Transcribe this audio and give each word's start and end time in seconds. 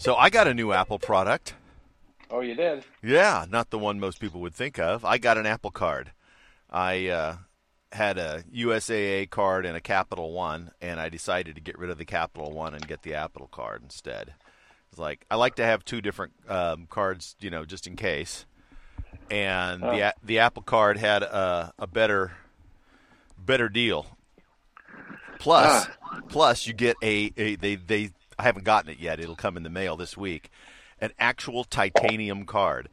So 0.00 0.16
I 0.16 0.30
got 0.30 0.48
a 0.48 0.54
new 0.54 0.72
Apple 0.72 0.98
product. 0.98 1.52
Oh, 2.30 2.40
you 2.40 2.54
did? 2.54 2.84
Yeah, 3.02 3.44
not 3.50 3.68
the 3.68 3.78
one 3.78 4.00
most 4.00 4.18
people 4.18 4.40
would 4.40 4.54
think 4.54 4.78
of. 4.78 5.04
I 5.04 5.18
got 5.18 5.36
an 5.36 5.44
Apple 5.44 5.70
Card. 5.70 6.12
I 6.70 7.08
uh, 7.08 7.36
had 7.92 8.16
a 8.16 8.42
USAA 8.50 9.28
card 9.28 9.66
and 9.66 9.76
a 9.76 9.80
Capital 9.82 10.32
One, 10.32 10.70
and 10.80 10.98
I 10.98 11.10
decided 11.10 11.54
to 11.56 11.60
get 11.60 11.78
rid 11.78 11.90
of 11.90 11.98
the 11.98 12.06
Capital 12.06 12.50
One 12.50 12.72
and 12.74 12.88
get 12.88 13.02
the 13.02 13.12
Apple 13.12 13.46
Card 13.52 13.82
instead. 13.82 14.32
It's 14.88 14.98
like 14.98 15.26
I 15.30 15.36
like 15.36 15.56
to 15.56 15.66
have 15.66 15.84
two 15.84 16.00
different 16.00 16.32
um, 16.48 16.86
cards, 16.88 17.36
you 17.38 17.50
know, 17.50 17.66
just 17.66 17.86
in 17.86 17.94
case. 17.96 18.46
And 19.30 19.84
Oh. 19.84 19.90
the 19.94 20.14
the 20.24 20.38
Apple 20.38 20.62
Card 20.62 20.96
had 20.96 21.22
a, 21.22 21.74
a 21.78 21.86
better 21.86 22.32
better 23.36 23.68
deal. 23.68 24.06
Plus, 25.38 25.88
plus 26.28 26.66
you 26.66 26.72
get 26.72 26.96
a, 27.02 27.32
a 27.36 27.56
they 27.56 27.76
they 27.76 28.10
I 28.40 28.44
haven't 28.44 28.64
gotten 28.64 28.90
it 28.90 28.98
yet. 28.98 29.20
It'll 29.20 29.36
come 29.36 29.58
in 29.58 29.64
the 29.64 29.68
mail 29.68 29.98
this 29.98 30.16
week. 30.16 30.50
An 30.98 31.12
actual 31.18 31.62
titanium 31.62 32.46
card. 32.46 32.88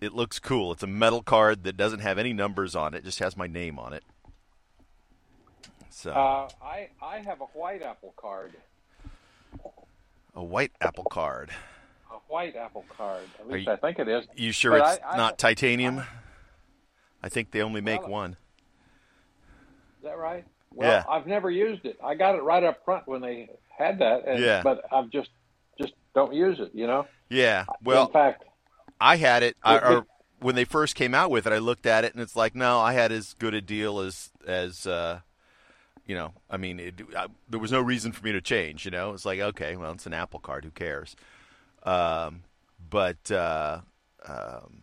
It 0.00 0.14
looks 0.14 0.38
cool. 0.38 0.70
It's 0.70 0.84
a 0.84 0.86
metal 0.86 1.20
card 1.20 1.64
that 1.64 1.76
doesn't 1.76 1.98
have 1.98 2.16
any 2.16 2.32
numbers 2.32 2.76
on 2.76 2.94
it. 2.94 3.02
Just 3.02 3.18
has 3.18 3.36
my 3.36 3.48
name 3.48 3.76
on 3.76 3.92
it. 3.92 4.04
So 5.90 6.12
Uh, 6.12 6.48
I 6.62 6.90
I 7.02 7.18
have 7.18 7.40
a 7.40 7.46
white 7.46 7.82
Apple 7.82 8.14
card. 8.16 8.52
a 10.36 10.44
white 10.44 10.70
Apple 10.80 11.06
card. 11.10 11.50
A 12.12 12.18
white 12.28 12.54
Apple 12.54 12.84
card. 12.96 13.24
At 13.40 13.48
least 13.48 13.66
you- 13.66 13.72
I 13.72 13.76
think 13.76 13.98
it 13.98 14.06
is. 14.06 14.28
You 14.36 14.52
sure 14.52 14.78
But 14.78 14.94
it's 14.98 15.04
I- 15.04 15.14
I- 15.14 15.16
not 15.16 15.38
titanium? 15.40 16.02
I 17.20 17.28
think 17.28 17.50
they 17.50 17.62
only 17.62 17.80
make 17.80 18.02
Well, 18.02 18.10
one. 18.10 18.36
Is 19.96 20.04
that 20.04 20.18
right? 20.18 20.44
Well, 20.72 20.88
Yeah. 20.88 21.04
I've 21.08 21.26
never 21.26 21.50
used 21.50 21.84
it. 21.84 21.98
I 22.00 22.14
got 22.14 22.36
it 22.36 22.42
right 22.42 22.62
up 22.62 22.84
front 22.84 23.08
when 23.08 23.20
they 23.22 23.50
had 23.78 23.98
that, 24.00 24.26
and, 24.26 24.40
Yeah. 24.42 24.62
but 24.62 24.84
I've 24.92 25.10
just 25.10 25.30
just 25.80 25.92
don't 26.14 26.34
use 26.34 26.58
it. 26.60 26.70
You 26.74 26.86
know. 26.86 27.06
Yeah. 27.28 27.64
Well, 27.82 28.06
in 28.06 28.12
fact, 28.12 28.44
I 29.00 29.16
had 29.16 29.42
it. 29.42 29.56
I, 29.62 29.78
or 29.78 30.06
when 30.40 30.54
they 30.54 30.64
first 30.64 30.94
came 30.94 31.14
out 31.14 31.30
with 31.30 31.46
it, 31.46 31.52
I 31.52 31.58
looked 31.58 31.86
at 31.86 32.04
it 32.04 32.12
and 32.14 32.22
it's 32.22 32.36
like, 32.36 32.54
no, 32.54 32.80
I 32.80 32.92
had 32.92 33.12
as 33.12 33.34
good 33.34 33.54
a 33.54 33.60
deal 33.60 34.00
as 34.00 34.30
as 34.46 34.86
uh, 34.86 35.20
you 36.06 36.14
know. 36.14 36.32
I 36.50 36.56
mean, 36.56 36.80
it, 36.80 36.94
I, 37.16 37.26
there 37.48 37.60
was 37.60 37.72
no 37.72 37.80
reason 37.80 38.12
for 38.12 38.24
me 38.24 38.32
to 38.32 38.40
change. 38.40 38.84
You 38.84 38.90
know, 38.90 39.12
it's 39.12 39.24
like, 39.24 39.40
okay, 39.40 39.76
well, 39.76 39.92
it's 39.92 40.06
an 40.06 40.14
Apple 40.14 40.40
Card. 40.40 40.64
Who 40.64 40.70
cares? 40.70 41.16
Um, 41.84 42.42
but 42.90 43.30
uh, 43.30 43.80
um, 44.26 44.82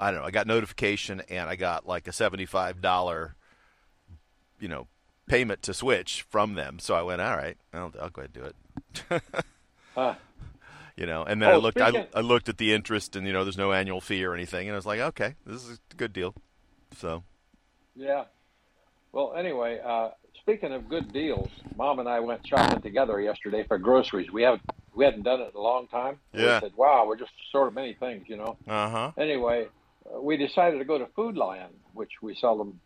I 0.00 0.10
don't 0.10 0.20
know. 0.20 0.26
I 0.26 0.30
got 0.30 0.46
notification 0.46 1.22
and 1.28 1.48
I 1.48 1.56
got 1.56 1.86
like 1.86 2.08
a 2.08 2.12
seventy-five 2.12 2.80
dollar, 2.80 3.34
you 4.58 4.68
know, 4.68 4.86
payment 5.26 5.62
to 5.62 5.74
switch 5.74 6.24
from 6.28 6.54
them. 6.54 6.78
So 6.78 6.94
I 6.94 7.02
went, 7.02 7.20
all 7.20 7.36
right, 7.36 7.56
I'll, 7.72 7.92
I'll 8.00 8.10
go 8.10 8.22
ahead 8.22 8.30
and 8.34 8.44
do 8.44 9.14
it. 9.14 9.22
uh, 9.96 10.14
you 10.96 11.06
know 11.06 11.22
and 11.22 11.40
then 11.40 11.48
i 11.48 11.52
Oh, 11.54 11.58
looked 11.58 11.80
I, 11.80 12.06
I 12.14 12.20
looked 12.20 12.50
at 12.50 12.58
the 12.58 12.74
interest 12.74 13.16
and 13.16 13.26
you 13.26 13.32
know 13.32 13.44
there's 13.44 13.56
no 13.56 13.72
annual 13.72 14.02
fee 14.02 14.22
or 14.24 14.34
anything 14.34 14.68
and 14.68 14.74
i 14.74 14.76
was 14.76 14.84
like 14.84 15.00
okay 15.00 15.34
this 15.46 15.64
is 15.64 15.78
a 15.90 15.94
good 15.96 16.12
deal 16.12 16.34
so 16.98 17.22
yeah. 17.94 18.24
Well, 19.12 19.34
anyway, 19.36 19.80
uh, 19.84 20.10
speaking 20.40 20.72
of 20.72 20.88
good 20.88 21.12
deals, 21.12 21.48
Mom 21.76 21.98
and 21.98 22.08
I 22.08 22.20
went 22.20 22.46
shopping 22.46 22.80
together 22.80 23.20
yesterday 23.20 23.64
for 23.66 23.78
groceries. 23.78 24.30
We 24.32 24.42
haven't 24.42 24.62
we 24.94 25.04
hadn't 25.04 25.22
done 25.22 25.40
it 25.40 25.50
in 25.54 25.56
a 25.56 25.60
long 25.60 25.88
time. 25.88 26.18
Yeah. 26.32 26.54
We 26.56 26.60
said, 26.60 26.72
"Wow, 26.76 27.06
we're 27.06 27.18
just 27.18 27.32
sort 27.50 27.68
of 27.68 27.74
many 27.74 27.94
things," 27.94 28.24
you 28.28 28.36
know. 28.36 28.56
uh-huh 28.66 29.12
Anyway, 29.18 29.66
uh, 30.06 30.20
we 30.20 30.36
decided 30.36 30.78
to 30.78 30.84
go 30.84 30.98
to 30.98 31.06
Food 31.14 31.36
Lion, 31.36 31.70
which 31.94 32.10
we 32.22 32.34
seldom 32.34 32.80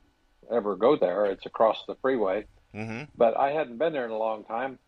ever 0.52 0.76
go 0.76 0.96
there. 0.96 1.26
It's 1.26 1.46
across 1.46 1.84
the 1.86 1.94
freeway. 1.96 2.44
mm-hmm 2.74 3.04
but 3.16 3.36
I 3.36 3.50
hadn't 3.52 3.78
been 3.78 3.92
there 3.92 4.04
in 4.04 4.10
a 4.10 4.18
long 4.18 4.44
time. 4.44 4.78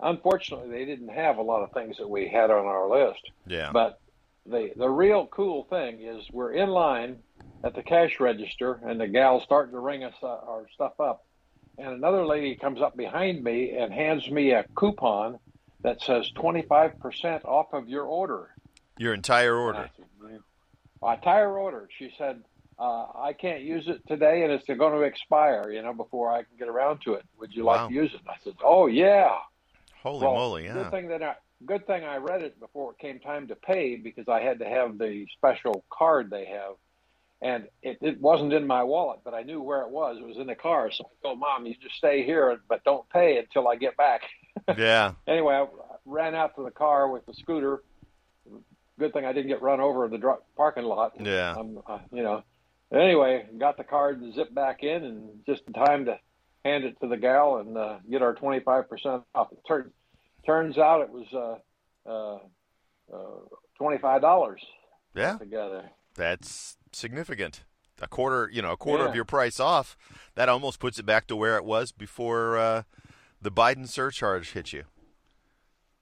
Unfortunately, 0.00 0.68
they 0.70 0.84
didn't 0.84 1.08
have 1.08 1.38
a 1.38 1.42
lot 1.42 1.62
of 1.62 1.72
things 1.72 1.96
that 1.98 2.08
we 2.08 2.28
had 2.28 2.50
on 2.50 2.66
our 2.66 2.88
list. 2.88 3.30
yeah 3.46 3.70
But 3.72 4.00
the 4.46 4.72
the 4.76 4.88
real 4.88 5.26
cool 5.26 5.64
thing 5.64 6.00
is 6.00 6.28
we're 6.30 6.52
in 6.52 6.68
line 6.70 7.18
at 7.64 7.74
the 7.74 7.82
cash 7.82 8.20
register, 8.20 8.80
and 8.84 9.00
the 9.00 9.08
gal's 9.08 9.42
starting 9.42 9.72
to 9.72 9.80
ring 9.80 10.04
us 10.04 10.14
uh, 10.22 10.26
our 10.26 10.66
stuff 10.72 10.98
up, 11.00 11.24
and 11.78 11.88
another 11.88 12.24
lady 12.24 12.54
comes 12.54 12.80
up 12.80 12.96
behind 12.96 13.42
me 13.42 13.76
and 13.76 13.92
hands 13.92 14.30
me 14.30 14.52
a 14.52 14.64
coupon 14.76 15.38
that 15.82 16.00
says 16.02 16.30
twenty 16.30 16.62
five 16.62 16.98
percent 17.00 17.44
off 17.44 17.72
of 17.72 17.88
your 17.88 18.04
order. 18.04 18.50
your 18.98 19.14
entire 19.14 19.56
order 19.56 19.90
said, 19.96 20.40
My 21.02 21.14
entire 21.14 21.56
order. 21.58 21.88
She 21.98 22.12
said, 22.16 22.42
uh, 22.78 23.06
I 23.14 23.32
can't 23.32 23.62
use 23.62 23.88
it 23.88 24.06
today 24.06 24.44
and 24.44 24.52
it's 24.52 24.64
going 24.66 24.92
to 24.92 25.00
expire, 25.02 25.70
you 25.70 25.82
know, 25.82 25.92
before 25.92 26.30
I 26.30 26.42
can 26.44 26.56
get 26.58 26.68
around 26.68 27.00
to 27.02 27.14
it. 27.14 27.24
Would 27.38 27.52
you 27.54 27.64
Wow. 27.64 27.74
like 27.74 27.88
to 27.88 27.94
use 27.94 28.14
it? 28.14 28.20
And 28.20 28.28
I 28.28 28.36
said, 28.44 28.54
Oh, 28.62 28.86
yeah. 28.86 29.36
holy 30.02 30.24
well, 30.26 30.34
moly 30.34 30.64
yeah 30.64 30.74
Good 30.74 30.90
thing 30.90 31.08
that 31.08 31.22
I, 31.22 31.34
good 31.66 31.86
thing 31.86 32.04
I 32.04 32.16
read 32.18 32.42
it 32.42 32.60
before 32.60 32.92
it 32.92 32.98
came 32.98 33.18
time 33.18 33.48
to 33.48 33.56
pay 33.56 33.96
because 33.96 34.28
I 34.28 34.40
had 34.40 34.60
to 34.60 34.64
have 34.64 34.96
the 34.98 35.26
special 35.36 35.84
card 35.90 36.30
they 36.30 36.44
have. 36.46 36.74
And 37.40 37.68
it, 37.82 37.98
it 38.00 38.20
wasn't 38.20 38.52
in 38.52 38.66
my 38.66 38.82
wallet, 38.82 39.20
but 39.24 39.32
I 39.34 39.42
knew 39.42 39.60
where 39.60 39.82
it 39.82 39.90
was. 39.90 40.18
It 40.18 40.26
was 40.26 40.38
in 40.38 40.48
the 40.48 40.56
car. 40.56 40.90
So 40.90 41.04
I 41.04 41.26
told 41.26 41.38
mom, 41.40 41.66
you 41.66 41.74
just 41.80 41.94
stay 41.96 42.24
here, 42.24 42.60
but 42.68 42.82
don't 42.84 43.08
pay 43.10 43.38
until 43.38 43.68
I 43.68 43.76
get 43.76 43.96
back. 43.96 44.22
yeah 44.76 45.12
anyway, 45.26 45.54
I 45.54 45.66
ran 46.04 46.34
out 46.34 46.54
to 46.56 46.64
the 46.64 46.70
car 46.70 47.08
with 47.08 47.26
the 47.26 47.34
scooter. 47.34 47.82
Good 48.98 49.12
thing 49.12 49.24
I 49.24 49.32
didn't 49.32 49.48
get 49.48 49.62
run 49.62 49.80
over 49.80 50.04
in 50.04 50.10
the 50.10 50.18
dr- 50.18 50.42
parking 50.56 50.82
lot. 50.84 51.12
Yeah. 51.20 51.54
Um, 51.56 51.80
uh, 51.86 51.98
you 52.12 52.22
know. 52.22 52.42
Anyway, 52.92 53.44
got 53.58 53.76
the 53.76 53.84
card 53.84 54.20
and 54.20 54.34
zipped 54.34 54.54
back 54.54 54.82
in, 54.82 55.04
and 55.04 55.28
just 55.46 55.62
in 55.66 55.72
time 55.72 56.06
to 56.06 56.18
hand 56.64 56.84
it 56.84 56.96
to 57.00 57.08
the 57.08 57.16
gal 57.16 57.58
and 57.58 57.76
uh, 57.76 57.98
get 58.10 58.22
our 58.22 58.34
twenty 58.34 58.60
five 58.60 58.88
percent 58.88 59.22
off. 59.34 59.52
It 59.52 59.60
turns 59.66 59.92
turns 60.46 60.78
out 60.78 61.02
it 61.02 61.10
was 61.10 61.26
uh, 62.06 62.08
uh, 62.10 62.38
uh, 63.14 63.40
twenty 63.76 63.98
five 63.98 64.20
dollars 64.22 64.62
yeah 65.14 65.36
together. 65.36 65.90
that's 66.14 66.76
significant 66.92 67.64
a 68.00 68.06
quarter 68.06 68.48
you 68.52 68.62
know 68.62 68.72
a 68.72 68.76
quarter 68.76 69.06
of 69.06 69.14
your 69.14 69.24
price 69.24 69.58
off 69.60 69.96
that 70.34 70.48
almost 70.48 70.78
puts 70.78 70.98
it 70.98 71.04
back 71.04 71.26
to 71.26 71.34
where 71.36 71.56
it 71.56 71.64
was 71.64 71.92
before 71.92 72.56
uh, 72.56 72.82
the 73.42 73.50
biden 73.50 73.88
surcharge 73.88 74.52
hit 74.52 74.72
you 74.72 74.84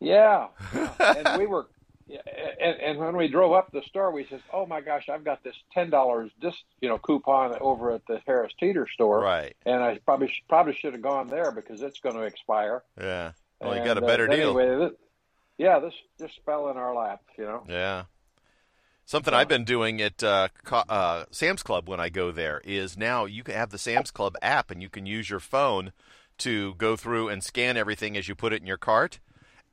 Yeah, 0.01 0.49
yeah. 0.75 0.93
and 1.01 1.39
we 1.41 1.47
were, 1.47 1.67
yeah, 1.67 1.76
and, 2.09 2.81
and 2.81 2.99
when 2.99 3.17
we 3.17 3.29
drove 3.29 3.53
up 3.53 3.71
to 3.71 3.81
the 3.81 3.87
store, 3.87 4.11
we 4.11 4.27
says, 4.27 4.41
"Oh 4.53 4.67
my 4.67 4.81
gosh, 4.81 5.09
I've 5.09 5.25
got 5.25 5.43
this 5.43 5.57
ten 5.73 5.91
dollars 5.91 6.31
dis 6.41 6.55
you 6.81 6.89
know 6.89 6.99
coupon 6.99 7.57
over 7.61 7.93
at 7.93 8.03
the 8.07 8.21
Harris 8.27 8.53
Teeter 8.59 8.87
store, 8.93 9.21
right 9.21 9.57
and 9.65 9.83
I 9.83 9.99
probably 10.05 10.33
probably 10.49 10.75
should 10.75 10.93
have 10.93 11.03
gone 11.03 11.29
there 11.29 11.51
because 11.51 11.83
it's 11.83 12.01
going 12.01 12.17
to 12.17 12.23
expire." 12.23 12.83
yeah 13.01 13.33
well 13.61 13.77
you 13.77 13.85
got 13.85 13.99
a 13.99 14.05
uh, 14.05 14.07
better 14.07 14.27
deal 14.27 14.59
Anyway, 14.59 14.89
this, 14.89 14.99
yeah, 15.59 15.79
this 15.79 15.95
just 16.19 16.35
fell 16.45 16.69
in 16.69 16.77
our 16.77 16.95
lap, 16.95 17.23
you 17.39 17.45
know. 17.45 17.65
Yeah. 17.69 18.05
Something 19.07 19.35
I've 19.35 19.47
been 19.49 19.65
doing 19.65 20.03
at 20.03 20.23
uh, 20.25 20.49
Co- 20.65 20.83
uh, 20.89 21.27
Sam's 21.31 21.63
Club 21.63 21.89
when 21.89 22.01
I 22.01 22.09
go 22.09 22.33
there 22.33 22.61
is 22.65 22.99
now 22.99 23.25
you 23.25 23.45
can 23.45 23.55
have 23.55 23.71
the 23.71 23.79
Sam's 23.79 24.11
Club 24.11 24.35
app 24.43 24.73
and 24.73 24.83
you 24.83 24.89
can 24.89 25.07
use 25.07 25.31
your 25.31 25.39
phone 25.39 25.93
to 26.39 26.75
go 26.75 26.97
through 26.97 27.29
and 27.29 27.43
scan 27.43 27.77
everything 27.77 28.17
as 28.17 28.27
you 28.27 28.35
put 28.35 28.53
it 28.53 28.61
in 28.61 28.67
your 28.67 28.77
cart. 28.77 29.21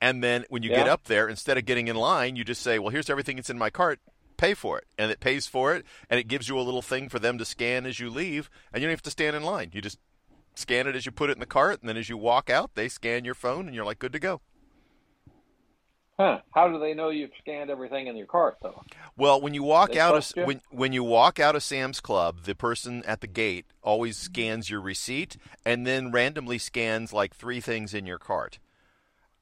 And 0.04 0.22
then 0.22 0.44
when 0.50 0.64
you 0.64 0.70
get 0.70 0.90
up 0.90 1.06
there, 1.06 1.30
instead 1.30 1.58
of 1.58 1.64
getting 1.64 1.88
in 1.88 1.96
line, 1.96 2.36
you 2.36 2.44
just 2.44 2.62
say, 2.62 2.78
"Well, 2.78 2.90
here's 2.90 3.10
everything 3.10 3.38
that's 3.38 3.50
in 3.50 3.58
my 3.58 3.70
cart. 3.70 4.02
Pay 4.36 4.54
for 4.54 4.78
it," 4.78 4.86
and 4.98 5.10
it 5.10 5.22
pays 5.22 5.48
for 5.48 5.74
it, 5.74 5.86
and 6.10 6.20
it 6.20 6.28
gives 6.28 6.50
you 6.50 6.60
a 6.60 6.62
little 6.62 6.82
thing 6.82 7.08
for 7.08 7.20
them 7.20 7.38
to 7.38 7.46
scan 7.46 7.86
as 7.86 8.02
you 8.02 8.10
leave, 8.10 8.50
and 8.74 8.82
you 8.82 8.88
don't 8.90 8.96
have 8.96 9.02
to 9.04 9.10
stand 9.10 9.34
in 9.34 9.44
line. 9.44 9.72
You 9.72 9.82
just 9.82 10.00
scan 10.56 10.88
it 10.88 10.96
as 10.98 11.06
you 11.06 11.14
put 11.14 11.30
it 11.30 11.34
in 11.34 11.40
the 11.40 11.46
cart, 11.46 11.80
and 11.80 11.88
then 11.88 11.96
as 11.96 12.10
you 12.10 12.18
walk 12.18 12.50
out, 12.50 12.76
they 12.76 12.90
scan 12.90 13.24
your 13.24 13.34
phone, 13.34 13.66
and 13.66 13.74
you're 13.74 13.86
like 13.86 13.98
good 13.98 14.12
to 14.12 14.20
go. 14.20 14.42
Huh? 16.20 16.42
How 16.54 16.68
do 16.68 16.80
they 16.80 16.94
know 16.94 17.10
you've 17.10 17.32
scanned 17.40 17.70
everything 17.70 18.08
in 18.08 18.18
your 18.18 18.28
cart, 18.28 18.58
though? 18.62 18.84
Well, 19.16 19.40
when 19.40 19.54
you 19.54 19.64
walk 19.64 19.94
They 19.94 20.00
out 20.00 20.18
of 20.18 20.30
you? 20.36 20.46
when 20.46 20.62
when 20.70 20.92
you 20.92 21.06
walk 21.06 21.40
out 21.40 21.56
of 21.56 21.64
Sam's 21.64 22.02
Club, 22.02 22.44
the 22.44 22.56
person 22.56 23.06
at 23.06 23.22
the 23.22 23.28
gate 23.28 23.68
always 23.82 24.18
scans 24.18 24.70
your 24.70 24.82
receipt 24.82 25.38
and 25.66 25.88
then 25.88 26.12
randomly 26.12 26.58
scans 26.58 27.14
like 27.14 27.34
three 27.34 27.62
things 27.62 27.94
in 27.94 28.06
your 28.06 28.20
cart. 28.20 28.60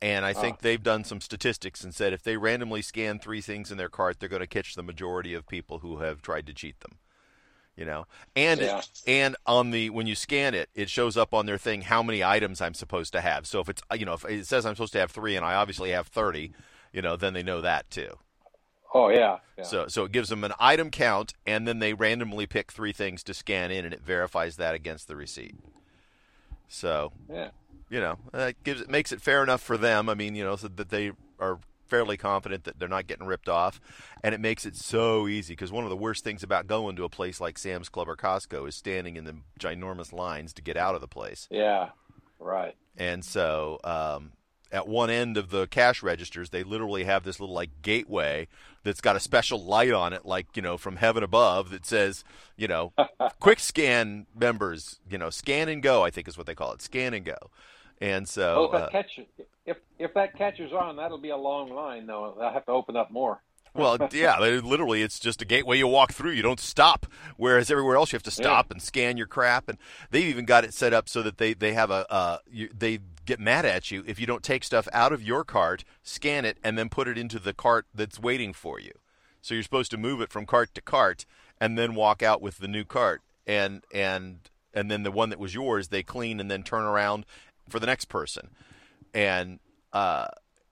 And 0.02 0.26
I 0.26 0.34
think 0.34 0.56
Ah. 0.56 0.60
they've 0.62 0.82
done 0.82 1.04
some 1.04 1.22
statistics 1.22 1.84
and 1.84 1.94
said 1.94 2.12
if 2.12 2.24
they 2.24 2.36
randomly 2.36 2.82
scan 2.82 3.20
three 3.20 3.42
things 3.42 3.72
in 3.72 3.78
their 3.78 3.90
cart, 3.90 4.20
they're 4.20 4.30
going 4.30 4.40
to 4.40 4.48
catch 4.48 4.74
the 4.74 4.82
majority 4.84 5.34
of 5.36 5.48
people 5.48 5.80
who 5.80 6.00
have 6.00 6.22
tried 6.24 6.48
to 6.48 6.54
cheat 6.54 6.80
them. 6.80 6.98
You 7.78 7.86
know, 7.86 8.06
and 8.36 8.60
Yeah. 8.60 8.82
and 9.08 9.36
on 9.46 9.72
the 9.72 9.90
when 9.92 10.06
you 10.06 10.14
scan 10.14 10.54
it, 10.54 10.70
it 10.76 10.90
shows 10.90 11.16
up 11.16 11.34
on 11.34 11.46
their 11.46 11.58
thing 11.58 11.84
how 11.84 12.04
many 12.04 12.24
items 12.24 12.62
I'm 12.62 12.74
supposed 12.74 13.14
to 13.14 13.22
have. 13.22 13.48
So 13.48 13.60
if 13.62 13.70
it's 13.70 13.82
you 13.98 14.06
know 14.06 14.14
if 14.14 14.26
it 14.26 14.46
says 14.46 14.66
I'm 14.66 14.76
supposed 14.76 14.94
to 14.94 15.00
have 15.00 15.10
three 15.12 15.36
and 15.38 15.46
I 15.46 15.56
obviously 15.56 15.92
have 15.92 16.08
thirty, 16.08 16.52
you 16.92 17.02
know, 17.02 17.16
then 17.16 17.34
they 17.34 17.44
know 17.44 17.62
that 17.62 17.90
too. 17.90 18.18
Oh 18.94 19.08
yeah, 19.08 19.38
yeah. 19.58 19.64
So 19.64 19.88
so 19.88 20.04
it 20.04 20.12
gives 20.12 20.28
them 20.30 20.44
an 20.44 20.52
item 20.60 20.92
count, 20.92 21.34
and 21.48 21.66
then 21.66 21.80
they 21.80 21.94
randomly 21.94 22.46
pick 22.46 22.72
three 22.74 22.92
things 22.92 23.24
to 23.24 23.34
scan 23.34 23.72
in, 23.72 23.86
and 23.86 23.94
it 23.94 24.02
verifies 24.04 24.58
that 24.58 24.76
against 24.76 25.08
the 25.08 25.16
receipt. 25.16 25.56
So 26.72 27.12
yeah. 27.30 27.50
you 27.90 28.00
know 28.00 28.18
that 28.32 28.64
gives 28.64 28.82
it 28.82 28.90
makes 28.90 29.12
it 29.12 29.22
fair 29.22 29.44
enough 29.44 29.62
for 29.62 29.78
them. 29.78 30.10
I 30.10 30.16
mean, 30.16 30.36
you 30.36 30.44
know, 30.44 30.56
so 30.56 30.68
that 30.70 30.90
they 30.90 31.12
are 31.40 31.60
fairly 31.88 32.16
confident 32.16 32.64
that 32.64 32.80
they're 32.80 32.88
not 32.88 33.06
getting 33.06 33.28
ripped 33.28 33.50
off, 33.50 33.82
and 34.24 34.34
it 34.34 34.40
makes 34.40 34.66
it 34.66 34.78
so 34.78 35.28
easy 35.28 35.54
because 35.54 35.72
one 35.72 35.84
of 35.84 35.90
the 35.90 35.98
worst 35.98 36.24
things 36.24 36.42
about 36.42 36.66
going 36.66 36.96
to 36.96 37.04
a 37.04 37.10
place 37.10 37.42
like 37.42 37.58
Sam's 37.58 37.90
Club 37.90 38.08
or 38.08 38.16
Costco 38.16 38.68
is 38.70 38.76
standing 38.76 39.18
in 39.18 39.26
the 39.26 39.36
ginormous 39.60 40.14
lines 40.14 40.54
to 40.54 40.62
get 40.62 40.78
out 40.78 40.96
of 40.96 41.02
the 41.02 41.08
place. 41.08 41.50
Yeah, 41.52 41.90
right. 42.40 42.76
And 42.96 43.26
so, 43.26 43.80
um, 43.84 44.32
at 44.72 44.88
one 44.88 45.10
end 45.10 45.38
of 45.38 45.50
the 45.50 45.68
cash 45.68 46.02
registers, 46.02 46.50
they 46.50 46.64
literally 46.64 47.04
have 47.04 47.24
this 47.24 47.40
little 47.40 47.56
like 47.56 47.82
gateway 47.82 48.48
that's 48.84 49.02
got 49.02 49.16
a 49.16 49.20
special 49.20 49.64
light 49.64 49.92
on 49.92 50.14
it, 50.14 50.26
like 50.26 50.56
you 50.56 50.62
know 50.62 50.78
from 50.78 50.96
heaven 50.96 51.24
above, 51.24 51.70
that 51.72 51.86
says, 51.86 52.24
you 52.58 52.68
know, 52.68 52.94
quick 53.40 53.60
scan 53.60 54.26
members, 54.36 55.00
you 55.10 55.18
know, 55.18 55.30
scan 55.30 55.70
and 55.70 55.84
go. 55.84 56.04
I 56.04 56.10
think 56.10 56.28
is 56.28 56.38
what 56.38 56.48
they 56.48 56.56
call 56.56 56.74
it, 56.74 56.82
scan 56.82 57.14
and 57.14 57.26
go. 57.26 57.38
And 58.00 58.28
so, 58.28 58.56
well, 58.56 58.66
if 58.66 58.72
that 58.72 58.84
uh, 58.84 58.90
catches 58.90 59.26
if 59.66 59.78
if 60.00 60.14
that 60.16 60.38
catches 60.38 60.74
on, 60.74 60.96
that'll 60.96 61.18
be 61.18 61.30
a 61.30 61.38
long 61.38 61.70
line 61.70 62.08
though. 62.08 62.38
I 62.42 62.52
have 62.52 62.66
to 62.66 62.72
open 62.72 62.96
up 62.96 63.12
more. 63.12 63.42
well, 63.74 63.98
yeah, 64.12 64.38
literally, 64.40 65.02
it's 65.02 65.18
just 65.18 65.42
a 65.42 65.46
gateway 65.46 65.78
you 65.78 65.88
walk 65.88 66.12
through. 66.12 66.32
You 66.32 66.42
don't 66.42 66.60
stop. 66.60 67.06
Whereas 67.38 67.72
everywhere 67.72 67.96
else, 67.96 68.12
you 68.12 68.18
have 68.18 68.24
to 68.24 68.32
stop 68.32 68.70
and 68.70 68.82
scan 68.82 69.16
your 69.16 69.28
crap. 69.28 69.70
And 69.70 69.78
they've 70.10 70.28
even 70.28 70.44
got 70.44 70.66
it 70.66 70.74
set 70.74 70.92
up 70.92 71.08
so 71.08 71.22
that 71.22 71.38
they 71.38 71.54
they 71.54 71.72
have 71.74 71.90
a 71.90 72.12
uh, 72.12 72.38
you, 72.52 72.70
they 72.78 73.00
get 73.32 73.40
mad 73.40 73.64
at 73.64 73.92
you 73.92 74.04
if 74.06 74.20
you 74.20 74.28
don't 74.28 74.44
take 74.44 74.62
stuff 74.62 74.90
out 74.92 75.14
of 75.14 75.24
your 75.24 75.46
cart, 75.46 75.86
scan 76.04 76.44
it, 76.44 76.58
and 76.62 76.78
then 76.78 76.90
put 76.90 77.08
it 77.08 77.18
into 77.18 77.40
the 77.40 77.54
cart 77.54 77.86
that's 77.96 78.20
waiting 78.20 78.52
for 78.52 78.78
you. 78.78 78.92
So 79.42 79.54
you're 79.54 79.64
supposed 79.64 79.92
to 79.92 79.98
move 79.98 80.20
it 80.20 80.30
from 80.30 80.46
cart 80.46 80.74
to 80.76 80.82
cart 80.82 81.26
and 81.60 81.78
then 81.78 81.96
walk 81.96 82.22
out 82.22 82.42
with 82.42 82.58
the 82.58 82.68
new 82.68 82.84
cart. 82.84 83.22
And 83.48 83.86
and 83.94 84.50
and 84.74 84.92
then 84.92 85.04
the 85.04 85.12
one 85.12 85.30
that 85.30 85.40
was 85.40 85.56
yours, 85.56 85.88
they 85.88 86.04
clean 86.04 86.42
and 86.42 86.52
then 86.52 86.64
turn 86.64 86.84
around 86.84 87.26
for 87.70 87.80
the 87.80 87.86
next 87.86 88.06
person. 88.06 88.50
And 89.14 89.60
uh, 89.94 90.28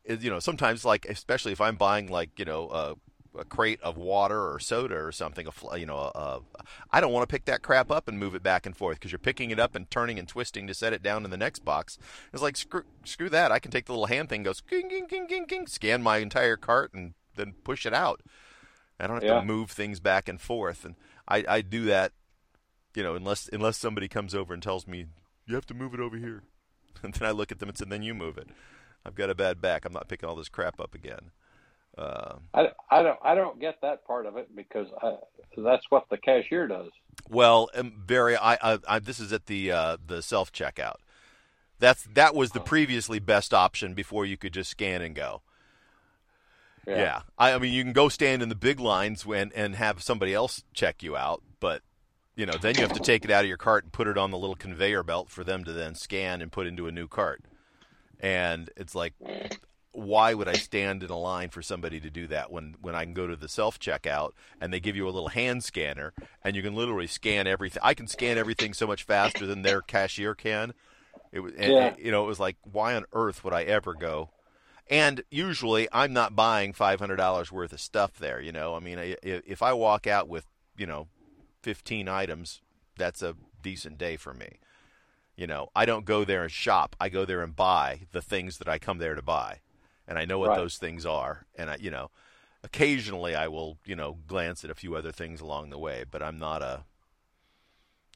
you 0.06 0.30
know, 0.30 0.40
sometimes 0.40 0.84
like 0.84 1.06
especially 1.06 1.54
if 1.54 1.62
I'm 1.62 1.78
buying 1.78 2.08
like 2.08 2.38
you 2.38 2.46
know 2.46 2.70
a, 2.70 2.96
a 3.40 3.46
crate 3.46 3.82
of 3.82 3.98
water 3.98 4.52
or 4.52 4.60
soda 4.60 4.96
or 4.96 5.12
something, 5.12 5.48
a 5.72 5.78
you 5.78 5.86
know, 5.86 5.98
a, 5.98 6.20
a, 6.20 6.42
I 6.92 7.02
don't 7.02 7.12
want 7.14 7.28
to 7.28 7.34
pick 7.34 7.46
that 7.46 7.62
crap 7.62 7.90
up 7.90 8.08
and 8.08 8.20
move 8.20 8.36
it 8.36 8.44
back 8.44 8.66
and 8.66 8.76
forth 8.76 8.98
because 9.00 9.12
you're 9.12 9.20
picking 9.20 9.52
it 9.52 9.60
up 9.60 9.76
and 9.76 9.90
turning 9.90 10.20
and 10.20 10.28
twisting 10.28 10.68
to 10.68 10.74
set 10.74 10.94
it 10.94 11.02
down 11.02 11.26
in 11.26 11.32
the 11.32 11.38
next 11.38 11.66
box. 11.66 11.98
It's 12.34 12.42
like 12.44 12.58
screw 12.58 12.84
screw 13.04 13.30
that. 13.30 13.52
I 13.52 13.60
can 13.60 13.72
take 13.72 13.86
the 13.86 13.94
little 13.94 14.08
hand 14.08 14.30
thing, 14.30 14.44
goes 14.44 14.62
ging 14.62 14.90
ging 14.90 15.08
ging 15.08 15.28
ging 15.28 15.46
ging, 15.48 15.68
scan 15.68 16.02
my 16.04 16.18
entire 16.18 16.58
cart 16.58 16.94
and 16.94 17.14
then 17.36 17.54
push 17.64 17.86
it 17.86 17.94
out. 17.94 18.22
I 19.00 19.08
don't 19.08 19.16
have 19.16 19.24
Yeah. 19.24 19.40
to 19.40 19.46
move 19.46 19.72
things 19.72 20.00
back 20.00 20.28
and 20.28 20.42
forth, 20.42 20.84
and 20.84 20.96
I, 21.28 21.46
I 21.48 21.62
do 21.62 21.86
that, 21.86 22.12
you 22.96 23.02
know, 23.04 23.16
unless 23.16 23.48
unless 23.54 23.78
somebody 23.78 24.08
comes 24.10 24.36
over 24.36 24.54
and 24.54 24.62
tells 24.62 24.88
me 24.88 25.06
you 25.46 25.56
have 25.56 25.66
to 25.68 25.74
move 25.74 25.94
it 25.94 26.00
over 26.02 26.18
here, 26.18 26.44
and 27.04 27.14
then 27.14 27.28
I 27.28 27.32
look 27.32 27.52
at 27.52 27.60
them 27.60 27.70
and 27.70 27.78
say, 27.78 27.86
then 27.88 28.04
you 28.04 28.14
move 28.14 28.38
it. 28.38 28.50
I've 29.06 29.16
got 29.16 29.30
a 29.30 29.36
bad 29.36 29.62
back. 29.62 29.86
I'm 29.86 29.94
not 29.94 30.10
picking 30.10 30.28
all 30.28 30.36
this 30.36 30.50
crap 30.50 30.80
up 30.82 30.94
again. 30.94 31.32
Uh, 32.00 32.36
I, 32.54 32.70
I 32.90 33.04
don't 33.04 33.20
I 33.22 33.36
don't 33.36 33.60
get 33.60 33.82
that 33.82 34.06
part 34.08 34.26
of 34.26 34.38
it 34.38 34.56
because 34.56 34.88
I, 35.02 35.16
that's 35.58 35.84
what 35.90 36.06
the 36.10 36.18
cashier 36.18 36.68
does. 36.68 36.90
well, 37.30 37.70
um, 37.76 37.94
very. 38.06 38.38
I, 38.38 38.54
I, 38.54 38.80
I 38.88 39.00
this 39.00 39.20
is 39.20 39.34
at 39.34 39.48
the 39.48 39.72
uh, 39.72 39.98
the 40.06 40.22
self 40.22 40.54
checkout. 40.54 40.96
That's 41.80 42.08
that 42.14 42.36
was 42.36 42.52
the 42.52 42.62
previously 42.62 43.20
best 43.20 43.54
option 43.54 43.94
before 43.94 44.26
you 44.26 44.38
could 44.38 44.54
just 44.54 44.70
scan 44.72 45.02
and 45.02 45.14
go. 45.14 45.42
Yeah. 46.88 47.22
I, 47.38 47.54
I 47.54 47.58
mean, 47.60 47.74
you 47.74 47.84
can 47.84 47.94
go 47.94 48.10
stand 48.10 48.42
in 48.42 48.50
the 48.50 48.56
big 48.56 48.80
lines 48.80 49.26
when 49.26 49.52
and 49.54 49.76
have 49.76 50.02
somebody 50.02 50.34
else 50.34 50.64
check 50.74 51.04
you 51.04 51.16
out, 51.16 51.44
but 51.60 51.82
you 52.36 52.46
know, 52.46 52.54
then 52.60 52.76
you 52.76 52.82
have 52.82 52.94
to 52.94 53.02
take 53.02 53.26
it 53.26 53.32
out 53.32 53.44
of 53.44 53.48
your 53.50 53.58
cart 53.58 53.84
and 53.84 53.92
put 53.92 54.08
it 54.08 54.18
on 54.18 54.32
the 54.32 54.38
little 54.38 54.56
conveyor 54.56 55.04
belt 55.04 55.30
for 55.30 55.44
them 55.44 55.66
to 55.66 55.74
then 55.74 55.94
scan 55.94 56.42
and 56.42 56.52
put 56.52 56.68
into 56.68 56.88
a 56.88 56.92
new 56.92 57.08
cart. 57.08 57.44
And 58.20 58.70
it's 58.78 58.96
like, 58.96 59.14
why 59.92 60.34
would 60.34 60.48
I 60.48 60.54
stand 60.54 61.02
in 61.04 61.10
a 61.10 61.18
line 61.18 61.50
for 61.50 61.62
somebody 61.62 62.00
to 62.00 62.10
do 62.10 62.28
that 62.28 62.52
when 62.52 62.76
when 62.82 62.96
I 62.96 63.04
can 63.04 63.14
go 63.14 63.28
to 63.28 63.36
the 63.36 63.50
self 63.50 63.80
checkout 63.80 64.32
and 64.62 64.72
they 64.72 64.80
give 64.80 64.96
you 64.96 65.08
a 65.08 65.12
little 65.12 65.30
hand 65.30 65.64
scanner 65.64 66.14
and 66.44 66.56
you 66.56 66.62
can 66.62 66.76
literally 66.76 67.08
scan 67.08 67.48
everything. 67.48 67.82
I 67.84 67.94
can 67.94 68.08
scan 68.08 68.38
everything 68.38 68.74
so 68.74 68.86
much 68.88 69.04
faster 69.04 69.46
than 69.46 69.62
their 69.64 69.82
cashier 69.82 70.36
can. 70.36 70.74
It 71.32 71.40
was, 71.42 71.54
and, 71.58 71.72
Yeah. 71.74 71.96
you 71.98 72.12
know, 72.12 72.24
it 72.24 72.28
was 72.28 72.40
like, 72.40 72.58
why 72.64 72.96
on 72.96 73.06
earth 73.14 73.44
would 73.44 73.54
I 73.54 73.64
ever 73.64 73.94
go 73.94 74.30
and 74.92 75.24
usually, 75.30 75.88
I'm 75.92 76.14
not 76.14 76.36
buying 76.36 76.74
five 76.74 77.00
hundred 77.00 77.18
dollars 77.18 77.52
worth 77.52 77.74
of 77.74 77.80
stuff 77.80 78.18
there. 78.18 78.42
You 78.42 78.52
know, 78.52 78.76
I 78.76 78.80
mean, 78.80 78.98
I- 78.98 79.12
i- 79.24 79.44
if 79.46 79.62
I 79.62 79.74
walk 79.74 80.08
out 80.08 80.28
with 80.28 80.46
you 80.78 80.88
know 80.88 81.08
fifteen 81.62 82.08
items, 82.08 82.62
that's 82.98 83.22
a 83.22 83.36
decent 83.62 83.98
day 83.98 84.18
for 84.18 84.34
me. 84.34 84.60
You 85.36 85.46
know, 85.48 85.70
I 85.76 85.86
don't 85.86 86.06
go 86.06 86.26
there 86.26 86.44
and 86.44 86.52
shop. 86.52 86.96
I 87.00 87.10
go 87.10 87.24
there 87.26 87.42
and 87.44 87.56
buy 87.56 88.02
the 88.12 88.22
things 88.22 88.58
that 88.58 88.68
I 88.68 88.78
come 88.80 88.98
there 88.98 89.14
to 89.16 89.22
buy, 89.22 89.60
and 90.10 90.18
I 90.18 90.26
know 90.26 90.40
what 90.40 90.50
Right. 90.50 90.58
those 90.58 90.78
things 90.78 91.06
are. 91.06 91.46
And 91.56 91.70
I, 91.70 91.78
you 91.80 91.92
know, 91.92 92.10
occasionally 92.64 93.36
I 93.36 93.48
will, 93.48 93.78
you 93.86 93.96
know, 93.96 94.18
glance 94.28 94.66
at 94.66 94.72
a 94.72 94.76
few 94.76 94.96
other 94.96 95.14
things 95.14 95.40
along 95.40 95.70
the 95.70 95.78
way, 95.78 96.04
but 96.10 96.22
I'm 96.22 96.40
not 96.40 96.62
a, 96.62 96.84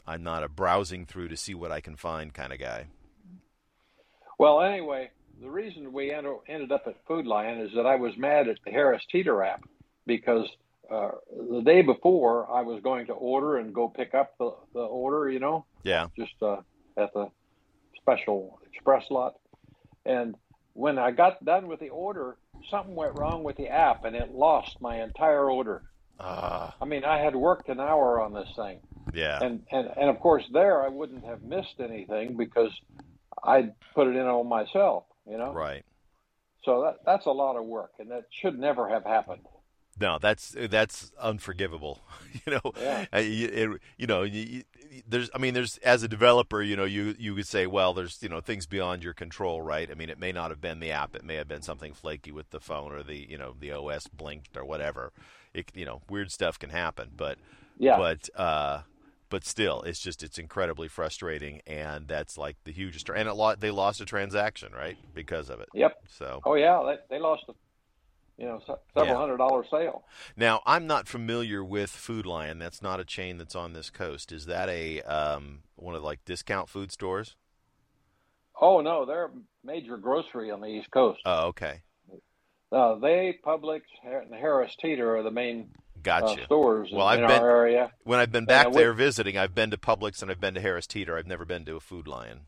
I'm 0.06 0.24
not 0.24 0.44
a 0.44 0.50
browsing 0.50 1.06
through 1.06 1.30
to 1.30 1.38
see 1.38 1.54
what 1.54 1.72
I 1.72 1.80
can 1.80 1.95
find 1.95 2.34
kind 2.34 2.51
of 2.51 2.60
guy. 2.60 2.88
Well, 4.38 4.62
anyway, 4.62 5.12
the 5.40 5.50
reason 5.50 5.94
we 5.94 6.12
end, 6.12 6.28
ended 6.50 6.72
up 6.72 6.84
at 6.88 6.95
Food 7.07 7.25
Lion 7.28 7.60
is 7.60 7.72
that 7.75 7.86
I 7.86 7.96
was 7.96 8.18
mad 8.18 8.50
at 8.50 8.57
the 8.66 8.72
Harris 8.72 9.04
Teeter 9.12 9.44
app 9.44 9.62
because 10.06 10.50
uh, 10.92 11.12
the 11.51 11.62
day 11.62 11.81
before 11.84 12.51
I 12.51 12.62
was 12.62 12.81
going 12.84 13.06
to 13.07 13.13
order 13.13 13.57
and 13.57 13.74
go 13.74 13.88
pick 13.88 14.13
up 14.13 14.34
the, 14.39 14.51
the 14.74 14.81
order, 14.81 15.30
you 15.30 15.39
know, 15.39 15.66
Yeah. 15.84 16.07
just 16.18 16.34
uh, 16.42 16.57
at 16.98 17.13
the 17.13 17.30
special 18.01 18.60
express 18.72 19.06
lot. 19.10 19.36
And 20.06 20.36
when 20.74 20.98
I 20.98 21.12
got 21.12 21.44
done 21.46 21.68
with 21.68 21.80
the 21.80 21.90
order, 21.90 22.38
something 22.70 22.96
went 22.96 23.18
wrong 23.18 23.44
with 23.44 23.58
the 23.58 23.68
app 23.70 24.06
and 24.06 24.16
it 24.16 24.31
lost 24.34 24.81
my 24.81 25.02
entire 25.04 25.50
order. 25.50 25.84
Ah. 26.20 26.75
I 26.81 26.86
mean, 26.86 27.04
I 27.04 27.20
had 27.20 27.36
worked 27.36 27.70
an 27.70 27.80
hour 27.80 28.22
on 28.22 28.34
this 28.34 28.50
thing. 28.56 28.80
yeah. 29.14 29.40
and 29.44 29.64
and 29.72 29.90
and 29.98 30.10
of 30.10 30.20
course 30.20 30.44
there 30.54 30.84
I 30.84 30.88
wouldn't 30.88 31.25
have 31.25 31.42
missed 31.44 31.80
anything 31.80 32.38
because 32.38 32.72
I'd 33.44 33.74
put 33.96 34.08
it 34.08 34.16
in 34.16 34.25
on 34.25 34.48
myself, 34.48 35.04
you 35.30 35.38
know. 35.38 35.52
right. 35.54 35.84
So 36.66 36.81
that 36.84 37.00
that's 37.06 37.25
a 37.25 37.31
lot 37.31 37.58
of 37.58 37.66
work, 37.66 37.92
and 38.00 38.10
that 38.12 38.24
should 38.42 38.58
never 38.58 38.88
have 38.88 39.04
happened. 39.04 39.42
No, 40.00 40.18
that's 40.20 40.56
that's 40.70 41.12
unforgivable. 41.20 42.00
you 42.46 42.54
know, 42.54 42.72
Yeah. 42.80 43.06
Uh, 43.14 43.18
you, 43.20 43.48
it- 43.48 43.81
you 43.98 44.08
know, 44.08 44.24
you- 44.24 44.64
there's. 45.07 45.30
I 45.34 45.38
mean, 45.38 45.54
there's 45.54 45.78
as 45.80 46.04
a 46.04 46.07
developer, 46.07 46.62
you 46.62 46.75
know, 46.75 46.86
you 46.86 47.16
you 47.18 47.36
could 47.36 47.48
say, 47.48 47.68
well, 47.68 47.94
there's 47.94 48.22
you 48.22 48.30
know 48.30 48.40
things 48.40 48.66
beyond 48.66 49.04
your 49.04 49.13
control, 49.13 49.62
right? 49.62 49.90
I 49.90 49.94
mean, 49.94 50.10
it 50.10 50.19
may 50.19 50.31
not 50.31 50.50
have 50.50 50.62
been 50.62 50.80
the 50.80 50.92
app, 50.92 51.16
it 51.16 51.24
may 51.24 51.36
have 51.36 51.48
been 51.48 51.62
something 51.62 51.94
flaky 51.94 52.31
with 52.31 52.50
the 52.51 52.60
phone 52.60 52.92
or 52.92 53.04
the 53.04 53.16
you 53.30 53.38
know 53.38 53.56
the 53.60 53.72
OS 53.72 54.08
blinked 54.08 54.56
or 54.58 54.65
whatever. 54.65 55.12
It 55.53 55.72
you 55.74 55.86
know 55.86 56.01
weird 56.10 56.32
stuff 56.32 56.60
can 56.60 56.70
happen, 56.70 57.12
but 57.15 57.38
Yeah, 57.77 57.98
but 57.98 58.29
uh, 58.36 58.82
but 59.29 59.46
still, 59.46 59.82
it's 59.82 60.00
just 60.00 60.22
it's 60.22 60.38
incredibly 60.38 60.88
frustrating, 60.88 61.62
and 61.65 62.08
that's 62.08 62.38
like 62.38 62.58
the 62.65 62.72
hugest. 62.72 63.10
And 63.10 63.27
it 63.27 63.34
lo- 63.34 63.56
they 63.56 63.72
lost 63.72 64.00
a 64.00 64.06
transaction, 64.06 64.74
right, 64.74 64.98
because 65.15 65.50
of 65.50 65.60
it. 65.60 65.70
Yep. 65.74 65.98
So 66.08 66.41
Oh 66.46 66.53
yeah, 66.53 66.84
they, 67.10 67.15
they 67.15 67.20
lost 67.20 67.46
a 67.50 67.53
you 68.38 68.46
know 68.46 68.60
several 68.66 68.80
Yeah. 69.13 69.16
hundred 69.16 69.38
dollar 69.38 69.63
sale. 69.70 70.04
Now, 70.36 70.62
I'm 70.66 70.88
not 70.88 71.08
familiar 71.08 71.63
with 71.63 71.90
Food 71.92 72.25
Lion. 72.25 72.60
That's 72.60 72.82
not 72.82 73.00
a 73.00 73.06
chain 73.06 73.38
that's 73.38 73.56
on 73.56 73.74
this 73.74 73.90
coast. 73.90 74.32
Is 74.32 74.46
that 74.48 74.70
a 74.70 75.02
um, 75.04 75.60
one 75.75 75.96
of 75.96 76.04
like 76.04 76.24
discount 76.25 76.70
food 76.70 76.92
stores? 76.92 77.36
Oh 78.60 78.82
no, 78.82 79.06
they're 79.06 79.25
a 79.25 79.32
major 79.63 79.98
grocery 79.98 80.52
on 80.52 80.62
the 80.62 80.68
East 80.68 80.92
Coast. 80.92 81.20
Oh, 81.25 81.48
okay, 81.48 81.82
Uh, 82.72 82.96
they, 82.96 83.38
Publix, 83.46 83.82
and 84.04 84.34
Harris 84.34 84.75
Teeter 84.80 85.18
are 85.18 85.24
the 85.24 85.32
main 85.32 85.70
uh, 85.75 86.00
gotcha. 86.04 86.44
stores 86.46 86.90
Well, 86.92 87.08
in, 87.10 87.13
I've 87.16 87.20
in 87.24 87.28
been- 87.28 87.42
our 87.42 87.50
area. 87.62 87.92
When 88.04 88.20
I've 88.20 88.32
been 88.32 88.46
back 88.46 88.68
we- 88.68 88.74
there 88.78 88.94
visiting, 88.94 89.38
I've 89.38 89.56
been 89.56 89.72
to 89.72 89.78
Publix 89.78 90.22
and 90.22 90.30
I've 90.32 90.40
been 90.42 90.54
to 90.56 90.62
Harris 90.62 90.88
Teeter. 90.88 91.18
I've 91.18 91.28
never 91.28 91.46
been 91.46 91.66
to 91.66 91.75
a 91.75 91.80
Food 91.80 92.08
Lion. 92.08 92.42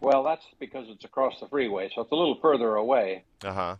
Well, 0.00 0.22
that's 0.24 0.44
because 0.58 0.86
it's 0.88 1.04
across 1.04 1.38
the 1.40 1.48
freeway, 1.48 1.90
so 1.94 2.00
it's 2.02 2.12
a 2.12 2.14
little 2.16 2.38
further 2.40 2.74
away. 2.76 3.24
Uh 3.44 3.52
huh. 3.52 3.76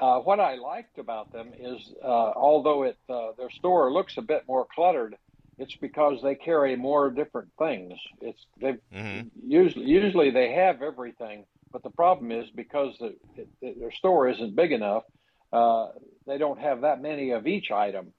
Uh, 0.00 0.20
what 0.20 0.40
I 0.40 0.54
liked 0.56 0.98
about 0.98 1.32
them 1.32 1.52
is, 1.58 1.78
uh, 2.04 2.32
although 2.36 2.84
it 2.84 2.96
uh, 3.08 3.32
their 3.38 3.50
store 3.50 3.92
looks 3.92 4.16
a 4.16 4.22
bit 4.22 4.42
more 4.48 4.66
cluttered, 4.74 5.16
it's 5.58 5.74
because 5.80 6.20
they 6.22 6.34
carry 6.34 6.76
more 6.76 7.10
different 7.10 7.50
things. 7.58 7.94
It's 8.20 8.44
they 8.60 8.76
hmm 8.92 9.22
usually 9.46 9.86
usually 9.86 10.30
they 10.30 10.52
have 10.52 10.82
everything, 10.82 11.44
but 11.72 11.82
the 11.82 11.90
problem 11.90 12.30
is 12.32 12.48
because 12.54 12.96
the, 12.98 13.14
it, 13.36 13.48
it- 13.60 13.80
their 13.80 13.92
store 13.92 14.28
isn't 14.28 14.54
big 14.56 14.72
enough, 14.72 15.04
uh, 15.52 15.88
they 16.26 16.38
don't 16.38 16.60
have 16.60 16.82
that 16.82 17.02
many 17.02 17.30
of 17.30 17.46
each 17.46 17.70
item, 17.70 18.12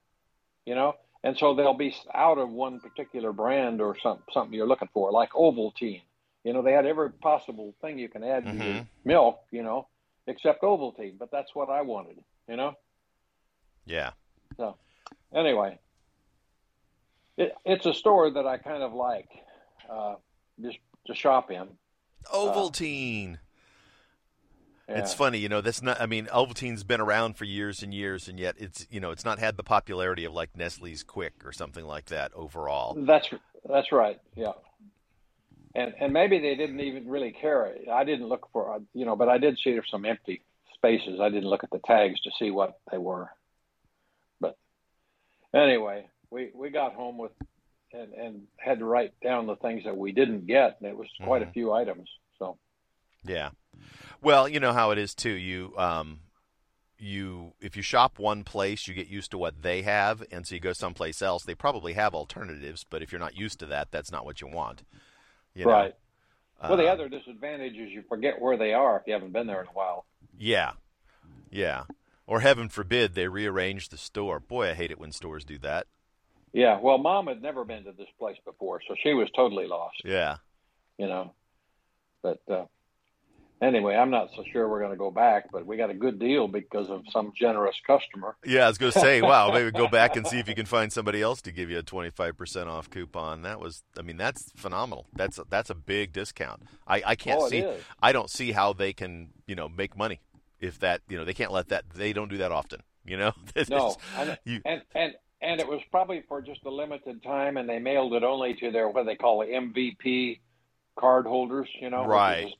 you 0.65 0.75
know, 0.75 0.93
and 1.23 1.37
so 1.37 1.55
they'll 1.55 1.73
be 1.73 1.93
out 2.13 2.37
of 2.37 2.49
one 2.49 2.79
particular 2.79 3.31
brand 3.33 3.81
or 3.81 3.95
some, 4.01 4.19
something 4.33 4.53
you're 4.53 4.67
looking 4.67 4.89
for, 4.93 5.11
like 5.11 5.31
Ovaltine. 5.31 6.01
You 6.43 6.53
know, 6.53 6.61
they 6.61 6.73
had 6.73 6.85
every 6.85 7.11
possible 7.21 7.73
thing 7.81 7.97
you 7.99 8.09
can 8.09 8.23
add 8.23 8.49
to 8.51 8.57
your 8.57 8.77
Mhm. 8.77 8.87
milk, 9.05 9.39
you 9.51 9.63
know, 9.63 9.87
except 10.29 10.61
Ovaltine, 10.61 11.17
but 11.17 11.31
that's 11.31 11.53
what 11.55 11.69
I 11.69 11.81
wanted, 11.81 12.17
you 12.47 12.55
know. 12.55 12.73
Yeah. 13.85 14.11
So, 14.57 14.75
anyway, 15.33 15.79
it, 17.37 17.53
it's 17.65 17.85
a 17.85 17.93
store 17.93 18.31
that 18.31 18.45
I 18.45 18.57
kind 18.57 18.83
of 18.83 18.93
like, 18.93 19.29
uh, 19.89 20.15
just 20.61 20.77
to 21.07 21.15
shop 21.15 21.51
in. 21.51 21.67
Ovaltine. 22.33 23.39
It's 24.87 25.11
Yeah. 25.11 25.17
funny, 25.17 25.37
you 25.37 25.49
know. 25.49 25.61
That's 25.61 25.81
not. 25.83 26.01
I 26.01 26.07
mean, 26.07 26.25
Ovaltine's 26.27 26.83
been 26.83 26.99
around 26.99 27.37
for 27.37 27.45
years 27.45 27.83
and 27.83 27.93
years, 27.93 28.27
and 28.27 28.39
yet 28.39 28.55
it's 28.57 28.87
you 28.89 28.99
know 28.99 29.11
it's 29.11 29.23
not 29.23 29.37
had 29.37 29.55
the 29.55 29.63
popularity 29.63 30.25
of 30.25 30.33
like 30.33 30.55
Nestle's 30.55 31.03
Quik 31.03 31.45
or 31.45 31.51
something 31.51 31.85
like 31.85 32.05
that 32.05 32.33
overall. 32.33 32.95
That's 32.97 33.29
that's 33.67 33.91
right. 33.91 34.19
Yeah. 34.35 34.53
And 35.75 35.93
and 35.99 36.13
maybe 36.13 36.39
they 36.39 36.55
didn't 36.55 36.79
even 36.79 37.07
really 37.07 37.31
care. 37.31 37.75
I 37.91 38.03
didn't 38.03 38.27
look 38.27 38.47
for 38.51 38.79
you 38.93 39.05
know, 39.05 39.15
but 39.15 39.29
I 39.29 39.37
did 39.37 39.57
see 39.57 39.71
there's 39.71 39.89
some 39.89 40.05
empty 40.05 40.41
spaces. 40.73 41.19
I 41.19 41.29
didn't 41.29 41.49
look 41.49 41.63
at 41.63 41.71
the 41.71 41.81
tags 41.85 42.19
to 42.21 42.31
see 42.39 42.51
what 42.51 42.79
they 42.91 42.97
were. 42.97 43.29
But 44.39 44.57
anyway, 45.53 46.07
we 46.31 46.51
we 46.53 46.69
got 46.69 46.93
home 46.93 47.17
with 47.17 47.31
and 47.93 48.13
and 48.13 48.41
had 48.57 48.79
to 48.79 48.85
write 48.85 49.13
down 49.21 49.47
the 49.47 49.55
things 49.57 49.83
that 49.83 49.97
we 49.97 50.11
didn't 50.11 50.47
get, 50.47 50.77
and 50.79 50.89
it 50.89 50.97
was 50.97 51.07
quite 51.23 51.41
Mhm. 51.41 51.49
a 51.49 51.51
few 51.51 51.73
items. 51.73 52.09
So 52.37 52.57
Yeah. 53.23 53.51
Well, 54.21 54.47
you 54.47 54.59
know 54.59 54.73
how 54.73 54.91
it 54.91 54.97
is 54.97 55.13
too. 55.13 55.33
You 55.33 55.73
um 55.77 56.21
you 56.97 57.53
if 57.61 57.77
you 57.77 57.81
shop 57.81 58.19
one 58.19 58.43
place, 58.43 58.87
you 58.87 58.93
get 58.93 59.07
used 59.07 59.31
to 59.31 59.37
what 59.37 59.61
they 59.61 59.83
have, 59.83 60.23
and 60.31 60.45
so 60.45 60.55
you 60.55 60.61
go 60.61 60.73
someplace 60.73 61.21
else. 61.21 61.43
They 61.43 61.55
probably 61.55 61.93
have 61.93 62.13
alternatives, 62.13 62.83
but 62.83 63.01
if 63.01 63.11
you're 63.11 63.19
not 63.19 63.37
used 63.37 63.59
to 63.59 63.65
that, 63.67 63.91
that's 63.91 64.11
not 64.11 64.25
what 64.25 64.41
you 64.41 64.47
want. 64.47 64.83
You 65.55 65.65
know? 65.65 65.71
right. 65.71 65.95
well, 66.61 66.77
the 66.77 66.87
Um, 66.87 66.93
other 66.93 67.09
disadvantage 67.09 67.75
is 67.75 67.89
you 67.91 68.03
forget 68.07 68.39
where 68.41 68.57
they 68.57 68.73
are 68.73 68.97
if 68.97 69.03
you 69.07 69.13
haven't 69.13 69.33
been 69.33 69.47
there 69.47 69.61
in 69.61 69.67
a 69.67 69.71
while. 69.71 70.05
Yeah. 70.37 70.73
Yeah. 71.49 71.83
Or 72.27 72.41
heaven 72.41 72.69
forbid 72.69 73.15
they 73.15 73.27
rearrange 73.27 73.89
the 73.89 73.97
store. 73.97 74.39
Boy, 74.39 74.69
I 74.69 74.73
hate 74.73 74.91
it 74.91 74.99
when 74.99 75.11
stores 75.11 75.43
do 75.43 75.57
that. 75.59 75.87
Yeah. 76.53 76.79
Well, 76.79 76.97
mom 76.97 77.27
had 77.27 77.41
never 77.41 77.65
been 77.65 77.83
to 77.85 77.91
this 77.91 78.07
place 78.17 78.37
before, 78.45 78.81
so 78.87 78.95
she 79.01 79.13
was 79.13 79.29
totally 79.35 79.67
lost. 79.67 80.01
Yeah. 80.05 80.37
You 80.97 81.07
know. 81.07 81.33
But 82.21 82.41
uh, 82.49 82.65
anyway, 83.61 83.95
I'm 83.95 84.09
not 84.09 84.29
so 84.35 84.43
sure 84.51 84.67
we're 84.69 84.79
going 84.79 84.91
to 84.91 84.97
go 84.97 85.11
back, 85.11 85.51
but 85.51 85.65
we 85.65 85.77
got 85.77 85.89
a 85.89 85.93
good 85.93 86.19
deal 86.19 86.47
because 86.47 86.89
of 86.89 87.03
some 87.11 87.33
generous 87.35 87.75
customer. 87.85 88.35
Yeah, 88.45 88.65
I 88.65 88.67
was 88.67 88.77
going 88.77 88.91
to 88.91 88.99
say, 88.99 89.21
wow, 89.21 89.51
maybe 89.53 89.71
go 89.71 89.87
back 89.87 90.15
and 90.15 90.25
see 90.27 90.39
if 90.39 90.47
you 90.47 90.55
can 90.55 90.65
find 90.65 90.91
somebody 90.91 91.21
else 91.21 91.41
to 91.43 91.51
give 91.51 91.69
you 91.69 91.77
a 91.79 91.83
25% 91.83 92.67
off 92.67 92.89
coupon. 92.89 93.41
That 93.43 93.59
was 93.59 93.83
I 93.97 94.01
mean, 94.01 94.17
that's 94.17 94.51
phenomenal. 94.55 95.07
That's 95.13 95.39
that's 95.49 95.69
a 95.69 95.75
big 95.75 96.13
discount. 96.13 96.63
I 96.87 97.01
I 97.05 97.15
can't 97.15 97.41
Oh, 97.41 97.47
see 97.49 97.59
is. 97.59 97.83
I 98.01 98.11
don't 98.11 98.29
see 98.29 98.51
how 98.51 98.73
they 98.73 98.93
can, 98.93 99.29
you 99.47 99.55
know, 99.55 99.69
make 99.69 99.95
money 99.97 100.19
if 100.59 100.79
that, 100.79 101.01
you 101.07 101.17
know, 101.17 101.25
they 101.25 101.33
can't 101.33 101.51
let 101.51 101.69
that 101.69 101.89
they 101.93 102.13
don't 102.13 102.29
do 102.29 102.37
that 102.37 102.51
often, 102.51 102.81
you 103.05 103.17
know? 103.17 103.31
No, 103.69 103.95
and, 104.17 104.37
you- 104.45 104.61
and 104.65 104.81
and 104.95 105.13
and 105.41 105.61
it 105.61 105.67
was 105.67 105.79
probably 105.89 106.21
for 106.27 106.41
just 106.41 106.65
a 106.65 106.69
limited 106.69 107.23
time, 107.23 107.55
and 107.55 107.69
they 107.69 107.79
mailed 107.79 108.13
it 108.13 108.23
only 108.23 108.55
to 108.55 108.71
their 108.71 108.89
what 108.89 109.05
they 109.05 109.15
call 109.15 109.39
the 109.39 109.45
MVP 109.45 110.39
card 110.99 111.25
holders. 111.25 111.69
You 111.79 111.89
know, 111.89 112.05
Right. 112.05 112.53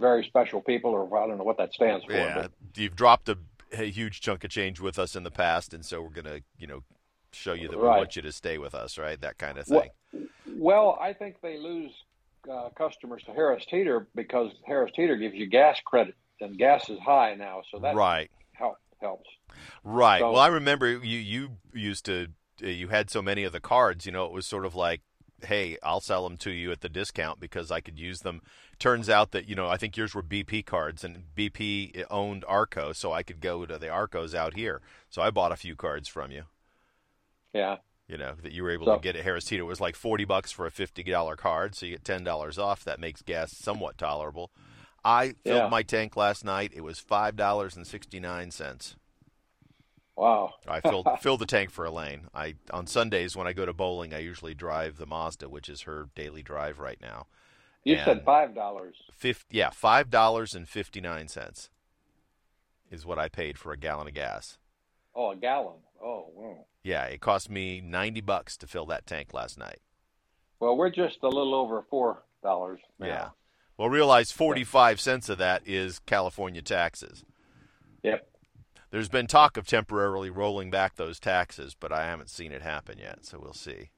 Very 0.00 0.24
special 0.24 0.60
people, 0.62 0.90
or 0.92 1.04
I 1.18 1.26
don't 1.26 1.38
know 1.38 1.44
what 1.44 1.58
that 1.58 1.72
stands 1.74 2.04
for. 2.06 2.12
yeah, 2.12 2.34
but 2.42 2.52
you've 2.74 2.96
dropped 2.96 3.28
a, 3.28 3.36
a 3.72 3.90
huge 3.90 4.20
chunk 4.20 4.44
of 4.44 4.50
change 4.50 4.80
with 4.80 4.98
us 4.98 5.14
in 5.14 5.22
the 5.22 5.30
past 5.30 5.74
and 5.74 5.84
so 5.84 6.00
we're 6.02 6.08
going 6.08 6.24
to, 6.24 6.42
you 6.58 6.66
know, 6.66 6.82
show 7.32 7.52
you 7.52 7.68
that 7.68 7.78
we 7.78 7.84
Right. 7.84 7.98
want 7.98 8.16
you 8.16 8.22
to 8.22 8.32
stay 8.32 8.58
with 8.58 8.74
us, 8.74 8.98
right? 8.98 9.20
That 9.20 9.38
kind 9.38 9.58
of 9.58 9.66
thing. 9.66 9.90
Well, 10.56 10.98
I 11.00 11.12
think 11.12 11.36
they 11.42 11.58
lose 11.58 11.92
uh, 12.50 12.70
customers 12.76 13.22
to 13.26 13.32
Harris 13.32 13.64
Teeter 13.70 14.08
because 14.14 14.50
Harris 14.66 14.90
Teeter 14.96 15.16
gives 15.16 15.34
you 15.36 15.46
gas 15.46 15.78
credit, 15.84 16.14
and 16.40 16.56
gas 16.58 16.88
is 16.88 16.98
high 16.98 17.34
now, 17.34 17.60
so 17.70 17.78
that 17.80 17.94
right. 17.94 18.30
help, 18.52 18.76
helps. 19.00 19.28
Right. 19.84 20.20
So- 20.20 20.32
well, 20.32 20.40
I 20.40 20.48
remember 20.48 20.88
you 20.88 21.18
you 21.18 21.50
used 21.74 22.04
to 22.06 22.28
uh, 22.62 22.66
you 22.66 22.88
had 22.88 23.10
so 23.10 23.20
many 23.22 23.44
of 23.44 23.52
the 23.52 23.60
cards. 23.60 24.06
You 24.06 24.12
know, 24.12 24.24
it 24.24 24.32
was 24.32 24.46
sort 24.46 24.64
of 24.64 24.74
like, 24.74 25.02
hey, 25.42 25.76
I'll 25.82 26.00
sell 26.00 26.24
them 26.28 26.36
to 26.38 26.50
you 26.50 26.72
at 26.72 26.80
the 26.80 26.88
discount 26.88 27.38
because 27.40 27.70
I 27.70 27.80
could 27.80 27.98
use 27.98 28.20
them. 28.20 28.40
Turns 28.80 29.08
out 29.10 29.30
that 29.32 29.46
you 29.46 29.54
know 29.54 29.68
I 29.68 29.76
think 29.76 29.96
yours 29.96 30.14
were 30.14 30.22
BP 30.22 30.64
cards 30.66 31.04
and 31.04 31.22
BP 31.36 32.04
owned 32.10 32.44
Arco, 32.48 32.92
so 32.92 33.12
I 33.12 33.22
could 33.22 33.40
go 33.40 33.64
to 33.66 33.78
the 33.78 33.88
Arcos 33.90 34.34
out 34.34 34.54
here. 34.54 34.80
So 35.10 35.20
I 35.22 35.30
bought 35.30 35.52
a 35.52 35.56
few 35.56 35.76
cards 35.76 36.08
from 36.08 36.32
you. 36.32 36.44
Yeah, 37.52 37.76
You 38.08 38.16
know 38.16 38.36
that 38.42 38.52
you 38.52 38.62
were 38.62 38.70
able 38.70 38.86
So- 38.86 38.94
to 38.96 39.00
get 39.02 39.16
at 39.16 39.22
Harris 39.24 39.44
Teeter. 39.44 39.62
It 39.62 39.66
was 39.66 39.80
like 39.82 39.96
forty 39.96 40.24
bucks 40.24 40.50
for 40.50 40.64
a 40.66 40.70
fifty 40.70 41.02
dollar 41.02 41.36
card, 41.36 41.74
so 41.74 41.84
you 41.86 41.92
get 41.92 42.04
ten 42.04 42.24
dollars 42.24 42.58
off. 42.58 42.82
That 42.84 42.98
makes 42.98 43.20
gas 43.22 43.52
somewhat 43.52 43.98
tolerable. 43.98 44.50
I 45.04 45.34
filled 45.44 45.64
Yeah. 45.64 45.68
my 45.68 45.82
tank 45.82 46.16
last 46.16 46.42
night. 46.44 46.72
It 46.74 46.80
was 46.82 46.98
five 46.98 47.36
dollars 47.36 47.76
and 47.76 47.86
sixty 47.86 48.18
nine 48.18 48.50
cents. 48.50 48.96
wow. 50.16 50.54
I 50.66 50.80
filled 50.80 51.06
filled 51.20 51.40
the 51.40 51.46
tank 51.46 51.70
for 51.70 51.84
Elaine. 51.84 52.28
I 52.34 52.54
on 52.72 52.86
Sundays 52.86 53.36
when 53.36 53.46
I 53.46 53.52
go 53.52 53.66
to 53.66 53.72
bowling, 53.74 54.14
I 54.14 54.18
usually 54.18 54.54
drive 54.54 54.96
the 54.96 55.06
Mazda, 55.06 55.48
which 55.50 55.68
is 55.68 55.82
her 55.82 56.08
daily 56.14 56.42
drive 56.42 56.78
right 56.78 57.00
now. 57.00 57.26
You 57.84 57.96
said 58.04 58.24
five 58.24 58.54
dollars. 58.54 58.96
Yeah, 59.50 59.70
five 59.70 60.10
dollars 60.10 60.54
and 60.54 60.68
fifty 60.68 61.00
nine 61.00 61.28
cents 61.28 61.70
is 62.90 63.06
what 63.06 63.18
I 63.18 63.28
paid 63.28 63.58
for 63.58 63.72
a 63.72 63.76
gallon 63.76 64.08
of 64.08 64.14
gas. 64.14 64.58
Oh, 65.14 65.30
a 65.30 65.36
gallon. 65.36 65.78
Oh, 66.02 66.26
wow. 66.34 66.66
Yeah, 66.82 67.04
it 67.04 67.20
cost 67.20 67.50
me 67.50 67.80
ninety 67.80 68.20
bucks 68.20 68.56
to 68.58 68.66
fill 68.66 68.86
that 68.86 69.06
tank 69.06 69.32
last 69.32 69.58
night. 69.58 69.80
Well, 70.58 70.76
we're 70.76 70.90
just 70.90 71.18
a 71.22 71.28
little 71.28 71.54
over 71.54 71.82
four 71.88 72.22
dollars. 72.42 72.80
Yeah. 72.98 73.30
Well, 73.76 73.88
realize 73.88 74.30
forty 74.30 74.64
five 74.64 75.00
cents 75.00 75.28
of 75.28 75.38
that 75.38 75.62
is 75.66 76.00
California 76.00 76.62
taxes. 76.62 77.24
Yep. 78.02 78.26
There's 78.90 79.08
been 79.08 79.26
talk 79.26 79.56
of 79.56 79.66
temporarily 79.66 80.30
rolling 80.30 80.70
back 80.70 80.96
those 80.96 81.20
taxes, 81.20 81.76
but 81.78 81.92
I 81.92 82.06
haven't 82.06 82.28
seen 82.28 82.50
it 82.50 82.62
happen 82.62 82.98
yet, 82.98 83.24
so 83.24 83.38
we'll 83.40 83.52
see. 83.52 83.90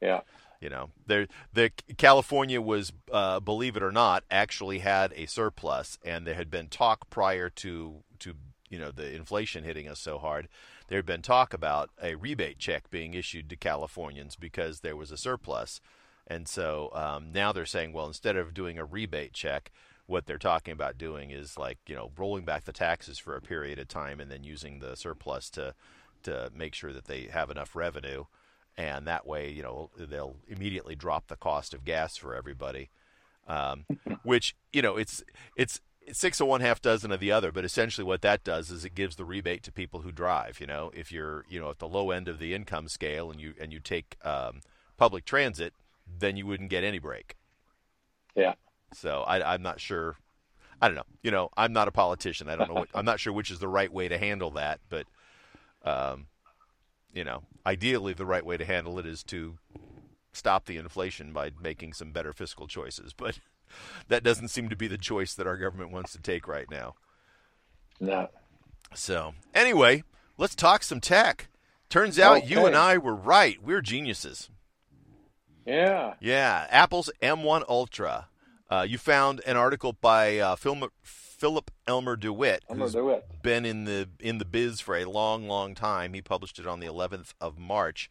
Yeah. 0.00 0.20
You 0.60 0.70
know, 0.70 0.90
there 1.06 1.26
the 1.52 1.70
California 1.96 2.60
was, 2.60 2.92
uh, 3.12 3.40
believe 3.40 3.76
it 3.76 3.82
or 3.82 3.92
not, 3.92 4.24
actually 4.30 4.78
had 4.78 5.12
a 5.14 5.26
surplus, 5.26 5.98
and 6.04 6.26
there 6.26 6.34
had 6.34 6.50
been 6.50 6.68
talk 6.68 7.10
prior 7.10 7.50
to 7.50 8.02
to 8.20 8.34
you 8.70 8.78
know 8.78 8.90
the 8.90 9.14
inflation 9.14 9.64
hitting 9.64 9.88
us 9.88 10.00
so 10.00 10.18
hard. 10.18 10.48
There 10.88 10.98
had 10.98 11.06
been 11.06 11.22
talk 11.22 11.54
about 11.54 11.90
a 12.02 12.14
rebate 12.14 12.58
check 12.58 12.90
being 12.90 13.14
issued 13.14 13.48
to 13.50 13.56
Californians 13.56 14.36
because 14.36 14.80
there 14.80 14.96
was 14.96 15.10
a 15.10 15.16
surplus, 15.16 15.80
and 16.26 16.48
so 16.48 16.90
um, 16.94 17.32
now 17.32 17.52
they're 17.52 17.66
saying, 17.66 17.92
well, 17.92 18.06
instead 18.06 18.36
of 18.36 18.54
doing 18.54 18.78
a 18.78 18.84
rebate 18.84 19.32
check, 19.32 19.70
what 20.06 20.26
they're 20.26 20.38
talking 20.38 20.72
about 20.72 20.98
doing 20.98 21.30
is 21.30 21.58
like 21.58 21.78
you 21.86 21.94
know 21.94 22.10
rolling 22.16 22.44
back 22.44 22.64
the 22.64 22.72
taxes 22.72 23.18
for 23.18 23.36
a 23.36 23.42
period 23.42 23.78
of 23.78 23.88
time 23.88 24.20
and 24.20 24.30
then 24.30 24.44
using 24.44 24.78
the 24.78 24.96
surplus 24.96 25.50
to 25.50 25.74
to 26.22 26.50
make 26.54 26.74
sure 26.74 26.92
that 26.92 27.04
they 27.04 27.24
have 27.24 27.50
enough 27.50 27.76
revenue 27.76 28.24
and 28.76 29.06
that 29.06 29.26
way, 29.26 29.50
you 29.50 29.62
know, 29.62 29.90
they'll 29.96 30.36
immediately 30.48 30.94
drop 30.94 31.28
the 31.28 31.36
cost 31.36 31.74
of 31.74 31.84
gas 31.84 32.16
for 32.16 32.34
everybody. 32.34 32.90
Um, 33.46 33.84
which 34.22 34.56
you 34.72 34.82
know, 34.82 34.96
it's 34.96 35.22
it's 35.56 35.80
six 36.12 36.40
of 36.40 36.46
one, 36.46 36.60
half 36.60 36.80
dozen 36.80 37.12
of 37.12 37.20
the 37.20 37.32
other. 37.32 37.52
But 37.52 37.64
essentially, 37.64 38.04
what 38.04 38.22
that 38.22 38.44
does 38.44 38.70
is 38.70 38.84
it 38.84 38.94
gives 38.94 39.16
the 39.16 39.24
rebate 39.24 39.62
to 39.64 39.72
people 39.72 40.00
who 40.00 40.12
drive. 40.12 40.60
You 40.60 40.66
know, 40.66 40.90
if 40.94 41.12
you're 41.12 41.44
you 41.48 41.60
know 41.60 41.70
at 41.70 41.78
the 41.78 41.88
low 41.88 42.10
end 42.10 42.28
of 42.28 42.38
the 42.38 42.54
income 42.54 42.88
scale 42.88 43.30
and 43.30 43.40
you 43.40 43.54
and 43.60 43.72
you 43.72 43.80
take 43.80 44.16
um, 44.24 44.60
public 44.96 45.24
transit, 45.24 45.72
then 46.06 46.36
you 46.36 46.46
wouldn't 46.46 46.70
get 46.70 46.84
any 46.84 46.98
break. 46.98 47.36
Yeah. 48.34 48.54
So 48.92 49.22
I, 49.22 49.54
I'm 49.54 49.62
not 49.62 49.80
sure. 49.80 50.16
I 50.80 50.88
don't 50.88 50.96
know. 50.96 51.04
You 51.22 51.30
know, 51.30 51.50
I'm 51.56 51.72
not 51.72 51.88
a 51.88 51.92
politician. 51.92 52.48
I 52.48 52.56
don't 52.56 52.68
know. 52.68 52.74
What, 52.74 52.88
I'm 52.94 53.04
not 53.04 53.20
sure 53.20 53.32
which 53.32 53.50
is 53.50 53.58
the 53.58 53.68
right 53.68 53.92
way 53.92 54.08
to 54.08 54.18
handle 54.18 54.50
that, 54.52 54.80
but 54.88 55.06
um, 55.84 56.26
you 57.14 57.24
know, 57.24 57.42
ideally 57.64 58.12
the 58.12 58.26
right 58.26 58.44
way 58.44 58.56
to 58.56 58.64
handle 58.64 58.98
it 58.98 59.06
is 59.06 59.22
to 59.24 59.56
stop 60.32 60.66
the 60.66 60.76
inflation 60.76 61.32
by 61.32 61.52
making 61.62 61.92
some 61.92 62.10
better 62.10 62.32
fiscal 62.32 62.66
choices. 62.66 63.14
But 63.24 63.38
that 64.08 64.22
doesn't 64.22 64.48
seem 64.48 64.68
to 64.68 64.76
be 64.76 64.86
the 64.86 64.98
choice 64.98 65.34
that 65.34 65.46
our 65.46 65.56
government 65.56 65.90
wants 65.90 66.12
to 66.12 66.20
take 66.20 66.46
right 66.46 66.70
now. 66.70 66.94
No. 67.98 68.28
So 68.94 69.34
anyway, 69.54 70.04
let's 70.36 70.54
talk 70.54 70.82
some 70.82 71.00
tech. 71.00 71.48
Turns 71.88 72.18
out 72.18 72.48
you 72.48 72.66
and 72.66 72.76
I 72.76 72.98
were 72.98 73.14
right. 73.14 73.58
We're 73.62 73.80
geniuses. 73.80 74.50
Yeah. 75.66 76.14
Yeah, 76.20 76.66
Apple's 76.70 77.10
M1 77.22 77.64
Ultra. 77.68 78.28
Uh, 78.70 78.86
you 78.88 78.98
found 78.98 79.40
an 79.46 79.56
article 79.56 79.92
by 79.92 80.38
uh, 80.38 80.56
Phil- 80.56 80.90
Philip 81.44 81.70
Elmer 81.86 82.16
DeWitt, 82.16 82.64
I'm 82.70 82.78
who's 82.78 82.92
do 82.94 83.10
it. 83.10 83.26
been 83.42 83.66
in 83.66 83.84
the 83.84 84.08
in 84.18 84.38
the 84.38 84.46
biz 84.46 84.80
for 84.80 84.96
a 84.96 85.04
long, 85.04 85.46
long 85.46 85.74
time. 85.74 86.14
He 86.14 86.22
published 86.22 86.58
it 86.58 86.66
on 86.66 86.80
the 86.80 86.86
11th 86.86 87.34
of 87.38 87.58
March, 87.58 88.08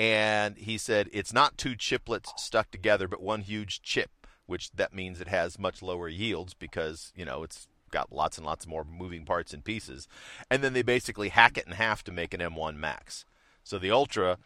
and 0.00 0.56
he 0.58 0.76
said 0.78 1.08
it's 1.12 1.32
not 1.32 1.56
two 1.56 1.76
chiplets 1.76 2.36
stuck 2.36 2.72
together, 2.72 3.06
but 3.06 3.22
one 3.22 3.42
huge 3.42 3.82
chip, 3.82 4.10
which 4.46 4.72
that 4.72 4.92
means 4.92 5.20
it 5.20 5.28
has 5.28 5.60
much 5.60 5.80
lower 5.80 6.08
yields 6.08 6.54
because 6.54 7.12
you 7.14 7.24
know 7.24 7.44
it's 7.44 7.68
got 7.92 8.10
lots 8.10 8.36
and 8.36 8.44
lots 8.44 8.66
more 8.66 8.82
moving 8.84 9.24
parts 9.24 9.54
and 9.54 9.62
pieces. 9.62 10.08
And 10.50 10.60
then 10.64 10.72
they 10.72 10.82
basically 10.82 11.28
hack 11.28 11.56
it 11.56 11.66
in 11.68 11.74
half 11.74 12.02
to 12.02 12.10
make 12.10 12.34
an 12.34 12.40
M1 12.40 12.74
Max. 12.78 13.24
So 13.62 13.78
the 13.78 13.92
Ultra 13.92 14.38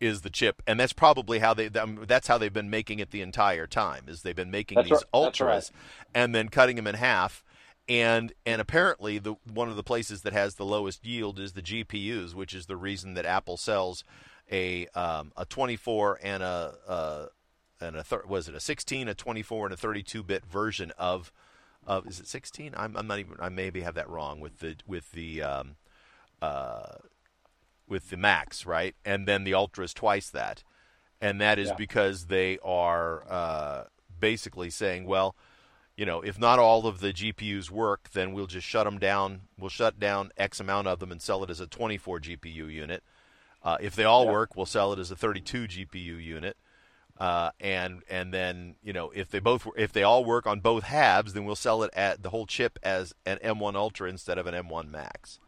is 0.00 0.22
the 0.22 0.30
chip, 0.30 0.62
and 0.66 0.80
that's 0.80 0.94
probably 0.94 1.40
how 1.40 1.52
they 1.52 1.66
um, 1.68 2.04
that's 2.08 2.28
how 2.28 2.38
they've 2.38 2.54
been 2.54 2.70
making 2.70 3.00
it 3.00 3.10
the 3.10 3.20
entire 3.20 3.66
time. 3.66 4.04
Is 4.08 4.22
they've 4.22 4.34
been 4.34 4.50
making 4.50 4.76
That's 4.76 4.88
these 4.88 4.92
right- 5.12 5.22
that's 5.24 5.40
right. 5.42 5.46
ultras 5.52 5.72
and 6.14 6.34
then 6.34 6.48
cutting 6.48 6.76
them 6.76 6.86
in 6.86 6.94
half. 6.94 7.44
And 7.88 8.32
and 8.46 8.60
apparently 8.60 9.18
the 9.18 9.34
one 9.52 9.68
of 9.68 9.76
the 9.76 9.82
places 9.82 10.22
that 10.22 10.32
has 10.32 10.54
the 10.54 10.64
lowest 10.64 11.04
yield 11.04 11.38
is 11.38 11.52
the 11.52 11.62
GPUs, 11.62 12.34
which 12.34 12.54
is 12.54 12.66
the 12.66 12.76
reason 12.76 13.14
that 13.14 13.26
Apple 13.26 13.56
sells 13.56 14.04
a 14.50 14.86
um, 14.88 15.32
a 15.36 15.44
24 15.44 16.20
and 16.22 16.42
a 16.42 16.74
uh, 16.86 17.26
and 17.80 17.96
a 17.96 18.04
thir- 18.04 18.24
was 18.26 18.48
it 18.48 18.54
a 18.54 18.60
16, 18.60 19.08
a 19.08 19.14
24, 19.14 19.66
and 19.66 19.74
a 19.74 19.76
32 19.76 20.22
bit 20.22 20.44
version 20.46 20.92
of 20.96 21.32
of 21.84 22.06
is 22.06 22.20
it 22.20 22.28
16? 22.28 22.72
I'm, 22.76 22.96
I'm 22.96 23.08
not 23.08 23.18
even 23.18 23.34
I 23.40 23.48
maybe 23.48 23.80
have 23.80 23.94
that 23.94 24.08
wrong 24.08 24.38
with 24.38 24.60
the 24.60 24.76
with 24.86 25.10
the 25.10 25.42
um, 25.42 25.74
uh, 26.40 26.94
with 27.88 28.10
the 28.10 28.16
Max, 28.16 28.64
right? 28.64 28.94
And 29.04 29.26
then 29.26 29.42
the 29.44 29.54
Ultra 29.54 29.84
is 29.84 29.92
twice 29.92 30.30
that. 30.30 30.62
and 31.20 31.40
that 31.40 31.58
is 31.58 31.68
Yeah. 31.68 31.74
because 31.74 32.26
they 32.26 32.58
are 32.64 33.24
uh, 33.28 33.84
basically 34.18 34.70
saying, 34.70 35.04
well, 35.06 35.34
you 35.96 36.06
know, 36.06 36.20
if 36.22 36.38
not 36.38 36.58
all 36.58 36.86
of 36.86 37.00
the 37.00 37.12
GPUs 37.12 37.70
work, 37.70 38.10
then 38.12 38.32
we'll 38.32 38.46
just 38.46 38.66
shut 38.66 38.84
them 38.84 38.98
down. 38.98 39.42
We'll 39.58 39.68
shut 39.70 39.98
down 40.00 40.30
X 40.36 40.58
amount 40.60 40.88
of 40.88 40.98
them 41.00 41.12
and 41.12 41.20
sell 41.20 41.42
it 41.44 41.50
as 41.50 41.60
a 41.60 41.66
24 41.66 42.20
GPU 42.20 42.72
unit. 42.72 43.02
Uh, 43.62 43.76
if 43.80 43.94
they 43.94 44.04
all 44.04 44.24
Yeah. 44.24 44.32
work, 44.32 44.56
we'll 44.56 44.66
sell 44.66 44.92
it 44.92 44.98
as 44.98 45.10
a 45.10 45.16
32 45.16 45.68
GPU 45.68 46.16
unit. 46.22 46.56
Uh, 47.20 47.50
and 47.60 48.02
and 48.08 48.32
then 48.32 48.74
you 48.82 48.92
know 48.92 49.10
if 49.10 49.28
they 49.30 49.38
both 49.38 49.68
if 49.76 49.92
they 49.92 50.02
all 50.02 50.24
work 50.24 50.46
on 50.46 50.60
both 50.60 50.84
halves, 50.84 51.34
then 51.34 51.44
we'll 51.44 51.54
sell 51.54 51.82
it 51.82 51.90
at 51.94 52.22
the 52.22 52.30
whole 52.30 52.46
chip 52.46 52.78
as 52.82 53.12
an 53.26 53.38
M1 53.44 53.76
Ultra 53.76 54.08
instead 54.08 54.38
of 54.38 54.46
an 54.46 54.54
M1 54.54 54.90
Max. 54.90 55.38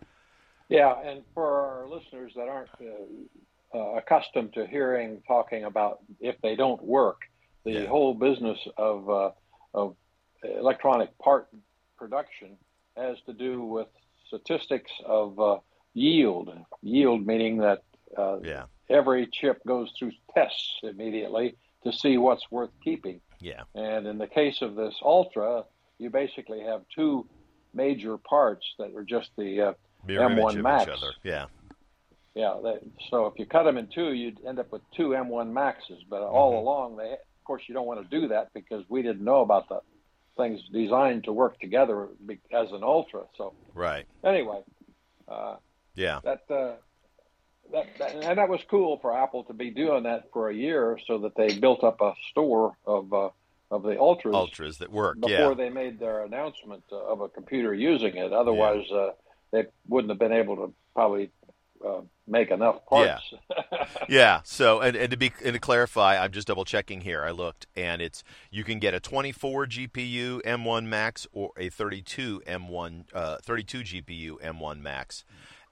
Yeah, 0.68 0.94
and 1.02 1.22
for 1.32 1.60
our 1.62 1.88
listeners 1.88 2.32
that 2.36 2.48
aren't 2.48 2.68
uh, 2.80 3.78
uh, 3.78 3.96
accustomed 3.96 4.52
to 4.54 4.66
hearing 4.66 5.22
talking 5.26 5.64
about 5.64 6.00
if 6.20 6.36
they 6.42 6.54
don't 6.54 6.82
work, 6.84 7.22
the 7.64 7.72
Yeah. 7.72 7.86
whole 7.86 8.14
business 8.14 8.58
of 8.76 9.08
uh, 9.08 9.30
of 9.72 9.96
electronic 10.44 11.16
part 11.18 11.48
production 11.96 12.56
has 12.96 13.16
to 13.26 13.32
do 13.32 13.62
with 13.62 13.88
statistics 14.26 14.90
of 15.04 15.38
uh, 15.40 15.58
yield. 15.94 16.50
Yield 16.82 17.26
meaning 17.26 17.58
that 17.58 17.82
uh, 18.16 18.38
Yeah, 18.42 18.64
every 18.88 19.26
chip 19.32 19.60
goes 19.66 19.92
through 19.98 20.12
tests 20.34 20.78
immediately 20.82 21.56
to 21.84 21.92
see 21.92 22.16
what's 22.18 22.50
worth 22.50 22.70
keeping. 22.82 23.20
yeah, 23.40 23.62
And 23.74 24.06
in 24.06 24.18
the 24.18 24.26
case 24.26 24.62
of 24.62 24.74
this 24.74 24.94
Ultra, 25.02 25.64
you 25.98 26.10
basically 26.10 26.60
have 26.60 26.82
two 26.94 27.28
major 27.74 28.16
parts 28.18 28.64
that 28.78 28.94
are 28.94 29.04
just 29.04 29.30
the 29.36 29.60
uh, 29.60 29.72
mirror 30.06 30.28
M1 30.28 30.32
image 30.32 30.56
of 30.56 30.62
Max. 30.62 30.82
each 30.84 30.88
other. 30.96 31.12
Yeah, 31.24 31.46
Yeah, 32.34 32.58
they, 32.62 32.78
so 33.10 33.26
if 33.26 33.34
you 33.38 33.46
cut 33.46 33.64
them 33.64 33.76
in 33.78 33.88
two, 33.88 34.12
you'd 34.12 34.44
end 34.46 34.58
up 34.58 34.72
with 34.72 34.82
two 34.96 35.08
M1 35.10 35.52
Maxes. 35.52 36.02
But 36.08 36.22
all 36.22 36.54
Mhm. 36.54 36.58
along, 36.62 36.96
they, 36.96 37.12
of 37.12 37.44
course, 37.44 37.62
you 37.68 37.74
don't 37.74 37.86
want 37.86 38.02
to 38.02 38.20
do 38.20 38.28
that 38.28 38.52
because 38.54 38.84
we 38.88 39.02
didn't 39.02 39.24
know 39.24 39.40
about 39.42 39.68
the 39.68 39.80
things 40.36 40.60
designed 40.72 41.24
to 41.24 41.32
work 41.32 41.58
together 41.60 42.08
as 42.52 42.70
an 42.72 42.82
Ultra. 42.82 43.22
So 43.36 43.54
right. 43.74 44.06
anyway, 44.24 44.60
uh, 45.28 45.56
Yeah, 45.94 46.20
that, 46.24 46.42
uh, 46.50 46.72
that 47.72 47.86
that 47.98 48.14
and 48.14 48.38
that 48.38 48.48
was 48.48 48.60
cool 48.68 48.98
for 49.00 49.16
Apple 49.16 49.44
to 49.44 49.52
be 49.52 49.70
doing 49.70 50.04
that 50.04 50.30
for 50.32 50.50
a 50.50 50.54
year, 50.54 50.98
so 51.06 51.18
that 51.18 51.34
they 51.36 51.58
built 51.58 51.84
up 51.84 52.00
a 52.00 52.14
store 52.30 52.76
of 52.86 53.12
uh, 53.12 53.30
of 53.70 53.82
the 53.82 53.98
Ultras 53.98 54.34
ultras 54.34 54.78
that 54.78 54.92
work. 54.92 55.20
before 55.20 55.50
Yeah, 55.50 55.54
they 55.54 55.70
made 55.70 55.98
their 55.98 56.24
announcement 56.24 56.84
of 56.92 57.20
a 57.20 57.28
computer 57.28 57.72
using 57.74 58.16
it. 58.16 58.32
Otherwise, 58.32 58.90
uh, 58.90 59.10
they 59.50 59.64
wouldn't 59.88 60.10
have 60.10 60.18
been 60.18 60.32
able 60.32 60.56
to 60.56 60.74
probably 60.94 61.30
uh, 61.84 62.02
make 62.26 62.50
enough 62.50 62.84
parts. 62.86 63.34
yeah. 63.50 63.86
yeah. 64.08 64.40
So, 64.44 64.80
and, 64.80 64.96
and 64.96 65.10
to 65.10 65.16
be 65.16 65.32
and 65.44 65.54
to 65.54 65.60
clarify, 65.60 66.16
I'm 66.16 66.32
just 66.32 66.48
double 66.48 66.64
checking 66.64 67.02
here. 67.02 67.24
I 67.24 67.30
looked, 67.30 67.66
and 67.76 68.00
it's 68.00 68.24
you 68.50 68.64
can 68.64 68.78
get 68.78 68.94
a 68.94 69.00
24 69.00 69.66
GPU 69.66 70.42
M1 70.42 70.86
Max 70.86 71.26
or 71.32 71.50
a 71.56 71.68
32 71.68 72.42
M1 72.46 73.04
uh, 73.12 73.38
32 73.42 73.80
GPU 73.80 74.40
M1 74.42 74.80
Max, 74.80 75.24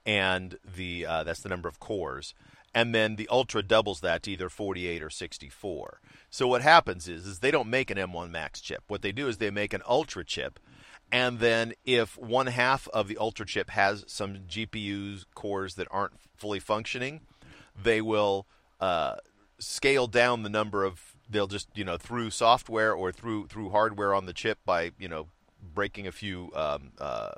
and 0.05 0.57
the 0.75 1.05
uh, 1.05 1.23
that's 1.23 1.41
the 1.41 1.49
number 1.49 1.69
of 1.69 1.79
cores. 1.79 2.33
And 2.75 2.93
then 2.93 3.17
the 3.17 3.27
Ultra 3.29 3.61
doubles 3.61 4.01
that 4.01 4.23
to 4.23 4.31
either 4.31 4.49
48 4.49 5.03
or 5.03 5.09
64. 5.11 6.01
So 6.31 6.47
what 6.47 6.63
happens 6.63 7.07
is, 7.07 7.27
is 7.27 7.39
they 7.39 7.51
don't 7.51 7.69
make 7.69 7.91
an 7.91 7.99
M1 7.99 8.31
Max 8.31 8.59
chip. 8.61 8.83
What 8.87 9.03
they 9.03 9.11
do 9.11 9.27
is 9.27 9.37
they 9.37 9.51
make 9.51 9.73
an 9.73 9.83
Ultra 9.87 10.25
chip, 10.25 10.59
and 11.13 11.37
then 11.37 11.73
if 11.85 12.17
one 12.17 12.47
half 12.47 12.87
of 12.87 13.07
the 13.07 13.19
Ultra 13.19 13.45
chip 13.45 13.69
has 13.69 14.03
some 14.07 14.35
GPU 14.49 15.23
cores 15.35 15.75
that 15.75 15.87
aren't 15.91 16.13
fully 16.35 16.59
functioning, 16.59 17.21
they 17.81 18.01
will 18.01 18.47
uh, 18.81 19.17
scale 19.59 20.07
down 20.07 20.41
the 20.41 20.49
number 20.49 20.83
of. 20.83 21.15
They'll 21.29 21.47
just 21.47 21.69
you 21.75 21.85
know 21.85 21.97
through 21.97 22.31
software 22.31 22.93
or 22.93 23.11
through 23.11 23.47
through 23.47 23.69
hardware 23.69 24.13
on 24.15 24.25
the 24.25 24.33
chip 24.33 24.57
by 24.65 24.91
you 24.97 25.07
know 25.07 25.27
breaking 25.61 26.07
a 26.07 26.11
few 26.11 26.51
um, 26.55 26.93
uh, 26.99 27.35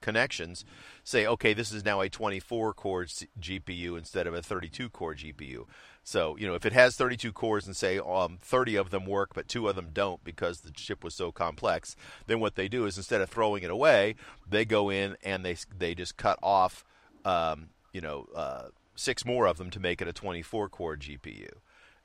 connections. 0.00 0.64
Say 1.04 1.26
okay, 1.26 1.52
this 1.52 1.70
is 1.70 1.84
now 1.84 2.00
a 2.00 2.08
24 2.08 2.72
core 2.72 3.04
GPU 3.04 3.98
instead 3.98 4.26
of 4.26 4.32
a 4.32 4.40
32 4.40 4.88
core 4.88 5.14
GPU. 5.14 5.66
So 6.04 6.36
you 6.36 6.46
know 6.46 6.54
if 6.54 6.66
it 6.66 6.72
has 6.72 6.96
32 6.96 7.32
cores 7.32 7.66
and 7.66 7.76
say 7.76 7.98
um, 7.98 8.38
30 8.42 8.76
of 8.76 8.90
them 8.90 9.06
work 9.06 9.34
but 9.34 9.46
two 9.48 9.68
of 9.68 9.76
them 9.76 9.88
don't 9.92 10.22
because 10.24 10.60
the 10.60 10.72
chip 10.72 11.04
was 11.04 11.14
so 11.14 11.30
complex, 11.30 11.96
then 12.26 12.40
what 12.40 12.56
they 12.56 12.68
do 12.68 12.86
is 12.86 12.96
instead 12.96 13.20
of 13.20 13.30
throwing 13.30 13.62
it 13.62 13.70
away, 13.70 14.16
they 14.48 14.64
go 14.64 14.90
in 14.90 15.16
and 15.22 15.44
they 15.44 15.56
they 15.76 15.94
just 15.94 16.16
cut 16.16 16.38
off 16.42 16.84
um, 17.24 17.68
you 17.92 18.00
know 18.00 18.26
uh, 18.34 18.68
six 18.94 19.24
more 19.24 19.46
of 19.46 19.58
them 19.58 19.70
to 19.70 19.80
make 19.80 20.00
it 20.02 20.08
a 20.08 20.12
24 20.12 20.68
core 20.68 20.96
GPU. 20.96 21.50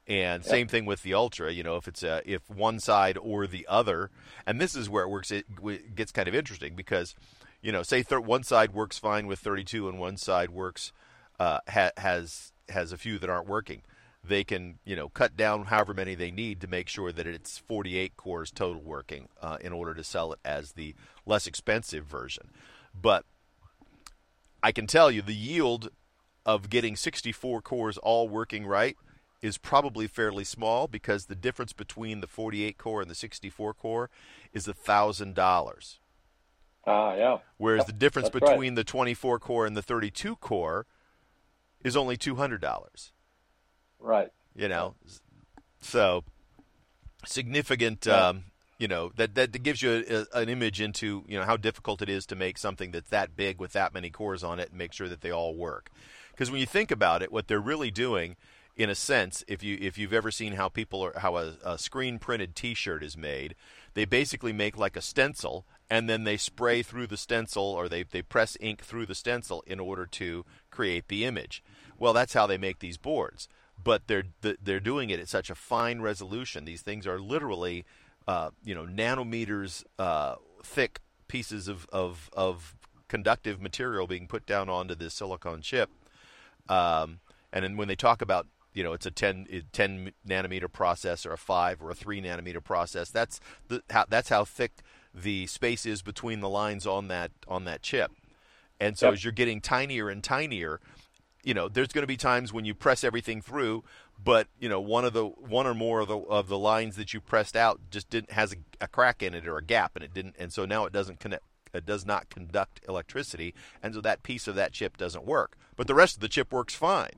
And 0.08 0.46
same 0.46 0.70
thing 0.70 0.86
with 0.86 1.04
the 1.04 1.14
Ultra. 1.14 1.52
You 1.52 1.64
know, 1.64 1.76
if 1.76 1.86
it's 1.86 2.02
a, 2.02 2.22
if 2.26 2.50
one 2.50 2.80
side 2.80 3.18
or 3.18 3.46
the 3.46 3.66
other, 3.68 4.10
and 4.46 4.60
this 4.60 4.74
is 4.74 4.90
where 4.90 5.04
it 5.04 5.10
works. 5.10 5.32
It 5.32 5.54
w- 5.56 5.82
gets 5.94 6.14
kind 6.14 6.30
of 6.30 6.36
interesting 6.36 6.76
because, 6.76 7.14
you 7.62 7.74
know, 7.74 7.84
say 7.84 8.04
thir- 8.04 8.22
one 8.22 8.44
side 8.44 8.74
works 8.74 8.98
fine 8.98 9.28
with 9.28 9.40
32 9.40 9.90
and 9.90 10.00
one 10.00 10.16
side 10.16 10.50
works 10.52 10.94
uh, 11.40 11.60
ha- 11.68 11.92
has 11.98 12.54
has 12.70 12.92
a 12.92 12.98
few 12.98 13.18
that 13.20 13.30
aren't 13.30 13.48
working. 13.48 13.82
They 14.24 14.44
can 14.44 14.80
you 14.86 14.96
know 14.96 15.10
cut 15.10 15.38
down 15.38 15.66
however 15.66 15.94
many 15.94 16.16
they 16.16 16.32
need 16.32 16.60
to 16.62 16.68
make 16.68 16.90
sure 16.90 17.12
that 17.12 17.28
it's 17.28 17.58
48 17.58 18.18
cores 18.18 18.52
total 18.52 18.82
working 18.82 19.30
uh, 19.42 19.58
in 19.62 19.72
order 19.74 19.94
to 19.94 20.04
sell 20.04 20.34
it 20.34 20.40
as 20.44 20.74
the 20.74 20.96
less 21.26 21.48
expensive 21.48 22.06
version. 22.06 22.50
But 23.00 23.26
I 24.62 24.72
can 24.72 24.88
tell 24.88 25.12
you 25.12 25.22
the 25.22 25.36
yield 25.36 25.90
of 26.46 26.70
getting 26.70 26.96
64 26.96 27.62
cores 27.62 27.98
all 27.98 28.28
working 28.28 28.66
right 28.66 28.98
is 29.42 29.58
probably 29.58 30.08
fairly 30.08 30.44
small 30.44 30.88
because 30.88 31.26
the 31.26 31.36
difference 31.36 31.74
between 31.74 32.22
the 32.22 32.28
48 32.28 32.78
core 32.78 33.02
and 33.02 33.10
the 33.10 33.16
64 33.16 33.74
core 33.74 34.10
is 34.54 34.68
a 34.68 34.74
$1,000. 34.74 36.00
Ah, 36.88 37.16
yeah. 37.16 37.38
Whereas 37.58 37.86
the 37.86 37.94
difference 37.94 38.30
that's 38.30 38.42
right. 38.42 38.52
between 38.52 38.76
the 38.76 38.84
24 38.84 39.40
core 39.40 39.66
and 39.66 39.76
the 39.76 39.82
32 39.82 40.38
core 40.38 40.88
is 41.84 41.96
only 41.96 42.18
$200. 42.18 43.12
Right. 44.00 44.30
You 44.56 44.68
know, 44.68 44.96
so 45.82 46.24
significant. 47.26 48.06
Yeah. 48.06 48.28
Um, 48.28 48.44
you 48.80 48.88
know 48.88 49.12
that 49.16 49.34
that 49.36 49.63
gives 49.63 49.82
you 49.82 50.04
a, 50.08 50.38
a, 50.38 50.42
an 50.42 50.50
image 50.50 50.80
into 50.80 51.24
you 51.28 51.40
know 51.40 51.46
how 51.46 51.58
difficult 51.58 52.02
it 52.02 52.10
is 52.10 52.26
to 52.28 52.36
make 52.36 52.58
something 52.58 52.92
that's 52.92 53.10
that 53.10 53.36
big 53.36 53.60
with 53.60 53.74
that 53.74 53.94
many 53.94 54.10
cores 54.10 54.44
on 54.44 54.60
it 54.60 54.70
and 54.70 54.78
make 54.78 54.94
sure 54.94 55.10
that 55.10 55.22
they 55.22 55.32
all 55.32 55.56
work. 55.56 55.90
Because 56.32 56.52
when 56.52 56.60
you 56.60 56.68
think 56.68 56.92
about 56.92 57.24
it, 57.24 57.32
what 57.32 57.48
they're 57.48 57.60
really 57.60 57.90
doing, 57.90 58.36
in 58.76 58.92
a 58.92 58.96
sense, 58.96 59.44
if 59.48 59.63
you 59.63 59.78
if 59.82 59.98
you've 59.98 60.13
ever 60.13 60.30
seen 60.30 60.54
how 60.54 60.70
people 60.70 61.04
are 61.04 61.13
how 61.18 61.38
a, 61.38 61.56
a 61.66 61.78
screen 61.80 62.20
printed 62.20 62.56
T-shirt 62.56 63.04
is 63.04 63.18
made, 63.18 63.56
they 63.96 64.06
basically 64.06 64.54
make 64.54 64.78
like 64.78 64.96
a 64.96 65.02
stencil 65.02 65.66
and 65.90 66.08
then 66.08 66.24
they 66.24 66.38
spray 66.38 66.84
through 66.84 67.08
the 67.08 67.18
stencil 67.18 67.63
or 67.63 67.90
they 67.90 68.04
they 68.04 68.22
press 68.22 68.56
ink 68.60 68.84
through 68.84 69.08
the 69.08 69.16
stencil 69.16 69.63
in 69.66 69.80
order 69.80 70.06
to 70.06 70.46
create 70.78 71.08
the 71.08 71.26
image. 71.26 71.63
Well, 71.98 72.13
that's 72.13 72.34
how 72.34 72.46
they 72.46 72.60
make 72.60 72.78
these 72.78 72.98
boards, 72.98 73.50
but 73.84 74.04
they're 74.06 74.26
they're 74.42 74.80
doing 74.80 75.10
it 75.10 75.20
at 75.20 75.28
such 75.28 75.50
a 75.50 75.56
fine 75.56 76.02
resolution. 76.02 76.66
These 76.66 76.84
things 76.84 77.08
are 77.08 77.20
literally, 77.20 77.84
uh, 78.28 78.52
you 78.63 78.76
know, 78.76 78.86
nanometers 78.86 79.84
uh, 79.98 80.36
thick 80.63 81.00
pieces 81.28 81.68
of, 81.68 81.88
of 81.92 82.30
of 82.34 82.76
conductive 83.08 83.60
material 83.60 84.06
being 84.06 84.28
put 84.28 84.46
down 84.46 84.70
onto 84.70 84.94
this 84.94 85.16
silicon 85.16 85.63
chip. 85.63 85.90
Um, 86.70 87.22
and 87.52 87.63
then 87.63 87.76
when 87.76 87.88
they 87.88 87.96
talk 87.96 88.22
about 88.22 88.46
you 88.76 88.84
know 88.84 88.94
it's 88.94 89.08
a 89.08 89.12
10, 89.12 89.48
eh, 89.50 89.62
10 89.72 90.12
nanometer 90.30 90.72
process 90.72 91.26
or 91.26 91.34
a 91.34 91.38
5 91.38 91.82
or 91.82 91.90
a 91.90 91.96
3 91.96 92.22
nanometer 92.22 92.63
process 92.63 93.10
that's 93.10 93.40
the 93.70 93.82
how, 93.90 94.06
that's 94.08 94.30
how 94.30 94.46
thick 94.46 94.74
the 95.16 95.48
space 95.48 95.86
is 95.88 96.04
between 96.04 96.42
the 96.42 96.50
lines 96.50 96.86
on 96.86 97.08
that 97.08 97.32
on 97.48 97.63
that 97.63 97.82
chip 97.82 98.12
and 98.80 98.98
so 98.98 99.08
Yep. 99.08 99.13
as 99.13 99.24
you're 99.24 99.32
getting 99.34 99.62
tinier 99.62 100.10
and 100.10 100.24
tinier 100.24 100.80
you 101.44 101.54
know 101.54 101.68
there's 101.70 101.90
going 101.90 102.04
to 102.04 102.08
be 102.08 102.18
times 102.18 102.52
when 102.54 102.66
you 102.66 102.74
press 102.74 103.04
everything 103.04 103.42
through 103.42 103.84
but 104.24 104.48
you 104.60 104.68
know 104.70 104.80
one 104.82 105.06
of 105.06 105.13
the 105.13 105.26
one 105.26 105.66
or 105.68 105.74
more 105.74 106.00
of 106.02 106.08
the 106.08 106.18
of 106.18 106.48
the 106.48 106.58
lines 106.58 106.96
that 106.96 107.13
you 107.13 107.22
pressed 107.22 107.56
out 107.56 107.80
just 107.92 108.10
didn't 108.10 108.32
has 108.32 108.54
a, 108.54 108.58
a 108.82 108.88
crack 108.88 109.22
in 109.24 109.34
it 109.34 109.48
or 109.48 109.58
a 109.58 109.63
gap 109.63 109.92
and 109.96 110.04
it 110.04 110.13
didn't 110.13 110.36
and 110.40 110.52
so 110.52 110.66
now 110.66 110.86
it 110.86 110.92
doesn't 110.94 111.20
connect 111.20 111.44
it 111.74 111.86
does 111.86 112.06
not 112.06 112.30
conduct 112.30 112.80
electricity 112.88 113.54
and 113.84 113.94
so 113.94 114.02
that 114.02 114.24
piece 114.24 114.48
of 114.48 114.56
that 114.56 114.72
chip 114.72 114.98
doesn't 114.98 115.26
work 115.26 115.58
but 115.76 115.86
the 115.88 115.94
rest 115.96 116.16
of 116.16 116.22
the 116.22 116.28
chip 116.30 116.52
works 116.52 116.74
fine 116.74 117.12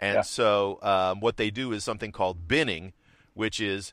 and 0.00 0.16
Yeah. 0.16 0.22
so 0.22 0.78
um, 0.82 1.20
what 1.20 1.36
they 1.36 1.50
do 1.50 1.72
is 1.72 1.82
something 1.82 2.12
called 2.12 2.46
binning, 2.46 2.92
which 3.34 3.60
is 3.60 3.92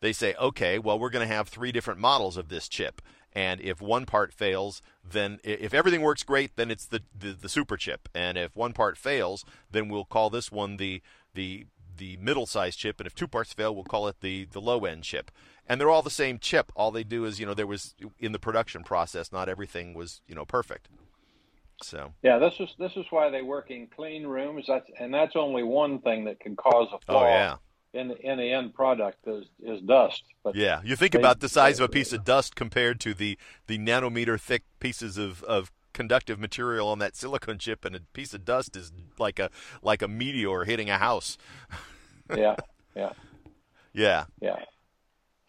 they 0.00 0.12
say, 0.12 0.34
okay, 0.34 0.78
well, 0.78 0.98
we're 0.98 1.08
going 1.08 1.26
to 1.26 1.34
have 1.34 1.48
three 1.48 1.72
different 1.72 1.98
models 1.98 2.36
of 2.36 2.48
this 2.50 2.68
chip. 2.68 3.00
And 3.36 3.60
if 3.60 3.82
one 3.82 4.06
part 4.06 4.32
fails, 4.32 4.80
then 5.04 5.40
if 5.44 5.74
everything 5.74 6.00
works 6.00 6.22
great, 6.22 6.56
then 6.56 6.70
it's 6.70 6.86
the, 6.86 7.02
the, 7.16 7.32
the 7.32 7.50
super 7.50 7.76
chip. 7.76 8.08
And 8.14 8.38
if 8.38 8.56
one 8.56 8.72
part 8.72 8.96
fails, 8.96 9.44
then 9.70 9.90
we'll 9.90 10.06
call 10.06 10.30
this 10.30 10.50
one 10.50 10.78
the 10.78 11.02
the 11.34 11.66
the 11.98 12.16
middle 12.16 12.46
sized 12.46 12.78
chip. 12.78 12.98
And 12.98 13.06
if 13.06 13.14
two 13.14 13.28
parts 13.28 13.52
fail, 13.52 13.74
we'll 13.74 13.84
call 13.84 14.08
it 14.08 14.22
the, 14.22 14.46
the 14.46 14.60
low 14.60 14.86
end 14.86 15.02
chip. 15.02 15.30
And 15.68 15.78
they're 15.78 15.90
all 15.90 16.00
the 16.00 16.08
same 16.08 16.38
chip. 16.38 16.72
All 16.74 16.90
they 16.90 17.04
do 17.04 17.26
is, 17.26 17.38
you 17.38 17.44
know, 17.44 17.52
there 17.52 17.66
was 17.66 17.94
in 18.18 18.32
the 18.32 18.38
production 18.38 18.82
process, 18.82 19.30
not 19.30 19.50
everything 19.50 19.92
was, 19.92 20.22
you 20.26 20.34
know, 20.34 20.46
perfect. 20.46 20.88
So 21.82 22.14
Yeah, 22.22 22.38
this 22.38 22.54
is 22.58 22.70
this 22.78 22.92
is 22.96 23.04
why 23.10 23.28
they 23.28 23.42
work 23.42 23.70
in 23.70 23.86
clean 23.86 24.26
rooms. 24.26 24.64
That's 24.66 24.88
and 24.98 25.12
that's 25.12 25.36
only 25.36 25.62
one 25.62 25.98
thing 25.98 26.24
that 26.24 26.40
can 26.40 26.56
cause 26.56 26.88
a 26.90 26.94
oh, 26.94 27.00
flaw. 27.06 27.24
oh 27.24 27.28
yeah, 27.28 27.56
in 27.92 28.08
the 28.08 28.16
in 28.20 28.38
the 28.38 28.52
end 28.52 28.74
product 28.74 29.26
is 29.26 29.46
is 29.62 29.80
dust. 29.82 30.22
But 30.42 30.54
yeah. 30.54 30.80
You 30.84 30.96
think 30.96 31.12
they- 31.12 31.18
about 31.18 31.40
the 31.40 31.48
size 31.48 31.78
of 31.80 31.84
a 31.84 31.88
piece 31.88 32.12
of 32.12 32.24
dust 32.24 32.54
compared 32.56 33.00
to 33.00 33.14
the 33.14 33.38
the 33.66 33.78
nanometer 33.78 34.40
thick 34.40 34.64
pieces 34.80 35.16
of 35.18 35.42
of 35.44 35.70
conductive 35.92 36.38
material 36.38 36.88
on 36.88 36.98
that 36.98 37.16
silicon 37.16 37.58
chip, 37.58 37.84
and 37.84 37.96
a 37.96 38.00
piece 38.12 38.34
of 38.34 38.44
dust 38.44 38.76
is 38.76 38.92
like 39.18 39.38
a 39.38 39.50
like 39.82 40.02
a 40.02 40.08
meteor 40.08 40.64
hitting 40.64 40.90
a 40.90 40.98
house. 40.98 41.38
yeah, 42.36 42.56
yeah, 42.94 43.12
Yeah, 43.94 44.24
yeah. 44.42 44.56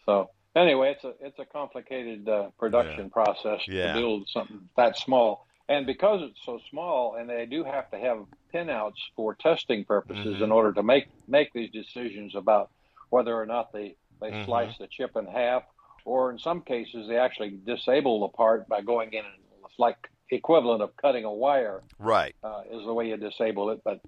So 0.06 0.30
anyway, 0.56 0.92
it's 0.96 1.04
a 1.04 1.12
it's 1.20 1.38
a 1.38 1.44
complicated 1.44 2.26
uh, 2.28 2.48
production 2.58 3.10
process 3.10 3.60
Yeah. 3.68 3.92
to 3.92 3.98
build 4.00 4.28
something 4.32 4.60
that 4.76 4.96
small. 4.96 5.46
And 5.68 5.86
because 5.86 6.22
it's 6.22 6.40
so 6.46 6.58
small, 6.70 7.16
and 7.16 7.28
they 7.28 7.44
do 7.46 7.62
have 7.62 7.90
to 7.90 7.98
have 7.98 8.24
pinouts 8.54 8.96
for 9.14 9.34
testing 9.34 9.84
purposes 9.84 10.38
Mhm. 10.38 10.44
in 10.44 10.52
order 10.52 10.72
to 10.72 10.82
make 10.82 11.08
make 11.26 11.52
these 11.52 11.70
decisions 11.70 12.34
about 12.34 12.70
whether 13.10 13.34
or 13.38 13.44
not 13.46 13.72
they 13.72 13.96
they 14.20 14.32
Mhm. 14.32 14.44
slice 14.46 14.78
the 14.78 14.88
chip 14.88 15.14
in 15.16 15.26
half, 15.26 15.62
or 16.04 16.30
in 16.30 16.38
some 16.38 16.62
cases 16.62 17.06
they 17.06 17.18
actually 17.18 17.50
disable 17.50 18.20
the 18.20 18.28
part 18.28 18.66
by 18.68 18.80
going 18.80 19.12
in 19.12 19.24
and 19.24 19.42
it's 19.64 19.78
like 19.78 19.96
equivalent 20.30 20.82
of 20.82 20.96
cutting 20.96 21.24
a 21.24 21.32
wire 21.32 21.82
right. 21.98 22.34
uh, 22.42 22.62
is 22.70 22.84
the 22.84 22.92
way 22.94 23.08
you 23.08 23.16
disable 23.16 23.70
it. 23.70 23.80
But 23.84 24.00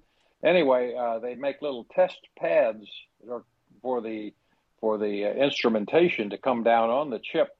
anyway, 0.43 0.95
uh, 0.95 1.19
they 1.19 1.35
make 1.35 1.61
little 1.61 1.85
test 1.85 2.19
pads 2.37 2.87
for 3.81 4.01
the 4.01 4.33
for 4.79 4.97
the 4.97 5.25
uh, 5.25 5.33
instrumentation 5.33 6.31
to 6.31 6.37
come 6.39 6.63
down 6.63 6.89
on 6.89 7.11
the 7.11 7.19
chip 7.19 7.55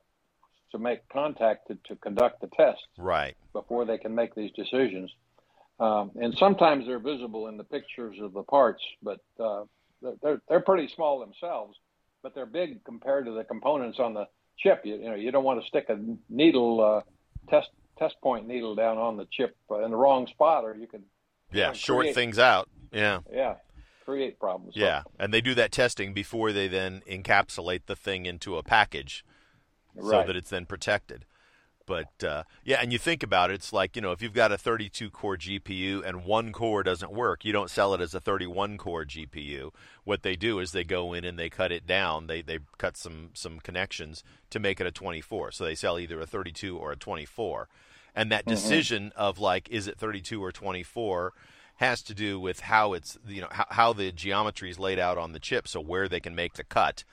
to 0.71 0.79
make 0.79 1.07
contact 1.09 1.67
to, 1.67 1.77
to 1.85 1.95
conduct 1.97 2.41
the 2.41 2.47
test 2.47 2.81
Right. 2.97 3.35
before 3.53 3.85
they 3.85 3.97
can 3.97 4.15
make 4.15 4.35
these 4.35 4.51
decisions. 4.51 5.11
Um, 5.79 6.11
and 6.15 6.35
sometimes 6.37 6.85
they're 6.85 6.99
visible 6.99 7.47
in 7.47 7.57
the 7.57 7.63
pictures 7.63 8.17
of 8.21 8.33
the 8.33 8.43
parts, 8.43 8.83
but 9.01 9.19
uh, 9.39 9.63
they're 10.21 10.41
they're 10.47 10.59
pretty 10.61 10.87
small 10.95 11.19
themselves, 11.19 11.77
but 12.21 12.35
they're 12.35 12.45
big 12.45 12.83
compared 12.83 13.25
to 13.25 13.31
the 13.31 13.43
components 13.43 13.99
on 13.99 14.13
the 14.13 14.27
chip. 14.59 14.81
You, 14.83 14.95
you 14.95 15.09
know, 15.09 15.15
you 15.15 15.31
don't 15.31 15.43
want 15.43 15.61
to 15.61 15.67
stick 15.67 15.87
a 15.89 15.97
needle 16.29 16.81
uh, 16.81 17.01
test 17.49 17.69
test 17.97 18.15
point 18.21 18.47
needle 18.47 18.75
down 18.75 18.97
on 18.97 19.17
the 19.17 19.27
chip 19.31 19.55
uh, 19.71 19.83
in 19.83 19.91
the 19.91 19.97
wrong 19.97 20.27
spot, 20.27 20.63
or 20.63 20.75
you 20.75 20.87
could 20.87 21.03
Yeah, 21.51 21.67
Yeah, 21.67 21.73
short 21.73 22.03
create- 22.03 22.15
things 22.15 22.37
out. 22.39 22.69
Yeah. 22.91 23.19
yeah 23.31 23.55
create 24.05 24.39
problems. 24.39 24.75
So, 24.75 24.81
Yeah, 24.81 25.03
and 25.19 25.33
they 25.33 25.41
do 25.41 25.55
that 25.55 25.71
testing 25.71 26.13
before 26.13 26.51
they 26.51 26.67
then 26.67 27.01
encapsulate 27.09 27.85
the 27.85 27.95
thing 27.95 28.25
into 28.25 28.57
a 28.57 28.63
package 28.63 29.23
so 29.95 30.01
Right. 30.01 30.27
that 30.27 30.35
it's 30.35 30.49
then 30.49 30.65
protected. 30.65 31.25
But 31.87 32.23
uh, 32.23 32.43
yeah, 32.63 32.77
and 32.81 32.93
you 32.93 32.99
think 32.99 33.21
about 33.23 33.51
it, 33.51 33.55
it's 33.55 33.73
like 33.73 33.95
you 33.95 34.01
know 34.01 34.11
if 34.11 34.21
you've 34.21 34.33
got 34.33 34.51
a 34.51 34.57
32 34.57 35.09
core 35.09 35.35
GPU 35.35 36.05
and 36.05 36.23
one 36.23 36.53
core 36.53 36.83
doesn't 36.83 37.11
work, 37.11 37.43
you 37.43 37.51
don't 37.51 37.69
sell 37.69 37.93
it 37.93 38.01
as 38.01 38.13
a 38.13 38.21
31 38.21 38.77
core 38.77 39.03
GPU. 39.03 39.71
What 40.03 40.21
they 40.21 40.35
do 40.35 40.59
is 40.59 40.71
they 40.71 40.83
go 40.83 41.11
in 41.11 41.25
and 41.25 41.37
they 41.37 41.49
cut 41.49 41.71
it 41.71 41.85
down. 41.85 42.27
They 42.27 42.41
they 42.41 42.59
cut 42.77 42.95
some 42.97 43.31
some 43.33 43.59
connections 43.59 44.23
to 44.51 44.59
make 44.59 44.79
it 44.79 44.87
a 44.87 44.91
24. 44.91 45.51
So 45.51 45.65
they 45.65 45.75
sell 45.75 45.99
either 45.99 46.21
a 46.21 46.25
32 46.25 46.77
or 46.77 46.91
a 46.91 46.95
24. 46.95 47.67
And 48.15 48.31
that 48.31 48.45
decision 48.45 49.11
of 49.15 49.39
like 49.39 49.67
is 49.69 49.87
it 49.87 49.97
32 49.97 50.41
or 50.41 50.51
24 50.51 51.33
has 51.77 52.03
to 52.03 52.13
do 52.13 52.39
with 52.39 52.61
how 52.61 52.93
it's 52.93 53.17
you 53.27 53.41
know 53.41 53.47
how, 53.51 53.65
how 53.69 53.91
the 53.93 54.11
geometry 54.11 54.69
is 54.69 54.77
laid 54.79 54.99
out 54.99 55.17
on 55.17 55.33
the 55.33 55.39
chip, 55.39 55.67
so 55.67 55.81
where 55.81 56.07
they 56.07 56.19
can 56.19 56.35
make 56.35 56.53
the 56.53 56.63
cut, 56.63 57.03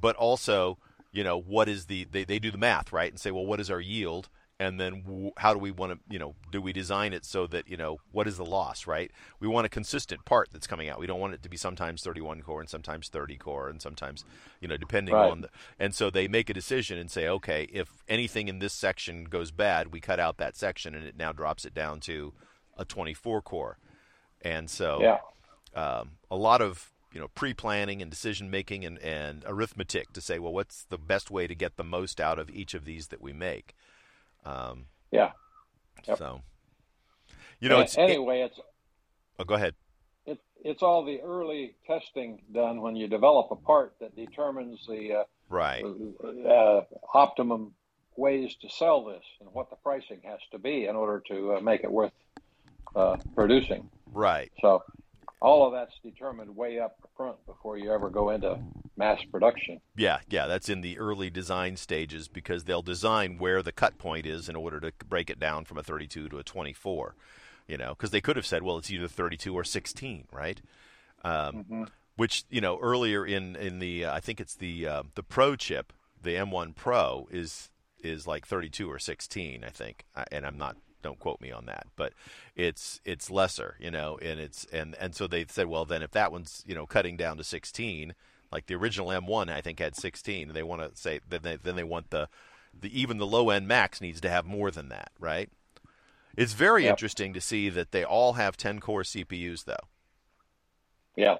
but 0.00 0.16
also 0.16 0.78
you 1.14 1.24
know 1.24 1.38
what 1.40 1.68
is 1.68 1.86
the 1.86 2.04
they, 2.04 2.24
they 2.24 2.38
do 2.38 2.50
the 2.50 2.58
math 2.58 2.92
right 2.92 3.10
and 3.10 3.20
say 3.20 3.30
well 3.30 3.46
what 3.46 3.60
is 3.60 3.70
our 3.70 3.80
yield? 3.80 4.28
And 4.60 4.78
then 4.80 5.02
w- 5.02 5.32
how 5.38 5.52
do 5.52 5.58
we 5.58 5.72
want 5.72 5.92
to 5.92 5.98
you 6.12 6.18
know 6.18 6.34
do 6.52 6.60
we 6.62 6.72
design 6.72 7.12
it 7.12 7.24
so 7.24 7.46
that 7.48 7.68
you 7.68 7.76
know 7.76 7.98
what 8.12 8.28
is 8.28 8.36
the 8.36 8.44
loss 8.44 8.86
right? 8.86 9.10
We 9.40 9.48
want 9.48 9.66
a 9.66 9.70
consistent 9.70 10.24
part 10.24 10.50
that's 10.52 10.66
coming 10.66 10.88
out. 10.88 11.00
We 11.00 11.06
don't 11.06 11.20
want 11.20 11.34
it 11.34 11.42
to 11.44 11.48
be 11.48 11.56
sometimes 11.56 12.02
31 12.02 12.42
core 12.42 12.60
and 12.60 12.68
sometimes 12.70 13.08
30 13.08 13.36
core 13.36 13.68
and 13.68 13.80
sometimes 13.82 14.24
you 14.60 14.68
know 14.68 14.76
depending 14.76 15.14
Right. 15.14 15.30
on 15.30 15.40
the 15.42 15.50
and 15.78 15.94
so 15.94 16.10
they 16.10 16.28
make 16.28 16.50
a 16.50 16.54
decision 16.54 16.98
and 16.98 17.10
say 17.10 17.28
okay 17.28 17.68
if 17.72 18.04
anything 18.08 18.48
in 18.48 18.58
this 18.60 18.72
section 18.74 19.24
goes 19.24 19.50
bad 19.50 19.92
we 19.92 20.00
cut 20.00 20.20
out 20.20 20.36
that 20.38 20.56
section 20.56 20.94
and 20.94 21.04
it 21.06 21.16
now 21.16 21.32
drops 21.32 21.64
it 21.64 21.74
down 21.74 22.00
to 22.00 22.32
a 22.76 22.84
24 22.84 23.42
core. 23.42 23.78
And 24.42 24.68
so 24.68 25.00
yeah, 25.00 25.18
um, 25.74 26.12
a 26.30 26.36
lot 26.36 26.60
of 26.60 26.92
you 27.14 27.20
know 27.20 27.28
pre-planning 27.28 28.02
and 28.02 28.10
decision 28.10 28.50
making 28.50 28.84
and, 28.84 28.98
and 28.98 29.44
arithmetic 29.46 30.12
to 30.12 30.20
say 30.20 30.38
well 30.38 30.52
what's 30.52 30.84
the 30.84 30.98
best 30.98 31.30
way 31.30 31.46
to 31.46 31.54
get 31.54 31.76
the 31.76 31.84
most 31.84 32.20
out 32.20 32.38
of 32.38 32.50
each 32.50 32.74
of 32.74 32.84
these 32.84 33.08
that 33.08 33.22
we 33.22 33.32
make 33.32 33.74
um, 34.44 34.86
yeah. 35.10 35.30
Yep. 36.06 36.18
so 36.18 36.42
you 37.60 37.68
know 37.68 37.80
it's 37.80 37.96
anyway, 37.96 38.40
it's 38.42 38.60
oh, 39.38 39.44
go 39.44 39.54
ahead 39.54 39.74
it, 40.26 40.38
it's 40.62 40.82
all 40.82 41.04
the 41.04 41.20
early 41.20 41.76
testing 41.86 42.42
done 42.52 42.82
when 42.82 42.96
you 42.96 43.06
develop 43.06 43.50
a 43.50 43.56
part 43.56 43.94
that 44.00 44.14
determines 44.16 44.84
the 44.86 45.14
uh, 45.14 45.22
right 45.48 45.84
uh, 46.46 46.80
optimum 47.14 47.72
ways 48.16 48.54
to 48.60 48.68
sell 48.68 49.04
this 49.04 49.24
and 49.40 49.48
what 49.52 49.70
the 49.70 49.76
pricing 49.76 50.20
has 50.24 50.38
to 50.52 50.58
be 50.58 50.86
in 50.86 50.96
order 50.96 51.22
to 51.28 51.54
uh, 51.54 51.60
make 51.60 51.82
it 51.82 51.90
worth 51.90 52.12
uh, 52.94 53.16
producing. 53.34 53.88
right 54.12 54.52
So 54.60 54.84
all 55.44 55.66
of 55.66 55.72
that's 55.74 55.92
determined 56.02 56.56
way 56.56 56.78
up 56.78 56.96
front 57.16 57.36
before 57.46 57.76
you 57.76 57.92
ever 57.92 58.08
go 58.08 58.30
into 58.30 58.58
mass 58.96 59.20
production. 59.30 59.78
yeah 59.96 60.18
yeah 60.28 60.46
that's 60.46 60.68
in 60.68 60.80
the 60.80 60.98
early 60.98 61.28
design 61.28 61.76
stages 61.76 62.28
because 62.28 62.64
they'll 62.64 62.82
design 62.82 63.36
where 63.38 63.62
the 63.62 63.72
cut 63.72 63.98
point 63.98 64.24
is 64.26 64.48
in 64.48 64.56
order 64.56 64.80
to 64.80 64.90
break 65.06 65.28
it 65.28 65.38
down 65.38 65.64
from 65.64 65.76
a 65.78 65.82
32 65.82 66.28
to 66.28 66.38
a 66.38 66.42
24 66.42 67.14
you 67.68 67.76
know 67.76 67.90
because 67.90 68.10
they 68.10 68.20
could 68.22 68.36
have 68.36 68.46
said 68.46 68.62
well 68.62 68.78
it's 68.78 68.90
either 68.90 69.06
32 69.08 69.54
or 69.54 69.64
16 69.64 70.26
right 70.32 70.62
um, 71.24 71.64
Mhm. 71.70 71.88
which 72.16 72.44
you 72.48 72.60
know 72.60 72.78
earlier 72.80 73.26
in 73.26 73.54
in 73.56 73.80
the 73.80 74.04
uh, 74.06 74.14
I 74.14 74.20
think 74.20 74.40
it's 74.40 74.54
the 74.54 74.86
uh, 74.86 75.02
the 75.14 75.22
Pro 75.22 75.56
chip, 75.56 75.92
the 76.20 76.34
M1 76.36 76.74
Pro 76.74 77.28
is 77.30 77.70
is 78.02 78.26
like 78.26 78.46
32 78.46 78.90
or 78.90 78.98
16, 78.98 79.64
I 79.64 79.70
think, 79.70 80.04
and 80.30 80.44
I'm 80.46 80.58
not. 80.58 80.76
Don't 81.04 81.20
quote 81.20 81.40
me 81.40 81.52
on 81.52 81.66
that, 81.66 81.88
but 81.96 82.14
it's 82.56 83.00
it's 83.06 83.30
lesser, 83.30 83.76
you 83.80 83.92
know, 83.92 84.18
and 84.22 84.40
it's 84.40 84.66
and 84.72 84.96
and 85.00 85.14
so 85.14 85.28
they 85.28 85.46
said, 85.48 85.68
well, 85.68 85.86
then 85.86 86.02
if 86.02 86.12
that 86.12 86.32
one's 86.32 86.64
you 86.66 86.74
know 86.74 86.86
cutting 86.86 87.16
down 87.16 87.38
to 87.38 87.44
16, 87.44 88.14
like 88.52 88.66
the 88.66 88.76
original 88.76 89.08
M1, 89.10 89.50
I 89.52 89.62
think 89.62 89.80
had 89.80 89.96
16, 89.96 90.54
they 90.54 90.64
want 90.64 90.82
to 90.82 91.00
say 91.00 91.20
then 91.28 91.42
they 91.44 91.56
then 91.58 91.76
they 91.76 91.84
want 91.84 92.10
the 92.10 92.28
the 92.78 93.00
even 93.00 93.18
the 93.18 93.26
low 93.28 93.50
end 93.50 93.68
Max 93.68 94.02
needs 94.02 94.20
to 94.22 94.30
have 94.30 94.46
more 94.46 94.72
than 94.72 94.90
that, 94.90 95.12
right? 95.20 95.50
It's 96.36 96.54
very 96.54 96.86
Yep. 96.86 96.88
interesting 96.88 97.34
to 97.34 97.42
see 97.42 97.70
that 97.70 97.92
they 97.92 98.04
all 98.04 98.34
have 98.34 98.56
10 98.56 98.80
core 98.80 99.04
CPUs 99.04 99.64
though 99.66 99.76
Yeah. 101.16 101.38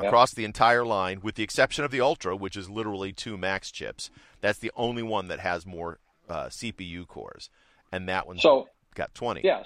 Yep. 0.00 0.08
across 0.08 0.32
the 0.34 0.44
entire 0.44 0.84
line, 0.84 1.20
with 1.22 1.36
the 1.36 1.44
exception 1.44 1.84
of 1.84 1.92
the 1.92 2.00
Ultra, 2.02 2.36
which 2.36 2.56
is 2.56 2.70
literally 2.70 3.12
two 3.12 3.38
max 3.38 3.70
chips. 3.70 4.10
That's 4.42 4.58
the 4.58 4.72
only 4.76 5.02
one 5.02 5.28
that 5.28 5.40
has 5.40 5.66
more 5.66 6.00
uh, 6.28 6.46
CPU 6.46 7.06
cores, 7.06 7.50
and 7.92 8.08
that 8.08 8.26
one's 8.26 8.42
So 8.42 8.68
got 8.96 9.14
20. 9.14 9.42
yes. 9.44 9.64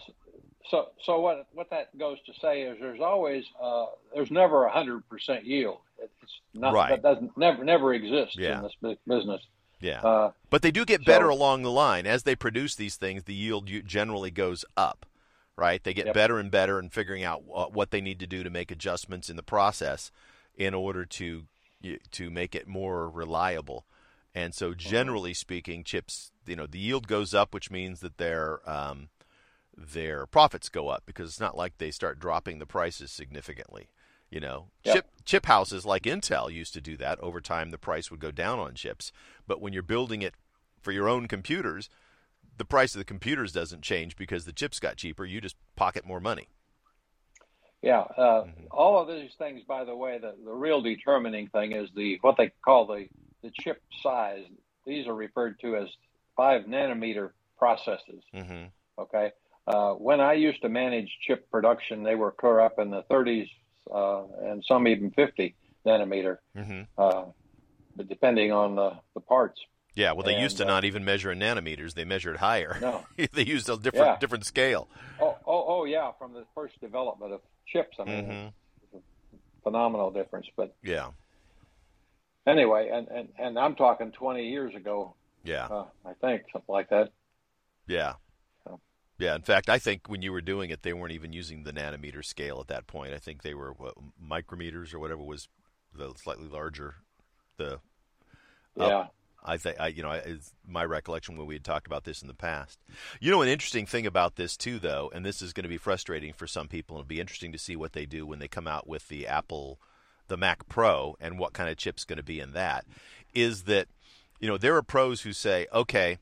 So 0.71 0.89
so 1.05 1.19
what 1.21 1.47
what 1.53 1.71
that 1.71 1.97
goes 1.99 2.19
to 2.27 2.33
say 2.41 2.63
is 2.63 2.79
there's 2.81 3.01
always 3.01 3.45
uh, 3.61 3.87
there's 4.15 4.31
never 4.31 4.65
a 4.67 4.71
hundred 4.71 5.09
percent 5.09 5.45
yield. 5.45 5.79
It's 5.99 6.13
not 6.55 6.75
Right. 6.75 6.91
that 6.91 7.03
doesn't 7.03 7.37
never 7.37 7.65
never 7.65 7.93
exists 7.95 8.37
Yeah. 8.39 8.59
in 8.59 8.63
this 8.65 8.97
business. 9.09 9.41
Yeah. 9.81 10.01
Uh, 10.03 10.33
but 10.51 10.63
they 10.63 10.71
do 10.71 10.85
get 10.85 11.01
so- 11.01 11.07
better 11.07 11.29
along 11.29 11.63
the 11.63 11.71
line 11.73 12.07
as 12.07 12.23
they 12.25 12.37
produce 12.37 12.75
these 12.77 12.97
things. 12.97 13.25
The 13.25 13.35
yield 13.35 13.67
generally 13.87 14.31
goes 14.31 14.65
up, 14.77 15.07
right? 15.57 15.83
They 15.83 15.95
get 15.95 16.07
Yep. 16.07 16.15
better 16.15 16.39
and 16.39 16.51
better 16.53 16.79
in 16.79 16.91
figuring 16.91 17.25
out 17.25 17.43
what 17.43 17.91
they 17.91 18.01
need 18.01 18.21
to 18.21 18.27
do 18.29 18.45
to 18.45 18.51
make 18.51 18.71
adjustments 18.71 19.29
in 19.31 19.35
the 19.37 19.43
process 19.43 20.13
in 20.55 20.73
order 20.75 21.05
to 21.07 21.47
to 22.13 22.31
make 22.31 22.55
it 22.55 22.69
more 22.69 23.09
reliable. 23.09 23.87
And 24.35 24.55
so, 24.55 24.75
generally 24.75 25.35
speaking, 25.35 25.83
chips, 25.83 26.31
you 26.47 26.55
know, 26.55 26.67
the 26.67 26.79
yield 26.79 27.09
goes 27.09 27.35
up, 27.35 27.53
which 27.55 27.71
means 27.73 27.99
that 28.01 28.19
their 28.19 28.61
um, 28.71 29.09
their 29.77 30.27
profits 30.27 30.69
go 30.69 30.89
up 30.89 31.05
because 31.07 31.29
it's 31.29 31.41
not 31.41 31.57
like 31.57 31.79
they 31.79 31.91
start 31.91 32.19
dropping 32.19 32.59
the 32.59 32.67
prices 32.67 33.11
significantly. 33.11 33.91
You 34.31 34.41
know, 34.41 34.69
Yep. 34.85 34.95
chip 34.95 35.07
chip 35.25 35.47
houses 35.47 35.85
like 35.85 36.03
Intel 36.05 36.53
used 36.53 36.73
to 36.75 36.81
do 36.81 36.97
that. 36.99 37.19
Over 37.21 37.41
time, 37.41 37.71
the 37.71 37.79
price 37.79 38.11
would 38.11 38.21
go 38.21 38.31
down 38.31 38.59
on 38.59 38.75
chips. 38.75 39.13
But 39.47 39.61
when 39.61 39.73
you're 39.73 39.83
building 39.83 40.23
it 40.23 40.35
for 40.81 40.93
your 40.93 41.09
own 41.09 41.27
computers, 41.27 41.89
the 42.57 42.65
price 42.65 42.95
of 42.95 43.01
the 43.01 43.05
computers 43.05 43.53
doesn't 43.53 43.83
change 43.83 44.17
because 44.17 44.45
the 44.45 44.53
chips 44.53 44.79
got 44.79 44.97
cheaper. 44.97 45.25
You 45.25 45.41
just 45.41 45.57
pocket 45.75 46.05
more 46.07 46.21
money. 46.21 46.49
Yeah, 47.83 48.01
uh, 48.01 48.45
Mhm. 48.45 48.67
all 48.71 48.99
of 49.01 49.09
these 49.09 49.35
things, 49.39 49.63
by 49.65 49.85
the 49.85 49.97
way, 49.97 50.19
the, 50.19 50.37
the 50.45 50.53
real 50.53 50.83
determining 50.83 51.49
thing 51.49 51.73
is 51.73 51.89
the 51.97 52.19
what 52.21 52.37
they 52.37 52.51
call 52.65 52.87
the 52.87 53.09
the 53.43 53.51
chip 53.51 53.83
size. 54.03 54.45
These 54.85 55.07
are 55.07 55.15
referred 55.15 55.59
to 55.61 55.77
as 55.77 55.89
five 56.37 56.65
nanometer 56.65 57.33
processes. 57.59 58.23
hmm 58.33 58.67
Okay, 58.99 59.33
uh, 59.71 59.93
when 59.95 60.21
I 60.21 60.33
used 60.35 60.63
to 60.63 60.69
manage 60.69 61.11
chip 61.27 61.51
production, 61.51 62.03
they 62.03 62.15
were 62.17 62.33
clear 62.33 62.61
up 62.61 62.79
in 62.79 62.91
the 62.91 63.03
30s 63.11 63.49
uh, 63.95 64.25
and 64.49 64.65
some 64.67 64.87
even 64.89 65.11
50 65.13 65.55
nanometer, 65.87 66.39
hmm 66.57 66.83
uh, 66.99 67.25
but 67.97 68.09
depending 68.09 68.53
on 68.53 68.77
the, 68.77 68.91
the 69.15 69.21
parts. 69.21 69.61
Yeah. 69.95 70.13
Well, 70.13 70.25
they 70.25 70.39
used 70.41 70.57
to 70.59 70.65
uh, 70.65 70.69
not 70.69 70.85
even 70.85 71.05
measure 71.05 71.33
in 71.33 71.39
nanometers; 71.39 71.95
they 71.95 72.05
measured 72.05 72.37
higher. 72.37 72.79
No, 72.81 73.05
they 73.33 73.45
used 73.45 73.69
a 73.69 73.77
different 73.77 74.07
Yeah. 74.13 74.17
different 74.19 74.45
scale. 74.47 74.89
oh, 75.21 75.37
oh 75.47 75.85
yeah, 75.85 76.13
from 76.19 76.33
the 76.33 76.45
first 76.55 76.81
development 76.81 77.33
of 77.33 77.41
chips. 77.67 77.97
I 77.99 78.05
mean, 78.05 78.25
Mm-hmm. 78.25 78.99
phenomenal 79.63 80.11
difference. 80.11 80.47
But 80.57 80.75
Yeah. 80.83 81.11
anyway, 82.47 82.91
and, 82.93 83.09
and, 83.09 83.29
and 83.39 83.59
I'm 83.59 83.75
talking 83.75 84.13
20 84.13 84.49
years 84.49 84.75
ago, 84.75 85.15
Yeah. 85.45 85.67
uh, 85.67 85.85
I 86.05 86.15
think, 86.21 86.43
something 86.53 86.73
like 86.73 86.89
that. 86.91 87.11
Yeah. 87.87 88.15
Yeah. 89.21 89.35
In 89.35 89.43
fact, 89.43 89.69
I 89.69 89.79
think 89.79 90.09
when 90.09 90.23
you 90.23 90.33
were 90.33 90.41
doing 90.41 90.71
it, 90.71 90.83
they 90.83 90.95
weren't 90.95 91.13
even 91.13 91.33
using 91.33 91.63
the 91.63 91.73
nanometer 91.73 92.25
scale 92.25 92.59
at 92.61 92.69
that 92.69 92.87
point. 92.87 93.13
I 93.13 93.19
think 93.19 93.43
they 93.43 93.55
were 93.55 93.73
what, 93.73 93.95
micrometers 94.21 94.95
or 94.95 94.99
whatever 94.99 95.23
was 95.23 95.49
the 95.95 96.13
slightly 96.17 96.49
larger. 96.49 96.97
The. 97.59 97.81
Yeah. 98.77 99.09
I 99.45 99.57
think 99.57 99.81
I, 99.81 99.89
you 99.89 100.03
know, 100.03 100.13
is 100.13 100.53
my 100.67 100.85
recollection 100.85 101.37
when 101.37 101.47
we 101.47 101.55
had 101.55 101.65
talked 101.65 101.87
about 101.87 102.05
this 102.05 102.23
in 102.23 102.29
the 102.29 102.35
past. 102.35 102.79
You 103.21 103.31
know, 103.31 103.43
an 103.43 103.49
interesting 103.49 103.87
thing 103.87 104.07
about 104.07 104.37
this 104.37 104.57
too, 104.57 104.79
though, 104.79 105.11
and 105.15 105.25
this 105.25 105.41
is 105.43 105.53
going 105.53 105.65
to 105.65 105.69
be 105.69 105.79
frustrating 105.79 106.33
for 106.33 106.47
some 106.47 106.69
people. 106.69 106.97
And 106.97 107.03
it'll 107.03 107.09
be 107.09 107.21
interesting 107.21 107.53
to 107.53 107.59
see 107.59 107.77
what 107.77 107.93
they 107.93 108.07
do 108.07 108.27
when 108.27 108.39
they 108.39 108.49
come 108.49 108.67
out 108.67 108.87
with 108.87 109.09
the 109.09 109.27
Apple, 109.27 109.81
the 110.29 110.37
Mac 110.37 110.69
Pro, 110.69 111.17
and 111.21 111.39
what 111.39 111.53
kind 111.53 111.71
of 111.71 111.77
chip's 111.77 112.05
going 112.05 112.19
to 112.19 112.23
be 112.23 112.41
in 112.41 112.53
that. 112.53 112.85
Is 113.35 113.65
that, 113.65 113.89
you 114.41 114.49
know, 114.49 114.59
there 114.59 114.77
are 114.77 114.83
pros 114.83 115.23
who 115.23 115.33
say, 115.33 115.67
okay, 115.73 116.19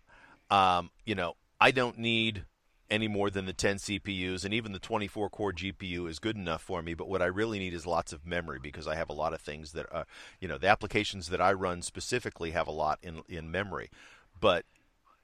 um, 0.50 0.90
you 1.04 1.14
know, 1.14 1.34
I 1.60 1.70
don't 1.72 1.98
need 1.98 2.44
any 2.90 3.08
more 3.08 3.30
than 3.30 3.46
the 3.46 3.52
10 3.52 3.76
CPUs 3.76 4.44
and 4.44 4.54
even 4.54 4.72
the 4.72 4.78
24 4.78 5.28
core 5.30 5.52
GPU 5.52 6.08
is 6.08 6.18
good 6.18 6.36
enough 6.36 6.62
for 6.62 6.82
me. 6.82 6.94
But 6.94 7.08
what 7.08 7.22
I 7.22 7.26
really 7.26 7.58
need 7.58 7.74
is 7.74 7.86
lots 7.86 8.12
of 8.12 8.26
memory 8.26 8.58
because 8.62 8.86
I 8.86 8.94
have 8.94 9.10
a 9.10 9.14
lot 9.14 9.34
of 9.34 9.40
things 9.40 9.72
that 9.72 9.86
are, 9.92 10.06
you 10.40 10.48
know, 10.48 10.58
the 10.58 10.68
applications 10.68 11.28
that 11.28 11.40
I 11.40 11.52
run 11.52 11.82
specifically 11.82 12.52
have 12.52 12.66
a 12.66 12.72
lot 12.72 12.98
in, 13.02 13.22
in 13.28 13.50
memory. 13.50 13.90
But 14.40 14.64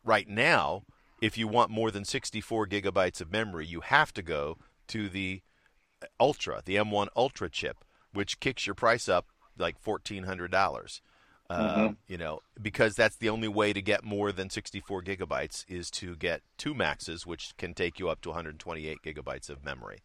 right 0.05 0.29
now, 0.29 0.83
if 1.21 1.39
you 1.39 1.49
want 1.49 1.71
more 1.71 1.91
than 1.91 2.05
64 2.05 2.67
gigabytes 2.67 3.21
of 3.21 3.33
memory, 3.33 3.67
you 3.67 3.81
have 3.81 4.13
to 4.15 4.23
go 4.23 4.59
to 4.89 5.09
the 5.09 5.41
Ultra, 6.21 6.61
the 6.65 6.77
M1 6.77 7.09
Ultra 7.17 7.49
chip, 7.49 7.79
which 8.13 8.41
kicks 8.41 8.67
your 8.67 8.75
price 8.75 9.09
up 9.09 9.27
like 9.57 9.83
$1,400. 9.83 11.01
Mm-hmm. 11.51 11.81
Um, 11.81 11.97
you 12.09 12.17
know, 12.17 12.41
because 12.61 12.95
that's 12.95 13.17
the 13.17 13.29
only 13.29 13.49
way 13.49 13.73
to 13.73 13.83
get 13.83 14.03
more 14.03 14.33
than 14.33 14.49
64 14.49 15.03
gigabytes 15.03 15.65
is 15.69 15.91
to 15.93 16.17
get 16.17 16.41
two 16.57 16.75
maxes, 16.75 17.27
which 17.27 17.55
can 17.59 17.75
take 17.75 17.99
you 17.99 18.09
up 18.09 18.23
to 18.23 18.31
128 18.31 18.99
gigabytes 19.05 19.51
of 19.51 19.65
memory. 19.65 19.99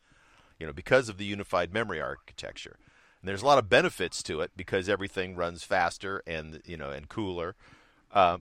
You 0.60 0.68
know, 0.68 0.74
because 0.74 1.08
of 1.08 1.18
the 1.18 1.24
unified 1.24 1.74
memory 1.74 2.02
architecture, 2.02 2.76
and 3.22 3.30
there's 3.30 3.42
a 3.42 3.46
lot 3.46 3.58
of 3.58 3.70
benefits 3.70 4.22
to 4.24 4.42
it 4.42 4.52
because 4.58 4.90
everything 4.90 5.36
runs 5.36 5.64
faster 5.64 6.22
and 6.28 6.62
you 6.66 6.76
know 6.76 6.90
and 6.90 7.08
cooler. 7.08 7.56
Uh, 8.12 8.40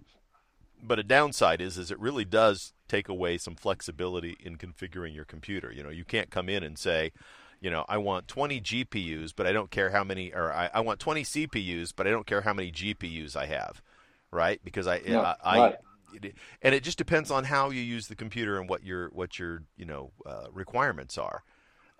but 0.82 0.98
a 0.98 1.04
downside 1.04 1.60
is 1.60 1.78
is 1.78 1.92
it 1.92 2.00
really 2.00 2.24
does 2.24 2.72
take 2.88 3.08
away 3.08 3.38
some 3.38 3.54
flexibility 3.54 4.36
in 4.42 4.56
configuring 4.56 5.14
your 5.14 5.24
computer. 5.24 5.72
You 5.72 5.84
know, 5.84 5.90
you 5.90 6.04
can't 6.04 6.30
come 6.30 6.48
in 6.48 6.64
and 6.64 6.78
say, 6.78 7.12
you 7.60 7.70
know, 7.70 7.84
I 7.88 7.98
want 7.98 8.28
20 8.28 8.60
GPUs, 8.60 9.32
but 9.34 9.46
I 9.46 9.52
don't 9.52 9.70
care 9.70 9.90
how 9.90 10.04
many, 10.04 10.32
or 10.32 10.52
I, 10.52 10.70
I 10.72 10.80
want 10.80 11.00
20 11.00 11.22
CPUs, 11.24 11.92
but 11.94 12.06
I 12.06 12.10
don't 12.10 12.26
care 12.26 12.42
how 12.42 12.52
many 12.54 12.70
GPUs 12.70 13.34
I 13.36 13.46
have, 13.46 13.82
right? 14.30 14.60
Because 14.64 14.86
I, 14.86 14.98
Yeah, 14.98 15.34
I, 15.42 15.56
I 15.56 15.58
right. 15.58 15.76
it, 16.22 16.34
and 16.62 16.74
it 16.74 16.82
just 16.82 16.98
depends 16.98 17.30
on 17.30 17.44
how 17.44 17.70
you 17.70 17.80
use 17.82 18.08
the 18.08 18.14
computer 18.16 18.58
and 18.58 18.68
what 18.68 18.84
your 18.84 19.08
what 19.08 19.38
your 19.38 19.62
you 19.76 19.84
know 19.84 20.12
uh, 20.24 20.46
requirements 20.52 21.18
are. 21.18 21.42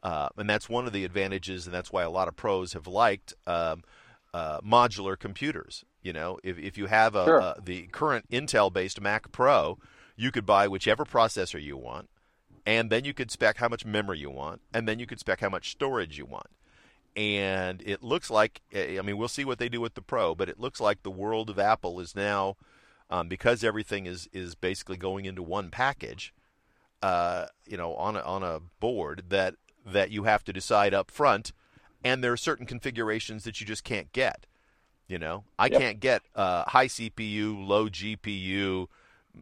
Uh, 0.03 0.29
and 0.37 0.49
that's 0.49 0.68
one 0.68 0.87
of 0.87 0.92
the 0.92 1.05
advantages, 1.05 1.66
and 1.66 1.75
that's 1.75 1.90
why 1.90 2.03
a 2.05 2.11
lot 2.11 2.29
of 2.29 2.37
pros 2.37 2.73
have 2.73 2.87
liked 2.87 3.35
um, 3.49 3.83
uh, 4.33 4.61
modular 4.61 5.18
computers. 5.18 5.85
You 6.03 6.12
know, 6.12 6.38
if, 6.44 6.57
if 6.57 6.79
you 6.79 6.87
have 6.87 7.16
a, 7.16 7.25
Sure. 7.25 7.38
a 7.40 7.57
the 7.61 7.88
current 7.88 8.31
Intel-based 8.31 9.01
Mac 9.01 9.33
Pro, 9.33 9.77
you 10.16 10.31
could 10.31 10.47
buy 10.47 10.68
whichever 10.68 11.05
processor 11.05 11.61
you 11.61 11.77
want, 11.77 12.09
and 12.68 12.90
then 12.90 13.02
you 13.07 13.14
could 13.14 13.31
spec 13.31 13.57
how 13.57 13.68
much 13.68 13.87
memory 13.87 14.18
you 14.18 14.28
want, 14.28 14.61
and 14.74 14.87
then 14.87 14.98
you 14.98 15.07
could 15.07 15.18
spec 15.18 15.40
how 15.40 15.48
much 15.48 15.70
storage 15.70 16.18
you 16.18 16.26
want. 16.26 16.48
And 17.16 17.81
it 17.81 18.02
looks 18.02 18.28
like, 18.31 18.61
I 18.74 19.00
mean, 19.02 19.16
we'll 19.16 19.26
see 19.28 19.46
what 19.46 19.59
they 19.59 19.70
do 19.70 19.81
with 19.81 19.94
the 19.94 20.02
Pro, 20.02 20.35
but 20.35 20.50
it 20.50 20.61
looks 20.61 20.78
like 20.78 21.02
the 21.02 21.11
world 21.11 21.48
of 21.48 21.59
Apple 21.59 21.98
is 21.98 22.14
now, 22.14 22.57
um, 23.09 23.26
because 23.26 23.64
everything 23.64 24.04
is 24.04 24.28
is 24.35 24.54
basically 24.54 24.98
going 24.98 25.24
into 25.24 25.42
one 25.42 25.70
package, 25.70 26.35
uh, 27.02 27.46
you 27.66 27.78
know, 27.78 27.94
on 27.94 28.16
a, 28.16 28.20
on 28.20 28.42
a 28.42 28.61
board 28.81 29.24
that 29.31 29.54
that 29.87 30.11
you 30.11 30.24
have 30.24 30.44
to 30.44 30.52
decide 30.52 30.92
up 30.92 31.11
front, 31.11 31.52
and 32.04 32.22
there 32.22 32.33
are 32.33 32.37
certain 32.37 32.66
configurations 32.66 33.44
that 33.44 33.61
you 33.62 33.66
just 33.66 33.83
can't 33.83 34.12
get. 34.12 34.44
You 35.09 35.18
know, 35.18 35.44
I 35.59 35.68
Yep. 35.68 35.81
can't 35.81 36.00
get 36.00 36.22
uh, 36.35 36.64
high 36.66 36.88
CPU, 36.88 37.66
low 37.66 37.88
GPU, 37.88 38.88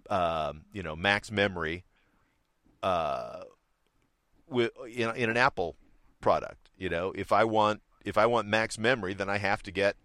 um, 0.09 0.67
you 0.73 0.85
know, 0.85 0.95
max 0.95 1.33
memory, 1.33 1.83
uh, 2.83 3.43
with 4.49 4.73
in, 4.87 5.15
in 5.17 5.31
an 5.31 5.37
Apple 5.37 5.77
product. 6.21 6.71
You 6.77 6.89
know, 6.89 7.13
if 7.15 7.33
I 7.33 7.45
want 7.45 7.83
if 8.05 8.17
I 8.17 8.27
want 8.27 8.49
max 8.49 8.79
memory, 8.79 9.15
then 9.15 9.29
I 9.29 9.39
have 9.39 9.63
to 9.65 9.71
get 9.71 9.97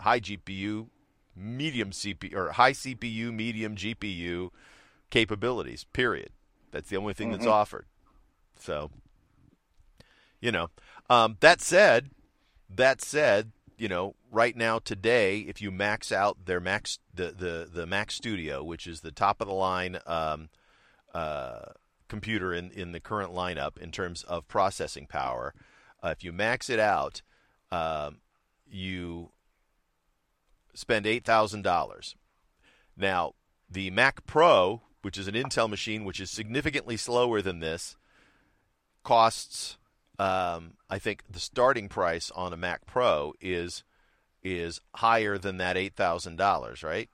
high 0.00 0.20
GPU, 0.20 0.88
medium 1.36 1.90
CPU, 1.90 2.34
or 2.34 2.52
high 2.52 2.72
CPU, 2.72 3.32
medium 3.32 3.76
GPU 3.76 4.50
capabilities. 5.10 5.84
Period. 5.92 6.30
That's 6.70 6.88
the 6.88 6.96
only 6.96 7.14
thing 7.14 7.30
that's 7.30 7.46
offered. 7.46 7.86
So, 8.58 8.90
you 10.40 10.50
know, 10.50 10.70
um, 11.08 11.36
that 11.40 11.60
said, 11.60 12.10
that 12.68 13.00
said, 13.00 13.52
you 13.78 13.88
know, 13.88 14.14
right 14.30 14.56
now 14.56 14.80
today, 14.80 15.40
if 15.40 15.62
you 15.62 15.70
max 15.70 16.10
out 16.10 16.46
their 16.46 16.60
max 16.60 16.98
the 17.14 17.26
the 17.26 17.68
the 17.72 17.86
Mac 17.86 18.10
Studio, 18.10 18.62
which 18.62 18.86
is 18.86 19.00
the 19.00 19.12
top 19.12 19.40
of 19.40 19.46
the 19.46 19.54
line 19.54 19.98
um, 20.06 20.48
uh, 21.14 21.66
computer 22.08 22.52
in 22.52 22.70
in 22.70 22.92
the 22.92 23.00
current 23.00 23.32
lineup 23.32 23.76
in 23.78 23.90
terms 23.90 24.22
of 24.24 24.48
processing 24.48 25.06
power, 25.06 25.54
uh, 26.02 26.08
if 26.08 26.22
you 26.22 26.32
max 26.32 26.68
it 26.68 26.78
out, 26.78 27.22
um, 27.70 28.18
you 28.66 29.30
spend 30.74 31.06
eight 31.06 31.24
thousand 31.24 31.62
dollars. 31.62 32.16
Now, 32.96 33.34
the 33.70 33.90
Mac 33.90 34.24
Pro, 34.26 34.82
which 35.02 35.18
is 35.18 35.28
an 35.28 35.34
Intel 35.34 35.68
machine, 35.68 36.04
which 36.04 36.20
is 36.20 36.30
significantly 36.30 36.96
slower 36.96 37.42
than 37.42 37.60
this, 37.60 37.96
costs. 39.02 39.78
Um, 40.18 40.74
I 40.88 41.00
think 41.00 41.24
the 41.28 41.40
starting 41.40 41.88
price 41.88 42.30
on 42.30 42.52
a 42.52 42.56
Mac 42.56 42.86
Pro 42.86 43.34
is 43.40 43.82
is 44.42 44.80
higher 44.96 45.38
than 45.38 45.56
that 45.56 45.76
eight 45.76 45.94
thousand 45.94 46.36
dollars, 46.36 46.82
right? 46.82 47.08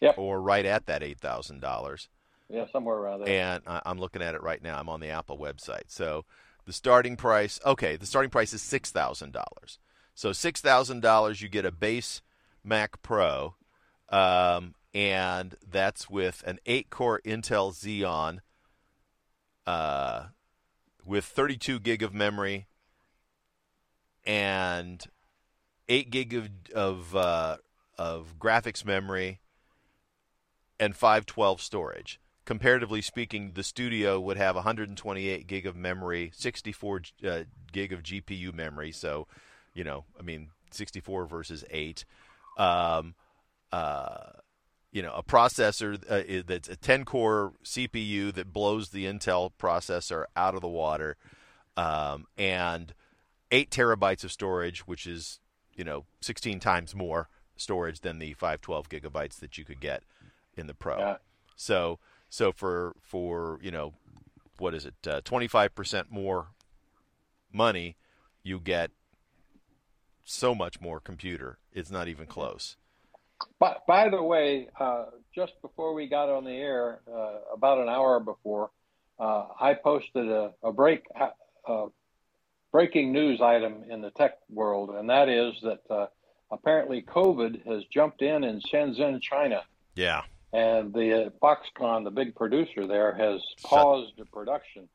Yep. 0.00 0.18
Or 0.18 0.40
right 0.40 0.66
at 0.66 0.86
that 0.86 1.02
eight 1.02 1.18
thousand 1.18 1.60
dollars. 1.60 2.08
Yeah, 2.48 2.66
somewhere 2.72 2.96
around 2.96 3.20
there. 3.24 3.54
And 3.54 3.62
I- 3.66 3.82
I'm 3.86 3.98
looking 3.98 4.22
at 4.22 4.34
it 4.34 4.42
right 4.42 4.62
now. 4.62 4.78
I'm 4.78 4.88
on 4.88 5.00
the 5.00 5.08
Apple 5.08 5.38
website. 5.38 5.88
So 5.88 6.24
the 6.66 6.72
starting 6.72 7.16
price, 7.16 7.58
okay, 7.64 7.96
the 7.96 8.06
starting 8.06 8.30
price 8.30 8.52
is 8.52 8.62
six 8.62 8.90
thousand 8.90 9.32
dollars. 9.32 9.78
So 10.14 10.32
six 10.32 10.60
thousand 10.60 11.00
dollars, 11.00 11.42
you 11.42 11.48
get 11.48 11.64
a 11.64 11.72
base 11.72 12.22
Mac 12.62 13.02
Pro, 13.02 13.56
um, 14.10 14.74
and 14.94 15.56
that's 15.68 16.08
with 16.08 16.42
an 16.46 16.58
eight-core 16.66 17.20
Intel 17.24 17.72
Xeon, 17.74 18.38
uh, 19.66 20.26
with 21.04 21.24
32 21.24 21.80
gig 21.80 22.02
of 22.02 22.14
memory, 22.14 22.66
and 24.24 25.04
eight 25.88 26.10
gig 26.10 26.32
of 26.34 26.48
of 26.74 27.16
uh, 27.16 27.56
of 27.98 28.38
graphics 28.38 28.84
memory, 28.84 29.40
and 30.78 30.94
512 30.96 31.60
storage. 31.60 32.20
Comparatively 32.44 33.00
speaking, 33.00 33.52
the 33.54 33.62
Studio 33.62 34.20
would 34.20 34.36
have 34.36 34.54
128 34.54 35.46
gig 35.46 35.66
of 35.66 35.76
memory, 35.76 36.30
64 36.34 37.02
uh, 37.26 37.40
gig 37.72 37.92
of 37.92 38.02
GPU 38.02 38.52
memory. 38.52 38.92
So, 38.92 39.26
you 39.72 39.82
know, 39.82 40.04
I 40.18 40.22
mean, 40.22 40.50
64 40.70 41.26
versus 41.26 41.64
8. 41.70 42.04
Um, 42.58 43.14
uh, 43.72 44.30
you 44.92 45.02
know, 45.02 45.12
a 45.14 45.22
processor 45.22 45.98
uh, 46.08 46.42
that's 46.46 46.68
a 46.68 46.76
10 46.76 47.04
core 47.04 47.54
CPU 47.64 48.32
that 48.34 48.52
blows 48.52 48.90
the 48.90 49.06
Intel 49.06 49.50
processor 49.58 50.24
out 50.36 50.54
of 50.54 50.60
the 50.60 50.68
water, 50.68 51.16
um, 51.76 52.26
and 52.38 52.94
8 53.50 53.70
terabytes 53.70 54.22
of 54.22 54.30
storage, 54.30 54.86
which 54.86 55.06
is, 55.06 55.40
you 55.74 55.82
know, 55.82 56.04
16 56.20 56.60
times 56.60 56.94
more 56.94 57.28
storage 57.56 58.00
than 58.00 58.20
the 58.20 58.34
512 58.34 58.88
gigabytes 58.88 59.40
that 59.40 59.58
you 59.58 59.64
could 59.64 59.80
get 59.80 60.04
in 60.56 60.68
the 60.68 60.74
Pro. 60.74 60.98
Yeah. 60.98 61.16
So, 61.56 61.98
so 62.34 62.50
for 62.50 62.96
for 63.00 63.60
you 63.62 63.70
know, 63.70 63.94
what 64.58 64.74
is 64.74 64.84
it? 64.86 64.94
Twenty 65.24 65.46
five 65.46 65.74
percent 65.74 66.10
more 66.10 66.48
money, 67.52 67.96
you 68.42 68.58
get 68.58 68.90
so 70.24 70.52
much 70.54 70.80
more 70.80 70.98
computer. 70.98 71.58
It's 71.72 71.92
not 71.92 72.08
even 72.08 72.26
close. 72.26 72.76
By, 73.60 73.76
by 73.86 74.08
the 74.08 74.22
way, 74.22 74.68
uh, 74.80 75.06
just 75.34 75.52
before 75.62 75.94
we 75.94 76.08
got 76.08 76.28
on 76.28 76.44
the 76.44 76.52
air, 76.52 77.00
uh, 77.08 77.54
about 77.54 77.78
an 77.78 77.88
hour 77.88 78.18
before, 78.18 78.70
uh, 79.18 79.46
I 79.60 79.74
posted 79.74 80.28
a, 80.28 80.52
a 80.62 80.72
break 80.72 81.04
uh, 81.68 81.86
breaking 82.72 83.12
news 83.12 83.40
item 83.40 83.84
in 83.88 84.02
the 84.02 84.10
tech 84.10 84.38
world, 84.50 84.90
and 84.90 85.08
that 85.08 85.28
is 85.28 85.54
that 85.62 85.82
uh, 85.88 86.06
apparently 86.50 87.02
COVID 87.02 87.64
has 87.66 87.84
jumped 87.92 88.22
in 88.22 88.42
in 88.42 88.60
Shenzhen, 88.60 89.20
China, 89.22 89.62
Yeah. 89.94 90.22
And 90.54 90.94
the 90.94 91.26
uh, 91.26 91.30
Foxconn, 91.42 92.04
the 92.04 92.10
big 92.10 92.34
producer 92.34 92.86
there, 92.86 93.12
has 93.14 93.42
paused 93.62 94.12
the 94.16 94.24
production 94.26 94.88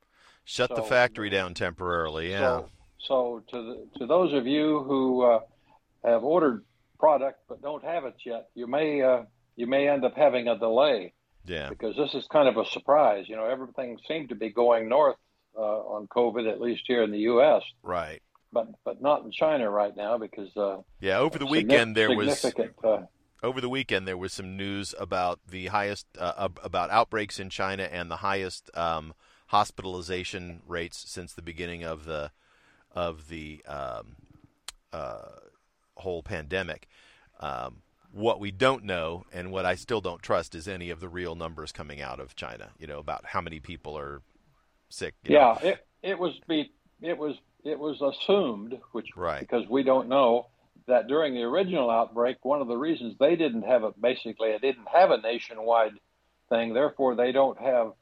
Shut 0.49 0.75
the 0.75 0.81
factory 0.81 1.29
down 1.29 1.53
temporarily. 1.53 2.31
Yeah. 2.31 2.39
So, 2.39 2.69
so 3.07 3.43
to 3.51 3.61
the, 3.61 3.99
to 3.99 4.07
those 4.07 4.33
of 4.33 4.47
you 4.47 4.79
who 4.79 5.21
uh, 5.21 5.41
have 6.03 6.23
ordered 6.23 6.65
product 6.97 7.41
but 7.47 7.61
don't 7.61 7.83
have 7.83 8.05
it 8.05 8.15
yet, 8.25 8.49
you 8.55 8.65
may 8.65 8.99
uh, 9.03 9.25
you 9.55 9.67
may 9.67 9.87
end 9.87 10.05
up 10.05 10.17
having 10.17 10.47
a 10.47 10.57
delay 10.57 11.13
yeah. 11.45 11.69
because 11.69 11.95
this 11.95 12.15
is 12.15 12.25
kind 12.31 12.47
of 12.47 12.57
a 12.57 12.65
surprise. 12.65 13.29
You 13.29 13.35
know, 13.35 13.45
everything 13.45 13.99
seemed 14.07 14.29
to 14.29 14.35
be 14.35 14.49
going 14.49 14.89
north 14.89 15.17
uh, 15.55 15.61
on 15.61 16.07
COVID, 16.07 16.51
at 16.51 16.59
least 16.59 16.81
here 16.87 17.03
in 17.03 17.11
the 17.11 17.19
U.S., 17.19 17.61
Right. 17.83 18.19
but 18.51 18.69
but 18.83 19.03
not 19.03 19.23
in 19.23 19.31
China 19.31 19.69
right 19.69 19.95
now 19.95 20.17
because 20.17 20.49
uh, 20.57 20.77
Yeah. 20.99 21.19
Over 21.19 21.37
the 21.37 21.45
weekend 21.45 21.95
there 21.95 22.15
was 22.15 22.39
significant. 22.39 22.73
Uh, 22.83 23.05
over 23.41 23.61
the 23.61 23.69
weekend 23.69 24.07
there 24.07 24.17
was 24.17 24.33
some 24.33 24.57
news 24.57 24.93
about 24.99 25.39
the 25.47 25.67
highest 25.67 26.05
uh, 26.17 26.49
about 26.63 26.89
outbreaks 26.89 27.39
in 27.39 27.49
China 27.49 27.83
and 27.83 28.09
the 28.09 28.17
highest 28.17 28.69
um, 28.75 29.13
hospitalization 29.47 30.61
rates 30.67 31.03
since 31.07 31.33
the 31.33 31.41
beginning 31.41 31.83
of 31.83 32.05
the 32.05 32.31
of 32.91 33.29
the 33.29 33.61
um, 33.67 34.15
uh, 34.91 35.29
whole 35.95 36.23
pandemic. 36.23 36.87
Um, 37.39 37.81
what 38.11 38.39
we 38.39 38.51
don't 38.51 38.83
know 38.83 39.25
and 39.31 39.51
what 39.51 39.65
I 39.65 39.75
still 39.75 40.01
don't 40.01 40.21
trust 40.21 40.55
is 40.55 40.67
any 40.67 40.89
of 40.89 40.99
the 40.99 41.07
real 41.07 41.35
numbers 41.35 41.71
coming 41.71 42.01
out 42.01 42.19
of 42.19 42.35
China. 42.35 42.71
You 42.79 42.87
know 42.87 42.99
about 42.99 43.25
how 43.25 43.41
many 43.41 43.59
people 43.59 43.97
are 43.97 44.21
sick. 44.89 45.15
you 45.23 45.35
know. 45.35 45.57
yeah, 45.61 45.69
it 45.69 45.85
it 46.01 46.19
was 46.19 46.33
be 46.47 46.71
it 47.01 47.17
was 47.17 47.35
it 47.63 47.77
was 47.77 48.01
assumed, 48.01 48.77
which 48.91 49.07
Right. 49.15 49.41
because 49.41 49.67
we 49.69 49.83
don't 49.83 50.07
know 50.09 50.47
that 50.89 51.07
during 51.07 51.33
the 51.33 51.41
original 51.43 51.89
outbreak, 51.89 52.37
one 52.43 52.61
of 52.61 52.67
the 52.67 52.77
reasons 52.77 53.15
they 53.19 53.35
didn't 53.35 53.63
have 53.63 53.83
it 53.83 53.99
basically 54.01 54.49
it 54.49 54.61
didn't 54.61 54.87
have 54.93 55.11
a 55.11 55.17
nationwide 55.21 55.93
thing, 56.49 56.73
therefore 56.73 57.15
they 57.15 57.31
don't 57.31 57.59
have 57.59 57.93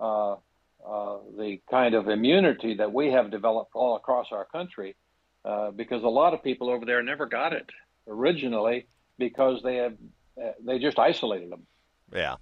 uh, 0.00 0.32
uh, 0.32 1.18
the 1.36 1.60
kind 1.70 1.94
of 1.94 2.08
immunity 2.08 2.74
that 2.74 2.92
we 2.92 3.08
have 3.12 3.30
developed 3.30 3.72
all 3.74 3.96
across 3.96 4.28
our 4.32 4.44
country, 4.46 4.96
uh, 5.44 5.70
because 5.70 6.02
a 6.02 6.08
lot 6.08 6.34
of 6.34 6.42
people 6.42 6.70
over 6.70 6.84
there 6.86 7.02
never 7.02 7.26
got 7.26 7.52
it 7.52 7.68
originally 8.06 8.86
because 9.18 9.60
they 9.62 9.76
have 9.76 9.94
uh, 10.42 10.52
they 10.64 10.78
just 10.78 10.98
isolated 10.98 11.50
them. 11.50 11.66
Yeah. 12.14 12.36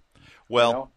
Well, 0.49 0.69
you 0.69 0.75
know? 0.75 0.91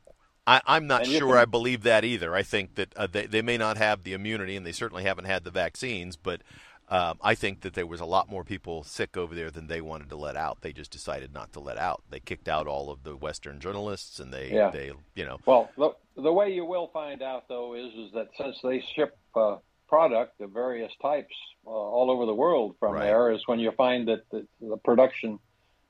I, 0.46 0.62
I'm 0.66 0.88
not 0.88 1.04
And 1.04 1.12
sure 1.12 1.30
can- 1.34 1.38
I 1.38 1.46
believe 1.46 1.84
that 1.84 2.04
either. 2.04 2.36
I 2.36 2.44
think 2.44 2.76
that 2.76 2.94
uh, 2.98 3.08
they, 3.08 3.26
they 3.28 3.42
may 3.42 3.58
not 3.58 3.78
have 3.78 4.04
the 4.04 4.14
immunity, 4.14 4.56
and 4.56 4.66
they 4.66 4.72
certainly 4.72 5.04
haven't 5.04 5.26
had 5.26 5.44
the 5.44 5.52
vaccines. 5.52 6.18
But 6.18 6.42
um, 6.90 7.18
I 7.22 7.36
think 7.36 7.62
that 7.62 7.74
there 7.74 7.86
was 7.86 8.02
a 8.02 8.06
lot 8.06 8.30
more 8.30 8.44
people 8.44 8.84
sick 8.84 9.16
over 9.16 9.36
there 9.36 9.52
than 9.52 9.68
they 9.68 9.82
wanted 9.82 10.10
to 10.10 10.16
let 10.16 10.36
out. 10.36 10.62
They 10.62 10.74
just 10.74 10.92
decided 10.92 11.34
not 11.34 11.54
to 11.54 11.60
let 11.60 11.78
out. 11.78 12.04
They 12.10 12.20
kicked 12.20 12.48
out 12.50 12.68
all 12.68 12.90
of 12.90 13.04
the 13.04 13.16
Western 13.16 13.60
journalists, 13.60 14.20
and 14.20 14.34
they, 14.34 14.52
Yeah. 14.52 14.72
they 14.72 14.92
you 15.16 15.26
know, 15.26 15.40
Well, 15.46 15.70
the, 15.78 15.92
the 16.22 16.34
way 16.34 16.52
you 16.54 16.66
will 16.66 16.88
find 16.94 17.22
out 17.22 17.48
though 17.48 17.76
is 17.76 17.94
is 17.94 18.12
that 18.14 18.30
since 18.38 18.60
they 18.64 18.82
ship 18.82 19.18
uh, 19.36 19.58
product 19.88 20.40
of 20.42 20.52
various 20.52 20.92
types 21.02 21.36
uh, 21.66 21.70
all 21.70 22.10
over 22.12 22.26
the 22.26 22.34
world 22.36 22.76
from 22.80 22.94
Right. 22.94 23.06
there, 23.06 23.32
is 23.32 23.48
when 23.48 23.60
you 23.60 23.72
find 23.72 24.08
that 24.08 24.30
the, 24.32 24.46
the 24.62 24.78
production 24.78 25.40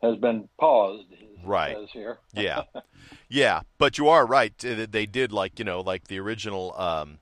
has 0.01 0.15
been 0.17 0.47
paused. 0.59 1.07
Right. 1.43 1.77
yeah, 2.33 2.63
yeah. 3.29 3.61
But 3.77 3.97
you 3.97 4.07
are 4.09 4.25
right. 4.25 4.53
uh, 4.65 4.85
They 4.89 5.05
did 5.05 5.31
like 5.31 5.59
you 5.59 5.65
know 5.65 5.81
like 5.81 6.07
the 6.07 6.19
original 6.19 6.73
um, 6.79 7.19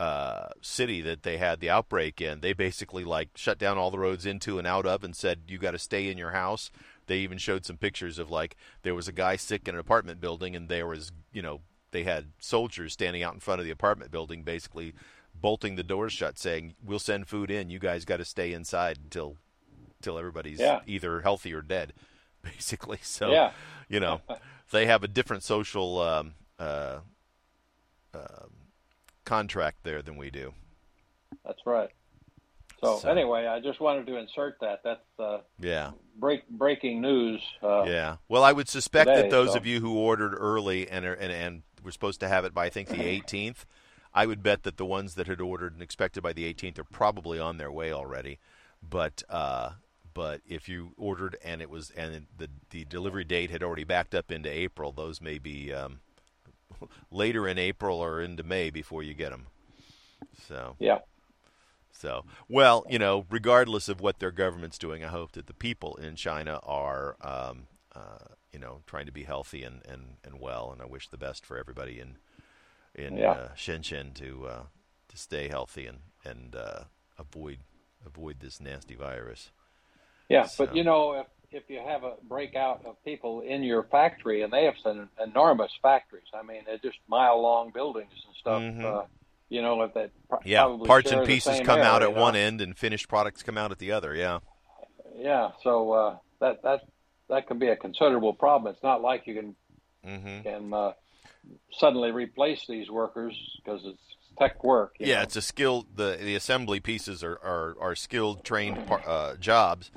uh, 0.00 0.48
city 0.62 1.02
that 1.02 1.22
they 1.24 1.36
had 1.36 1.60
the 1.60 1.68
outbreak 1.68 2.22
in. 2.22 2.40
They 2.40 2.54
basically 2.54 3.04
like 3.04 3.28
shut 3.36 3.58
down 3.58 3.76
all 3.76 3.90
the 3.90 3.98
roads 3.98 4.24
into 4.24 4.58
and 4.58 4.66
out 4.66 4.86
of, 4.86 5.04
and 5.04 5.14
said 5.14 5.42
you 5.46 5.58
got 5.58 5.72
to 5.72 5.78
stay 5.78 6.08
in 6.08 6.16
your 6.16 6.30
house. 6.30 6.70
They 7.06 7.18
even 7.18 7.36
showed 7.36 7.66
some 7.66 7.76
pictures 7.76 8.18
of 8.18 8.30
like 8.30 8.56
there 8.82 8.94
was 8.94 9.08
a 9.08 9.12
guy 9.12 9.36
sick 9.36 9.68
in 9.68 9.74
an 9.74 9.80
apartment 9.80 10.18
building, 10.20 10.56
and 10.56 10.68
there 10.70 10.86
was 10.86 11.12
you 11.32 11.42
know 11.42 11.60
they 11.90 12.04
had 12.04 12.28
soldiers 12.38 12.94
standing 12.94 13.22
out 13.22 13.34
in 13.34 13.40
front 13.40 13.60
of 13.60 13.66
the 13.66 13.70
apartment 13.72 14.10
building, 14.10 14.42
basically 14.42 14.94
bolting 15.34 15.76
the 15.76 15.82
doors 15.82 16.12
shut, 16.14 16.38
saying 16.38 16.74
we'll 16.82 16.98
send 16.98 17.28
food 17.28 17.50
in. 17.50 17.68
You 17.68 17.78
guys 17.78 18.06
got 18.06 18.16
to 18.18 18.24
stay 18.24 18.52
inside 18.54 18.98
until 19.04 19.36
until 19.98 20.18
everybody's 20.18 20.60
Yeah. 20.60 20.80
either 20.86 21.20
healthy 21.20 21.52
or 21.52 21.60
dead, 21.60 21.92
basically. 22.42 23.00
So 23.02 23.32
Yeah. 23.32 23.52
you 23.88 24.00
know, 24.00 24.22
they 24.70 24.86
have 24.86 25.04
a 25.04 25.08
different 25.08 25.42
social 25.42 26.00
um, 26.00 26.34
uh, 26.58 27.00
um, 28.14 28.50
contract 29.30 29.84
there 29.84 30.02
than 30.02 30.16
we 30.16 30.28
do. 30.28 30.52
That's 31.46 31.64
right. 31.64 31.90
So, 32.82 32.98
So- 32.98 33.08
anyway, 33.08 33.46
I 33.46 33.60
just 33.60 33.78
wanted 33.78 34.06
to 34.08 34.16
insert 34.16 34.58
that. 34.60 34.82
That's 34.82 35.20
uh, 35.20 35.42
Yeah, 35.60 35.92
break 36.16 36.48
breaking 36.48 37.00
news. 37.00 37.40
Uh, 37.62 37.84
yeah. 37.86 38.16
Well, 38.28 38.42
I 38.42 38.50
would 38.52 38.68
suspect 38.68 39.06
today, 39.06 39.22
that 39.22 39.30
those 39.30 39.52
so- 39.52 39.58
of 39.58 39.66
you 39.66 39.78
who 39.80 39.96
ordered 39.96 40.34
early 40.34 40.88
and 40.90 41.04
are, 41.04 41.14
and 41.14 41.30
and 41.32 41.62
were 41.84 41.92
supposed 41.92 42.18
to 42.20 42.28
have 42.28 42.44
it 42.44 42.52
by 42.52 42.66
I 42.66 42.70
think 42.70 42.88
the 42.88 42.96
18th, 42.96 43.64
I 44.12 44.26
would 44.26 44.42
bet 44.42 44.64
that 44.64 44.78
the 44.78 44.84
ones 44.84 45.14
that 45.14 45.28
had 45.28 45.40
ordered 45.40 45.74
and 45.74 45.82
expected 45.82 46.22
by 46.22 46.32
the 46.32 46.52
18th 46.52 46.78
are 46.80 46.84
probably 46.84 47.38
on 47.38 47.56
their 47.56 47.70
way 47.70 47.92
already. 47.92 48.40
But 48.82 49.22
uh, 49.28 49.74
but 50.12 50.40
if 50.44 50.68
you 50.68 50.92
ordered 50.96 51.36
and 51.44 51.62
it 51.62 51.70
was 51.70 51.90
and 51.92 52.26
the 52.36 52.48
the 52.70 52.84
delivery 52.84 53.24
date 53.24 53.50
had 53.50 53.62
already 53.62 53.84
backed 53.84 54.14
up 54.14 54.32
into 54.32 54.50
April, 54.50 54.90
those 54.90 55.20
may 55.20 55.38
be 55.38 55.72
um, 55.72 56.00
later 57.10 57.46
in 57.48 57.58
April 57.58 57.98
or 57.98 58.20
into 58.20 58.42
May 58.42 58.70
before 58.70 59.02
you 59.02 59.14
get 59.14 59.30
them. 59.30 59.46
So. 60.48 60.76
Yeah. 60.78 60.98
So, 61.92 62.24
well, 62.48 62.84
you 62.88 62.98
know, 62.98 63.26
regardless 63.30 63.88
of 63.88 64.00
what 64.00 64.20
their 64.20 64.30
government's 64.30 64.78
doing, 64.78 65.04
I 65.04 65.08
hope 65.08 65.32
that 65.32 65.46
the 65.48 65.52
people 65.52 65.96
in 65.96 66.16
China 66.16 66.58
are, 66.62 67.16
um, 67.20 67.66
uh, 67.94 68.34
you 68.52 68.58
know, 68.58 68.80
trying 68.86 69.04
to 69.04 69.12
be 69.12 69.24
healthy 69.24 69.64
and, 69.64 69.82
and, 69.86 70.16
and 70.24 70.40
well. 70.40 70.70
And 70.72 70.80
I 70.80 70.86
wish 70.86 71.08
the 71.08 71.18
best 71.18 71.44
for 71.44 71.58
everybody 71.58 72.00
in 72.00 72.16
in 72.94 73.16
Yeah. 73.18 73.30
uh, 73.32 73.48
Shenzhen 73.54 74.14
to 74.14 74.46
uh, 74.46 74.62
to 75.08 75.16
stay 75.18 75.48
healthy 75.48 75.86
and 75.86 75.98
and 76.24 76.56
uh, 76.56 76.84
avoid 77.18 77.58
avoid 78.06 78.40
this 78.40 78.60
nasty 78.60 78.94
virus. 78.94 79.50
Yeah, 80.28 80.46
So- 80.46 80.64
but 80.66 80.74
you 80.76 80.82
know, 80.84 81.26
if 81.52 81.64
you 81.68 81.80
have 81.84 82.04
a 82.04 82.14
breakout 82.28 82.84
of 82.84 83.02
people 83.04 83.40
in 83.40 83.62
your 83.62 83.82
factory, 83.84 84.42
and 84.42 84.52
they 84.52 84.64
have 84.64 84.74
some 84.82 85.08
enormous 85.22 85.72
factories. 85.82 86.26
I 86.34 86.42
mean, 86.42 86.62
they're 86.66 86.78
just 86.78 86.98
mile 87.08 87.40
long 87.40 87.70
buildings 87.70 88.12
and 88.26 88.36
stuff. 88.36 88.62
Mhm. 88.62 88.84
Uh, 88.84 89.06
you 89.48 89.62
know, 89.62 89.82
if 89.82 89.94
they 89.94 90.10
pro- 90.28 90.38
Yeah, 90.44 90.76
parts 90.86 91.10
and 91.10 91.26
pieces 91.26 91.60
come 91.60 91.80
air, 91.80 91.84
out 91.84 92.02
you 92.02 92.08
at 92.08 92.14
know? 92.14 92.20
one 92.20 92.36
end, 92.36 92.60
and 92.60 92.76
finished 92.78 93.08
products 93.08 93.42
come 93.42 93.58
out 93.58 93.72
at 93.72 93.78
the 93.78 93.90
other. 93.92 94.14
Yeah, 94.14 94.40
Yeah, 95.16 95.50
so 95.62 95.92
uh, 95.92 96.18
that 96.38 96.62
that 96.62 96.82
that 97.28 97.46
can 97.46 97.58
be 97.58 97.68
a 97.68 97.76
considerable 97.76 98.32
problem. 98.32 98.72
It's 98.72 98.82
not 98.82 99.02
like 99.02 99.26
you 99.26 99.34
can 99.34 99.56
hmm 100.04 100.40
can 100.42 100.72
uh, 100.72 100.92
suddenly 101.72 102.12
replace 102.12 102.64
these 102.66 102.88
workers 102.90 103.34
because 103.56 103.84
it's 103.84 104.00
tech 104.38 104.62
work. 104.62 104.94
yeah. 105.00 105.16
know. 105.16 105.22
It's 105.22 105.36
a 105.36 105.42
skilled. 105.42 105.96
The 105.96 106.16
the 106.20 106.36
assembly 106.36 106.78
pieces 106.78 107.24
are 107.24 107.38
are, 107.42 107.76
are 107.80 107.94
skilled, 107.96 108.44
trained 108.44 108.86
par- 108.86 109.02
uh, 109.06 109.34
jobs. 109.36 109.90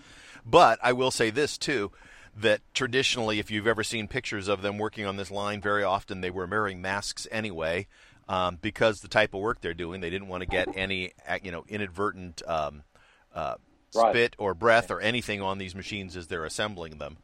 But 0.46 0.80
I 0.82 0.94
will 0.94 1.12
say 1.12 1.30
this 1.30 1.58
too. 1.58 1.92
That 2.36 2.62
traditionally, 2.74 3.38
if 3.38 3.52
you've 3.52 3.68
ever 3.68 3.84
seen 3.84 4.08
pictures 4.08 4.48
of 4.48 4.64
them 4.64 4.80
working 4.80 5.06
on 5.06 5.18
this 5.18 5.30
line, 5.30 5.62
very 5.62 5.84
often 5.84 6.22
they 6.22 6.32
were 6.32 6.48
wearing 6.48 6.82
masks 6.82 7.28
anyway, 7.32 7.86
um, 8.28 8.58
because 8.60 9.02
the 9.02 9.08
type 9.08 9.36
of 9.36 9.42
work 9.42 9.62
they're 9.62 9.76
doing, 9.76 10.02
they 10.02 10.10
didn't 10.10 10.30
want 10.30 10.42
to 10.42 10.48
get 10.48 10.68
any, 10.74 11.12
uh, 11.28 11.38
you 11.44 11.52
know, 11.52 11.64
inadvertent 11.68 12.42
um, 12.48 12.84
uh, 13.36 13.56
Right. 13.94 14.10
spit 14.10 14.36
or 14.40 14.56
breath 14.56 14.90
or 14.90 15.00
anything 15.00 15.44
on 15.44 15.60
these 15.60 15.76
machines 15.76 16.18
as 16.18 16.26
they're 16.26 16.46
assembling 16.46 16.98
them. 16.98 17.18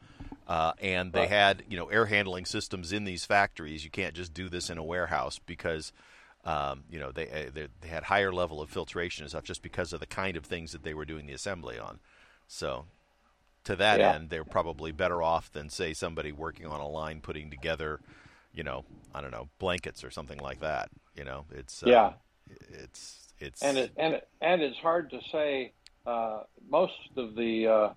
Uh, 0.46 0.74
and 0.80 1.12
they 1.12 1.20
Right. 1.20 1.28
had, 1.28 1.64
you 1.68 1.76
know, 1.76 1.88
air 1.88 2.06
handling 2.06 2.44
systems 2.44 2.92
in 2.92 3.02
these 3.02 3.24
factories. 3.24 3.84
You 3.84 3.90
can't 3.90 4.14
just 4.14 4.32
do 4.32 4.48
this 4.48 4.70
in 4.70 4.78
a 4.78 4.84
warehouse 4.84 5.40
because, 5.44 5.92
um, 6.44 6.84
you 6.88 7.00
know, 7.00 7.10
they, 7.10 7.28
uh, 7.28 7.50
they 7.52 7.66
they 7.80 7.88
had 7.88 8.04
higher 8.04 8.32
level 8.32 8.62
of 8.62 8.70
filtration 8.70 9.24
and 9.24 9.30
stuff 9.30 9.42
just 9.42 9.62
because 9.62 9.92
of 9.92 9.98
the 9.98 10.06
kind 10.06 10.36
of 10.36 10.44
things 10.44 10.70
that 10.70 10.84
they 10.84 10.94
were 10.94 11.04
doing 11.04 11.26
the 11.26 11.32
assembly 11.32 11.78
on. 11.78 11.98
So, 12.46 12.86
to 13.64 13.76
that 13.76 14.00
Yeah. 14.00 14.14
end, 14.14 14.30
they're 14.30 14.44
probably 14.44 14.92
better 14.92 15.22
off 15.22 15.50
than 15.52 15.68
say 15.68 15.92
somebody 15.92 16.32
working 16.32 16.66
on 16.66 16.80
a 16.80 16.88
line 16.88 17.20
putting 17.20 17.50
together, 17.50 18.00
you 18.52 18.62
know, 18.62 18.84
I 19.14 19.20
don't 19.20 19.30
know, 19.32 19.48
blankets 19.58 20.02
or 20.04 20.10
something 20.10 20.38
like 20.38 20.60
that. 20.60 20.90
You 21.14 21.24
know, 21.24 21.44
it's 21.50 21.82
uh, 21.82 21.88
Yeah. 21.88 22.12
it's 22.82 23.32
it's 23.38 23.62
and 23.62 23.78
it 23.78 23.92
and 23.96 24.14
it, 24.14 24.28
and 24.40 24.62
it's 24.62 24.78
hard 24.78 25.10
to 25.10 25.20
say. 25.32 25.72
Uh, 26.06 26.42
most 26.70 26.92
of 27.18 27.34
the 27.34 27.66
uh, 27.66 27.92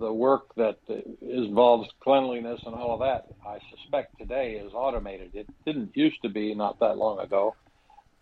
the 0.00 0.12
work 0.12 0.54
that 0.56 0.78
involves 1.22 1.88
cleanliness 2.02 2.60
and 2.66 2.74
all 2.74 2.94
of 2.94 3.00
that, 3.00 3.26
I 3.46 3.58
suspect 3.70 4.18
today 4.18 4.54
is 4.54 4.72
automated. 4.74 5.30
It 5.34 5.46
didn't 5.64 5.96
used 5.96 6.20
to 6.22 6.28
be 6.28 6.54
not 6.54 6.80
that 6.80 6.96
long 6.96 7.20
ago, 7.20 7.56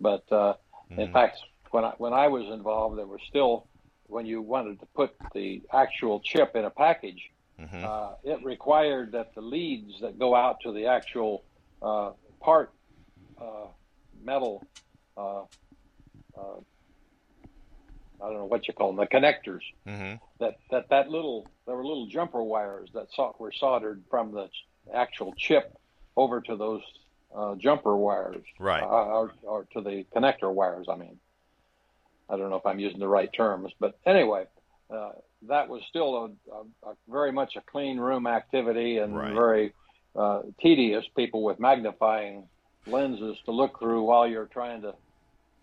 but 0.01 0.31
uh, 0.31 0.55
in 0.99 1.07
Mhm. 1.07 1.12
fact, 1.12 1.39
when 1.70 1.85
I 1.85 1.93
when 1.99 2.12
I 2.12 2.29
was 2.29 2.45
involved, 2.53 2.99
there 2.99 3.07
was 3.07 3.20
still 3.29 3.68
when 4.09 4.27
you 4.27 4.43
wanted 4.43 4.81
to 4.81 4.87
put 4.95 5.15
the 5.35 5.63
actual 5.73 6.21
chip 6.21 6.55
in 6.57 6.65
a 6.65 6.71
package, 6.71 7.31
Mhm. 7.59 7.85
uh, 7.85 8.15
it 8.23 8.45
required 8.45 9.13
that 9.13 9.35
the 9.35 9.41
leads 9.41 10.01
that 10.01 10.19
go 10.19 10.35
out 10.35 10.61
to 10.61 10.73
the 10.73 10.87
actual 10.87 11.45
uh, 11.83 12.13
part 12.41 12.73
uh, 13.39 13.67
metal. 14.23 14.65
Uh, 15.17 15.43
uh, 16.37 16.57
I 18.21 18.25
don't 18.29 18.35
know 18.39 18.47
what 18.47 18.67
you 18.67 18.73
call 18.73 18.89
them, 18.93 18.97
the 18.97 19.07
connectors. 19.07 19.61
Mhm. 19.87 20.19
That 20.41 20.57
that 20.71 20.89
that 20.89 21.11
little 21.11 21.51
there 21.67 21.77
were 21.77 21.85
little 21.87 22.07
jumper 22.07 22.43
wires 22.43 22.91
that 22.95 23.11
saw, 23.13 23.33
were 23.39 23.53
soldered 23.53 24.05
from 24.09 24.33
the 24.33 24.49
actual 24.93 25.35
chip 25.37 25.77
over 26.17 26.41
to 26.41 26.57
those 26.57 26.83
uh, 27.35 27.55
jumper 27.57 27.95
wires, 27.97 28.45
Right. 28.59 28.83
uh, 28.83 28.87
or, 28.87 29.35
or 29.43 29.65
to 29.73 29.83
the 29.83 30.05
connector 30.15 30.51
wires. 30.53 30.87
I 30.89 30.97
mean, 30.97 31.21
I 32.29 32.37
don't 32.37 32.51
know 32.51 32.57
if 32.57 32.66
I'm 32.66 32.79
using 32.81 32.99
the 33.01 33.09
right 33.09 33.33
terms, 33.33 33.72
but 33.79 33.99
anyway, 34.05 34.45
uh, 34.93 35.11
that 35.49 35.68
was 35.68 35.83
still 35.89 36.16
a, 36.16 36.24
a, 36.53 36.91
a 36.91 36.95
very 37.09 37.33
much 37.33 37.55
a 37.57 37.61
clean 37.70 37.99
room 37.99 38.27
activity 38.27 38.99
and 38.99 39.16
Right. 39.16 39.33
very 39.35 39.74
uh, 40.14 40.43
tedious. 40.61 41.05
People 41.16 41.43
with 41.43 41.61
magnifying 41.61 42.49
lenses 42.87 43.37
to 43.45 43.51
look 43.53 43.79
through 43.79 44.03
while 44.03 44.27
you're 44.27 44.47
trying 44.47 44.83
to, 44.83 44.95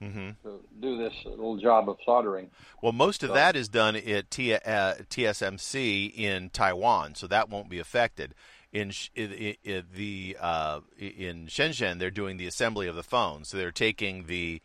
hmm 0.02 0.30
to 0.44 0.60
do 0.82 0.98
this 0.98 1.14
little 1.26 1.58
job 1.58 1.90
of 1.90 1.98
soldering. 2.06 2.50
Well, 2.82 2.92
most 2.92 3.24
of 3.24 3.30
So- 3.30 3.34
that 3.36 3.56
is 3.56 3.68
done 3.70 3.96
at 3.96 4.30
T- 4.32 4.54
uh, 4.54 4.96
TSMC 5.10 6.14
in 6.16 6.50
Taiwan, 6.50 7.16
so 7.16 7.28
that 7.28 7.50
won't 7.50 7.70
be 7.70 7.80
affected. 7.80 8.36
In, 8.72 8.90
Sh- 8.92 9.10
i 9.18 9.56
i 9.66 9.72
i 9.72 9.84
the 9.96 10.38
uh, 10.40 10.80
in 10.98 11.46
Shenzhen, 11.48 12.00
they're 12.00 12.10
doing 12.10 12.38
the 12.38 12.48
assembly 12.48 12.88
of 12.88 12.96
the 12.96 13.04
phone, 13.04 13.44
so 13.46 13.56
they're 13.58 13.72
taking 13.72 14.26
the 14.26 14.62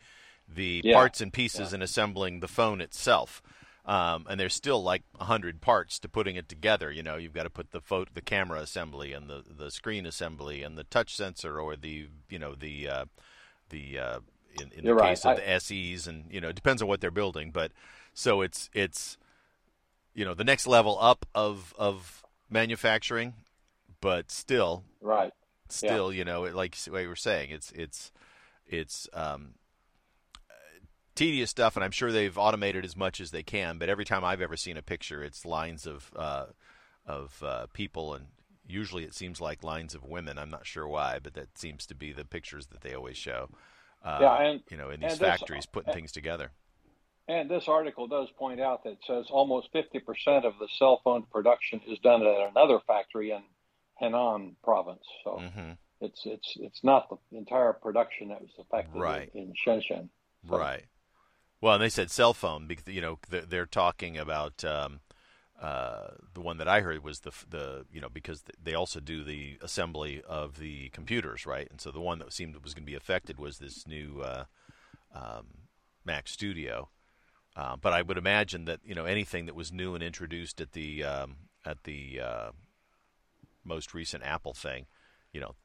the 0.53 0.81
Yeah. 0.83 0.95
parts 0.95 1.21
and 1.21 1.31
pieces 1.31 1.73
and 1.73 1.83
assembling 1.83 2.39
the 2.39 2.47
phone 2.47 2.81
itself. 2.81 3.41
Um, 3.85 4.27
and 4.29 4.39
there's 4.39 4.53
still 4.53 4.83
like 4.83 5.03
a 5.19 5.25
hundred 5.25 5.61
parts 5.61 5.97
to 5.99 6.09
putting 6.09 6.35
it 6.35 6.47
together. 6.47 6.91
You 6.91 7.01
know, 7.01 7.15
you've 7.15 7.33
got 7.33 7.43
to 7.43 7.49
put 7.49 7.71
the 7.71 7.81
photo, 7.81 8.11
the 8.13 8.21
camera 8.21 8.59
assembly, 8.59 9.13
and 9.13 9.27
the, 9.29 9.43
the 9.49 9.71
screen 9.71 10.05
assembly, 10.05 10.61
and 10.61 10.77
the 10.77 10.83
touch 10.83 11.15
sensor, 11.15 11.59
or 11.59 11.75
the 11.75 12.07
you 12.29 12.37
know 12.37 12.53
the 12.53 12.87
uh, 12.87 13.05
the 13.69 13.97
uh, 13.97 14.19
in, 14.61 14.71
in 14.77 14.85
the 14.85 14.93
right. 14.93 15.09
case 15.09 15.25
of 15.25 15.31
I- 15.31 15.35
the 15.35 15.59
SEs, 15.59 16.07
and 16.07 16.25
you 16.29 16.39
know, 16.39 16.49
it 16.49 16.55
depends 16.55 16.81
on 16.83 16.87
what 16.87 17.01
they're 17.01 17.09
building. 17.09 17.49
But 17.51 17.71
so 18.13 18.41
it's 18.41 18.69
it's 18.73 19.17
you 20.13 20.23
know 20.25 20.33
the 20.35 20.43
next 20.43 20.67
level 20.67 20.97
up 20.99 21.25
of 21.33 21.73
of 21.77 22.23
manufacturing, 22.49 23.33
but 24.01 24.29
still 24.29 24.83
Right. 25.01 25.31
still 25.69 26.11
you 26.13 26.25
know 26.25 26.43
it, 26.45 26.53
like 26.53 26.75
what 26.89 27.01
you 27.01 27.07
were 27.07 27.15
saying, 27.15 27.49
it's 27.49 27.71
it's 27.71 28.11
it's 28.67 29.07
um, 29.13 29.53
tedious 31.19 31.49
stuff, 31.49 31.75
and 31.75 31.83
I'm 31.83 31.91
sure 31.91 32.11
they've 32.11 32.37
automated 32.37 32.85
as 32.85 32.95
much 32.95 33.19
as 33.19 33.31
they 33.31 33.43
can. 33.43 33.77
But 33.77 33.89
every 33.89 34.05
time 34.05 34.23
I've 34.23 34.41
ever 34.41 34.55
seen 34.57 34.77
a 34.77 34.81
picture, 34.81 35.21
it's 35.23 35.45
lines 35.45 35.85
of 35.85 36.11
uh, 36.15 36.45
of 37.05 37.43
uh, 37.43 37.67
people, 37.73 38.13
and 38.13 38.27
usually 38.67 39.03
it 39.03 39.13
seems 39.13 39.41
like 39.41 39.63
lines 39.63 39.93
of 39.95 40.03
women. 40.03 40.37
I'm 40.39 40.49
not 40.49 40.65
sure 40.65 40.87
why, 40.87 41.19
but 41.21 41.33
that 41.33 41.57
seems 41.57 41.85
to 41.87 41.95
be 41.95 42.11
the 42.13 42.25
pictures 42.25 42.67
that 42.67 42.81
they 42.81 42.93
always 42.93 43.17
show. 43.17 43.49
Uh, 44.03 44.19
Yeah, 44.21 44.35
and- 44.41 44.63
you 44.71 44.77
know, 44.77 44.89
in 44.89 45.01
these 45.01 45.11
and 45.13 45.19
this- 45.19 45.27
factories 45.39 45.65
putting 45.65 45.93
things 45.93 46.11
together. 46.11 46.51
And 47.27 47.47
this 47.49 47.67
article 47.67 48.07
does 48.07 48.27
point 48.31 48.59
out 48.59 48.83
that 48.85 48.91
it 48.93 48.99
says 49.05 49.27
almost 49.29 49.71
50% 49.71 50.45
of 50.45 50.53
the 50.59 50.67
cell 50.79 50.99
phone 51.03 51.23
production 51.31 51.79
is 51.85 51.99
done 51.99 52.25
at 52.25 52.49
another 52.49 52.79
factory 52.87 53.29
in 53.31 53.43
Henan 54.01 54.55
province. 54.63 55.03
So 55.23 55.37
hmm 55.39 55.71
it's 56.01 56.25
it's 56.25 56.53
it's 56.61 56.81
not 56.83 57.09
the 57.09 57.37
entire 57.37 57.73
production 57.73 58.29
that 58.29 58.41
was 58.41 58.49
affected 58.57 58.95
in- 58.95 59.01
Right. 59.01 59.29
in, 59.35 59.53
Shenzhen. 59.65 60.09
So- 60.47 60.57
Right. 60.57 60.85
Well, 61.61 61.73
and 61.73 61.83
they 61.83 61.89
said 61.89 62.09
cell 62.09 62.33
phone 62.33 62.67
because 62.67 62.87
you 62.87 63.01
know 63.01 63.19
they're, 63.29 63.65
talking 63.65 64.17
about 64.17 64.63
um, 64.63 65.01
uh, 65.61 66.11
the 66.33 66.39
one 66.39 66.57
that 66.57 66.67
I 66.67 66.81
heard 66.81 67.03
was 67.03 67.21
the 67.21 67.31
the 67.49 67.85
you 67.91 67.99
know 67.99 68.09
because 68.09 68.43
they 68.61 68.73
also 68.73 68.99
do 68.99 69.23
the 69.23 69.57
assembly 69.61 70.21
of 70.27 70.57
the 70.57 70.89
computers, 70.89 71.45
right? 71.45 71.67
And 71.69 71.81
so 71.81 71.91
the 71.91 71.99
one 71.99 72.19
that 72.19 72.31
seemed 72.33 72.55
was 72.63 72.73
going 72.73 72.83
to 72.83 72.91
be 72.91 72.95
affected 72.95 73.37
was 73.37 73.57
this 73.57 73.85
new 73.85 74.21
uh, 74.21 74.45
um, 75.13 75.47
Mac 76.05 76.27
Studio. 76.27 76.89
Uh, 77.55 77.75
but 77.75 77.91
I 77.91 78.03
would 78.03 78.17
imagine 78.17 78.65
that 78.65 78.79
you 78.85 78.95
know 78.95 79.05
anything 79.05 79.45
that 79.47 79.55
was 79.55 79.71
new 79.71 79.95
and 79.95 80.03
introduced 80.03 80.61
at 80.61 80.71
the 80.71 81.03
um, 81.03 81.35
at 81.65 81.83
the 81.83 82.21
uh, 82.23 82.51
most 83.65 83.93
recent 83.93 84.23
Apple 84.23 84.53
thing, 84.53 84.85
you 85.33 85.41
know, 85.41 85.55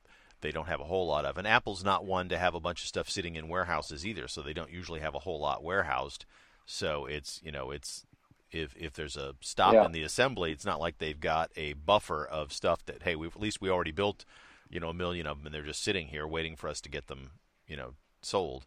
they 0.44 0.52
don't 0.52 0.68
have 0.68 0.80
a 0.80 0.84
whole 0.84 1.06
lot 1.06 1.24
of. 1.24 1.38
And 1.38 1.48
Apple's 1.48 1.82
not 1.82 2.04
one 2.04 2.28
to 2.28 2.36
have 2.36 2.54
a 2.54 2.60
bunch 2.60 2.82
of 2.82 2.86
stuff 2.88 3.08
sitting 3.08 3.34
in 3.34 3.48
warehouses 3.48 4.04
either, 4.06 4.28
so 4.28 4.42
they 4.42 4.52
don't 4.52 4.70
usually 4.70 5.00
have 5.00 5.14
a 5.14 5.20
whole 5.20 5.40
lot 5.40 5.64
warehoused. 5.64 6.26
So 6.66 7.06
it's 7.06 7.40
you 7.42 7.50
know 7.50 7.70
it's 7.70 8.04
if 8.52 8.76
if 8.76 8.92
there's 8.92 9.16
a 9.16 9.34
stop 9.40 9.72
Yeah. 9.72 9.86
in 9.86 9.92
the 9.92 10.02
assembly, 10.02 10.52
it's 10.52 10.66
not 10.66 10.80
like 10.80 10.98
they've 10.98 11.18
got 11.18 11.50
a 11.56 11.72
buffer 11.72 12.26
of 12.26 12.52
stuff 12.52 12.84
that 12.84 13.04
hey, 13.04 13.16
we 13.16 13.26
at 13.26 13.40
least 13.40 13.62
we 13.62 13.70
already 13.70 13.90
built 13.90 14.26
you 14.68 14.80
know 14.80 14.90
a 14.90 14.94
million 14.94 15.26
of 15.26 15.38
them 15.38 15.46
and 15.46 15.54
they're 15.54 15.62
just 15.62 15.82
sitting 15.82 16.08
here 16.08 16.26
waiting 16.26 16.56
for 16.56 16.68
us 16.68 16.82
to 16.82 16.90
get 16.90 17.06
them 17.06 17.30
you 17.66 17.76
know 17.76 17.94
sold. 18.20 18.66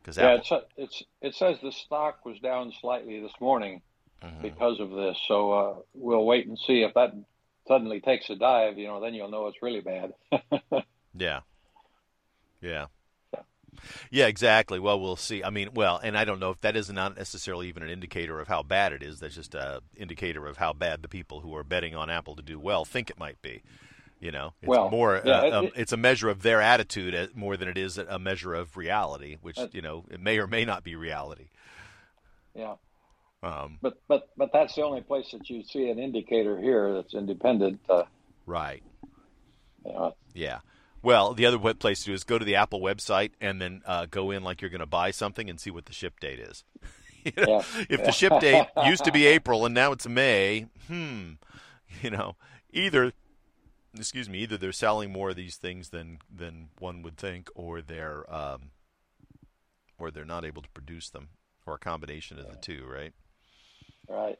Because 0.00 0.16
Yeah, 0.16 0.34
Apple, 0.34 0.62
it's, 0.78 1.02
it's 1.02 1.02
it 1.20 1.34
says 1.34 1.58
the 1.62 1.72
stock 1.72 2.24
was 2.24 2.38
down 2.40 2.72
slightly 2.80 3.20
this 3.20 3.38
morning 3.40 3.82
Mhm. 4.22 4.40
because 4.40 4.80
of 4.80 4.90
this. 4.90 5.18
So 5.28 5.52
uh, 5.52 5.74
we'll 5.92 6.24
wait 6.24 6.46
and 6.46 6.58
see 6.58 6.82
if 6.82 6.94
that 6.94 7.12
suddenly 7.66 8.00
takes 8.00 8.28
a 8.30 8.36
dive. 8.36 8.78
You 8.78 8.88
know, 8.88 9.00
then 9.00 9.14
you'll 9.14 9.30
know 9.30 9.46
it's 9.48 9.62
really 9.62 9.80
bad. 9.80 10.14
Yeah. 11.16 11.40
Yeah. 12.60 12.86
Yeah, 14.10 14.26
exactly. 14.26 14.80
Well, 14.80 14.98
we'll 15.00 15.14
see. 15.14 15.44
I 15.44 15.50
mean, 15.50 15.70
well, 15.74 16.00
and 16.02 16.16
I 16.18 16.24
don't 16.24 16.40
know 16.40 16.50
if 16.50 16.60
that 16.62 16.76
is 16.76 16.90
not 16.90 17.16
necessarily 17.16 17.68
even 17.68 17.82
an 17.84 17.88
indicator 17.90 18.40
of 18.40 18.48
how 18.48 18.62
bad 18.64 18.92
it 18.92 19.02
is. 19.02 19.20
That's 19.20 19.34
just 19.36 19.54
a 19.54 19.80
indicator 19.96 20.46
of 20.48 20.56
how 20.56 20.72
bad 20.72 21.02
the 21.02 21.08
people 21.08 21.40
who 21.40 21.54
are 21.56 21.62
betting 21.64 21.94
on 21.94 22.10
Apple 22.10 22.34
to 22.36 22.42
do 22.42 22.58
well 22.58 22.84
think 22.84 23.10
it 23.10 23.18
might 23.18 23.40
be. 23.42 23.62
You 24.20 24.32
know, 24.32 24.54
it's 24.60 24.68
Well, 24.68 24.90
more. 24.90 25.20
yeah, 25.24 25.38
uh, 25.38 25.44
it- 25.44 25.52
um, 25.52 25.70
it's 25.76 25.92
a 25.92 25.96
measure 25.96 26.28
of 26.30 26.42
their 26.42 26.60
attitude 26.60 27.14
uh, 27.14 27.26
more 27.34 27.56
than 27.56 27.68
it 27.68 27.76
is 27.78 27.96
a 27.98 28.18
measure 28.18 28.54
of 28.54 28.76
reality, 28.76 29.36
which 29.42 29.58
Uh, 29.58 29.68
you 29.72 29.82
know 29.82 30.04
it 30.10 30.20
may 30.20 30.38
or 30.38 30.46
may 30.48 30.64
not 30.64 30.82
be 30.82 30.96
reality. 30.96 31.48
yeah. 32.54 32.74
Um, 33.44 33.78
But 33.82 33.98
but 34.08 34.30
but 34.36 34.50
that's 34.52 34.74
the 34.74 34.82
only 34.82 35.02
place 35.02 35.30
that 35.32 35.48
you 35.50 35.62
see 35.64 35.90
an 35.90 35.98
indicator 35.98 36.58
here 36.58 36.94
that's 36.94 37.12
independent. 37.14 37.80
Uh, 37.88 38.04
right. 38.46 38.82
you 39.84 39.92
know, 39.92 40.14
Yeah. 40.34 40.60
Well, 41.02 41.34
the 41.34 41.44
other 41.44 41.58
place 41.74 42.00
to 42.00 42.06
do 42.06 42.14
is 42.14 42.24
go 42.24 42.38
to 42.38 42.44
the 42.44 42.54
Apple 42.54 42.80
website 42.80 43.32
and 43.38 43.60
then 43.60 43.82
uh, 43.84 44.06
go 44.10 44.30
in 44.30 44.42
like 44.42 44.62
you're 44.62 44.70
going 44.70 44.80
to 44.80 44.86
buy 44.86 45.10
something 45.10 45.50
and 45.50 45.60
see 45.60 45.70
what 45.70 45.84
the 45.84 45.92
ship 45.92 46.18
date 46.18 46.40
is. 46.40 46.64
You 47.24 47.32
know, 47.38 47.44
Yeah. 47.48 47.84
If 47.88 48.04
the 48.04 48.12
ship 48.12 48.38
date 48.38 48.66
used 48.84 49.04
to 49.04 49.12
be 49.12 49.24
April 49.24 49.64
and 49.64 49.74
now 49.74 49.92
it's 49.92 50.06
May, 50.06 50.66
hmm, 50.88 51.32
you 52.02 52.10
know, 52.10 52.36
either, 52.70 53.14
excuse 53.96 54.28
me, 54.28 54.40
either 54.40 54.58
they're 54.58 54.72
selling 54.72 55.10
more 55.10 55.30
of 55.30 55.36
these 55.36 55.56
things 55.56 55.88
than 55.88 56.18
than 56.30 56.68
one 56.78 57.00
would 57.00 57.16
think, 57.16 57.48
or 57.54 57.80
they're 57.80 58.30
um, 58.30 58.72
or 59.98 60.10
they're 60.10 60.26
not 60.26 60.44
able 60.44 60.60
to 60.60 60.68
produce 60.74 61.08
them, 61.08 61.30
or 61.64 61.76
a 61.76 61.78
combination 61.78 62.38
of 62.38 62.50
the 62.50 62.56
two, 62.56 62.84
right? 62.86 63.14
Right. 64.08 64.38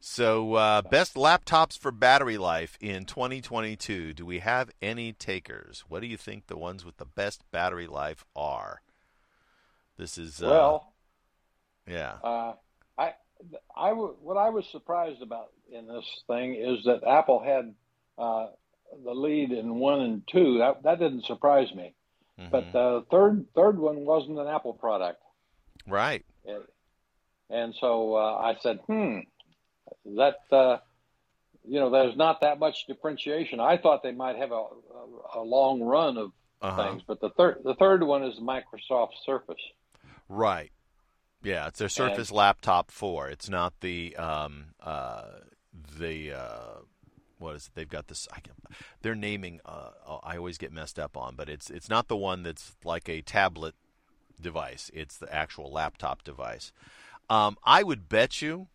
So, 0.00 0.54
uh, 0.54 0.82
best 0.82 1.14
laptops 1.14 1.78
for 1.78 1.90
battery 1.90 2.36
life 2.36 2.76
in 2.78 3.06
2022. 3.06 4.12
Do 4.12 4.26
we 4.26 4.40
have 4.40 4.70
any 4.82 5.14
takers? 5.14 5.84
What 5.88 6.00
do 6.00 6.06
you 6.06 6.18
think 6.18 6.46
the 6.46 6.58
ones 6.58 6.84
with 6.84 6.98
the 6.98 7.06
best 7.06 7.42
battery 7.50 7.86
life 7.86 8.22
are? 8.36 8.82
This 9.96 10.18
is 10.18 10.42
uh, 10.42 10.46
well, 10.46 10.92
yeah, 11.86 12.16
uh, 12.22 12.52
I 12.98 13.14
I 13.76 13.90
w- 13.90 14.16
what 14.20 14.36
I 14.36 14.50
was 14.50 14.66
surprised 14.70 15.22
about 15.22 15.52
in 15.72 15.86
this 15.86 16.04
thing 16.26 16.54
is 16.54 16.84
that 16.84 17.04
Apple 17.04 17.42
had 17.42 17.74
uh, 18.18 18.48
the 19.04 19.14
lead 19.14 19.52
in 19.52 19.76
one 19.76 20.00
and 20.00 20.22
two. 20.30 20.58
That 20.58 20.82
that 20.82 20.98
didn't 20.98 21.24
surprise 21.24 21.72
me. 21.74 21.94
Mhm. 22.38 22.50
But 22.50 22.72
the 22.72 23.06
third 23.10 23.46
third 23.54 23.78
one 23.78 24.04
wasn't 24.04 24.38
an 24.38 24.48
Apple 24.48 24.74
product, 24.74 25.22
right, 25.86 26.24
and 27.50 27.74
so 27.80 28.14
uh, 28.14 28.36
I 28.36 28.56
said, 28.60 28.80
hmm, 28.86 29.20
that 30.16 30.36
uh, 30.50 30.78
you 31.66 31.80
know, 31.80 31.90
there's 31.90 32.16
not 32.16 32.40
that 32.42 32.58
much 32.58 32.86
differentiation. 32.86 33.60
I 33.60 33.78
thought 33.78 34.02
they 34.02 34.12
might 34.12 34.36
have 34.36 34.52
a, 34.52 34.54
a, 34.54 34.66
a 35.36 35.42
long 35.42 35.82
run 35.82 36.18
of 36.18 36.32
uh-huh. 36.60 36.90
things, 36.90 37.02
but 37.06 37.20
the 37.20 37.30
third 37.30 37.60
the 37.64 37.74
third 37.74 38.02
one 38.02 38.22
is 38.24 38.38
Microsoft 38.38 39.12
Surface. 39.24 39.60
right, 40.28 40.72
yeah. 41.42 41.66
It's 41.68 41.78
their 41.78 41.88
Surface 41.88 42.30
Laptop 42.30 42.90
Four. 42.90 43.28
It's 43.28 43.48
not 43.48 43.74
the 43.80 44.16
um 44.16 44.66
uh 44.82 45.24
the 45.98 46.32
uh 46.32 46.80
what 47.38 47.56
is 47.56 47.66
it? 47.66 47.70
They've 47.74 47.88
got 47.88 48.08
this. 48.08 48.28
I 48.32 48.40
can, 48.40 48.52
they're 49.02 49.14
naming. 49.14 49.60
Uh, 49.64 49.90
I 50.22 50.36
always 50.36 50.58
get 50.58 50.72
messed 50.72 50.98
up 50.98 51.16
on, 51.16 51.34
but 51.34 51.48
it's 51.48 51.70
it's 51.70 51.88
not 51.88 52.08
the 52.08 52.16
one 52.16 52.42
that's 52.42 52.76
like 52.84 53.08
a 53.08 53.22
tablet 53.22 53.74
device. 54.40 54.90
It's 54.94 55.16
the 55.16 55.32
actual 55.32 55.70
laptop 55.72 56.24
device. 56.24 56.72
Um, 57.30 57.56
I 57.64 57.82
would 57.82 58.08
bet 58.08 58.42
you. 58.42 58.68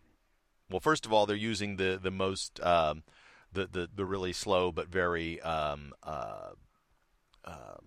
Well, 0.70 0.80
first 0.80 1.06
of 1.06 1.14
all, 1.14 1.26
they're 1.26 1.36
using 1.36 1.78
the 1.78 2.00
the 2.02 2.12
most 2.12 2.60
um, 2.62 3.04
the, 3.52 3.68
the 3.68 3.90
the 3.94 4.06
really 4.06 4.34
slow 4.34 4.72
but 4.72 4.88
very 4.88 5.42
um, 5.42 5.94
uh, 6.04 6.52
um, 7.46 7.86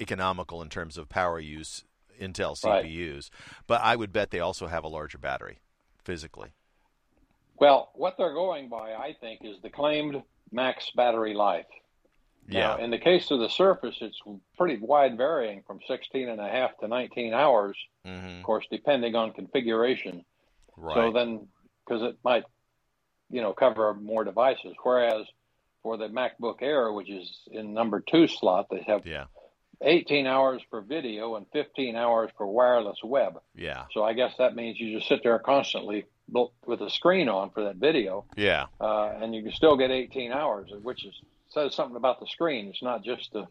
economical 0.00 0.62
in 0.62 0.68
terms 0.68 0.96
of 0.96 1.08
power 1.08 1.38
use 1.38 1.84
Intel 2.20 2.62
Right. 2.64 2.84
CPUs. 2.84 3.30
But 3.66 3.80
I 3.82 3.96
would 3.96 4.12
bet 4.12 4.30
they 4.30 4.40
also 4.40 4.66
have 4.66 4.84
a 4.84 4.88
larger 4.88 5.18
battery 5.18 5.58
physically. 6.04 6.50
Well, 7.58 7.90
what 7.94 8.16
they're 8.16 8.32
going 8.32 8.68
by, 8.68 8.94
I 8.94 9.14
think, 9.20 9.40
is 9.42 9.56
the 9.62 9.68
claimed 9.68 10.22
max 10.50 10.90
battery 10.96 11.34
life. 11.34 11.66
Now, 12.46 12.78
Yeah. 12.78 12.84
in 12.84 12.90
the 12.90 12.98
case 12.98 13.30
of 13.30 13.38
the 13.40 13.48
Surface, 13.48 13.96
it's 14.00 14.20
pretty 14.56 14.78
wide 14.78 15.16
varying 15.16 15.62
from 15.62 15.80
16 15.86 16.28
and 16.28 16.40
a 16.40 16.48
half 16.48 16.76
to 16.78 16.88
19 16.88 17.32
hours, 17.32 17.76
hmm 18.04 18.38
of 18.38 18.42
course, 18.42 18.66
depending 18.70 19.14
on 19.14 19.32
configuration. 19.32 20.24
Right. 20.76 20.94
So 20.94 21.12
then, 21.12 21.48
because 21.86 22.02
it 22.02 22.16
might, 22.24 22.44
you 23.28 23.40
know, 23.42 23.52
cover 23.52 23.94
more 23.94 24.24
devices. 24.24 24.74
Whereas 24.82 25.26
for 25.82 25.96
the 25.96 26.08
MacBook 26.08 26.60
Air, 26.62 26.92
which 26.92 27.08
is 27.10 27.40
in 27.50 27.72
number 27.72 28.00
two 28.00 28.26
slot. 28.26 28.68
They 28.70 28.82
have 28.82 29.06
Yeah. 29.06 29.26
18 29.82 30.26
hours 30.26 30.60
for 30.68 30.82
video 30.82 31.36
and 31.36 31.46
15 31.52 31.96
hours 31.96 32.30
for 32.36 32.46
wireless 32.46 33.02
web. 33.02 33.40
Yeah. 33.54 33.86
So 33.92 34.04
I 34.04 34.12
guess 34.12 34.36
that 34.36 34.54
means 34.54 34.78
you 34.78 34.96
just 34.98 35.08
sit 35.08 35.22
there 35.22 35.38
constantly 35.38 36.04
with 36.66 36.80
a 36.82 36.90
screen 36.90 37.28
on 37.30 37.50
for 37.50 37.64
that 37.64 37.76
video, 37.76 38.24
Yeah. 38.36 38.66
uh, 38.78 39.14
and 39.20 39.34
you 39.34 39.42
can 39.42 39.52
still 39.52 39.76
get 39.76 39.90
18 39.90 40.32
hours, 40.32 40.70
which 40.82 41.04
is 41.06 41.14
says 41.52 41.74
something 41.74 41.96
about 41.96 42.20
the 42.20 42.26
screen. 42.26 42.68
It's 42.68 42.82
not 42.82 43.02
just 43.02 43.32
the 43.32 43.46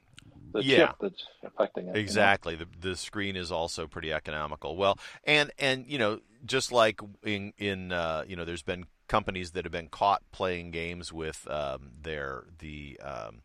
the 0.52 0.64
Yeah. 0.64 0.88
chip 0.88 0.96
that's 1.02 1.24
affecting 1.44 1.84
it. 1.84 1.88
you 1.88 1.94
know? 1.94 2.00
Exactly. 2.00 2.56
The 2.56 2.68
the 2.80 2.96
screen 2.96 3.36
is 3.36 3.52
also 3.52 3.86
pretty 3.88 4.12
economical. 4.12 4.76
Well, 4.76 4.98
and 5.24 5.52
and 5.60 5.86
you 5.88 5.98
know, 6.00 6.22
just 6.46 6.72
like 6.72 7.00
in 7.24 7.54
in 7.58 7.92
uh, 7.92 8.24
you 8.28 8.36
know, 8.36 8.46
there's 8.46 8.64
been 8.64 8.86
companies 9.08 9.52
that 9.52 9.66
have 9.66 9.72
been 9.72 9.90
caught 9.90 10.24
playing 10.32 10.72
games 10.72 11.14
with 11.14 11.48
um, 11.50 11.92
their 12.02 12.46
the 12.60 13.00
um, 13.04 13.42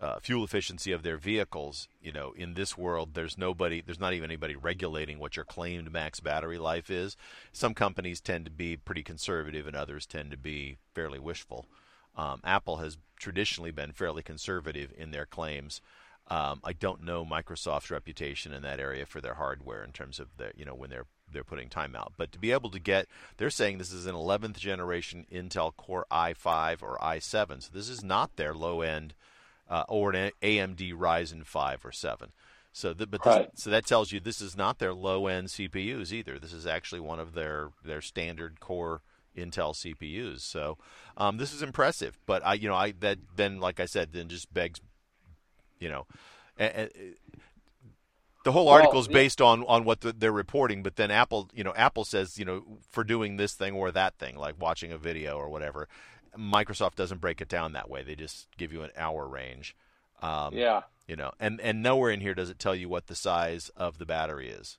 uh, 0.00 0.18
fuel 0.20 0.44
efficiency 0.44 0.92
of 0.92 1.02
their 1.02 1.16
vehicles. 1.16 1.88
You 2.02 2.12
know, 2.12 2.32
in 2.36 2.54
this 2.54 2.76
world, 2.76 3.14
there's 3.14 3.38
nobody, 3.38 3.80
there's 3.80 4.00
not 4.00 4.12
even 4.12 4.30
anybody 4.30 4.56
regulating 4.56 5.18
what 5.18 5.36
your 5.36 5.44
claimed 5.44 5.90
max 5.90 6.20
battery 6.20 6.58
life 6.58 6.90
is. 6.90 7.16
Some 7.52 7.72
companies 7.72 8.20
tend 8.20 8.44
to 8.44 8.50
be 8.50 8.76
pretty 8.76 9.02
conservative, 9.02 9.66
and 9.66 9.74
others 9.76 10.04
tend 10.06 10.30
to 10.32 10.36
be 10.36 10.76
fairly 10.94 11.18
wishful. 11.18 11.66
Um, 12.16 12.40
Apple 12.44 12.78
has 12.78 12.98
traditionally 13.18 13.70
been 13.70 13.92
fairly 13.92 14.22
conservative 14.22 14.92
in 14.96 15.10
their 15.10 15.26
claims. 15.26 15.80
Um, 16.28 16.60
I 16.64 16.72
don't 16.72 17.04
know 17.04 17.24
Microsoft's 17.24 17.90
reputation 17.90 18.52
in 18.52 18.62
that 18.62 18.80
area 18.80 19.06
for 19.06 19.20
their 19.20 19.34
hardware 19.34 19.84
in 19.84 19.92
terms 19.92 20.18
of 20.18 20.28
the, 20.38 20.50
you 20.56 20.64
know, 20.64 20.74
when 20.74 20.90
they're 20.90 21.06
they're 21.32 21.44
putting 21.44 21.68
time 21.68 21.96
out. 21.96 22.12
But 22.16 22.30
to 22.32 22.38
be 22.38 22.52
able 22.52 22.70
to 22.70 22.78
get, 22.78 23.06
they're 23.36 23.50
saying 23.50 23.78
this 23.78 23.92
is 23.92 24.06
an 24.06 24.14
11th 24.14 24.58
generation 24.58 25.26
Intel 25.32 25.74
Core 25.76 26.06
i5 26.10 26.82
or 26.82 26.96
i7. 27.02 27.62
So 27.64 27.70
this 27.74 27.88
is 27.88 28.04
not 28.04 28.36
their 28.36 28.54
low 28.54 28.80
end 28.80 29.14
uh, 29.68 29.82
or 29.88 30.12
an 30.14 30.30
AMD 30.40 30.94
Ryzen 30.94 31.44
5 31.44 31.84
or 31.84 31.90
7. 31.92 32.30
So, 32.72 32.92
the, 32.92 33.06
but 33.06 33.22
this, 33.24 33.36
Right. 33.36 33.50
so 33.54 33.70
that 33.70 33.86
tells 33.86 34.12
you 34.12 34.20
this 34.20 34.40
is 34.40 34.56
not 34.56 34.78
their 34.78 34.94
low 34.94 35.26
end 35.26 35.48
CPUs 35.48 36.12
either. 36.12 36.38
This 36.38 36.52
is 36.52 36.66
actually 36.66 37.00
one 37.00 37.18
of 37.18 37.32
their 37.34 37.70
their 37.84 38.00
standard 38.02 38.60
core 38.60 39.00
Intel 39.36 39.74
CPUs. 39.74 40.40
So 40.40 40.78
um, 41.16 41.36
this 41.36 41.52
is 41.52 41.62
impressive. 41.62 42.18
But 42.26 42.44
I, 42.44 42.54
you 42.54 42.68
know, 42.68 42.74
I 42.74 42.92
that 43.00 43.18
then, 43.36 43.60
like 43.60 43.80
I 43.80 43.86
said, 43.86 44.12
then 44.12 44.28
just 44.28 44.52
begs, 44.52 44.80
you 45.78 45.88
know, 45.88 46.06
a- 46.58 46.82
a- 46.84 47.14
the 48.44 48.52
whole 48.52 48.68
article 48.68 49.00
is 49.00 49.08
yeah. 49.08 49.14
based 49.14 49.40
on 49.40 49.64
on 49.64 49.84
what 49.84 50.00
the, 50.02 50.12
they're 50.12 50.30
reporting. 50.32 50.82
But 50.82 50.96
then 50.96 51.10
Apple, 51.10 51.50
you 51.52 51.64
know, 51.64 51.74
Apple 51.76 52.04
says, 52.04 52.38
you 52.38 52.44
know, 52.44 52.62
for 52.90 53.02
doing 53.02 53.36
this 53.36 53.54
thing 53.54 53.74
or 53.74 53.90
that 53.90 54.18
thing, 54.18 54.36
like 54.36 54.54
watching 54.60 54.92
a 54.92 54.98
video 54.98 55.36
or 55.36 55.48
whatever. 55.48 55.88
Microsoft 56.38 56.96
doesn't 56.96 57.20
break 57.20 57.40
it 57.40 57.48
down 57.48 57.72
that 57.72 57.88
way. 57.88 58.02
They 58.02 58.14
just 58.14 58.46
give 58.58 58.70
you 58.72 58.82
an 58.82 58.90
hour 58.96 59.26
range. 59.26 59.74
Um, 60.20 60.54
Yeah. 60.54 60.82
You 61.08 61.16
know, 61.16 61.30
and 61.40 61.60
and 61.60 61.82
nowhere 61.82 62.10
in 62.10 62.20
here 62.20 62.34
does 62.34 62.50
it 62.50 62.58
tell 62.58 62.74
you 62.74 62.88
what 62.88 63.06
the 63.06 63.14
size 63.14 63.70
of 63.76 63.98
the 63.98 64.06
battery 64.06 64.48
is. 64.48 64.76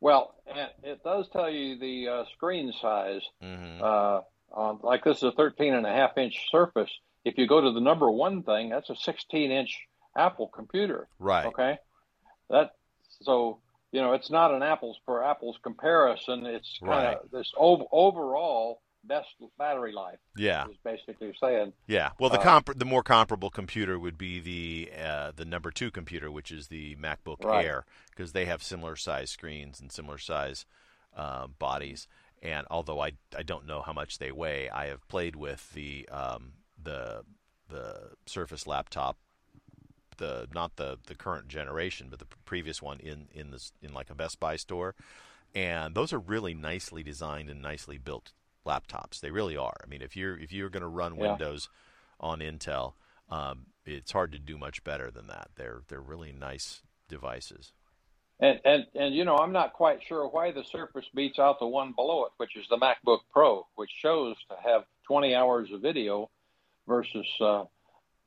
Well, 0.00 0.34
it 0.82 1.02
does 1.04 1.28
tell 1.32 1.50
you 1.50 1.78
the 1.78 2.08
uh, 2.08 2.24
screen 2.34 2.72
size. 2.80 3.22
hmm 3.40 3.80
Uh, 3.82 4.20
on, 4.52 4.80
like 4.82 5.04
this 5.04 5.18
is 5.18 5.22
a 5.22 5.32
13 5.32 5.74
and 5.74 5.86
a 5.86 5.92
half 5.92 6.18
inch 6.18 6.50
surface. 6.50 6.90
If 7.24 7.38
you 7.38 7.46
go 7.46 7.60
to 7.60 7.70
the 7.70 7.80
number 7.80 8.10
one 8.10 8.42
thing, 8.42 8.68
that's 8.70 8.90
a 8.90 8.96
16 8.96 9.50
inch 9.52 9.86
Apple 10.16 10.48
computer. 10.48 11.06
Right. 11.20 11.46
Okay. 11.46 11.78
That 12.48 12.72
so 13.22 13.60
you 13.92 14.00
know 14.00 14.14
it's 14.14 14.30
not 14.30 14.52
an 14.52 14.62
apples 14.64 14.98
for 15.04 15.22
apples 15.24 15.56
comparison. 15.62 16.46
It's 16.46 16.78
kind 16.80 16.90
Right. 16.90 17.16
of 17.22 17.30
this 17.30 17.52
ov- 17.56 17.86
overall 17.92 18.80
best 19.04 19.28
battery 19.58 19.92
life 19.92 20.18
Yeah. 20.36 20.66
is 20.68 20.76
basically 20.84 21.34
saying. 21.40 21.72
Yeah. 21.86 22.10
Well, 22.18 22.30
the 22.30 22.38
Uh, 22.38 22.42
comp- 22.42 22.78
the 22.78 22.84
more 22.84 23.02
comparable 23.02 23.50
computer 23.50 23.98
would 23.98 24.18
be 24.18 24.40
the 24.40 24.92
uh, 24.96 25.30
the 25.32 25.44
number 25.44 25.70
two 25.70 25.90
computer, 25.90 26.30
which 26.30 26.50
is 26.50 26.68
the 26.68 26.96
MacBook 26.96 27.42
Right. 27.44 27.64
Air, 27.64 27.86
because 28.10 28.32
they 28.32 28.44
have 28.44 28.62
similar 28.62 28.96
size 28.96 29.30
screens 29.30 29.80
and 29.80 29.90
similar 29.90 30.18
size 30.18 30.66
uh, 31.16 31.46
bodies. 31.46 32.06
And 32.42 32.66
although 32.70 33.00
I, 33.00 33.12
I 33.36 33.42
don't 33.42 33.66
know 33.66 33.82
how 33.82 33.92
much 33.92 34.18
they 34.18 34.32
weigh, 34.32 34.70
I 34.70 34.86
have 34.86 35.06
played 35.08 35.36
with 35.36 35.72
the 35.72 36.08
um, 36.08 36.52
the 36.82 37.24
the 37.68 38.12
Surface 38.26 38.66
laptop, 38.66 39.16
the 40.16 40.48
not 40.54 40.76
the, 40.76 40.98
the 41.06 41.14
current 41.14 41.48
generation, 41.48 42.08
but 42.10 42.18
the 42.18 42.26
previous 42.44 42.80
one 42.82 42.98
in 43.00 43.28
in 43.32 43.50
this 43.50 43.72
in 43.82 43.92
like 43.92 44.10
a 44.10 44.14
Best 44.14 44.40
Buy 44.40 44.56
store, 44.56 44.94
and 45.54 45.94
those 45.94 46.12
are 46.12 46.18
really 46.18 46.54
nicely 46.54 47.02
designed 47.02 47.48
and 47.50 47.60
nicely 47.62 47.98
built 47.98 48.32
laptops. 48.66 49.20
They 49.20 49.30
really 49.30 49.56
are. 49.56 49.76
I 49.82 49.86
mean, 49.86 50.02
if 50.02 50.16
you're 50.16 50.38
if 50.38 50.52
you're 50.52 50.68
going 50.70 50.82
to 50.82 50.88
run 50.88 51.14
Yeah. 51.16 51.30
Windows 51.30 51.68
on 52.18 52.40
Intel, 52.40 52.94
um, 53.28 53.66
it's 53.86 54.12
hard 54.12 54.32
to 54.32 54.38
do 54.38 54.58
much 54.58 54.84
better 54.84 55.10
than 55.10 55.26
that. 55.28 55.48
They're 55.56 55.82
they're 55.88 56.00
really 56.00 56.32
nice 56.32 56.82
devices. 57.08 57.72
And, 58.40 58.58
and 58.64 58.86
and 58.94 59.14
you 59.14 59.24
know 59.24 59.36
I'm 59.36 59.52
not 59.52 59.72
quite 59.74 60.02
sure 60.02 60.26
why 60.28 60.50
the 60.52 60.64
Surface 60.64 61.04
beats 61.14 61.38
out 61.38 61.58
the 61.58 61.66
one 61.66 61.92
below 61.92 62.24
it, 62.24 62.32
which 62.38 62.56
is 62.56 62.66
the 62.68 62.78
MacBook 62.78 63.20
Pro, 63.32 63.66
which 63.74 63.90
shows 64.00 64.36
to 64.48 64.56
have 64.66 64.84
20 65.06 65.34
hours 65.34 65.70
of 65.72 65.82
video 65.82 66.30
versus 66.86 67.26
uh, 67.40 67.64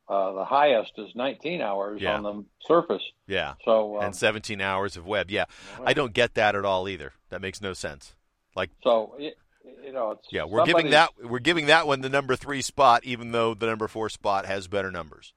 uh, 0.09 0.33
the 0.33 0.45
highest 0.45 0.91
is 0.97 1.09
19 1.15 1.61
hours 1.61 2.01
Yeah. 2.01 2.15
on 2.17 2.23
the 2.23 2.45
Surface. 2.67 3.01
Yeah, 3.25 3.55
So 3.65 3.97
um, 3.97 4.05
and 4.05 4.15
17 4.15 4.61
hours 4.61 4.97
of 4.97 5.07
web. 5.07 5.31
Yeah, 5.31 5.45
I 5.83 5.93
don't 5.93 6.13
get 6.13 6.33
that 6.35 6.55
at 6.55 6.65
all 6.65 6.87
either. 6.89 7.13
That 7.29 7.41
makes 7.41 7.61
no 7.61 7.73
sense. 7.73 8.13
Like, 8.55 8.69
so 8.83 9.15
it, 9.17 9.37
you 9.83 9.93
know 9.93 10.19
yeah, 10.31 10.43
we're 10.45 10.65
giving 10.65 10.89
that 10.91 11.11
we're 11.21 11.39
giving 11.39 11.67
that 11.67 11.87
one 11.87 12.01
the 12.01 12.09
number 12.09 12.35
three 12.35 12.61
spot, 12.61 13.03
even 13.03 13.31
though 13.31 13.53
the 13.53 13.65
number 13.65 13.87
four 13.87 14.09
spot 14.09 14.45
has 14.45 14.67
better 14.67 14.91
numbers. 14.91 15.33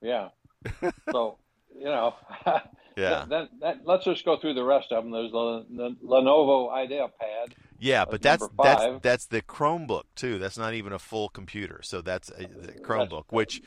Yeah. 0.00 0.28
so 1.10 1.38
you 1.76 1.84
know. 1.84 2.14
Yeah. 2.96 3.24
Then, 3.28 3.48
then 3.60 3.80
let's 3.84 4.04
just 4.04 4.24
go 4.24 4.38
through 4.38 4.54
the 4.54 4.64
rest 4.64 4.92
of 4.92 5.04
them. 5.04 5.12
There's 5.12 5.30
the, 5.30 5.64
the 5.70 5.96
Lenovo 6.04 6.70
IdeaPad. 6.70 7.52
Yeah, 7.78 8.02
uh, 8.02 8.06
but 8.10 8.20
that's 8.20 8.46
that's 8.62 8.84
that's 9.00 9.26
the 9.26 9.40
Chromebook 9.40 10.04
too. 10.14 10.38
That's 10.38 10.58
not 10.58 10.74
even 10.74 10.92
a 10.92 10.98
full 10.98 11.28
computer. 11.30 11.80
So 11.82 12.02
that's 12.02 12.30
a, 12.30 12.46
the 12.46 12.72
Chromebook, 12.72 13.24
which 13.30 13.62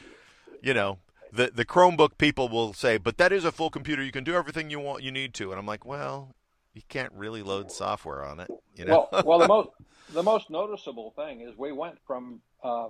you 0.62 0.74
know 0.74 1.00
the 1.32 1.52
the 1.54 1.66
Chromebook 1.66 2.18
people 2.18 2.48
will 2.48 2.74
say, 2.74 2.98
but 2.98 3.18
that 3.18 3.32
is 3.32 3.44
a 3.44 3.52
full 3.52 3.72
computer. 3.72 4.04
You 4.04 4.12
can 4.12 4.24
do 4.24 4.36
everything 4.36 4.70
you 4.70 4.80
want, 4.80 5.04
you 5.04 5.12
need 5.12 5.34
to. 5.36 5.50
And 5.50 5.60
I'm 5.60 5.66
like, 5.66 5.86
well, 5.86 6.36
you 6.74 6.82
can't 6.90 7.12
really 7.14 7.44
load 7.44 7.72
software 7.72 8.24
on 8.26 8.40
it. 8.40 8.50
You 8.76 8.86
know? 8.86 9.08
Well, 9.12 9.24
well, 9.26 9.40
the 9.40 9.48
most 9.48 9.70
the 10.14 10.24
most 10.24 10.50
noticeable 10.50 11.14
thing 11.16 11.42
is 11.42 11.58
we 11.58 11.72
went 11.72 11.98
from 12.06 12.42
uh, 12.64 12.88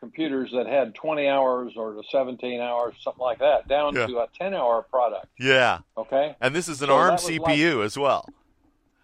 computers 0.00 0.50
that 0.52 0.66
had 0.66 0.94
20 0.94 1.28
hours 1.28 1.72
or 1.76 1.94
to 1.94 2.02
17 2.10 2.60
hours, 2.60 2.94
something 3.02 3.22
like 3.22 3.38
that, 3.38 3.68
down 3.68 3.94
Yeah. 3.94 4.06
to 4.06 4.18
a 4.18 4.28
10 4.38 4.54
hour 4.54 4.82
product. 4.82 5.26
yeah, 5.38 5.78
Okay. 5.96 6.34
and 6.40 6.54
this 6.54 6.68
is 6.68 6.82
an 6.82 6.88
So 6.88 6.94
ARM 6.96 7.16
CPU 7.16 7.84
as 7.84 7.96
well. 7.98 8.26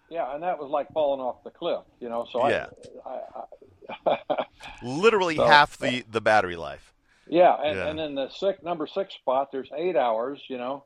Yeah, 0.09 0.33
and 0.35 0.43
that 0.43 0.59
was 0.59 0.69
like 0.69 0.91
falling 0.93 1.19
off 1.21 1.43
the 1.43 1.49
cliff, 1.49 1.81
you 1.99 2.09
know. 2.09 2.27
So 2.31 2.47
Yeah. 2.47 2.67
I, 3.05 3.19
I, 4.05 4.17
I 4.29 4.45
Literally 4.83 5.35
So- 5.35 5.45
half 5.47 5.77
the 5.77 6.03
the 6.09 6.21
battery 6.21 6.55
life. 6.55 6.93
yeah, 7.27 7.55
and, 7.63 7.75
Yeah. 7.77 7.87
and 7.87 7.97
then 7.99 8.15
the 8.15 8.29
six 8.29 8.61
number 8.63 8.85
six 8.87 9.13
spot, 9.15 9.51
there's 9.51 9.69
eight 9.75 9.95
hours, 9.95 10.41
you 10.47 10.57
know. 10.57 10.85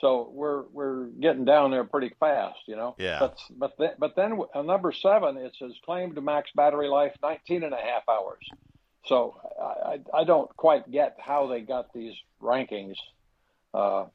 So 0.00 0.30
we're 0.32 0.62
we're 0.72 1.06
getting 1.08 1.44
down 1.44 1.70
there 1.70 1.84
pretty 1.84 2.12
fast, 2.20 2.60
you 2.66 2.76
know. 2.76 2.94
Yeah. 2.98 3.18
But 3.20 3.38
but 3.50 3.72
then, 3.78 3.90
but 3.98 4.16
then 4.16 4.38
uh, 4.54 4.62
number 4.62 4.92
seven, 4.92 5.36
it 5.36 5.54
says 5.58 5.72
claimed 5.84 6.22
max 6.22 6.50
battery 6.54 6.88
life 6.88 7.12
19 7.22 7.64
and 7.64 7.74
a 7.74 7.76
half 7.76 8.08
hours. 8.08 8.44
So 9.06 9.36
I, 9.84 9.98
I 10.14 10.24
don't 10.24 10.54
quite 10.56 10.90
get 10.90 11.16
how 11.20 11.46
they 11.48 11.60
got 11.60 11.92
these 11.92 12.14
rankings 12.40 12.96
uh, 13.74 14.06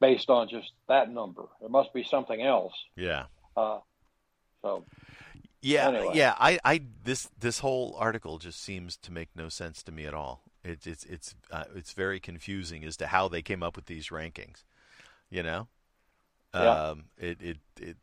based 0.00 0.30
on 0.30 0.48
just 0.48 0.70
that 0.88 1.10
number. 1.10 1.42
There 1.60 1.68
must 1.68 1.92
be 1.92 2.04
something 2.04 2.40
else. 2.40 2.72
Yeah. 2.96 3.24
Uh, 3.56 3.78
so 4.62 4.84
Yeah, 5.60 5.88
Anyway. 5.88 6.12
yeah. 6.14 6.34
I, 6.38 6.58
I, 6.64 6.80
this, 7.04 7.28
this 7.38 7.58
whole 7.58 7.96
article 7.98 8.38
just 8.38 8.62
seems 8.62 8.96
to 8.98 9.12
make 9.12 9.28
no 9.34 9.48
sense 9.48 9.82
to 9.84 9.92
me 9.92 10.06
at 10.06 10.14
all. 10.14 10.42
It's, 10.64 10.86
it's, 10.86 11.04
it's, 11.04 11.34
uh, 11.50 11.64
it's 11.74 11.92
very 11.92 12.20
confusing 12.20 12.84
as 12.84 12.96
to 12.98 13.08
how 13.08 13.26
they 13.28 13.42
came 13.42 13.62
up 13.64 13.74
with 13.74 13.86
these 13.86 14.08
rankings. 14.08 14.62
You 15.30 15.42
know, 15.42 15.68
Yeah. 16.54 16.60
um, 16.90 17.04
it, 17.18 17.40
it, 17.42 17.58
it, 17.80 17.96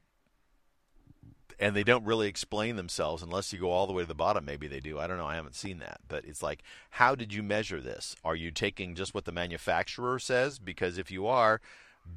and 1.59 1.75
they 1.75 1.83
don't 1.83 2.03
really 2.05 2.27
explain 2.27 2.75
themselves 2.75 3.23
unless 3.23 3.51
you 3.53 3.59
go 3.59 3.71
all 3.71 3.87
the 3.87 3.93
way 3.93 4.03
to 4.03 4.07
the 4.07 4.13
bottom. 4.13 4.45
Maybe 4.45 4.67
they 4.67 4.79
do. 4.81 4.99
I 4.99 5.07
don't 5.07 5.17
know. 5.17 5.25
I 5.25 5.35
haven't 5.35 5.55
seen 5.55 5.79
that, 5.79 6.01
but 6.07 6.25
it's 6.25 6.43
like, 6.43 6.61
how 6.91 7.15
did 7.15 7.33
you 7.33 7.41
measure 7.41 7.79
this? 7.81 8.15
Are 8.23 8.35
you 8.35 8.51
taking 8.51 8.93
just 8.93 9.13
what 9.13 9.25
the 9.25 9.31
manufacturer 9.31 10.19
says? 10.19 10.59
Because 10.59 10.97
if 10.97 11.09
you 11.09 11.25
are, 11.27 11.61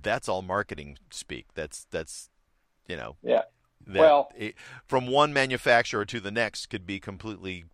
that's 0.02 0.28
all 0.28 0.42
marketing 0.42 0.98
speak. 1.10 1.46
That's, 1.54 1.86
that's, 1.90 2.28
you 2.88 2.96
know, 2.96 3.16
yeah, 3.22 3.42
Well- 3.86 4.30
it, 4.36 4.56
from 4.86 5.06
one 5.06 5.32
manufacturer 5.32 6.04
to 6.04 6.20
the 6.20 6.32
next 6.32 6.66
could 6.66 6.84
be 6.84 6.98
completely 7.00 7.64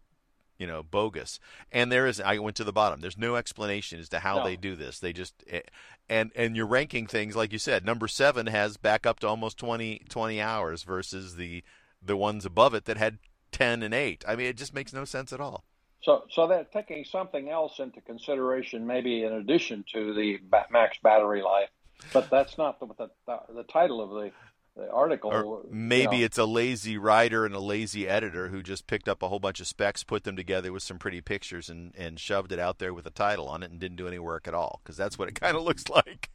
you 0.59 0.67
know 0.67 0.83
bogus. 0.83 1.41
And 1.73 1.91
there 1.91 2.07
is 2.07 2.21
i 2.21 2.39
went 2.39 2.57
to 2.57 2.65
the 2.65 2.73
bottom. 2.73 3.01
There's 3.01 3.19
no 3.19 3.37
explanation 3.37 4.01
as 4.01 4.09
to 4.11 4.21
how 4.21 4.37
No. 4.39 4.45
they 4.45 4.57
do 4.57 4.77
this. 4.77 4.99
They 4.99 5.13
just 5.13 5.35
eh, 5.49 5.61
and 6.09 6.31
and 6.35 6.57
you're 6.57 6.67
ranking 6.67 7.07
things 7.07 7.35
like 7.37 7.53
you 7.53 7.59
said 7.59 7.85
number 7.85 8.09
7 8.09 8.47
has 8.47 8.77
back 8.77 9.07
up 9.07 9.21
to 9.21 9.29
almost 9.29 9.57
20 9.59 10.03
20 10.09 10.41
hours 10.41 10.83
versus 10.83 11.37
the 11.37 11.63
the 12.03 12.17
ones 12.17 12.45
above 12.45 12.75
it 12.75 12.85
that 12.85 12.97
had 12.99 13.19
10 13.53 13.83
and 13.83 13.95
8 13.95 14.25
i 14.29 14.37
mean 14.37 14.47
it 14.47 14.57
just 14.57 14.75
makes 14.75 14.93
no 14.93 15.05
sense 15.05 15.33
at 15.33 15.41
all. 15.41 15.65
So, 16.03 16.25
so 16.31 16.47
they're 16.47 16.65
taking 16.71 17.03
something 17.07 17.49
else 17.49 17.79
into 17.79 18.03
consideration, 18.03 18.87
maybe 18.87 19.25
in 19.25 19.33
addition 19.33 19.87
to 19.95 20.13
the 20.13 20.39
max 20.71 20.99
battery 21.03 21.41
life, 21.41 21.71
but 22.13 22.29
that's 22.29 22.59
not 22.59 22.79
the, 22.79 22.89
the, 23.27 23.39
the 23.55 23.63
title 23.63 24.03
of 24.03 24.11
the, 24.11 24.31
the 24.77 24.91
article. 24.91 25.31
Or 25.31 25.63
maybe 25.71 26.17
you 26.17 26.23
know. 26.23 26.27
it's 26.27 26.39
a 26.39 26.45
lazy 26.45 26.99
writer 26.99 27.45
and 27.47 27.55
a 27.55 27.61
lazy 27.61 28.09
editor 28.09 28.49
who 28.49 28.63
just 28.63 28.87
picked 28.87 29.09
up 29.09 29.23
a 29.23 29.29
whole 29.29 29.39
bunch 29.39 29.61
of 29.61 29.67
specs, 29.67 30.03
put 30.05 30.25
them 30.25 30.37
together 30.37 30.73
with 30.73 30.83
some 30.83 30.99
pretty 30.99 31.21
pictures, 31.21 31.69
and, 31.69 31.95
and 31.97 32.19
shoved 32.19 32.53
it 32.53 32.59
out 32.59 32.79
there 32.79 32.93
with 32.95 33.07
a 33.07 33.11
title 33.11 33.49
on 33.49 33.63
it 33.63 33.71
and 33.71 33.79
didn't 33.81 33.97
do 33.97 34.09
any 34.09 34.19
work 34.19 34.49
at 34.49 34.55
all. 34.55 34.81
Because 34.83 34.97
that's 34.97 35.19
what 35.19 35.29
it 35.29 35.35
kind 35.41 35.57
of 35.57 35.63
looks 35.63 35.85
like. 35.89 36.31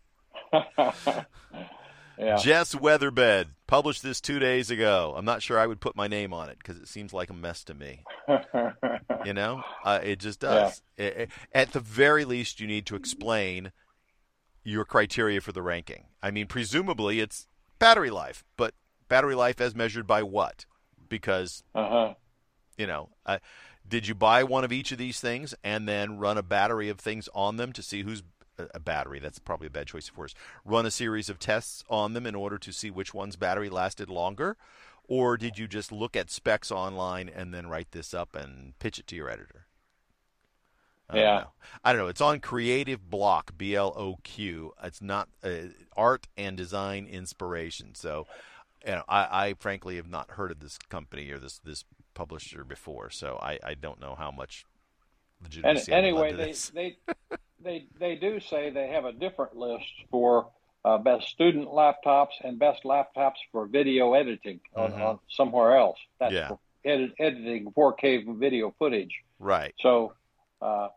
yeah. 2.17 2.35
Jess 2.37 2.75
Weatherbed 2.75 3.47
published 3.67 4.03
this 4.03 4.19
two 4.21 4.39
days 4.39 4.71
ago. 4.71 5.13
I'm 5.17 5.25
not 5.25 5.41
sure 5.41 5.59
I 5.59 5.67
would 5.67 5.79
put 5.79 5.95
my 5.95 6.07
name 6.07 6.33
on 6.33 6.49
it 6.49 6.57
because 6.57 6.77
it 6.77 6.87
seems 6.87 7.13
like 7.13 7.29
a 7.29 7.33
mess 7.33 7.63
to 7.65 7.73
me. 7.73 8.03
You 9.25 9.33
know, 9.33 9.63
uh, 9.83 9.99
it 10.01 10.19
just 10.19 10.39
does. 10.39 10.81
It- 10.95 11.17
it- 11.17 11.29
at 11.51 11.73
the 11.73 11.81
very 11.81 12.23
least, 12.23 12.61
you 12.61 12.67
need 12.67 12.85
to 12.85 12.95
explain 12.95 13.73
your 14.63 14.85
criteria 14.85 15.41
for 15.41 15.51
the 15.51 15.61
ranking. 15.61 16.05
I 16.23 16.31
mean, 16.31 16.47
presumably 16.47 17.19
it's 17.19 17.45
battery 17.79 18.09
life, 18.09 18.43
but 18.57 18.73
battery 19.07 19.35
life 19.35 19.59
as 19.59 19.75
measured 19.75 20.05
by 20.05 20.23
what? 20.23 20.65
Because 21.07 21.63
uh-huh. 21.73 22.13
you 22.77 22.85
know, 22.85 23.09
uh, 23.25 23.39
did 23.87 24.07
you 24.07 24.13
buy 24.13 24.43
one 24.43 24.63
of 24.63 24.71
each 24.71 24.91
of 24.91 24.97
these 24.97 25.19
things 25.19 25.55
and 25.63 25.87
then 25.87 26.17
run 26.17 26.37
a 26.37 26.43
battery 26.43 26.89
of 26.89 26.99
things 26.99 27.27
on 27.33 27.57
them 27.57 27.73
to 27.73 27.81
see 27.81 28.03
who's 28.03 28.21
a 28.57 28.79
battery? 28.79 29.19
That's 29.19 29.39
probably 29.39 29.67
a 29.67 29.71
bad 29.71 29.87
choice 29.87 30.09
of 30.09 30.17
words. 30.17 30.35
Run 30.63 30.85
a 30.85 30.91
series 30.91 31.29
of 31.29 31.39
tests 31.39 31.83
on 31.89 32.13
them 32.13 32.27
in 32.27 32.35
order 32.35 32.57
to 32.59 32.71
see 32.71 32.91
which 32.91 33.13
one's 33.13 33.35
battery 33.35 33.69
lasted 33.69 34.09
longer, 34.09 34.57
or 35.07 35.37
did 35.37 35.57
you 35.57 35.67
just 35.67 35.91
look 35.91 36.15
at 36.15 36.29
specs 36.29 36.71
online 36.71 37.29
and 37.29 37.51
then 37.53 37.67
write 37.67 37.91
this 37.91 38.13
up 38.13 38.35
and 38.35 38.77
pitch 38.77 38.99
it 38.99 39.07
to 39.07 39.15
your 39.15 39.29
editor? 39.29 39.65
I 41.09 41.15
don't 41.15 41.23
Yeah. 41.23 41.39
know. 41.39 41.51
I 41.83 41.91
don't 41.93 42.01
know. 42.01 42.07
It's 42.07 42.21
on 42.21 42.39
Creative 42.39 42.99
Bloq, 42.99 43.57
B 43.57 43.75
L 43.75 43.93
O 43.95 44.17
Q. 44.23 44.73
It's 44.83 45.01
not 45.01 45.29
uh, 45.43 45.69
art 45.95 46.27
and 46.37 46.55
design 46.55 47.07
inspiration. 47.07 47.95
So, 47.95 48.27
you 48.85 48.91
know, 48.93 49.03
I, 49.07 49.47
I 49.47 49.53
frankly 49.59 49.95
have 49.97 50.09
not 50.09 50.31
heard 50.31 50.51
of 50.51 50.59
this 50.59 50.77
company 50.89 51.29
or 51.31 51.39
this 51.39 51.59
this 51.59 51.85
publisher 52.13 52.63
before. 52.63 53.09
So 53.09 53.39
I, 53.41 53.59
I 53.63 53.73
don't 53.73 53.99
know 53.99 54.15
how 54.15 54.31
much 54.31 54.65
legitimacy. 55.41 55.91
Lend 55.91 56.05
anyway, 56.05 56.33
they, 56.33 56.53
they 56.73 56.97
they 57.61 57.87
they 57.99 58.15
do 58.15 58.39
say 58.39 58.69
they 58.69 58.89
have 58.89 59.05
a 59.05 59.13
different 59.13 59.55
list 59.55 59.85
for 60.11 60.49
uh, 60.85 60.97
best 60.97 61.27
student 61.27 61.67
laptops 61.67 62.33
and 62.43 62.57
best 62.59 62.83
laptops 62.83 63.35
for 63.51 63.67
video 63.67 64.13
editing 64.13 64.59
on, 64.75 64.91
Mhm. 64.91 65.01
on 65.01 65.19
somewhere 65.29 65.75
else. 65.77 65.97
That's 66.19 66.33
Yeah. 66.33 66.51
edit, 66.85 67.13
editing 67.19 67.71
4K 67.71 68.23
video 68.39 68.73
footage. 68.79 69.13
right. 69.39 69.73
So, 69.79 70.13
uh, 70.61 70.87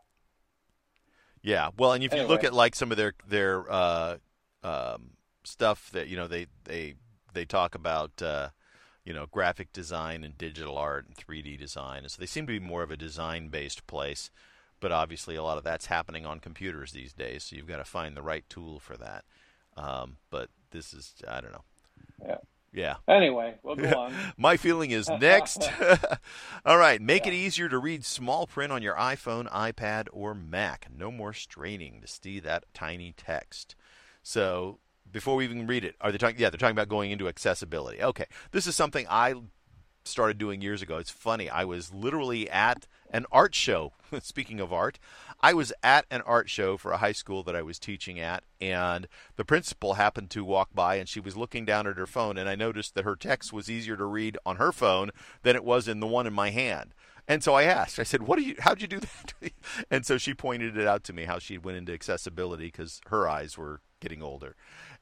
Yeah. 1.43 1.69
Well, 1.77 1.91
and 1.91 2.03
if 2.03 2.13
you 2.13 2.23
look 2.23 2.43
at 2.43 2.53
like 2.53 2.73
some 2.73 2.91
of 2.91 2.97
their 2.97 3.13
their 3.27 3.69
uh, 3.71 4.17
um, 4.63 5.11
stuff 5.43 5.91
that 5.91 6.07
you 6.07 6.15
know 6.15 6.27
they 6.27 6.47
they 6.63 6.95
they 7.33 7.45
talk 7.45 7.75
about 7.75 8.21
uh, 8.21 8.49
you 9.03 9.13
know 9.13 9.25
graphic 9.29 9.73
design 9.73 10.23
and 10.23 10.37
digital 10.37 10.77
art 10.77 11.05
and 11.05 11.15
3D 11.15 11.59
design, 11.59 12.03
and 12.03 12.11
so 12.11 12.19
they 12.19 12.25
seem 12.25 12.47
to 12.47 12.59
be 12.59 12.65
more 12.65 12.81
of 12.81 12.91
a 12.91 12.97
design 12.97 13.49
based 13.49 13.85
place. 13.87 14.31
But 14.79 14.91
obviously, 14.91 15.35
a 15.35 15.43
lot 15.43 15.57
of 15.57 15.63
that's 15.63 15.85
happening 15.87 16.25
on 16.25 16.39
computers 16.39 16.91
these 16.91 17.13
days, 17.13 17.43
so 17.43 17.55
you've 17.55 17.67
got 17.67 17.77
to 17.77 17.85
find 17.85 18.17
the 18.17 18.21
right 18.21 18.45
tool 18.49 18.79
for 18.79 18.97
that. 18.97 19.25
Um, 19.75 20.17
but 20.29 20.49
this 20.71 20.93
is 20.93 21.13
I 21.27 21.41
don't 21.41 21.51
know. 21.51 21.63
Yeah. 22.25 22.37
Yeah. 22.73 22.95
anyway, 23.07 23.55
we'll 23.61 23.75
go 23.75 23.89
on. 23.89 24.13
My 24.37 24.57
feeling 24.57 24.91
is 24.91 25.07
next. 25.21 25.69
All 26.65 26.77
right, 26.77 27.01
make 27.01 27.27
it 27.27 27.33
easier 27.33 27.69
to 27.69 27.77
read 27.77 28.03
small 28.03 28.47
print 28.47 28.71
on 28.71 28.81
your 28.81 28.95
iPhone, 28.95 29.49
iPad, 29.51 30.07
or 30.11 30.33
Mac. 30.33 30.87
No 30.95 31.11
more 31.11 31.33
straining 31.33 32.01
to 32.01 32.07
see 32.07 32.39
that 32.39 32.65
tiny 32.73 33.13
text. 33.15 33.75
So, 34.23 34.79
before 35.11 35.35
we 35.35 35.43
even 35.43 35.67
read 35.67 35.83
it, 35.83 35.95
are 36.01 36.11
they 36.11 36.17
talking? 36.17 36.39
Yeah, 36.39 36.49
they're 36.49 36.57
talking 36.57 36.75
about 36.75 36.89
going 36.89 37.11
into 37.11 37.27
accessibility. 37.27 38.01
Okay, 38.01 38.25
this 38.51 38.65
is 38.65 38.75
something 38.75 39.05
I 39.09 39.35
started 40.05 40.37
doing 40.37 40.61
years 40.61 40.81
ago. 40.81 40.97
It's 40.97 41.09
funny. 41.11 41.49
I 41.49 41.65
was 41.65 41.93
literally 41.93 42.49
at 42.49 42.87
an 43.11 43.25
art 43.31 43.53
show. 43.55 43.93
Speaking 44.21 44.59
of 44.59 44.73
art, 44.73 44.99
I 45.43 45.53
was 45.53 45.73
at 45.83 46.05
an 46.09 46.21
art 46.21 46.49
show 46.49 46.77
for 46.77 46.93
a 46.93 46.97
high 46.97 47.11
school 47.11 47.43
that 47.43 47.55
I 47.55 47.61
was 47.61 47.77
teaching 47.77 48.17
at, 48.17 48.45
and 48.61 49.09
the 49.35 49.43
principal 49.43 49.95
happened 49.95 50.29
to 50.29 50.45
walk 50.45 50.69
by 50.73 50.95
and 50.95 51.09
she 51.09 51.19
was 51.19 51.35
looking 51.35 51.65
down 51.65 51.85
at 51.85 51.97
her 51.97 52.07
phone, 52.07 52.37
and 52.37 52.47
I 52.47 52.55
noticed 52.55 52.95
that 52.95 53.03
her 53.03 53.17
text 53.17 53.51
was 53.51 53.69
easier 53.69 53.97
to 53.97 54.05
read 54.05 54.37
on 54.45 54.55
her 54.55 54.71
phone 54.71 55.11
than 55.41 55.57
it 55.57 55.65
was 55.65 55.89
in 55.89 55.99
the 55.99 56.07
one 56.07 56.25
in 56.25 56.33
my 56.33 56.51
hand. 56.51 56.93
And 57.27 57.43
so 57.43 57.53
I 57.55 57.63
asked, 57.63 57.99
I 57.99 58.03
said, 58.03 58.23
"What 58.23 58.39
do 58.39 58.45
you? 58.45 58.55
How'd 58.59 58.81
you 58.81 58.87
do 58.87 59.01
that?" 59.01 59.51
and 59.91 60.05
so 60.05 60.17
she 60.17 60.33
pointed 60.33 60.77
it 60.77 60.87
out 60.87 61.03
to 61.05 61.13
me 61.13 61.25
how 61.25 61.39
she 61.39 61.57
went 61.57 61.77
into 61.77 61.93
accessibility 61.93 62.67
because 62.67 63.01
her 63.07 63.27
eyes 63.27 63.57
were 63.57 63.81
getting 63.99 64.23
older, 64.23 64.55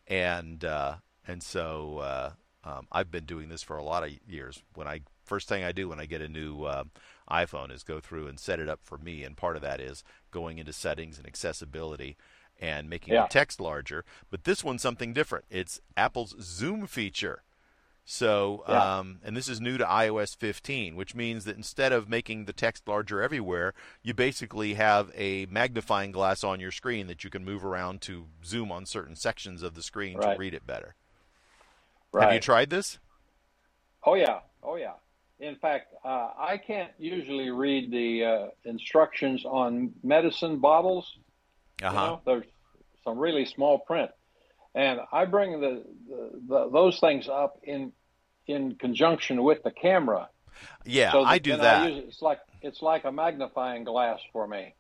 and 0.08 0.66
uh, 0.66 0.96
and 1.28 1.44
so 1.44 2.00
uh, 2.00 2.32
um, 2.64 2.88
I've 2.92 3.12
been 3.12 3.26
doing 3.26 3.50
this 3.50 3.64
for 3.64 3.78
a 3.78 3.84
lot 3.84 4.04
of 4.04 4.12
years. 4.28 4.62
When 4.74 4.88
I 4.88 5.02
first 5.24 5.48
thing 5.48 5.64
I 5.64 5.72
do 5.72 5.88
when 5.88 6.00
I 6.00 6.06
get 6.06 6.22
a 6.22 6.28
new 6.28 6.64
uh, 6.64 6.84
iPhone 7.30 7.72
is 7.72 7.84
go 7.84 8.00
through 8.00 8.28
and 8.28 8.40
set 8.40 8.60
it 8.60 8.70
up 8.70 8.82
for 8.84 8.98
me, 8.98 9.24
and 9.24 9.38
part 9.38 9.56
of 9.56 9.62
that 9.62 9.80
is 9.80 10.04
going 10.32 10.58
into 10.58 10.74
settings 10.74 11.18
and 11.18 11.28
accessibility 11.28 12.18
and 12.60 12.90
making 12.90 13.14
Yeah. 13.14 13.24
the 13.24 13.28
text 13.30 13.60
larger. 13.60 14.06
But 14.30 14.44
this 14.44 14.64
one's 14.64 14.82
something 14.82 15.14
different. 15.14 15.46
It's 15.50 15.82
Apple's 15.98 16.36
Zoom 16.42 16.88
feature. 16.88 17.44
So, 18.04 18.64
Yeah. 18.68 18.98
um, 19.00 19.20
and 19.24 19.38
this 19.38 19.48
is 19.48 19.62
new 19.62 19.78
to 19.78 19.86
iOS 19.86 20.36
15, 20.36 20.96
which 20.96 21.14
means 21.16 21.46
that 21.46 21.56
instead 21.56 21.92
of 21.92 22.10
making 22.10 22.46
the 22.46 22.54
text 22.54 22.88
larger 22.88 23.22
everywhere, 23.22 23.74
you 24.02 24.14
basically 24.14 24.74
have 24.74 25.12
a 25.16 25.46
magnifying 25.48 26.12
glass 26.12 26.44
on 26.44 26.60
your 26.60 26.72
screen 26.72 27.08
that 27.08 27.24
you 27.24 27.30
can 27.30 27.46
move 27.46 27.64
around 27.64 28.02
to 28.02 28.28
zoom 28.44 28.72
on 28.72 28.86
certain 28.86 29.16
sections 29.16 29.62
of 29.62 29.76
the 29.76 29.84
screen 29.84 30.18
Right. 30.18 30.34
to 30.34 30.40
read 30.40 30.54
it 30.54 30.66
better. 30.66 30.96
Right. 32.12 32.26
Have 32.26 32.34
you 32.34 32.40
tried 32.40 32.70
this? 32.72 32.98
Oh 34.04 34.16
yeah, 34.16 34.42
oh 34.64 34.76
yeah. 34.76 34.94
In 35.42 35.56
fact, 35.56 35.94
uh, 36.06 36.30
I 36.38 36.58
can't 36.58 36.92
usually 37.00 37.50
read 37.50 37.92
the 37.92 38.24
uh, 38.26 38.48
instructions 38.64 39.44
on 39.44 39.92
medicine 40.04 40.60
bottles. 40.60 41.18
Uh 41.84 41.88
You 41.88 41.94
know, 41.94 42.22
there's 42.26 42.46
some 43.04 43.18
really 43.18 43.46
small 43.46 43.80
print, 43.80 44.12
and 44.76 45.00
I 45.12 45.26
bring 45.26 45.60
the, 45.60 45.84
the, 46.08 46.30
the 46.48 46.70
those 46.70 47.00
things 47.00 47.28
up 47.28 47.58
in 47.64 47.92
in 48.46 48.76
conjunction 48.76 49.44
with 49.44 49.64
the 49.64 49.72
camera. 49.72 50.30
Yeah, 50.86 51.12
so 51.12 51.24
I 51.24 51.40
do 51.40 51.58
that. 51.58 51.90
use 51.90 51.98
it- 51.98 52.08
it's 52.10 52.22
like 52.22 52.40
it's 52.62 52.82
like 52.84 53.04
a 53.06 53.12
magnifying 53.12 53.84
glass 53.84 54.20
for 54.32 54.48
me. 54.48 54.76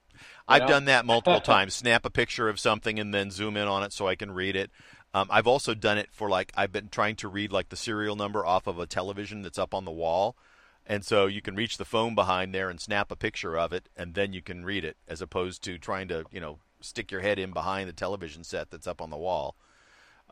I've 0.48 0.62
know? 0.64 0.68
done 0.68 0.86
that 0.86 1.06
multiple 1.06 1.42
times. 1.56 1.74
Snap 1.74 2.06
a 2.06 2.12
picture 2.12 2.48
of 2.50 2.60
something 2.60 3.00
and 3.00 3.12
then 3.12 3.32
zoom 3.32 3.58
in 3.58 3.68
on 3.68 3.82
it 3.82 3.94
so 3.94 4.08
I 4.08 4.16
can 4.16 4.32
read 4.32 4.56
it. 4.56 4.70
Um, 5.14 5.28
I've 5.32 5.48
also 5.48 5.74
done 5.74 5.98
it 5.98 6.10
for 6.12 6.30
like 6.30 6.52
I've 6.56 6.72
been 6.72 6.90
trying 6.90 7.16
to 7.18 7.28
read 7.28 7.52
like 7.52 7.70
the 7.70 7.76
serial 7.76 8.16
number 8.16 8.46
off 8.46 8.68
of 8.68 8.78
a 8.78 8.86
television 8.86 9.42
that's 9.42 9.58
up 9.58 9.74
on 9.74 9.86
the 9.86 9.92
wall, 9.92 10.38
and 10.86 11.06
so 11.06 11.28
you 11.28 11.42
can 11.42 11.56
reach 11.56 11.78
the 11.78 11.86
phone 11.86 12.16
behind 12.16 12.54
there 12.54 12.70
and 12.70 12.80
snap 12.80 13.12
a 13.12 13.16
picture 13.16 13.58
of 13.58 13.74
it, 13.74 13.90
and 13.96 14.14
then 14.14 14.34
you 14.34 14.42
can 14.42 14.66
read 14.66 14.84
it, 14.84 14.98
as 15.08 15.22
opposed 15.22 15.64
to 15.64 15.78
trying 15.78 16.08
to 16.10 16.26
you 16.32 16.40
know 16.42 16.60
stick 16.82 17.12
your 17.12 17.22
head 17.22 17.40
in 17.40 17.52
behind 17.52 17.88
the 17.88 17.94
television 17.94 18.44
set 18.44 18.72
that's 18.72 18.88
up 18.88 19.02
on 19.02 19.10
the 19.10 19.18
wall. 19.18 19.56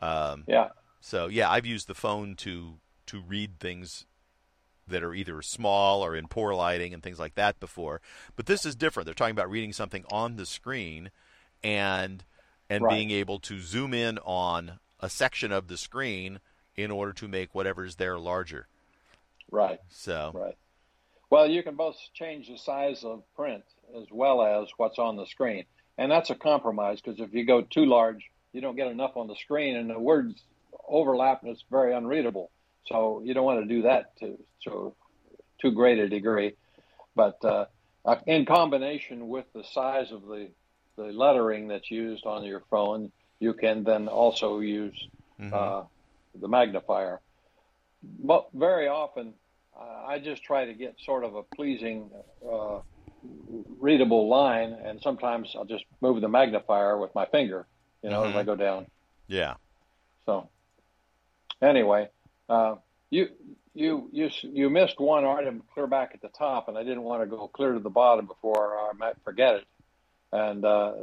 Um, 0.00 0.46
Yeah, 0.46 0.68
so 1.00 1.26
yeah, 1.28 1.50
I've 1.50 1.66
used 1.66 1.86
the 1.86 1.94
phone 1.94 2.34
to 2.36 2.78
to 3.06 3.20
read 3.20 3.58
things 3.58 4.06
that 4.86 5.02
are 5.04 5.14
either 5.14 5.40
small 5.42 6.04
or 6.04 6.16
in 6.16 6.26
poor 6.26 6.52
lighting 6.54 6.92
and 6.92 7.02
things 7.02 7.18
like 7.18 7.34
that 7.36 7.60
before. 7.60 8.00
But 8.36 8.46
this 8.46 8.66
is 8.66 8.74
different. 8.74 9.04
They're 9.06 9.14
talking 9.14 9.32
about 9.36 9.50
reading 9.50 9.72
something 9.72 10.04
on 10.10 10.36
the 10.36 10.46
screen 10.46 11.10
and 11.62 12.24
and 12.68 12.82
Right. 12.84 12.96
being 12.96 13.10
able 13.10 13.38
to 13.40 13.60
zoom 13.60 13.94
in 13.94 14.18
on 14.18 14.78
a 15.00 15.08
section 15.08 15.52
of 15.52 15.68
the 15.68 15.76
screen 15.76 16.40
in 16.76 16.90
order 16.90 17.12
to 17.12 17.28
make 17.28 17.54
whatever's 17.54 17.96
there 17.96 18.18
larger. 18.18 18.68
Right, 19.50 19.80
So 19.88 20.32
right. 20.34 20.56
Well, 21.30 21.48
you 21.48 21.62
can 21.62 21.76
both 21.76 21.96
change 22.12 22.48
the 22.48 22.58
size 22.58 23.04
of 23.04 23.22
print 23.36 23.62
as 23.96 24.06
well 24.10 24.42
as 24.42 24.68
what's 24.76 24.98
on 24.98 25.16
the 25.16 25.26
screen, 25.26 25.64
and 25.96 26.10
that's 26.10 26.30
a 26.30 26.34
compromise 26.34 27.00
because 27.00 27.20
if 27.20 27.32
you 27.32 27.44
go 27.44 27.62
too 27.62 27.86
large, 27.86 28.30
you 28.52 28.60
don't 28.60 28.76
get 28.76 28.88
enough 28.88 29.16
on 29.16 29.28
the 29.28 29.36
screen, 29.36 29.76
and 29.76 29.90
the 29.90 29.98
words 29.98 30.42
overlap, 30.88 31.42
and 31.42 31.52
it's 31.52 31.64
very 31.70 31.94
unreadable. 31.94 32.50
So 32.86 33.22
you 33.24 33.34
don't 33.34 33.44
want 33.44 33.62
to 33.62 33.74
do 33.74 33.82
that 33.82 34.16
to 34.18 34.38
to 34.64 34.94
too 35.60 35.72
great 35.72 35.98
a 35.98 36.08
degree. 36.08 36.54
But 37.14 37.44
uh, 37.44 37.66
uh, 38.04 38.16
in 38.26 38.46
combination 38.46 39.28
with 39.28 39.46
the 39.54 39.64
size 39.64 40.10
of 40.10 40.22
the 40.22 40.48
the 40.96 41.04
lettering 41.04 41.68
that's 41.68 41.90
used 41.90 42.26
on 42.26 42.44
your 42.44 42.62
phone, 42.70 43.12
you 43.38 43.54
can 43.54 43.84
then 43.84 44.08
also 44.08 44.60
use 44.60 45.08
mhm. 45.40 45.52
uh, 45.52 45.84
the 46.34 46.48
magnifier. 46.48 47.20
But 48.02 48.48
very 48.52 48.88
often, 48.88 49.34
I 49.78 50.18
just 50.18 50.42
try 50.42 50.64
to 50.64 50.74
get 50.74 50.96
sort 51.04 51.24
of 51.24 51.34
a 51.36 51.42
pleasing, 51.42 52.10
uh, 52.46 52.80
readable 53.78 54.28
line, 54.28 54.72
and 54.72 55.00
sometimes 55.00 55.54
I'll 55.54 55.64
just 55.64 55.84
move 56.00 56.20
the 56.20 56.28
magnifier 56.28 56.98
with 56.98 57.14
my 57.14 57.26
finger, 57.26 57.66
you 58.02 58.10
know, 58.10 58.24
as 58.24 58.32
Mhm. 58.34 58.38
I 58.38 58.42
go 58.42 58.56
down. 58.56 58.86
yeah. 59.28 59.54
So, 60.26 60.48
anyway, 61.62 62.08
uh, 62.48 62.76
you 63.10 63.30
you 63.74 64.08
you 64.12 64.28
you 64.42 64.68
missed 64.70 64.98
one 64.98 65.24
item 65.24 65.62
clear 65.72 65.86
back 65.86 66.10
at 66.14 66.20
the 66.20 66.28
top, 66.28 66.68
and 66.68 66.76
I 66.76 66.82
didn't 66.82 67.02
want 67.04 67.22
to 67.22 67.26
go 67.26 67.46
clear 67.48 67.72
to 67.72 67.78
the 67.78 67.90
bottom 67.90 68.26
before 68.26 68.76
I 68.78 68.92
might 68.94 69.16
forget 69.22 69.54
it. 69.56 69.66
And 70.32 70.64
uh, 70.64 70.94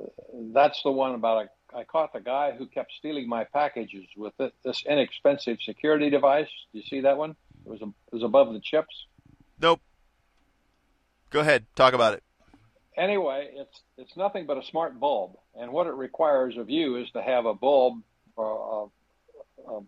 that's 0.54 0.82
the 0.84 0.92
one 0.92 1.14
about 1.16 1.46
a, 1.74 1.78
I 1.78 1.84
caught 1.84 2.14
the 2.14 2.20
guy 2.22 2.52
who 2.52 2.66
kept 2.66 2.92
stealing 2.94 3.28
my 3.28 3.44
packages 3.46 4.06
with 4.16 4.34
it, 4.40 4.54
this 4.64 4.86
inexpensive 4.86 5.62
security 5.62 6.10
device. 6.10 6.50
Do 6.72 6.80
you 6.80 6.84
see 6.86 7.02
that 7.02 7.18
one? 7.18 7.36
It 7.68 7.72
was, 7.72 7.82
a, 7.82 7.86
it 7.86 8.14
was 8.14 8.24
above 8.24 8.54
the 8.54 8.62
chips. 8.62 9.08
Nope. 9.60 9.82
Go 11.32 11.42
ahead, 11.42 11.66
talk 11.76 11.94
about 11.94 12.14
it. 12.14 12.24
Anyway, 12.96 13.50
it's 13.54 13.82
it's 13.98 14.16
nothing 14.18 14.46
but 14.48 14.58
a 14.58 14.64
smart 14.64 15.00
bulb, 15.00 15.36
and 15.54 15.72
what 15.72 15.86
it 15.86 15.94
requires 15.94 16.58
of 16.58 16.70
you 16.70 16.96
is 16.96 17.12
to 17.12 17.22
have 17.22 17.46
a 17.46 17.54
bulb 17.54 18.02
or 18.36 18.90
a, 19.68 19.72
a, 19.72 19.82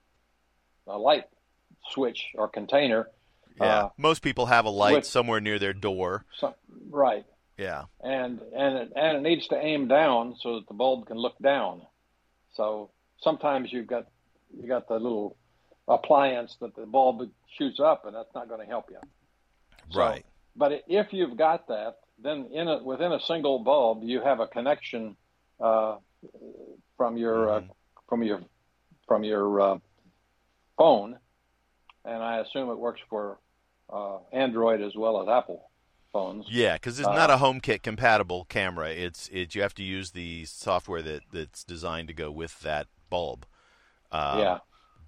a 0.96 0.98
light 0.98 1.24
switch 1.92 2.26
or 2.36 2.48
container. 2.50 3.08
Yeah, 3.58 3.66
uh, 3.66 3.90
most 3.98 4.22
people 4.22 4.46
have 4.48 4.66
a 4.66 4.70
light 4.70 4.94
with- 4.94 5.06
somewhere 5.06 5.40
near 5.40 5.58
their 5.58 5.74
door. 5.74 6.26
Right, 6.92 7.26
Yeah, 7.58 7.86
and 8.02 8.42
and 8.56 8.78
it, 8.78 8.92
and 8.96 9.18
it 9.18 9.22
needs 9.22 9.48
to 9.48 9.56
aim 9.58 9.88
down 9.88 10.36
so 10.40 10.56
that 10.56 10.68
the 10.68 10.74
bulb 10.76 11.08
can 11.08 11.18
look 11.18 11.38
down. 11.40 11.82
So 12.54 12.92
sometimes 13.22 13.72
you've 13.74 13.88
got 13.88 14.06
you 14.56 14.68
got 14.68 14.88
the 14.88 14.96
little 15.00 15.36
appliance 15.90 16.56
that 16.62 16.76
the 16.76 16.86
bulb 16.86 17.30
shoots 17.58 17.80
up, 17.80 18.06
and 18.06 18.16
that's 18.16 18.34
not 18.34 18.48
going 18.48 18.62
to 18.62 18.68
help 18.68 18.90
you. 18.90 19.00
So- 19.92 20.00
right. 20.00 20.26
But 20.56 20.84
if 20.88 21.14
you've 21.14 21.38
got 21.38 21.68
that, 21.68 22.00
then 22.22 22.48
in 22.52 22.68
a, 22.68 22.84
within 22.84 23.12
a 23.14 23.20
single 23.22 23.60
bulb, 23.60 24.04
you 24.04 24.22
have 24.22 24.40
a 24.40 24.48
connection 24.48 25.16
uh, 25.60 25.98
from 26.98 27.18
your 27.18 27.50
uh, 27.50 27.62
from 28.10 28.24
your 28.24 28.42
from 29.08 29.24
your 29.24 29.62
uh, 29.62 29.78
phone, 30.78 31.18
and 32.04 32.22
I 32.22 32.40
assume 32.40 32.70
it 32.70 32.78
works 32.78 33.00
for 33.10 33.38
uh, 33.92 34.18
Android 34.34 34.82
as 34.82 34.96
well 34.96 35.22
as 35.22 35.30
Apple 35.30 35.70
phones. 36.12 36.46
Yeah, 36.50 36.74
because 36.74 37.00
it's 37.00 37.08
Uh, 37.08 37.14
not 37.14 37.30
a 37.30 37.38
HomeKit 37.38 37.82
compatible 37.82 38.46
camera. 38.50 38.90
It's 38.90 39.30
it 39.30 39.56
you 39.56 39.62
have 39.62 39.76
to 39.76 39.84
use 39.84 40.12
the 40.12 40.44
software 40.46 41.02
that 41.04 41.22
that's 41.32 41.64
designed 41.64 42.10
to 42.10 42.14
go 42.14 42.32
with 42.32 42.60
that 42.62 42.88
bulb. 43.10 43.46
Um, 44.12 44.40
yeah, 44.40 44.58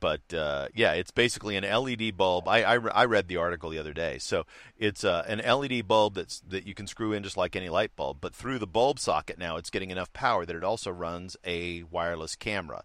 but 0.01 0.33
uh, 0.33 0.67
yeah, 0.75 0.91
it's 0.91 1.11
basically 1.11 1.55
an 1.55 1.63
LED 1.63 2.17
bulb. 2.17 2.49
I, 2.49 2.63
I, 2.63 2.73
I 2.89 3.05
read 3.05 3.29
the 3.29 3.37
article 3.37 3.69
the 3.69 3.77
other 3.79 3.93
day. 3.93 4.17
So 4.17 4.45
it's 4.77 5.05
uh, 5.05 5.23
an 5.27 5.37
LED 5.39 5.87
bulb 5.87 6.15
that's 6.15 6.41
that 6.49 6.67
you 6.67 6.73
can 6.73 6.87
screw 6.87 7.13
in 7.13 7.23
just 7.23 7.37
like 7.37 7.55
any 7.55 7.69
light 7.69 7.95
bulb. 7.95 8.17
But 8.19 8.35
through 8.35 8.59
the 8.59 8.67
bulb 8.67 8.99
socket 8.99 9.37
now, 9.37 9.55
it's 9.55 9.69
getting 9.69 9.91
enough 9.91 10.11
power 10.11 10.45
that 10.45 10.55
it 10.55 10.63
also 10.65 10.91
runs 10.91 11.37
a 11.45 11.83
wireless 11.83 12.35
camera, 12.35 12.83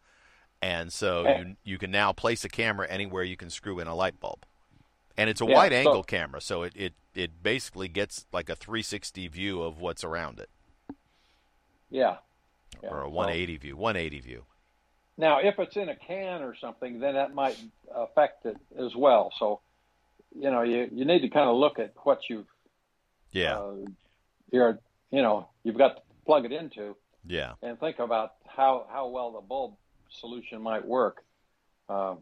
and 0.63 0.93
so 0.93 1.27
Okay. 1.27 1.39
you 1.41 1.57
you 1.65 1.79
can 1.79 1.91
now 1.91 2.13
place 2.13 2.45
a 2.45 2.49
camera 2.49 2.87
anywhere 2.89 3.25
you 3.25 3.37
can 3.37 3.51
screw 3.51 3.81
in 3.81 3.89
a 3.89 3.95
light 3.95 4.21
bulb, 4.21 4.45
and 5.17 5.29
it's 5.29 5.41
a 5.41 5.47
Yeah, 5.47 5.55
wide 5.57 5.73
so- 5.73 5.79
angle 5.79 6.03
camera, 6.05 6.41
so 6.41 6.63
it, 6.63 6.73
it 6.77 6.93
it 7.15 7.43
basically 7.43 7.89
gets 7.89 8.27
like 8.31 8.51
a 8.51 8.55
360 8.55 9.27
view 9.29 9.63
of 9.63 9.81
what's 9.81 10.05
around 10.05 10.39
it, 10.39 10.51
yeah. 11.91 12.17
yeah. 12.83 12.91
or 12.91 13.01
a 13.01 13.05
So- 13.05 13.09
180 13.11 13.57
view, 13.57 13.75
180 13.77 14.21
view. 14.21 14.45
Now, 15.19 15.39
if 15.41 15.59
it's 15.59 15.77
in 15.77 15.89
a 15.89 15.97
can 15.97 16.43
or 16.43 16.55
something, 16.61 17.01
then 17.01 17.15
that 17.15 17.35
might 17.35 17.59
affect 17.95 18.45
it 18.45 18.57
as 18.79 18.95
well. 18.95 19.33
So, 19.39 19.61
you 20.39 20.51
know, 20.51 20.63
you, 20.63 20.89
you 20.93 21.05
need 21.05 21.21
to 21.21 21.31
kind 21.31 21.49
of 21.49 21.57
look 21.57 21.79
at 21.79 21.95
what 22.05 22.21
you've 22.29 22.47
Yeah, 23.33 23.59
uh, 23.59 23.75
you're 24.53 24.79
you 25.11 25.23
know 25.23 25.49
you've 25.65 25.79
got 25.79 25.97
to 25.97 26.03
plug 26.27 26.45
it 26.45 26.53
into 26.53 26.97
yeah, 27.27 27.53
and 27.63 27.79
think 27.81 27.99
about 27.99 28.35
how 28.47 28.87
how 28.91 29.09
well 29.09 29.33
the 29.33 29.41
bulb 29.41 29.75
solution 30.21 30.63
might 30.63 30.85
work. 30.85 31.25
Um, 31.89 32.19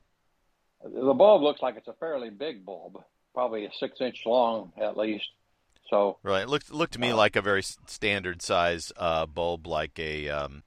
the 0.82 1.14
bulb 1.14 1.42
looks 1.42 1.62
like 1.62 1.76
it's 1.76 1.88
a 1.88 1.94
fairly 1.94 2.30
big 2.30 2.64
bulb, 2.64 3.02
probably 3.32 3.64
a 3.64 3.70
six 3.80 4.00
inch 4.00 4.18
long 4.26 4.72
at 4.80 4.96
least. 4.96 5.26
So 5.90 6.18
Right. 6.22 6.42
It 6.42 6.48
looked 6.48 6.72
looked 6.72 6.94
to 6.94 7.00
me 7.00 7.10
Uh, 7.10 7.16
like 7.16 7.36
a 7.36 7.42
very 7.42 7.62
standard 7.62 8.42
size 8.42 8.92
uh, 8.96 9.26
bulb, 9.26 9.66
like 9.66 9.98
a 9.98 10.28
um, 10.28 10.62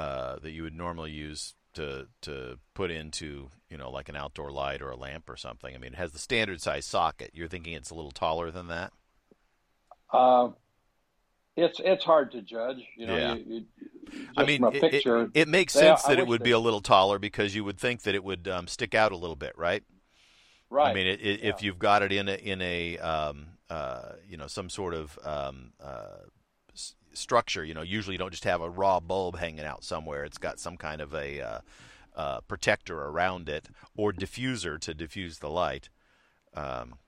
uh, 0.00 0.38
that 0.42 0.50
you 0.52 0.62
would 0.62 0.74
normally 0.76 1.10
use 1.10 1.54
to 1.74 2.06
to 2.22 2.58
put 2.74 2.90
into 2.90 3.48
you 3.68 3.76
know 3.78 3.90
like 3.90 4.08
an 4.08 4.16
outdoor 4.16 4.50
light 4.50 4.80
or 4.82 4.90
a 4.90 4.96
lamp 4.96 5.28
or 5.28 5.36
something. 5.36 5.74
I 5.74 5.78
mean, 5.78 5.92
it 5.92 5.98
has 5.98 6.12
the 6.12 6.18
standard 6.18 6.60
size 6.60 6.86
socket. 6.86 7.30
You're 7.34 7.48
thinking 7.48 7.74
it's 7.74 7.90
a 7.90 7.94
little 7.94 8.10
taller 8.12 8.50
than 8.50 8.66
that? 8.68 8.92
uh, 10.12 10.48
it's 11.56 11.80
it's 11.84 12.04
hard 12.04 12.32
to 12.32 12.42
judge. 12.42 12.78
You 12.96 13.06
know, 13.06 13.16
Yeah. 13.16 13.34
you, 13.34 13.44
you, 13.46 13.64
I 14.36 14.44
mean, 14.44 14.60
from 14.62 14.74
a 14.74 14.76
it, 14.78 14.94
it- 15.06 15.30
it, 15.34 15.48
makes 15.48 15.74
they- 15.74 15.80
sense 15.80 16.04
I 16.04 16.10
that 16.14 16.18
it 16.20 16.26
would 16.26 16.40
they- 16.40 16.44
be 16.50 16.50
a 16.52 16.58
little 16.58 16.80
taller 16.80 17.18
because 17.18 17.54
you 17.54 17.62
would 17.64 17.78
think 17.78 18.02
that 18.02 18.14
it 18.14 18.24
would 18.24 18.48
um, 18.48 18.66
stick 18.66 18.94
out 18.94 19.12
a 19.12 19.16
little 19.16 19.36
bit, 19.36 19.52
right? 19.56 19.82
right. 20.70 20.90
I 20.90 20.94
mean, 20.94 21.06
it, 21.06 21.20
it, 21.20 21.44
if 21.44 21.62
you've 21.62 21.78
got 21.78 22.02
it 22.02 22.10
in 22.12 22.28
a 22.28 22.34
in 22.34 22.60
a 22.62 22.98
um, 22.98 23.46
uh, 23.68 24.12
you 24.28 24.36
know 24.36 24.46
some 24.48 24.68
sort 24.70 24.94
of 24.94 25.16
um, 25.24 25.72
uh, 25.80 26.24
structure, 27.20 27.64
you 27.64 27.74
know, 27.74 27.82
usually 27.82 28.14
you 28.14 28.18
don't 28.18 28.30
just 28.32 28.44
have 28.44 28.60
a 28.62 28.68
raw 28.70 28.98
bulb 28.98 29.36
hanging 29.38 29.64
out 29.64 29.84
somewhere. 29.84 30.24
It's 30.24 30.38
got 30.38 30.58
some 30.58 30.76
kind 30.76 31.00
of 31.00 31.14
a 31.14 31.40
uh, 31.40 31.60
uh, 32.16 32.40
protector 32.42 32.98
around 33.02 33.48
it 33.48 33.68
or 33.96 34.12
diffuser 34.12 34.78
to 34.80 34.94
diffuse 34.94 35.38
the 35.38 35.50
light. 35.50 35.88
Um, 36.54 36.98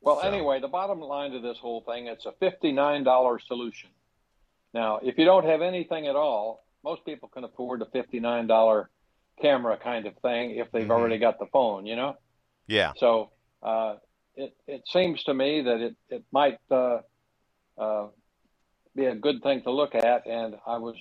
Well, 0.00 0.20
So- 0.20 0.28
anyway, 0.28 0.60
the 0.60 0.68
bottom 0.68 1.00
line 1.00 1.32
to 1.32 1.40
this 1.40 1.58
whole 1.58 1.80
thing, 1.82 2.06
it's 2.06 2.24
a 2.24 2.32
$59 2.32 3.38
solution. 3.46 3.90
Now, 4.72 4.98
if 5.02 5.18
you 5.18 5.24
don't 5.24 5.44
have 5.44 5.60
anything 5.60 6.06
at 6.06 6.14
all, 6.14 6.64
most 6.84 7.04
people 7.04 7.28
can 7.28 7.42
afford 7.44 7.82
a 7.82 7.86
$59 7.86 8.88
camera 9.42 9.76
kind 9.76 10.06
of 10.06 10.16
thing 10.18 10.52
if 10.52 10.70
they've 10.70 10.86
Mhm. 10.86 10.90
already 10.90 11.18
got 11.18 11.38
the 11.40 11.46
phone, 11.46 11.84
you 11.84 11.96
know? 11.96 12.16
yeah, 12.68 12.92
So 12.98 13.30
uh, 13.62 13.96
it, 14.36 14.54
it 14.68 14.86
seems 14.86 15.22
to 15.24 15.34
me 15.34 15.62
that 15.62 15.80
it, 15.80 15.96
it 16.10 16.22
might 16.30 16.58
uh, 16.70 17.00
uh, 17.76 18.06
be 18.98 19.06
a 19.06 19.14
good 19.14 19.42
thing 19.42 19.62
to 19.62 19.70
look 19.70 19.94
at. 19.94 20.26
And 20.26 20.56
I 20.66 20.76
was 20.76 20.96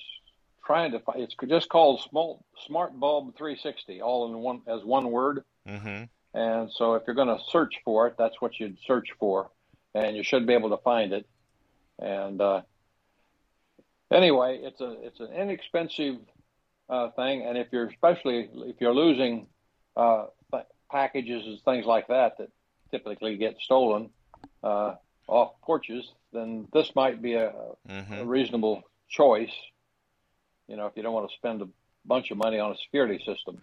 trying 0.66 0.92
to 0.92 1.00
find, 1.00 1.22
it's 1.22 1.36
just 1.48 1.68
called 1.70 2.02
Smart, 2.10 2.38
Smart 2.66 2.98
Bulb 2.98 3.36
360, 3.36 4.02
all 4.02 4.28
in 4.28 4.38
one, 4.40 4.62
as 4.68 4.84
one 4.84 5.12
word. 5.12 5.44
hmm 5.68 6.04
And 6.34 6.72
so 6.72 6.94
if 6.94 7.04
you're 7.06 7.16
going 7.16 7.36
to 7.36 7.44
search 7.50 7.76
for 7.84 8.08
it, 8.08 8.16
that's 8.18 8.40
what 8.40 8.60
you'd 8.60 8.78
search 8.86 9.10
for, 9.20 9.50
and 9.96 10.16
you 10.16 10.24
should 10.24 10.46
be 10.46 10.54
able 10.54 10.70
to 10.70 10.78
find 10.78 11.12
it. 11.12 11.28
And 12.00 12.40
uh, 12.40 12.62
anyway, 14.12 14.60
it's 14.62 14.82
a 14.82 14.92
it's 15.02 15.20
an 15.20 15.32
inexpensive 15.34 16.18
uh, 16.90 17.10
thing, 17.12 17.42
and 17.42 17.58
if 17.58 17.68
you're 17.72 17.88
especially 17.88 18.50
if 18.54 18.76
you're 18.80 18.94
losing 18.94 19.48
uh, 19.96 20.26
th- 20.52 20.66
packages 20.92 21.44
and 21.48 21.60
things 21.62 21.88
like 21.88 22.08
that 22.10 22.38
that 22.38 22.50
typically 22.92 23.36
get 23.36 23.58
stolen 23.60 24.12
uh, 24.64 24.94
off 25.28 25.54
porches, 25.64 26.12
then 26.34 26.68
this 26.74 26.92
might 26.96 27.22
be 27.22 27.34
a, 27.34 27.50
a 27.50 28.04
hmm 28.04 28.28
reasonable 28.28 28.84
choice. 29.10 29.52
You 30.68 30.76
know, 30.76 30.86
if 30.88 30.94
you 30.96 31.04
don't 31.04 31.14
want 31.14 31.30
to 31.30 31.36
spend 31.36 31.62
a 31.62 31.68
bunch 32.06 32.32
of 32.32 32.38
money 32.38 32.60
on 32.60 32.72
a 32.72 32.76
security 32.78 33.24
system. 33.26 33.62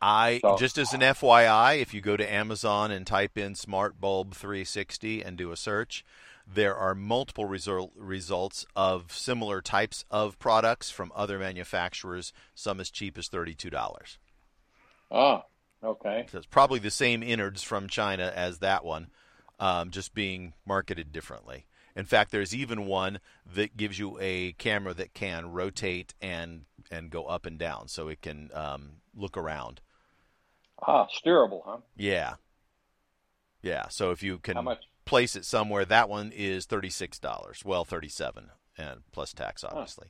I 0.00 0.40
So- 0.40 0.56
just 0.58 0.78
as 0.78 0.92
an 0.92 1.00
FYI, 1.00 1.80
if 1.80 1.94
you 1.94 2.00
go 2.00 2.16
to 2.16 2.32
Amazon 2.32 2.90
and 2.90 3.06
type 3.06 3.38
in 3.38 3.54
Smart 3.54 4.00
Bulb 4.00 4.34
360 4.34 5.22
and 5.22 5.36
do 5.38 5.52
a 5.52 5.56
search, 5.56 6.04
there 6.46 6.76
are 6.76 6.94
multiple 6.94 7.46
result, 7.46 7.92
results 7.96 8.66
of 8.76 9.10
similar 9.10 9.60
types 9.60 10.04
of 10.10 10.38
products 10.38 10.90
from 10.90 11.10
other 11.14 11.38
manufacturers, 11.38 12.32
some 12.54 12.78
as 12.78 12.90
cheap 12.90 13.18
as 13.18 13.28
$32. 13.28 14.18
Ah, 15.10 15.44
okay. 15.82 16.26
So 16.30 16.38
it's 16.38 16.46
probably 16.46 16.78
the 16.78 16.90
same 16.90 17.22
innards 17.22 17.62
from 17.62 17.88
China 17.88 18.32
as 18.34 18.58
that 18.58 18.84
one, 18.84 19.08
um, 19.58 19.90
just 19.90 20.14
being 20.14 20.52
marketed 20.66 21.10
differently. 21.12 21.66
In 21.96 22.04
fact, 22.04 22.30
there's 22.30 22.54
even 22.54 22.84
one 22.84 23.20
that 23.54 23.76
gives 23.76 23.98
you 23.98 24.18
a 24.20 24.52
camera 24.52 24.92
that 24.94 25.14
can 25.14 25.50
rotate 25.50 26.14
and 26.20 26.66
and 26.90 27.10
go 27.10 27.24
up 27.24 27.46
and 27.46 27.58
down, 27.58 27.88
so 27.88 28.06
it 28.08 28.20
can 28.20 28.50
um, 28.54 28.98
look 29.16 29.36
around. 29.36 29.80
Ah, 30.86 31.06
steerable, 31.06 31.62
huh? 31.64 31.78
Yeah. 31.96 32.34
Yeah. 33.62 33.88
So 33.88 34.10
if 34.10 34.22
you 34.22 34.38
can 34.38 34.76
place 35.06 35.34
it 35.34 35.46
somewhere, 35.46 35.86
that 35.86 36.10
one 36.10 36.32
is 36.36 36.66
thirty-six 36.66 37.18
dollars. 37.18 37.62
Well, 37.64 37.86
thirty-seven, 37.86 38.50
and 38.76 39.00
plus 39.10 39.32
tax, 39.32 39.64
obviously. 39.64 40.08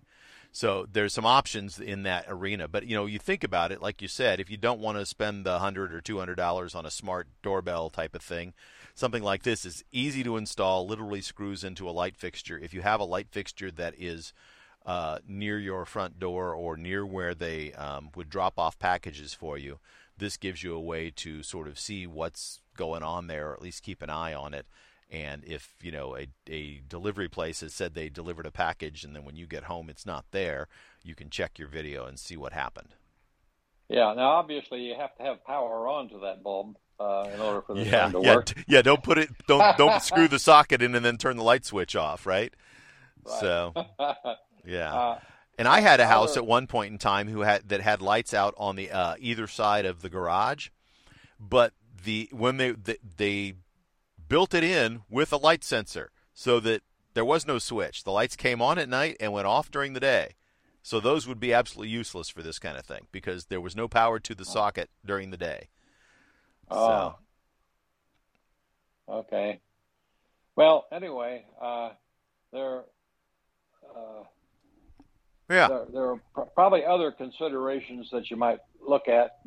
So 0.50 0.86
there's 0.90 1.12
some 1.12 1.26
options 1.26 1.78
in 1.78 2.02
that 2.04 2.24
arena. 2.28 2.66
But 2.66 2.86
you 2.86 2.96
know, 2.96 3.06
you 3.06 3.18
think 3.18 3.44
about 3.44 3.72
it, 3.72 3.80
like 3.80 4.02
you 4.02 4.08
said, 4.08 4.40
if 4.40 4.50
you 4.50 4.56
don't 4.56 4.80
want 4.80 4.98
to 4.98 5.06
spend 5.06 5.46
the 5.46 5.60
hundred 5.60 5.92
or 5.94 6.00
two 6.00 6.18
hundred 6.18 6.36
dollars 6.36 6.74
on 6.74 6.84
a 6.84 6.90
smart 6.90 7.28
doorbell 7.42 7.90
type 7.90 8.14
of 8.14 8.22
thing, 8.22 8.54
something 8.96 9.22
like 9.22 9.44
this 9.44 9.64
is 9.64 9.84
easy 9.92 10.24
to 10.24 10.36
install. 10.36 10.86
Literally 10.88 11.20
screws 11.20 11.62
into 11.62 11.88
a 11.88 11.92
light 11.92 12.16
fixture. 12.16 12.58
If 12.58 12.74
you 12.74 12.80
have 12.82 12.98
a 12.98 13.04
light 13.04 13.28
fixture 13.30 13.70
that 13.70 13.94
is 13.96 14.32
uh, 14.84 15.18
near 15.28 15.60
your 15.60 15.84
front 15.84 16.18
door 16.18 16.52
or 16.54 16.76
near 16.76 17.06
where 17.06 17.34
they 17.34 17.72
um, 17.74 18.10
would 18.16 18.30
drop 18.30 18.58
off 18.58 18.78
packages 18.78 19.34
for 19.34 19.56
you, 19.58 19.78
this 20.16 20.36
gives 20.36 20.64
you 20.64 20.74
a 20.74 20.80
way 20.80 21.12
to 21.14 21.42
sort 21.42 21.68
of 21.68 21.78
see 21.78 22.06
what's 22.06 22.62
going 22.76 23.02
on 23.02 23.26
there, 23.26 23.50
or 23.50 23.52
at 23.52 23.62
least 23.62 23.82
keep 23.82 24.02
an 24.02 24.10
eye 24.10 24.34
on 24.34 24.54
it. 24.54 24.66
And 25.10 25.44
if 25.44 25.74
you 25.82 25.92
know 25.92 26.16
a, 26.16 26.26
a 26.48 26.80
delivery 26.88 27.28
place 27.28 27.60
has 27.60 27.74
said 27.74 27.94
they 27.94 28.08
delivered 28.08 28.46
a 28.46 28.50
package, 28.50 29.04
and 29.04 29.14
then 29.14 29.24
when 29.24 29.36
you 29.36 29.46
get 29.46 29.64
home 29.64 29.90
it's 29.90 30.06
not 30.06 30.24
there, 30.30 30.68
you 31.04 31.14
can 31.14 31.30
check 31.30 31.58
your 31.58 31.68
video 31.68 32.06
and 32.06 32.18
see 32.18 32.36
what 32.36 32.52
happened. 32.52 32.94
Yeah. 33.88 34.14
Now, 34.16 34.30
obviously, 34.30 34.80
you 34.80 34.94
have 34.98 35.14
to 35.16 35.22
have 35.22 35.44
power 35.44 35.86
on 35.86 36.08
to 36.08 36.18
that 36.20 36.42
bulb. 36.42 36.76
Uh, 36.98 37.28
in 37.34 37.40
order 37.40 37.62
for 37.62 37.74
the 37.74 37.82
yeah, 37.84 38.08
to 38.10 38.20
yeah, 38.22 38.34
work. 38.36 38.52
yeah. 38.66 38.82
Don't 38.82 39.02
put 39.02 39.18
it. 39.18 39.30
Don't 39.46 39.76
don't 39.76 40.02
screw 40.10 40.28
the 40.28 40.38
socket 40.38 40.82
in 40.82 40.94
and 40.94 41.04
then 41.04 41.16
turn 41.18 41.36
the 41.36 41.42
light 41.44 41.64
switch 41.64 41.94
off. 41.96 42.26
Right. 42.26 42.52
Right. 43.24 43.40
So 43.40 43.72
yeah. 44.64 44.94
uh, 44.94 45.18
And 45.58 45.66
I 45.68 45.80
had 45.80 46.00
a 46.00 46.06
house 46.06 46.32
Other- 46.32 46.40
at 46.40 46.46
one 46.46 46.66
point 46.66 46.92
in 46.92 46.98
time 46.98 47.28
who 47.28 47.40
had 47.42 47.68
that 47.68 47.80
had 47.80 48.00
lights 48.02 48.32
out 48.34 48.54
on 48.56 48.76
the 48.76 48.90
uh, 48.90 49.14
either 49.18 49.46
side 49.46 49.84
of 49.84 50.02
the 50.02 50.08
garage, 50.08 50.68
but 51.40 51.72
the 52.04 52.28
when 52.32 52.56
they, 52.56 52.70
they 52.72 52.96
they 53.16 53.54
built 54.28 54.54
it 54.54 54.64
in 54.64 55.02
with 55.10 55.32
a 55.32 55.36
light 55.36 55.64
sensor 55.64 56.10
so 56.34 56.60
that 56.60 56.82
there 57.14 57.24
was 57.24 57.46
no 57.46 57.58
switch. 57.58 58.04
The 58.04 58.10
lights 58.12 58.36
came 58.36 58.60
on 58.60 58.78
at 58.78 58.88
night 58.88 59.16
and 59.20 59.32
went 59.32 59.46
off 59.46 59.70
during 59.70 59.92
the 59.94 60.00
day. 60.00 60.34
So 60.82 61.00
those 61.00 61.26
would 61.26 61.40
be 61.40 61.52
absolutely 61.52 61.88
useless 61.92 62.28
for 62.28 62.42
this 62.42 62.58
kind 62.60 62.76
of 62.76 62.84
thing 62.86 63.06
because 63.10 63.46
there 63.46 63.60
was 63.60 63.74
no 63.74 63.88
power 63.88 64.20
to 64.20 64.34
the 64.36 64.44
socket 64.44 64.88
during 65.04 65.30
the 65.30 65.36
day. 65.36 65.68
Oh, 66.70 67.16
okay. 69.08 69.60
Well, 70.56 70.86
anyway, 70.90 71.44
uh, 71.60 71.90
there, 72.52 72.84
uh, 73.94 74.24
Yeah. 75.50 75.68
there, 75.68 75.84
there 75.92 76.10
are 76.12 76.20
pr- 76.34 76.40
probably 76.54 76.84
other 76.84 77.12
considerations 77.12 78.10
that 78.10 78.30
you 78.30 78.36
might 78.36 78.60
look 78.80 79.08
at, 79.08 79.38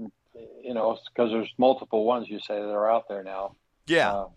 you 0.64 0.74
know, 0.74 0.98
because 1.10 1.32
there's 1.32 1.52
multiple 1.58 2.06
ones 2.06 2.30
you 2.30 2.40
say 2.40 2.56
that 2.56 2.70
are 2.70 2.90
out 2.92 3.08
there 3.08 3.24
now 3.24 3.56
Yeah. 3.88 4.14
uh, 4.14 4.30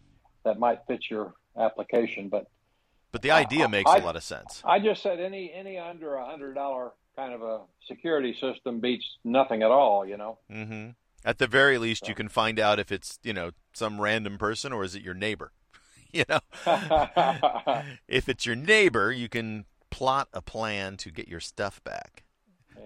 that 0.45 0.59
might 0.59 0.81
fit 0.87 1.09
your 1.11 1.35
application. 1.57 2.29
But 2.29 2.47
but 3.13 3.21
the 3.21 3.31
idea 3.31 3.65
I- 3.65 3.69
makes 3.69 3.91
I- 3.91 3.99
a 3.99 4.05
lot 4.05 4.17
of 4.17 4.23
sense. 4.23 4.63
I 4.65 4.79
just 4.79 5.03
said 5.03 5.21
any 5.21 5.53
any 5.53 5.77
under 5.79 6.15
a 6.15 6.25
hundred 6.25 6.55
dollar 6.55 6.93
kind 7.15 7.35
of 7.35 7.43
a 7.43 7.61
security 7.87 8.33
system 8.41 8.81
beats 8.81 9.19
nothing 9.23 9.63
at 9.63 9.71
all. 9.71 10.07
You 10.07 10.17
know. 10.17 10.39
hmm 10.49 10.91
At 11.25 11.39
the 11.39 11.47
very 11.47 11.79
least, 11.79 12.09
you 12.09 12.15
can 12.15 12.29
find 12.29 12.59
out 12.59 12.79
if 12.79 12.91
it's 12.91 13.19
you 13.23 13.33
know 13.33 13.51
some 13.73 14.01
random 14.01 14.39
person 14.39 14.73
or 14.73 14.85
is 14.85 14.95
it 14.95 15.03
your 15.03 15.15
neighbor. 15.15 15.53
you 16.13 16.25
know, 16.29 16.41
if 18.09 18.29
it's 18.29 18.45
your 18.45 18.57
neighbor, 18.57 19.11
you 19.11 19.29
can 19.29 19.65
plot 19.91 20.29
a 20.35 20.43
plan 20.43 20.97
to 20.99 21.11
get 21.11 21.29
your 21.29 21.41
stuff 21.41 21.83
back. 21.85 22.25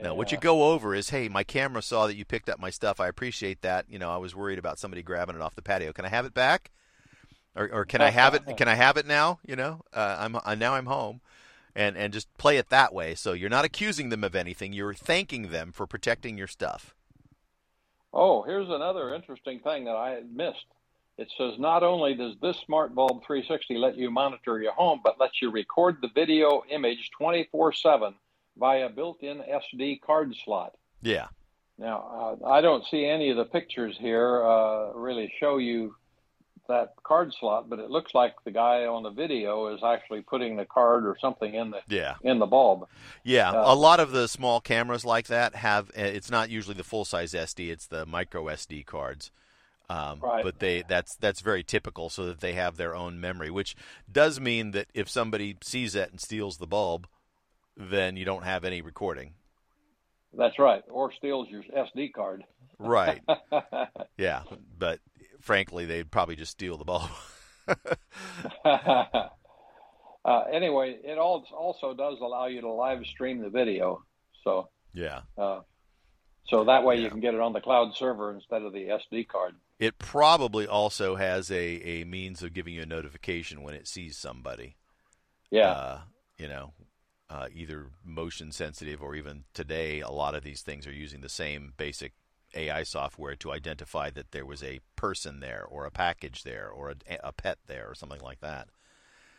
Now, 0.03 0.15
what 0.15 0.31
you 0.31 0.39
go 0.39 0.73
over 0.73 0.95
is, 0.95 1.11
hey, 1.11 1.29
my 1.29 1.43
camera 1.43 1.81
saw 1.81 2.07
that 2.07 2.17
you 2.17 2.25
picked 2.25 2.49
up 2.49 2.61
my 2.61 2.71
stuff. 2.71 3.01
I 3.01 3.09
appreciate 3.09 3.63
that. 3.63 3.87
You 3.89 3.99
know, 3.99 4.11
I 4.11 4.19
was 4.19 4.35
worried 4.35 4.59
about 4.59 4.79
somebody 4.79 5.03
grabbing 5.03 5.37
it 5.37 5.41
off 5.41 5.55
the 5.55 5.63
patio. 5.63 5.93
Can 5.93 6.05
I 6.05 6.09
have 6.09 6.27
it 6.27 6.35
back? 6.35 6.71
Or, 7.55 7.69
or 7.73 7.85
can 7.87 8.03
I 8.03 8.11
have 8.11 8.35
it? 8.35 8.57
Can 8.57 8.69
I 8.69 8.75
have 8.75 8.99
it 8.99 9.07
now? 9.07 9.39
You 9.47 9.57
know, 9.57 9.81
uh, 9.95 10.17
I'm 10.19 10.37
uh, 10.37 10.55
now 10.55 10.75
I'm 10.75 10.87
home, 10.87 11.23
and 11.75 11.97
and 11.97 12.13
just 12.13 12.29
play 12.37 12.59
it 12.59 12.69
that 12.69 12.93
way. 12.93 13.15
So 13.15 13.33
you're 13.33 13.49
not 13.49 13.65
accusing 13.65 14.11
them 14.11 14.23
of 14.23 14.35
anything. 14.35 14.75
You're 14.75 14.93
thanking 14.93 15.49
them 15.49 15.73
for 15.73 15.87
protecting 15.87 16.37
your 16.37 16.49
stuff. 16.49 16.95
Oh, 18.19 18.41
here's 18.41 18.71
another 18.71 19.15
interesting 19.15 19.61
thing 19.61 19.85
that 19.85 19.95
I 19.95 20.13
had 20.13 20.35
missed. 20.35 20.65
It 21.19 21.31
says 21.37 21.59
not 21.59 21.83
only 21.83 22.15
does 22.15 22.35
this 22.41 22.57
Smart 22.65 22.95
Bulb 22.95 23.23
360 23.27 23.77
let 23.77 23.99
you 23.99 24.11
monitor 24.11 24.59
your 24.59 24.73
home, 24.73 25.03
but 25.05 25.21
lets 25.21 25.43
you 25.43 25.51
record 25.51 25.99
the 26.01 26.09
video 26.15 26.63
image 26.71 27.11
24/7 27.21 28.15
via 28.57 28.89
built-in 28.89 29.43
SD 29.43 30.01
card 30.01 30.35
slot. 30.35 30.77
Yeah. 31.03 31.29
Now, 31.77 32.39
uh, 32.43 32.49
I 32.49 32.63
don't 32.63 32.87
see 32.87 33.05
any 33.05 33.29
of 33.29 33.37
the 33.37 33.45
pictures 33.45 33.99
here 33.99 34.43
uh, 34.43 34.93
really 34.95 35.31
show 35.39 35.59
you 35.59 35.95
that 36.69 36.95
card 37.03 37.33
slot, 37.39 37.69
but 37.69 37.79
it 37.79 37.91
looks 37.91 38.15
like 38.15 38.35
the 38.45 38.51
guy 38.51 38.85
on 38.87 39.03
the 39.03 39.11
video 39.11 39.75
is 39.75 39.81
actually 39.85 40.23
putting 40.23 40.57
the 40.57 40.65
card 40.65 41.07
or 41.07 41.17
something 41.21 41.55
in 41.55 41.71
the 41.71 41.81
Yeah. 41.89 42.15
in 42.23 42.39
the 42.39 42.47
bulb. 42.47 42.89
Yeah, 43.25 43.51
Uh, 43.53 43.73
a 43.73 43.75
lot 43.75 44.01
of 44.01 44.13
the 44.13 44.29
small 44.29 44.61
cameras 44.61 45.05
like 45.05 45.27
that 45.29 45.55
have. 45.57 45.91
uh, 45.91 46.03
It's 46.03 46.31
not 46.31 46.51
usually 46.51 46.75
the 46.77 46.85
full 46.85 47.05
size 47.05 47.35
SD; 47.35 47.71
it's 47.71 47.87
the 47.87 48.07
micro 48.07 48.45
SD 48.49 48.85
cards. 48.85 49.31
Um, 49.89 50.19
Right. 50.21 50.43
But 50.43 50.59
they 50.59 50.83
that's 50.83 51.15
that's 51.15 51.41
very 51.41 51.63
typical, 51.63 52.11
so 52.11 52.25
that 52.27 52.41
they 52.41 52.55
have 52.55 52.77
their 52.77 52.95
own 52.97 53.21
memory, 53.21 53.51
which 53.51 53.77
does 54.11 54.41
mean 54.41 54.73
that 54.73 54.89
if 54.95 55.09
somebody 55.09 55.57
sees 55.63 55.93
that 55.93 56.11
and 56.11 56.21
steals 56.21 56.59
the 56.59 56.67
bulb, 56.67 57.07
then 57.77 58.17
you 58.17 58.25
don't 58.25 58.43
have 58.45 58.65
any 58.65 58.81
recording. 58.83 59.35
That's 60.33 60.59
right, 60.59 60.83
or 60.89 61.13
steals 61.13 61.49
your 61.49 61.63
SD 61.63 62.13
card. 62.13 62.45
Right. 62.79 63.23
yeah, 64.19 64.43
but 64.79 64.99
frankly, 65.47 65.87
they'd 65.87 66.11
probably 66.11 66.35
just 66.35 66.51
steal 66.53 66.77
the 66.77 66.85
ball. 66.85 67.09
uh, 68.65 70.41
anyway, 70.53 70.99
it 71.05 71.19
also 71.19 71.95
does 71.95 72.19
allow 72.21 72.47
you 72.47 72.61
to 72.61 72.71
live 72.71 73.05
stream 73.07 73.41
the 73.41 73.49
video, 73.49 74.05
so 74.43 74.69
yeah. 74.93 75.21
uh, 75.39 75.61
so 76.49 76.65
that 76.65 76.85
way 76.85 76.97
Yeah. 76.97 77.03
you 77.03 77.11
can 77.11 77.21
get 77.21 77.35
it 77.35 77.41
on 77.41 77.53
the 77.53 77.61
cloud 77.61 77.95
server 77.95 78.33
instead 78.33 78.63
of 78.63 78.73
the 78.73 78.89
SD 78.89 79.29
card. 79.29 79.55
It 79.79 79.99
probably 79.99 80.67
also 80.67 81.17
has 81.17 81.51
a, 81.51 81.55
a 81.57 82.05
means 82.05 82.43
of 82.43 82.53
giving 82.53 82.75
you 82.75 82.83
a 82.83 82.87
notification 82.87 83.63
when 83.63 83.75
it 83.75 83.87
sees 83.87 84.17
somebody. 84.17 84.77
Yeah, 85.51 85.71
uh, 85.71 86.01
you 86.39 86.49
know, 86.49 86.73
uh, 87.31 87.47
either 87.55 87.91
motion 88.05 88.51
sensitive 88.51 89.01
or 89.01 89.15
even 89.15 89.45
today, 89.55 90.01
a 90.01 90.11
lot 90.11 90.35
of 90.35 90.43
these 90.43 90.63
things 90.63 90.89
are 90.89 90.93
using 90.93 91.21
the 91.21 91.29
same 91.29 91.73
basic 91.77 92.15
AI 92.57 92.83
software 92.83 93.37
to 93.37 93.53
identify 93.53 94.11
that 94.11 94.33
there 94.33 94.47
was 94.47 94.63
a 94.63 94.81
person 94.97 95.41
there 95.41 95.65
or 95.69 95.85
a 95.85 95.91
package 95.91 96.43
there 96.43 96.69
or 96.69 96.91
a, 96.91 97.19
a 97.23 97.33
pet 97.33 97.59
there 97.67 97.89
or 97.89 97.95
something 97.95 98.21
like 98.21 98.41
that. 98.41 98.69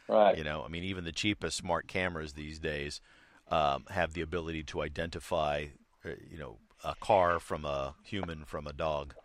right. 0.08 0.38
You 0.38 0.44
know, 0.44 0.64
I 0.64 0.68
mean, 0.70 0.84
even 0.84 1.04
the 1.04 1.12
cheapest 1.12 1.58
smart 1.58 1.88
cameras 1.88 2.34
these 2.34 2.60
days 2.60 3.02
um, 3.50 3.86
have 3.90 4.14
the 4.14 4.22
ability 4.22 4.64
to 4.64 4.82
identify, 4.82 5.66
uh, 6.06 6.10
you 6.30 6.38
know, 6.38 6.58
a 6.84 6.96
car 6.96 7.40
from 7.40 7.66
a 7.66 7.96
human 8.04 8.46
from 8.46 8.68
a 8.68 8.74
dog. 8.74 9.16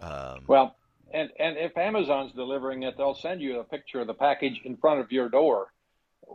Um, 0.00 0.44
Well, 0.46 0.76
and 1.12 1.30
and 1.38 1.58
if 1.58 1.76
Amazon's 1.76 2.32
delivering 2.32 2.84
it, 2.84 2.96
they'll 2.96 3.14
send 3.14 3.40
you 3.40 3.60
a 3.60 3.64
picture 3.64 4.00
of 4.00 4.06
the 4.06 4.14
package 4.14 4.60
in 4.64 4.76
front 4.76 5.00
of 5.00 5.12
your 5.12 5.28
door. 5.28 5.68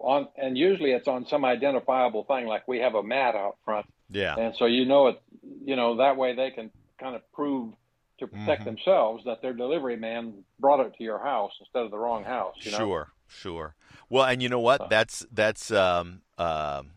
On 0.01 0.27
and 0.37 0.57
usually 0.57 0.91
it's 0.91 1.07
on 1.07 1.25
some 1.27 1.45
identifiable 1.45 2.23
thing, 2.25 2.47
like 2.47 2.67
we 2.67 2.79
have 2.79 2.95
a 2.95 3.03
mat 3.03 3.35
out 3.35 3.57
front, 3.63 3.85
yeah, 4.09 4.35
and 4.37 4.55
so 4.55 4.65
you 4.65 4.85
know 4.85 5.07
it. 5.07 5.21
You 5.63 5.75
know 5.75 5.97
that 5.97 6.17
way 6.17 6.35
they 6.35 6.51
can 6.51 6.71
kind 6.99 7.15
of 7.15 7.21
prove 7.31 7.73
to 8.19 8.27
protect 8.27 8.61
Mhm. 8.61 8.65
themselves 8.65 9.23
that 9.25 9.41
their 9.41 9.53
delivery 9.53 9.97
man 9.97 10.45
brought 10.59 10.79
it 10.79 10.93
to 10.97 11.03
your 11.03 11.19
house 11.19 11.51
instead 11.59 11.83
of 11.83 11.91
the 11.91 11.97
wrong 11.97 12.23
house. 12.23 12.55
You 12.61 12.71
know? 12.71 12.77
Sure, 12.77 13.11
sure. 13.27 13.75
Well, 14.09 14.25
and 14.25 14.41
you 14.41 14.49
know 14.49 14.59
what? 14.59 14.89
That's 14.89 15.25
that's 15.31 15.71
um, 15.71 16.21
um, 16.37 16.91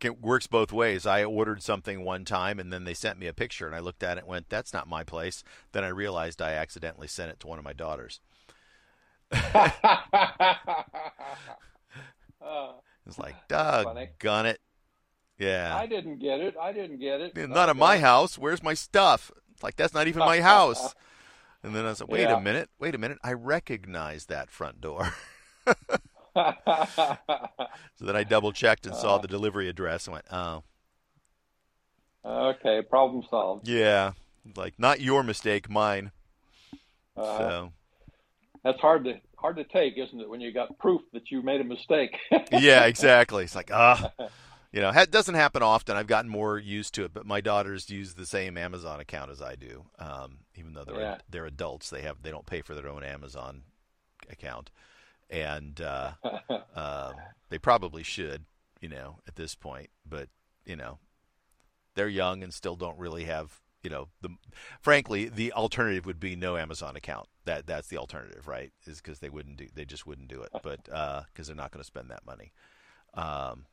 it 0.00 0.20
works 0.20 0.46
both 0.46 0.72
ways. 0.72 1.06
I 1.06 1.24
ordered 1.24 1.62
something 1.62 2.04
one 2.04 2.24
time, 2.24 2.58
and 2.58 2.72
then 2.72 2.84
they 2.84 2.94
sent 2.94 3.18
me 3.18 3.26
a 3.26 3.32
picture, 3.32 3.66
and 3.66 3.74
I 3.74 3.80
looked 3.80 4.02
at 4.02 4.16
it 4.16 4.20
and 4.20 4.28
went, 4.28 4.48
"That's 4.48 4.72
not 4.72 4.88
my 4.88 5.04
place." 5.04 5.42
Then 5.72 5.84
I 5.84 5.88
realized 5.88 6.40
I 6.40 6.52
accidentally 6.52 7.08
sent 7.08 7.30
it 7.30 7.40
to 7.40 7.46
one 7.46 7.58
of 7.58 7.64
my 7.64 7.72
daughters. 7.72 8.20
It's 13.14 13.18
like, 13.18 13.36
doggone 13.48 14.46
it. 14.46 14.60
Yeah, 15.38 15.76
I 15.76 15.86
didn't 15.86 16.18
get 16.18 16.40
it. 16.40 16.54
I 16.60 16.72
didn't 16.72 16.98
get 17.00 17.20
it. 17.20 17.36
not 17.48 17.68
at 17.68 17.76
my 17.76 17.98
house. 17.98 18.38
Where's 18.38 18.62
my 18.62 18.74
stuff? 18.74 19.32
It's 19.52 19.62
like 19.62 19.76
that's 19.76 19.92
not 19.94 20.06
even 20.06 20.20
my 20.20 20.40
house. 20.52 20.94
And 21.62 21.74
then 21.74 21.86
I 21.86 21.92
said, 21.94 22.08
"Wait 22.08 22.22
Yeah. 22.22 22.36
a 22.36 22.40
minute, 22.40 22.70
wait 22.78 22.94
a 22.94 22.98
minute. 22.98 23.18
I 23.24 23.32
recognize 23.32 24.26
that 24.26 24.50
front 24.50 24.80
door." 24.80 25.12
so 26.36 28.04
then 28.04 28.14
I 28.16 28.22
double 28.24 28.52
checked 28.52 28.86
and 28.86 28.94
Uh. 28.94 28.98
saw 28.98 29.18
the 29.18 29.26
delivery 29.28 29.68
address 29.68 30.06
and 30.06 30.12
went, 30.14 30.26
"Oh, 30.30 30.62
okay, 32.24 32.82
problem 32.82 33.24
solved. 33.28 33.66
Yeah, 33.66 34.12
like 34.56 34.78
not 34.78 35.00
your 35.00 35.22
mistake, 35.24 35.68
mine. 35.70 36.12
Uh, 37.16 37.38
So 37.38 37.72
That's 38.62 38.80
hard 38.80 39.04
to 39.04 39.14
hard 39.44 39.56
to 39.56 39.64
take, 39.64 39.98
isn't 39.98 40.18
it? 40.18 40.30
When 40.30 40.40
you 40.40 40.52
got 40.54 40.78
proof 40.78 41.02
that 41.12 41.30
you 41.30 41.42
made 41.42 41.60
a 41.60 41.64
mistake. 41.64 42.16
yeah, 42.50 42.86
exactly. 42.86 43.44
It's 43.44 43.54
like 43.54 43.70
ah, 43.70 44.10
you 44.72 44.80
know, 44.80 44.88
it 44.88 45.10
doesn't 45.10 45.34
happen 45.34 45.62
often. 45.62 45.98
I've 45.98 46.06
gotten 46.06 46.30
more 46.30 46.58
used 46.58 46.94
to 46.94 47.04
it, 47.04 47.12
but 47.12 47.26
my 47.26 47.42
daughters 47.42 47.90
use 47.90 48.14
the 48.14 48.24
same 48.24 48.56
Amazon 48.56 49.00
account 49.00 49.30
as 49.30 49.42
I 49.42 49.54
do. 49.54 49.84
Um, 49.98 50.38
even 50.54 50.72
though 50.72 50.84
they're 50.84 50.98
Yeah. 50.98 51.18
they're 51.28 51.44
adults, 51.44 51.90
they 51.90 52.00
have 52.00 52.22
they 52.22 52.30
don't 52.30 52.46
pay 52.46 52.62
for 52.62 52.74
their 52.74 52.88
own 52.88 53.04
Amazon 53.04 53.64
account, 54.30 54.70
and 55.28 55.78
uh, 55.78 56.12
um, 56.74 57.12
they 57.50 57.58
probably 57.58 58.02
should, 58.02 58.46
you 58.80 58.88
know, 58.88 59.18
at 59.28 59.36
this 59.36 59.54
point. 59.54 59.90
But 60.08 60.30
you 60.64 60.76
know, 60.76 61.00
they're 61.96 62.08
young 62.08 62.42
and 62.42 62.54
still 62.54 62.76
don't 62.76 62.98
really 62.98 63.24
have 63.24 63.60
you 63.82 63.90
know 63.90 64.08
the 64.22 64.30
frankly 64.80 65.28
the 65.28 65.52
alternative 65.52 66.06
would 66.06 66.18
be 66.18 66.34
no 66.34 66.56
Amazon 66.56 66.96
account 66.96 67.28
that 67.44 67.66
that's 67.66 67.88
the 67.88 67.98
alternative 67.98 68.46
right 68.48 68.72
is 68.86 69.00
because 69.00 69.18
they 69.20 69.28
wouldn't 69.28 69.56
do 69.56 69.66
they 69.74 69.84
just 69.84 70.06
wouldn't 70.06 70.28
do 70.28 70.42
it. 70.42 70.50
But 70.62 70.84
because 70.84 71.46
they're 71.46 71.56
not 71.56 71.70
going 71.70 71.82
to 71.82 71.86
spend 71.86 72.10
that 72.10 72.24
money. 72.26 72.52
Um, 73.14 73.66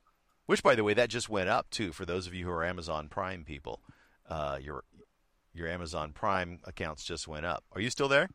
which 0.45 0.63
by 0.63 0.75
the 0.75 0.83
way 0.83 0.93
that 0.93 1.09
just 1.09 1.29
went 1.29 1.49
up 1.49 1.69
too 1.69 1.91
for 1.91 2.05
those 2.05 2.27
of 2.27 2.33
you 2.33 2.45
who 2.45 2.51
are 2.51 2.63
Amazon 2.63 3.07
Prime 3.09 3.43
people. 3.43 3.81
Uh, 4.29 4.57
your 4.61 4.83
your 5.53 5.67
Amazon 5.67 6.11
Prime 6.13 6.59
accounts 6.65 7.03
just 7.03 7.27
went 7.27 7.45
up. 7.45 7.63
Are 7.73 7.81
you 7.81 7.89
still 7.89 8.07
there? 8.07 8.29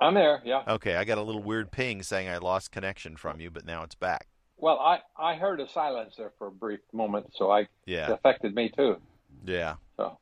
I'm 0.00 0.14
there. 0.14 0.40
Yeah. 0.44 0.62
okay 0.66 0.96
I 0.96 1.04
got 1.04 1.18
a 1.18 1.22
little 1.22 1.42
weird 1.42 1.70
ping 1.70 2.02
saying 2.02 2.28
I 2.28 2.38
lost 2.38 2.70
connection 2.70 3.16
from 3.16 3.40
you 3.40 3.50
but 3.50 3.64
now 3.64 3.82
it's 3.82 3.94
back. 3.94 4.26
Well, 4.56 4.78
I 4.78 5.00
I 5.16 5.36
heard 5.36 5.60
a 5.60 5.68
silence 5.68 6.14
there 6.18 6.32
for 6.38 6.48
a 6.48 6.52
brief 6.52 6.80
moment, 6.92 7.32
so 7.34 7.50
I 7.50 7.60
it 7.60 7.68
yeah 7.86 8.12
affected 8.12 8.54
me 8.54 8.70
too. 8.76 8.96
yeah. 9.44 9.76
So 9.96 10.18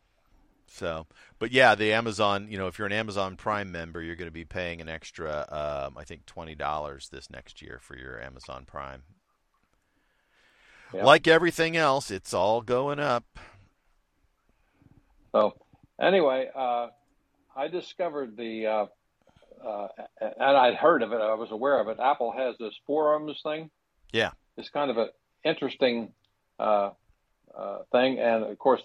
So, 0.71 1.07
but 1.39 1.51
yeah, 1.51 1.75
the 1.75 1.93
Amazon, 1.93 2.49
you 2.51 2.59
know, 2.59 2.66
if 2.66 2.79
you're 2.79 2.87
an 2.87 2.93
Amazon 2.93 3.37
Prime 3.37 3.73
member, 3.73 4.03
you're 4.03 4.16
going 4.16 4.29
to 4.29 4.33
be 4.33 4.45
paying 4.45 4.81
an 4.81 4.89
extra, 4.89 5.47
um, 5.51 5.97
I 5.97 6.05
think, 6.05 6.27
twenty 6.27 6.55
dollars 6.55 7.09
this 7.09 7.31
next 7.31 7.62
year 7.62 7.79
for 7.81 7.97
your 7.97 8.21
Amazon 8.21 8.64
Prime. 8.66 9.03
Yeah. 10.93 11.05
Like 11.05 11.27
everything 11.27 11.77
else, 11.77 12.11
it's 12.11 12.33
all 12.33 12.61
going 12.61 12.99
up. 13.01 13.25
So, 15.33 15.55
anyway, 16.01 16.49
uh, 16.55 16.89
I 17.55 17.69
discovered 17.69 18.37
the, 18.37 18.66
uh, 18.66 18.87
uh, 19.66 19.89
and 20.21 20.57
I'd 20.57 20.77
heard 20.77 21.03
of 21.03 21.12
it. 21.12 21.21
I 21.21 21.35
was 21.35 21.51
aware 21.51 21.81
of 21.81 21.89
it. 21.89 21.99
Apple 22.01 22.33
has 22.33 22.57
this 22.59 22.75
forums 22.87 23.41
thing. 23.43 23.71
Yeah. 24.12 24.31
It's 24.57 24.71
kind 24.71 24.91
of 24.91 24.97
an 24.97 25.11
interesting 25.45 26.12
uh, 26.59 26.91
uh, 27.57 27.79
thing, 27.93 28.19
and 28.19 28.45
of 28.45 28.59
course, 28.59 28.81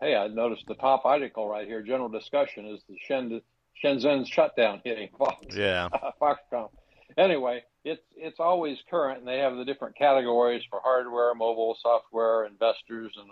hey, 0.00 0.14
I 0.14 0.28
noticed 0.28 0.64
the 0.66 0.74
top 0.74 1.04
article 1.04 1.48
right 1.48 1.66
here. 1.66 1.82
General 1.82 2.08
discussion 2.08 2.66
is 2.66 2.80
the 2.88 2.96
Shen, 3.06 3.40
Shenzhen 3.82 4.26
shutdown 4.26 4.80
hitting 4.84 5.08
Fox. 5.18 5.56
Yeah. 5.56 5.88
Foxconn. 6.20 6.68
Anyway, 7.16 7.62
it's 7.84 8.02
it's 8.16 8.40
always 8.40 8.78
current, 8.90 9.20
and 9.20 9.28
they 9.28 9.38
have 9.38 9.56
the 9.56 9.64
different 9.64 9.96
categories 9.96 10.62
for 10.68 10.80
hardware, 10.82 11.34
mobile, 11.34 11.74
software, 11.80 12.44
investors, 12.44 13.12
and 13.16 13.30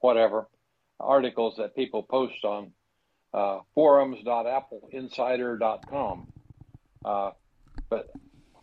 whatever 0.00 0.48
articles 0.98 1.56
that 1.58 1.76
people 1.76 2.02
post 2.02 2.42
on 2.44 2.72
uh, 3.34 3.58
forums.appleinsider.com. 3.74 6.32
Uh, 7.04 7.32
but 7.90 8.08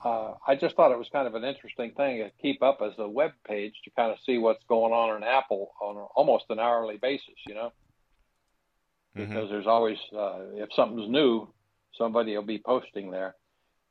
uh, 0.03 0.33
I 0.47 0.55
just 0.55 0.75
thought 0.75 0.91
it 0.91 0.97
was 0.97 1.09
kind 1.09 1.27
of 1.27 1.35
an 1.35 1.43
interesting 1.43 1.91
thing 1.93 2.17
to 2.17 2.31
keep 2.41 2.61
up 2.61 2.79
as 2.81 2.93
a 2.97 3.07
web 3.07 3.31
page 3.47 3.73
to 3.85 3.91
kind 3.91 4.11
of 4.11 4.17
see 4.25 4.37
what's 4.37 4.63
going 4.65 4.91
on 4.93 5.15
in 5.17 5.23
Apple 5.23 5.71
on 5.81 5.95
almost 6.15 6.45
an 6.49 6.59
hourly 6.59 6.97
basis, 6.97 7.35
you 7.47 7.53
know, 7.53 7.71
Mhm. 9.15 9.29
because 9.29 9.49
there's 9.49 9.67
always 9.67 9.97
uh, 10.11 10.39
if 10.55 10.73
something's 10.73 11.09
new, 11.09 11.47
somebody 11.93 12.35
will 12.35 12.43
be 12.43 12.59
posting 12.59 13.11
there. 13.11 13.35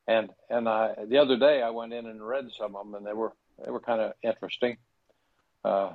And 0.07 0.31
and 0.51 0.69
I, 0.69 0.95
the 1.07 1.19
other 1.19 1.39
day 1.39 1.63
I 1.63 1.71
went 1.71 1.93
in 1.93 2.07
and 2.07 2.27
read 2.27 2.51
some 2.59 2.75
of 2.77 2.85
them, 2.85 2.95
and 2.97 3.07
they 3.07 3.13
were 3.13 3.33
they 3.65 3.71
were 3.71 3.81
kind 3.81 4.01
of 4.01 4.15
interesting. 4.23 4.77
Uh, 5.65 5.95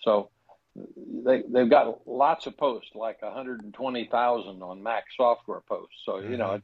so 0.00 0.30
they 0.74 1.42
they've 1.42 1.68
got 1.68 2.06
lots 2.08 2.46
of 2.46 2.56
posts, 2.56 2.94
like 2.94 3.20
120,000 3.20 4.62
on 4.62 4.82
Mac 4.82 5.04
software 5.14 5.60
posts. 5.60 6.02
So 6.06 6.20
you 6.20 6.38
know, 6.38 6.60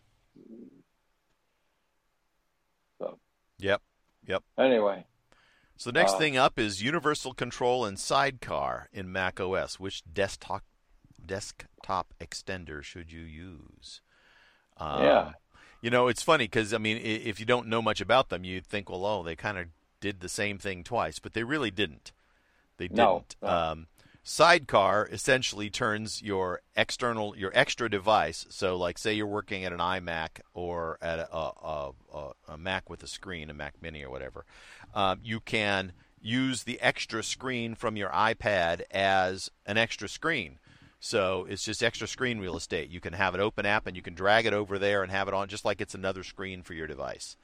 Yep. 3.59 3.83
Yep. 4.27 4.43
Anyway, 4.59 5.05
So 5.77 5.91
the 5.91 5.99
next 6.01 6.15
Uh, 6.15 6.19
thing 6.19 6.37
up 6.37 6.59
is 6.59 6.83
Universal 6.83 7.35
Control 7.35 7.85
and 7.85 7.99
Sidecar 7.99 8.89
in 8.93 9.13
Mac 9.13 9.39
OS. 9.41 9.79
Which 9.79 10.03
desktop 10.13 10.65
desktop 11.25 12.15
extender 12.21 12.83
should 12.83 13.13
you 13.13 13.21
use? 13.21 14.01
Um, 14.77 15.03
Yeah. 15.05 15.33
You 15.81 15.91
know, 15.91 16.09
it's 16.09 16.23
funny 16.23 16.45
because 16.45 16.75
I 16.75 16.79
mean, 16.79 16.97
if 16.97 17.39
you 17.39 17.47
don't 17.47 17.69
know 17.69 17.81
much 17.81 18.01
about 18.01 18.29
them, 18.31 18.43
you'd 18.45 18.67
think, 18.67 18.91
well, 18.91 19.05
oh, 19.07 19.23
they 19.23 19.37
kind 19.37 19.57
of 19.59 19.67
did 20.01 20.21
the 20.21 20.29
same 20.29 20.59
thing 20.59 20.83
twice, 20.83 21.19
but 21.21 21.35
they 21.35 21.45
really 21.45 21.71
didn't. 21.71 22.11
They 22.79 22.89
didn't. 22.89 23.37
no. 23.43 23.49
Um, 23.49 23.87
Sidecar 24.29 25.09
essentially 25.11 25.71
turns 25.71 26.21
your 26.21 26.61
external, 26.77 27.35
your 27.35 27.51
extra 27.55 27.89
device. 27.89 28.45
So, 28.51 28.77
like, 28.77 28.99
say 28.99 29.15
you're 29.15 29.27
working 29.27 29.65
at 29.65 29.73
an 29.73 29.79
iMac 29.79 30.41
or 30.53 30.99
at 31.01 31.19
a, 31.19 31.35
a, 31.35 31.93
a, 32.13 32.31
a 32.47 32.59
Mac 32.59 32.91
with 32.91 33.03
a 33.03 33.07
screen, 33.07 33.49
a 33.49 33.55
Mac 33.55 33.81
Mini 33.81 34.05
or 34.05 34.11
whatever. 34.11 34.45
Um, 34.95 35.21
you 35.23 35.41
can 35.41 35.93
use 36.21 36.65
the 36.65 36.79
extra 36.83 37.23
screen 37.23 37.75
from 37.75 37.97
your 37.97 38.11
iPad 38.11 38.83
as 38.91 39.51
an 39.65 39.79
extra 39.79 40.11
screen. 40.11 40.59
So 41.01 41.47
it's 41.49 41.65
just 41.65 41.83
extra 41.83 42.07
screen 42.07 42.39
real 42.39 42.59
estate. 42.59 42.91
You 42.91 43.01
can 43.01 43.15
have 43.15 43.35
an 43.35 43.41
open 43.41 43.65
app 43.65 43.87
and 43.87 43.97
you 43.97 44.03
can 44.03 44.13
drag 44.13 44.45
it 44.45 44.53
over 44.53 44.79
there 44.79 45.03
and 45.03 45.11
have 45.11 45.29
it 45.29 45.35
on 45.35 45.49
just 45.49 45.65
like 45.65 45.81
it's 45.81 45.95
another 45.95 46.23
screen 46.23 46.63
for 46.63 46.75
your 46.75 46.87
device. 46.87 47.39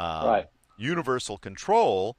Um, 0.00 0.26
Right. 0.26 0.46
Universal 0.78 1.36
control, 1.36 2.16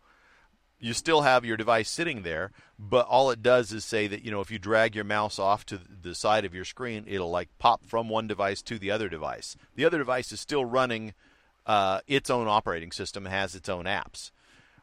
you 0.79 0.93
still 0.93 1.21
have 1.21 1.45
your 1.45 1.57
device 1.57 1.89
sitting 1.89 2.23
there, 2.23 2.51
but 2.77 3.07
all 3.07 3.31
it 3.31 3.41
does 3.41 3.71
is 3.71 3.85
say 3.85 4.07
that 4.07 4.23
you 4.23 4.31
know 4.31 4.41
if 4.41 4.51
you 4.51 4.59
drag 4.59 4.95
your 4.95 5.03
mouse 5.03 5.39
off 5.39 5.65
to 5.67 5.79
the 6.01 6.15
side 6.15 6.45
of 6.45 6.53
your 6.53 6.65
screen, 6.65 7.05
it'll 7.07 7.31
like 7.31 7.49
pop 7.59 7.85
from 7.85 8.09
one 8.09 8.27
device 8.27 8.61
to 8.63 8.77
the 8.77 8.91
other 8.91 9.09
device. 9.09 9.55
The 9.75 9.85
other 9.85 9.97
device 9.97 10.31
is 10.31 10.39
still 10.39 10.65
running 10.65 11.13
uh, 11.65 12.01
its 12.07 12.29
own 12.29 12.47
operating 12.47 12.91
system, 12.91 13.25
has 13.25 13.55
its 13.55 13.69
own 13.69 13.85
apps 13.85 14.31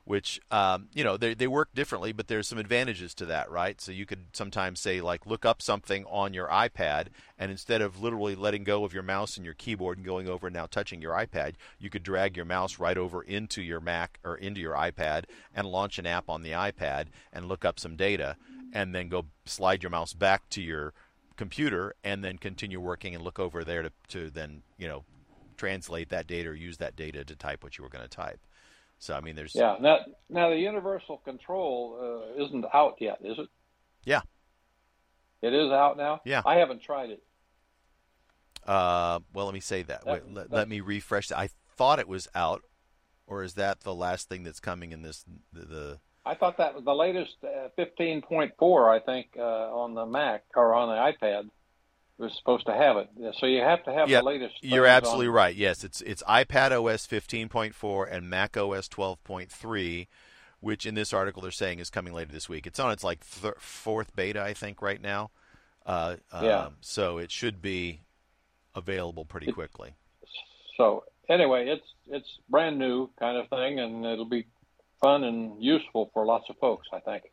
which 0.05 0.41
um, 0.51 0.89
you 0.93 1.05
know 1.05 1.17
they 1.17 1.35
they 1.35 1.47
work 1.47 1.69
differently, 1.75 2.13
but 2.13 2.27
there's 2.27 2.49
some 2.49 2.59
advantages 2.59 3.15
to 3.15 3.27
that, 3.27 3.51
right? 3.51 3.81
So 3.81 3.93
you 3.93 4.05
could 4.05 4.27
sometimes 4.33 4.81
say 4.81 5.01
like 5.01 5.27
look 5.27 5.45
up 5.45 5.63
something 5.63 6.05
on 6.07 6.35
your 6.35 6.49
iPad, 6.49 7.09
and 7.39 7.51
instead 7.51 7.81
of 7.81 8.03
literally 8.03 8.35
letting 8.35 8.65
go 8.65 8.85
of 8.85 8.93
your 8.93 9.03
mouse 9.03 9.37
and 9.37 9.45
your 9.45 9.55
keyboard 9.55 9.99
and 9.99 10.07
going 10.07 10.29
over 10.29 10.49
and 10.49 10.55
now 10.55 10.67
touching 10.67 11.01
your 11.01 11.15
iPad, 11.15 11.55
you 11.79 11.89
could 11.89 12.03
drag 12.03 12.37
your 12.37 12.47
mouse 12.47 12.79
right 12.79 12.99
over 12.99 13.23
into 13.23 13.63
your 13.63 13.81
Mac 13.81 14.19
or 14.25 14.37
into 14.37 14.61
your 14.61 14.75
iPad 14.75 15.25
and 15.55 15.67
launch 15.67 15.99
an 15.99 16.07
app 16.07 16.29
on 16.29 16.43
the 16.43 16.51
iPad 16.51 17.07
and 17.33 17.47
look 17.47 17.65
up 17.65 17.79
some 17.79 17.97
data, 17.97 18.37
and 18.73 18.95
then 18.95 19.09
go 19.09 19.27
slide 19.45 19.83
your 19.83 19.91
mouse 19.91 20.15
back 20.15 20.49
to 20.51 20.61
your 20.61 20.95
computer 21.37 21.95
and 22.05 22.25
then 22.25 22.39
continue 22.39 22.79
working 22.81 23.15
and 23.15 23.25
look 23.25 23.39
over 23.39 23.65
there 23.65 23.83
to, 23.83 23.93
to 24.09 24.31
then 24.31 24.63
you 24.79 24.89
know 24.89 25.05
translate 25.57 26.09
that 26.09 26.27
data 26.27 26.49
or 26.49 26.55
use 26.55 26.79
that 26.79 26.97
data 26.97 27.25
to 27.25 27.37
type 27.37 27.63
what 27.63 27.79
you 27.79 27.85
were 27.85 27.91
going 27.91 28.03
to 28.03 28.09
type. 28.09 28.41
So 29.03 29.15
I 29.15 29.21
mean, 29.21 29.35
there's 29.35 29.57
Yeah. 29.57 29.79
Now, 29.81 29.99
now 30.31 30.51
the 30.51 30.57
universal 30.57 31.17
control 31.19 31.99
uh, 32.39 32.45
isn't 32.45 32.65
out 32.73 32.99
yet, 33.01 33.19
is 33.25 33.37
it? 33.37 33.49
Yeah. 34.05 34.21
It 35.43 35.53
is 35.53 35.73
out 35.73 35.97
now. 35.97 36.21
Yeah. 36.25 36.43
I 36.47 36.59
haven't 36.59 36.83
tried 36.83 37.11
it. 37.11 37.21
Uh, 38.65 39.19
well, 39.35 39.47
let 39.47 39.55
me 39.55 39.61
say 39.61 39.83
that. 39.83 40.05
That- 40.05 40.13
Wait, 40.25 40.33
let, 40.33 40.53
let 40.53 40.69
me 40.69 40.79
refresh. 40.79 41.27
that. 41.29 41.39
I 41.39 41.49
thought 41.77 41.99
it 41.99 42.07
was 42.07 42.29
out, 42.33 42.63
or 43.27 43.43
is 43.43 43.55
that 43.55 43.81
the 43.81 43.93
last 43.93 44.29
thing 44.29 44.45
that's 44.45 44.61
coming 44.61 44.93
in 44.93 45.03
this? 45.03 45.25
The, 45.53 45.65
the 45.65 45.99
I 46.25 46.37
thought 46.37 46.59
that 46.59 46.73
was 46.73 46.85
the 46.85 46.95
latest 46.95 47.35
uh, 47.43 47.71
15.4, 47.77 48.89
I 48.89 49.05
think, 49.05 49.31
uh, 49.37 49.43
on 49.43 49.95
the 49.95 50.07
Mac 50.07 50.45
or 50.55 50.75
on 50.75 50.89
the 50.91 51.27
iPad 51.27 51.51
was 52.23 52.33
supposed 52.39 52.65
to 52.67 52.73
have 52.73 52.97
it. 52.97 53.09
So 53.39 53.47
you 53.47 53.61
have 53.61 53.85
to 53.85 53.93
have 53.93 54.09
Yeah, 54.09 54.21
the 54.21 54.25
latest. 54.27 54.55
you're 54.63 54.87
absolutely 54.87 55.27
on- 55.29 55.33
right. 55.35 55.55
Yes, 55.55 55.85
it's 55.85 56.01
it's 56.01 56.23
iPad 56.23 56.71
OS 56.73 57.07
15.4 57.07 58.07
and 58.11 58.31
Mac 58.31 58.57
OS 58.57 58.89
12.3, 58.89 60.07
which 60.61 60.87
in 60.87 60.95
this 60.95 61.13
article 61.13 61.43
they're 61.43 61.51
saying 61.51 61.79
is 61.81 61.91
coming 61.91 62.13
later 62.15 62.33
this 62.33 62.49
week. 62.49 62.67
It's 62.67 62.79
on 62.81 62.93
its 62.93 63.05
like 63.05 63.21
th- 63.29 63.55
fourth 63.59 64.15
beta, 64.17 64.41
I 64.43 64.55
think, 64.55 64.81
right 64.81 65.01
now. 65.01 65.31
Uh, 65.85 66.17
Yeah. 66.41 66.67
um, 66.67 66.77
So 66.81 67.19
it 67.19 67.31
should 67.31 67.61
be 67.61 68.01
available 68.75 69.25
pretty 69.25 69.51
quickly. 69.53 69.95
So 70.77 71.05
anyway, 71.29 71.69
it's 71.69 71.87
it's 72.07 72.39
brand 72.49 72.79
new 72.79 73.09
kind 73.19 73.37
of 73.37 73.49
thing, 73.49 73.79
and 73.81 74.05
it'll 74.07 74.25
be 74.25 74.47
fun 75.01 75.25
and 75.25 75.63
useful 75.63 76.11
for 76.15 76.25
lots 76.25 76.49
of 76.51 76.57
folks. 76.59 76.89
I 76.93 77.01
think. 77.01 77.25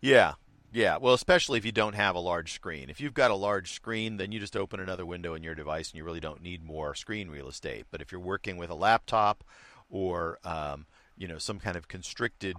Yeah. 0.00 0.34
Yeah, 0.70 0.98
well, 0.98 1.14
especially 1.14 1.58
if 1.58 1.64
you 1.64 1.72
don't 1.72 1.94
have 1.94 2.14
a 2.14 2.20
large 2.20 2.52
screen. 2.52 2.90
If 2.90 3.00
you've 3.00 3.14
got 3.14 3.30
a 3.30 3.34
large 3.36 3.72
screen, 3.72 4.18
then 4.18 4.32
you 4.32 4.38
just 4.38 4.56
open 4.56 4.80
another 4.80 5.06
window 5.06 5.34
in 5.34 5.42
your 5.42 5.54
device, 5.54 5.90
and 5.90 5.96
you 5.96 6.04
really 6.04 6.20
don't 6.20 6.42
need 6.42 6.62
more 6.62 6.94
screen 6.94 7.30
real 7.30 7.48
estate. 7.48 7.86
But 7.90 8.02
if 8.02 8.12
you're 8.12 8.20
working 8.20 8.58
with 8.58 8.68
a 8.68 8.74
laptop, 8.74 9.44
or 9.88 10.38
um, 10.44 10.84
you 11.16 11.26
know 11.26 11.38
some 11.38 11.58
kind 11.58 11.76
of 11.76 11.88
constricted 11.88 12.56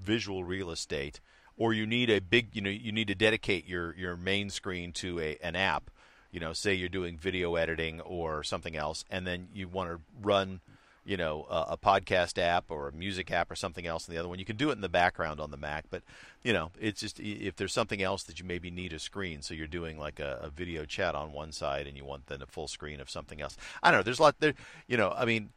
visual 0.00 0.42
real 0.42 0.72
estate, 0.72 1.20
or 1.56 1.72
you 1.72 1.86
need 1.86 2.10
a 2.10 2.20
big, 2.20 2.48
you 2.54 2.60
know, 2.60 2.70
you 2.70 2.90
need 2.90 3.06
to 3.08 3.14
dedicate 3.14 3.66
your 3.68 3.94
your 3.94 4.16
main 4.16 4.50
screen 4.50 4.90
to 4.92 5.20
a 5.20 5.38
an 5.40 5.54
app. 5.54 5.90
You 6.32 6.40
know, 6.40 6.52
say 6.52 6.74
you're 6.74 6.88
doing 6.88 7.16
video 7.16 7.54
editing 7.54 8.00
or 8.00 8.42
something 8.42 8.76
else, 8.76 9.04
and 9.08 9.24
then 9.24 9.48
you 9.54 9.68
want 9.68 9.90
to 9.90 10.00
run 10.20 10.60
you 11.06 11.16
know, 11.16 11.46
a, 11.48 11.72
a 11.72 11.76
podcast 11.78 12.36
app 12.36 12.70
or 12.70 12.88
a 12.88 12.92
music 12.92 13.30
app 13.30 13.50
or 13.50 13.54
something 13.54 13.86
else 13.86 14.08
in 14.08 14.12
the 14.14 14.18
other 14.18 14.28
one. 14.28 14.38
You 14.38 14.44
can 14.44 14.56
do 14.56 14.70
it 14.70 14.72
in 14.72 14.80
the 14.80 14.88
background 14.88 15.40
on 15.40 15.50
the 15.50 15.56
Mac, 15.56 15.84
but 15.88 16.02
you 16.42 16.52
know, 16.52 16.72
it's 16.80 17.00
just 17.00 17.20
if 17.20 17.56
there's 17.56 17.72
something 17.72 18.02
else 18.02 18.22
that 18.24 18.38
you 18.40 18.44
maybe 18.44 18.70
need 18.70 18.92
a 18.92 18.98
screen, 18.98 19.40
so 19.42 19.54
you're 19.54 19.66
doing 19.66 19.98
like 19.98 20.18
a, 20.20 20.40
a 20.42 20.50
video 20.50 20.84
chat 20.84 21.14
on 21.14 21.32
one 21.32 21.52
side 21.52 21.86
and 21.86 21.96
you 21.96 22.04
want 22.04 22.26
then 22.26 22.42
a 22.42 22.46
full 22.46 22.68
screen 22.68 23.00
of 23.00 23.08
something 23.08 23.40
else. 23.40 23.56
I 23.82 23.90
don't 23.90 24.00
know. 24.00 24.02
There's 24.02 24.18
a 24.18 24.22
lot 24.22 24.36
there. 24.40 24.54
You 24.88 24.96
know, 24.96 25.12
I 25.16 25.24
mean, 25.24 25.50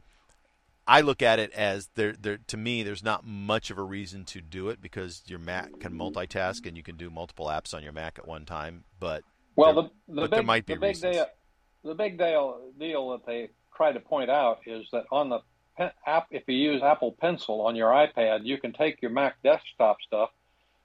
I 0.87 1.01
look 1.01 1.21
at 1.21 1.37
it 1.39 1.51
as 1.53 1.89
there. 1.95 2.13
There 2.19 2.37
to 2.47 2.57
me, 2.57 2.81
there's 2.83 3.03
not 3.03 3.25
much 3.25 3.69
of 3.69 3.77
a 3.77 3.83
reason 3.83 4.25
to 4.25 4.41
do 4.41 4.69
it 4.69 4.81
because 4.81 5.23
your 5.27 5.39
Mac 5.39 5.79
can 5.79 5.93
multitask 5.93 6.65
and 6.65 6.75
you 6.75 6.83
can 6.83 6.95
do 6.95 7.09
multiple 7.09 7.47
apps 7.47 7.73
on 7.73 7.83
your 7.83 7.91
Mac 7.93 8.17
at 8.17 8.27
one 8.27 8.45
time. 8.45 8.83
But 8.99 9.23
Well, 9.55 9.73
There- 9.73 9.89
the 10.07 10.13
the 10.15 10.21
big 10.21 10.31
there 10.31 10.43
might 10.43 10.65
be 10.65 10.73
the 10.73 10.79
big 10.79 10.89
reasons. 10.89 11.15
deal 11.17 11.25
the 11.83 11.95
big 11.95 12.17
deal 12.17 12.71
deal 12.77 13.09
that 13.11 13.25
they 13.25 13.49
try 13.79 13.93
to 13.93 13.99
point 14.01 14.29
out 14.29 14.59
is 14.65 14.85
that 14.91 15.05
on 15.09 15.29
the 15.29 15.39
app, 16.05 16.27
if 16.31 16.43
you 16.47 16.55
use 16.55 16.83
Apple 16.83 17.15
Pencil 17.21 17.61
on 17.61 17.77
your 17.77 17.91
iPad, 17.91 18.41
you 18.43 18.57
can 18.57 18.73
take 18.73 19.01
your 19.01 19.09
Mac 19.09 19.41
desktop 19.41 20.01
stuff 20.05 20.31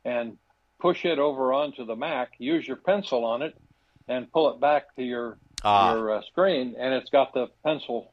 and 0.05 0.39
push 0.81 1.05
it 1.05 1.19
over 1.19 1.53
onto 1.53 1.85
the 1.85 1.97
Mac. 1.97 2.31
Use 2.39 2.65
your 2.69 2.77
pencil 2.77 3.25
on 3.25 3.43
it 3.43 3.57
and 4.07 4.31
pull 4.31 4.55
it 4.55 4.61
back 4.61 4.95
to 4.95 5.03
your 5.03 5.39
Ah. 5.65 5.95
your 5.95 6.13
uh, 6.19 6.23
screen, 6.31 6.77
and 6.79 6.93
it's 6.95 7.09
got 7.11 7.33
the 7.33 7.49
pencil 7.65 8.13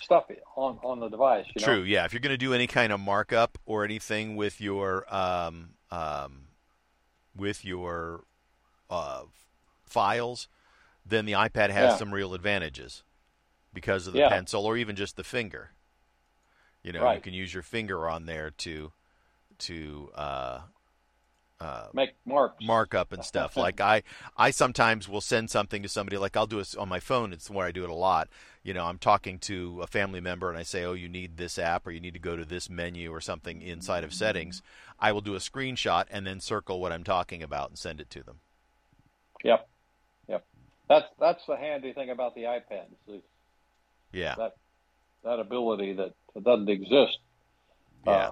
stuff 0.00 0.24
on 0.56 0.78
on 0.84 1.00
the 1.00 1.08
device. 1.08 1.44
You 1.54 1.60
know? 1.60 1.72
True. 1.74 1.82
Yeah. 1.82 2.04
If 2.06 2.12
you're 2.14 2.20
going 2.20 2.30
to 2.30 2.38
do 2.38 2.54
any 2.54 2.68
kind 2.68 2.92
of 2.92 3.00
markup 3.00 3.58
or 3.66 3.84
anything 3.84 4.36
with 4.36 4.60
your 4.60 5.04
um, 5.14 5.70
um, 5.90 6.46
with 7.36 7.64
your 7.64 8.22
uh, 8.88 9.22
files, 9.84 10.46
then 11.04 11.26
the 11.26 11.32
iPad 11.32 11.70
has 11.70 11.90
Yeah. 11.92 11.96
some 11.96 12.14
real 12.14 12.32
advantages 12.34 13.02
because 13.76 14.06
of 14.06 14.14
the 14.14 14.20
Yeah. 14.20 14.30
pencil 14.30 14.64
or 14.64 14.78
even 14.78 14.96
just 14.96 15.16
the 15.16 15.22
finger. 15.22 15.70
You 16.82 16.92
know, 16.92 17.12
you 17.12 17.20
can 17.20 17.34
use 17.34 17.52
your 17.52 17.62
finger 17.62 18.08
on 18.08 18.24
there 18.24 18.50
to 18.50 18.90
to 19.58 20.10
uh, 20.14 20.60
uh, 21.60 21.88
Make 21.92 22.14
marks. 22.24 22.64
markup 22.64 23.12
and 23.12 23.22
stuff. 23.22 23.54
like 23.66 23.78
I, 23.80 24.02
I 24.36 24.50
sometimes 24.50 25.08
will 25.08 25.20
send 25.20 25.50
something 25.50 25.82
to 25.82 25.88
somebody. 25.90 26.16
Like 26.16 26.36
I'll 26.38 26.46
do 26.46 26.58
it 26.58 26.74
on 26.76 26.88
my 26.88 27.00
phone. 27.00 27.34
It's 27.34 27.50
where 27.50 27.66
I 27.66 27.70
do 27.70 27.84
it 27.84 27.90
a 27.90 27.94
lot. 27.94 28.28
You 28.62 28.72
know, 28.72 28.86
I'm 28.86 28.98
talking 28.98 29.38
to 29.40 29.82
a 29.82 29.86
family 29.86 30.20
member 30.20 30.48
and 30.48 30.58
I 30.58 30.62
say, 30.62 30.84
"Oh, 30.84 30.94
you 30.94 31.08
need 31.08 31.36
this 31.36 31.58
app, 31.58 31.86
or 31.86 31.90
you 31.90 32.00
need 32.00 32.14
to 32.14 32.18
go 32.18 32.34
to 32.34 32.44
this 32.46 32.70
menu 32.70 33.10
or 33.12 33.20
something 33.20 33.60
inside 33.60 34.04
of 34.04 34.14
settings." 34.14 34.62
I 34.98 35.12
will 35.12 35.20
do 35.20 35.34
a 35.34 35.38
screenshot 35.38 36.06
and 36.10 36.26
then 36.26 36.40
circle 36.40 36.80
what 36.80 36.92
I'm 36.92 37.04
talking 37.04 37.42
about 37.42 37.68
and 37.68 37.78
send 37.78 38.00
it 38.00 38.08
to 38.10 38.22
them. 38.22 38.40
Yep. 39.44 39.68
Yep. 40.28 40.44
That's 40.88 41.06
that's 41.20 41.44
the 41.46 41.56
handy 41.56 41.92
thing 41.92 42.08
about 42.10 42.34
the 42.34 42.42
iPad. 42.44 42.86
is 43.08 43.22
Yeah, 44.16 44.34
that 44.36 44.56
that 45.24 45.38
ability 45.40 45.92
that 45.94 46.14
doesn't 46.42 46.68
exist. 46.68 47.18
yeah, 48.06 48.28
Uh, 48.28 48.30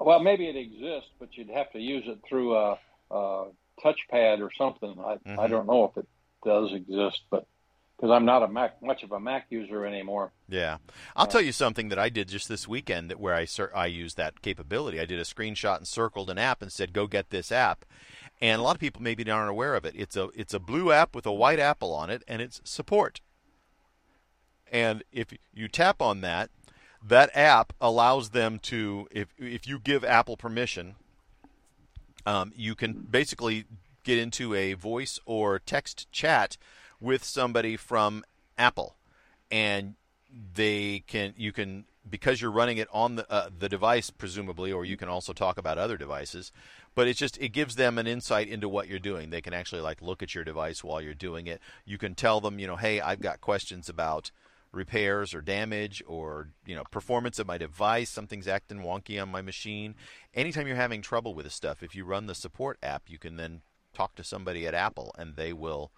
well, 0.00 0.20
maybe 0.20 0.46
it 0.48 0.56
exists, 0.56 1.10
but 1.18 1.36
you'd 1.36 1.50
have 1.50 1.70
to 1.72 1.78
use 1.80 2.04
it 2.06 2.18
through 2.28 2.56
a, 2.56 2.78
a 3.10 3.46
touchpad 3.84 4.40
or 4.40 4.50
something. 4.56 4.94
I, 4.98 5.12
I 5.12 5.46
Mhm. 5.46 5.50
don't 5.50 5.66
know 5.66 5.84
if 5.84 5.96
it 5.96 6.08
does 6.44 6.72
exist, 6.72 7.22
but 7.30 7.46
because 7.96 8.10
I'm 8.10 8.24
not 8.24 8.42
a 8.42 8.48
Mac 8.48 8.82
much 8.82 9.02
of 9.02 9.12
a 9.12 9.20
Mac 9.20 9.46
user 9.50 9.84
anymore. 9.86 10.32
yeah. 10.48 10.78
I'll 11.16 11.26
tell 11.26 11.40
you 11.40 11.52
something 11.52 11.88
that 11.88 11.98
I 11.98 12.08
did 12.08 12.28
just 12.28 12.48
this 12.48 12.66
weekend 12.68 13.10
that 13.10 13.20
where 13.20 13.34
I 13.34 13.46
I 13.74 13.86
used 13.86 14.16
that 14.16 14.42
capability. 14.42 15.00
I 15.00 15.06
did 15.06 15.18
a 15.18 15.24
screenshot 15.24 15.78
and 15.78 15.88
circled 15.88 16.28
an 16.30 16.38
app 16.38 16.60
and 16.60 16.72
said, 16.72 16.92
"Go 16.92 17.06
get 17.06 17.30
this 17.30 17.50
app." 17.52 17.84
And 18.40 18.60
a 18.60 18.64
lot 18.64 18.76
of 18.76 18.80
people 18.80 19.00
maybe 19.00 19.28
aren't 19.30 19.50
aware 19.50 19.74
of 19.74 19.84
it. 19.84 19.94
It's 19.96 20.16
a 20.16 20.28
it's 20.34 20.54
a 20.54 20.58
blue 20.60 20.92
app 20.92 21.14
with 21.14 21.24
a 21.26 21.32
white 21.32 21.60
apple 21.60 21.92
on 21.94 22.10
it, 22.10 22.22
and 22.28 22.42
it's 22.42 22.60
support. 22.64 23.20
And 24.74 25.04
if 25.12 25.28
you 25.54 25.68
tap 25.68 26.02
on 26.02 26.20
that, 26.22 26.50
that 27.00 27.30
app 27.32 27.72
allows 27.80 28.30
them 28.30 28.58
to 28.64 29.06
if 29.12 29.28
if 29.38 29.68
you 29.68 29.78
give 29.78 30.04
Apple 30.04 30.36
permission, 30.36 30.96
um, 32.26 32.52
you 32.56 32.74
can 32.74 33.06
basically 33.08 33.66
get 34.02 34.18
into 34.18 34.52
a 34.52 34.72
voice 34.72 35.20
or 35.26 35.60
text 35.60 36.10
chat 36.10 36.56
with 37.00 37.22
somebody 37.22 37.76
from 37.76 38.24
Apple, 38.58 38.96
and 39.48 39.94
they 40.54 41.04
can 41.06 41.34
you 41.36 41.52
can 41.52 41.84
because 42.10 42.40
you're 42.40 42.50
running 42.50 42.78
it 42.78 42.88
on 42.92 43.14
the 43.14 43.32
uh, 43.32 43.50
the 43.56 43.68
device 43.68 44.10
presumably, 44.10 44.72
or 44.72 44.84
you 44.84 44.96
can 44.96 45.08
also 45.08 45.32
talk 45.32 45.56
about 45.56 45.78
other 45.78 45.96
devices. 45.96 46.50
But 46.96 47.06
it's 47.06 47.20
just 47.20 47.38
it 47.38 47.50
gives 47.50 47.76
them 47.76 47.96
an 47.96 48.08
insight 48.08 48.48
into 48.48 48.68
what 48.68 48.88
you're 48.88 48.98
doing. 48.98 49.30
They 49.30 49.40
can 49.40 49.54
actually 49.54 49.82
like 49.82 50.02
look 50.02 50.20
at 50.20 50.34
your 50.34 50.42
device 50.42 50.82
while 50.82 51.00
you're 51.00 51.14
doing 51.14 51.46
it. 51.46 51.60
You 51.84 51.96
can 51.96 52.16
tell 52.16 52.40
them, 52.40 52.58
you 52.58 52.66
know, 52.66 52.76
hey, 52.76 53.00
I've 53.00 53.20
got 53.20 53.40
questions 53.40 53.88
about 53.88 54.32
repairs 54.74 55.34
or 55.34 55.40
damage 55.40 56.02
or 56.06 56.48
you 56.66 56.74
know 56.74 56.84
performance 56.90 57.38
of 57.38 57.46
my 57.46 57.58
device 57.58 58.10
something's 58.10 58.48
acting 58.48 58.80
wonky 58.80 59.20
on 59.20 59.28
my 59.28 59.42
machine 59.42 59.94
anytime 60.34 60.66
you're 60.66 60.76
having 60.76 61.02
trouble 61.02 61.34
with 61.34 61.44
this 61.44 61.54
stuff 61.54 61.82
if 61.82 61.94
you 61.94 62.04
run 62.04 62.26
the 62.26 62.34
support 62.34 62.78
app 62.82 63.04
you 63.08 63.18
can 63.18 63.36
then 63.36 63.62
talk 63.92 64.14
to 64.14 64.24
somebody 64.24 64.66
at 64.66 64.74
apple 64.74 65.14
and 65.18 65.36
they 65.36 65.52
will 65.52 65.90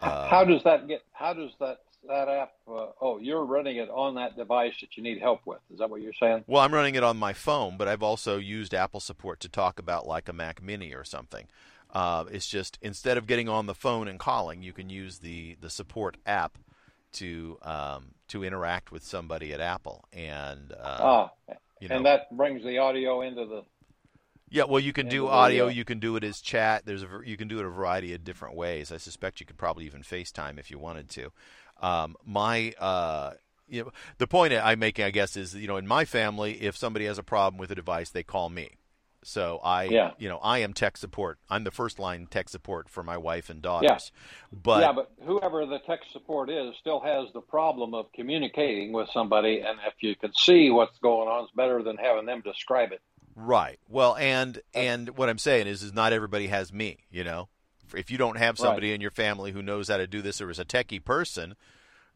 uh, 0.00 0.28
how 0.28 0.44
does 0.44 0.62
that 0.62 0.86
get? 0.86 1.02
How 1.12 1.32
does 1.32 1.50
that 1.58 1.78
that 2.06 2.28
app? 2.28 2.52
Uh, 2.68 2.86
oh, 3.00 3.18
you're 3.18 3.44
running 3.44 3.78
it 3.78 3.90
on 3.90 4.14
that 4.14 4.36
device 4.36 4.74
that 4.80 4.96
you 4.96 5.02
need 5.02 5.20
help 5.20 5.40
with. 5.44 5.58
Is 5.72 5.80
that 5.80 5.90
what 5.90 6.00
you're 6.00 6.12
saying? 6.20 6.44
well 6.46 6.62
i'm 6.62 6.72
running 6.72 6.94
it 6.94 7.02
on 7.02 7.16
my 7.16 7.32
phone 7.32 7.76
but 7.76 7.88
i've 7.88 8.02
also 8.02 8.38
used 8.38 8.74
apple 8.74 9.00
support 9.00 9.40
to 9.40 9.48
talk 9.48 9.78
about 9.78 10.06
like 10.06 10.28
a 10.28 10.32
mac 10.32 10.62
mini 10.62 10.94
or 10.94 11.04
something 11.04 11.46
uh, 11.94 12.24
it's 12.30 12.46
just 12.46 12.78
instead 12.82 13.16
of 13.16 13.26
getting 13.26 13.48
on 13.48 13.66
the 13.66 13.74
phone 13.74 14.08
and 14.08 14.18
calling 14.18 14.62
you 14.62 14.72
can 14.72 14.90
use 14.90 15.18
the 15.18 15.56
the 15.60 15.70
support 15.70 16.16
app 16.26 16.58
to 17.12 17.58
um, 17.62 18.14
to 18.28 18.44
interact 18.44 18.92
with 18.92 19.02
somebody 19.02 19.52
at 19.52 19.60
apple 19.60 20.04
and 20.12 20.72
uh, 20.72 20.76
ah, 21.00 21.30
you 21.80 21.88
know 21.88 21.96
and 21.96 22.06
that 22.06 22.34
brings 22.36 22.62
the 22.64 22.78
audio 22.78 23.22
into 23.22 23.44
the. 23.46 23.62
Yeah, 24.50 24.64
well, 24.64 24.80
you 24.80 24.94
can 24.94 25.08
do 25.08 25.26
audio. 25.26 25.66
video. 25.66 25.76
You 25.76 25.84
can 25.84 25.98
do 25.98 26.16
it 26.16 26.24
as 26.24 26.40
chat. 26.40 26.86
There's 26.86 27.02
a, 27.02 27.08
you 27.22 27.36
can 27.36 27.48
do 27.48 27.58
it 27.58 27.66
a 27.66 27.68
variety 27.68 28.14
of 28.14 28.24
different 28.24 28.56
ways. 28.56 28.90
I 28.90 28.96
suspect 28.96 29.40
you 29.40 29.46
could 29.46 29.58
probably 29.58 29.84
even 29.84 30.00
FaceTime 30.00 30.58
if 30.58 30.70
you 30.70 30.78
wanted 30.78 31.10
to. 31.10 31.30
Um, 31.82 32.16
my, 32.24 32.72
uh, 32.78 33.32
you 33.68 33.84
know, 33.84 33.92
the 34.16 34.26
point 34.26 34.54
I'm 34.54 34.78
making, 34.78 35.04
I 35.04 35.10
guess, 35.10 35.36
is 35.36 35.54
you 35.54 35.68
know, 35.68 35.76
in 35.76 35.86
my 35.86 36.06
family, 36.06 36.62
if 36.62 36.78
somebody 36.78 37.04
has 37.04 37.18
a 37.18 37.22
problem 37.22 37.58
with 37.58 37.70
a 37.70 37.74
device, 37.74 38.08
they 38.08 38.22
call 38.22 38.48
me. 38.48 38.78
So 39.28 39.60
I, 39.62 39.84
Yeah. 39.84 40.12
you 40.18 40.28
know, 40.28 40.38
I 40.38 40.58
am 40.58 40.72
tech 40.72 40.96
support. 40.96 41.38
I'm 41.50 41.64
the 41.64 41.70
first 41.70 41.98
line 41.98 42.26
tech 42.26 42.48
support 42.48 42.88
for 42.88 43.02
my 43.02 43.18
wife 43.18 43.50
and 43.50 43.60
daughters. 43.60 44.10
But 44.50 44.80
yeah, 44.80 44.92
but 44.92 45.10
whoever 45.24 45.66
the 45.66 45.78
tech 45.80 46.00
support 46.10 46.48
is 46.48 46.74
still 46.80 47.00
has 47.00 47.30
the 47.34 47.42
problem 47.42 47.94
of 47.94 48.10
communicating 48.12 48.92
with 48.92 49.10
somebody, 49.10 49.60
and 49.60 49.78
if 49.86 49.94
you 50.00 50.16
can 50.16 50.32
see 50.32 50.70
what's 50.70 50.98
going 50.98 51.28
on, 51.28 51.44
it's 51.44 51.52
better 51.52 51.82
than 51.82 51.98
having 51.98 52.24
them 52.24 52.40
describe 52.40 52.92
it. 52.92 53.02
Right. 53.36 53.78
Well, 53.88 54.16
and 54.16 54.60
and 54.74 55.10
what 55.10 55.28
I'm 55.28 55.38
saying 55.38 55.66
is, 55.66 55.82
is 55.82 55.92
not 55.92 56.12
everybody 56.12 56.46
has 56.46 56.72
me. 56.72 57.04
You 57.10 57.24
know, 57.24 57.48
if 57.94 58.10
you 58.10 58.16
don't 58.16 58.38
have 58.38 58.58
somebody 58.58 58.92
in 58.94 59.00
your 59.02 59.10
family 59.10 59.52
who 59.52 59.62
knows 59.62 59.88
how 59.88 59.98
to 59.98 60.06
do 60.06 60.22
this 60.22 60.40
or 60.40 60.50
is 60.50 60.58
a 60.58 60.64
techie 60.64 61.04
person, 61.04 61.54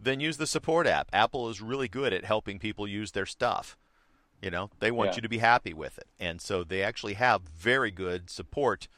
then 0.01 0.19
use 0.19 0.39
the 0.39 0.47
support 0.47 0.87
app. 0.87 1.11
Apple 1.13 1.51
is 1.51 1.61
really 1.61 1.89
good 1.89 2.13
at 2.13 2.25
helping 2.25 2.59
people 2.59 2.89
use 2.89 3.13
their 3.13 3.27
stuff. 3.27 3.77
You 4.43 4.51
know, 4.51 4.71
they 4.81 4.91
want 4.91 5.11
Yeah. 5.11 5.17
you 5.17 5.23
to 5.23 5.29
be 5.29 5.39
happy 5.39 5.73
with 5.73 5.97
it, 5.99 6.09
and 6.19 6.41
so 6.43 6.65
they 6.65 6.83
actually 6.83 7.15
have 7.15 7.43
very 7.43 7.91
good 7.93 8.29
support 8.29 8.89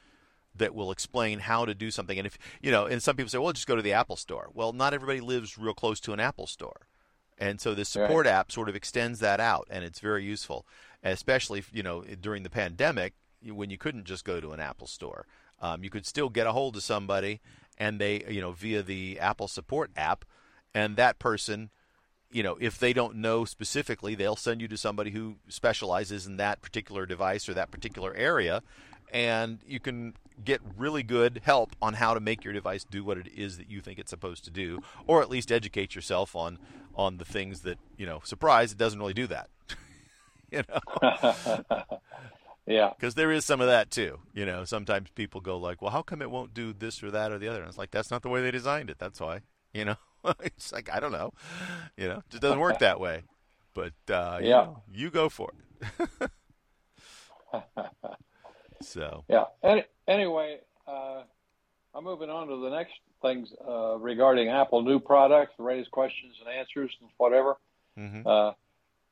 that 0.56 0.74
will 0.74 0.90
explain 0.90 1.40
how 1.40 1.64
to 1.64 1.74
do 1.74 1.90
something. 1.90 2.16
And 2.18 2.26
if 2.26 2.38
you 2.62 2.70
know, 2.70 2.86
and 2.86 3.02
some 3.02 3.14
people 3.16 3.28
say, 3.28 3.38
well, 3.38 3.52
just 3.52 3.66
go 3.66 3.76
to 3.76 3.82
the 3.82 3.92
Apple 3.92 4.16
Store. 4.16 4.48
Well, 4.54 4.72
not 4.72 4.94
everybody 4.94 5.20
lives 5.20 5.58
real 5.58 5.74
close 5.74 6.00
to 6.00 6.12
an 6.12 6.20
Apple 6.20 6.46
Store. 6.46 6.86
And 7.36 7.60
so 7.60 7.74
the 7.74 7.84
support 7.84 8.26
app 8.26 8.50
sort 8.52 8.68
of 8.68 8.76
extends 8.76 9.18
that 9.20 9.40
out, 9.40 9.66
and 9.68 9.84
it's 9.84 9.98
very 10.00 10.24
useful, 10.24 10.66
especially 11.02 11.62
you 11.72 11.82
know 11.82 12.02
during 12.02 12.42
the 12.42 12.50
pandemic 12.50 13.12
when 13.46 13.68
you 13.68 13.76
couldn't 13.76 14.04
just 14.04 14.24
go 14.24 14.40
to 14.40 14.52
an 14.52 14.60
Apple 14.60 14.86
store. 14.86 15.26
Um, 15.60 15.84
you 15.84 15.90
could 15.90 16.06
still 16.06 16.30
get 16.30 16.46
a 16.46 16.52
hold 16.52 16.76
of 16.76 16.82
somebody, 16.82 17.40
and 17.76 18.00
they 18.00 18.24
you 18.30 18.40
know 18.40 18.52
via 18.52 18.82
the 18.82 19.18
Apple 19.20 19.48
support 19.48 19.90
app, 19.96 20.24
and 20.72 20.96
that 20.96 21.18
person, 21.18 21.70
you 22.34 22.42
know, 22.42 22.56
if 22.60 22.80
they 22.80 22.92
don't 22.92 23.14
know 23.14 23.44
specifically, 23.44 24.16
they'll 24.16 24.34
send 24.34 24.60
you 24.60 24.66
to 24.66 24.76
somebody 24.76 25.12
who 25.12 25.36
specializes 25.48 26.26
in 26.26 26.36
that 26.38 26.60
particular 26.60 27.06
device 27.06 27.48
or 27.48 27.54
that 27.54 27.70
particular 27.70 28.12
area, 28.12 28.60
and 29.12 29.60
you 29.64 29.78
can 29.78 30.14
get 30.44 30.60
really 30.76 31.04
good 31.04 31.42
help 31.44 31.76
on 31.80 31.94
how 31.94 32.12
to 32.12 32.18
make 32.18 32.42
your 32.42 32.52
device 32.52 32.82
do 32.82 33.04
what 33.04 33.18
it 33.18 33.28
is 33.36 33.56
that 33.58 33.70
you 33.70 33.80
think 33.80 34.00
it's 34.00 34.10
supposed 34.10 34.44
to 34.44 34.50
do, 34.50 34.80
or 35.06 35.22
at 35.22 35.30
least 35.30 35.52
educate 35.52 35.94
yourself 35.94 36.34
on 36.34 36.58
on 36.96 37.18
the 37.18 37.24
things 37.24 37.60
that 37.60 37.78
you 37.96 38.04
know. 38.04 38.20
Surprise, 38.24 38.72
it 38.72 38.78
doesn't 38.78 38.98
really 38.98 39.14
do 39.14 39.28
that. 39.28 39.48
you 40.50 40.64
know, 40.68 41.84
yeah, 42.66 42.90
because 42.98 43.14
there 43.14 43.30
is 43.30 43.44
some 43.44 43.60
of 43.60 43.68
that 43.68 43.92
too. 43.92 44.18
You 44.32 44.44
know, 44.44 44.64
sometimes 44.64 45.08
people 45.14 45.40
go 45.40 45.56
like, 45.56 45.80
"Well, 45.80 45.92
how 45.92 46.02
come 46.02 46.20
it 46.20 46.32
won't 46.32 46.52
do 46.52 46.72
this 46.72 47.00
or 47.00 47.12
that 47.12 47.30
or 47.30 47.38
the 47.38 47.46
other?" 47.46 47.60
And 47.60 47.68
it's 47.68 47.78
like 47.78 47.92
that's 47.92 48.10
not 48.10 48.22
the 48.22 48.28
way 48.28 48.42
they 48.42 48.50
designed 48.50 48.90
it. 48.90 48.98
That's 48.98 49.20
why. 49.20 49.42
You 49.72 49.84
know, 49.84 49.96
it's 50.40 50.72
like 50.72 50.90
I 50.92 51.00
don't 51.00 51.12
know. 51.12 51.32
You 51.96 52.08
know, 52.08 52.16
it 52.18 52.24
just 52.30 52.42
doesn't 52.42 52.60
work 52.60 52.78
that 52.80 53.00
way. 53.00 53.22
But 53.74 53.92
uh, 54.08 54.38
you 54.40 54.48
Yeah. 54.48 54.54
know, 54.64 54.82
you 54.92 55.10
go 55.10 55.28
for 55.28 55.50
it. 55.52 56.30
so 58.82 59.24
yeah. 59.28 59.44
Any, 59.62 59.84
anyway, 60.08 60.58
uh, 60.86 61.22
I'm 61.94 62.04
moving 62.04 62.30
on 62.30 62.48
to 62.48 62.56
the 62.56 62.70
next 62.70 62.94
things 63.22 63.48
uh, 63.66 63.96
regarding 63.98 64.48
Apple 64.48 64.82
new 64.82 64.98
products, 65.00 65.54
raise 65.58 65.88
questions 65.88 66.36
and 66.44 66.48
answers 66.54 66.90
and 67.00 67.10
whatever. 67.16 67.56
mhm. 67.98 68.26
Uh, 68.26 68.54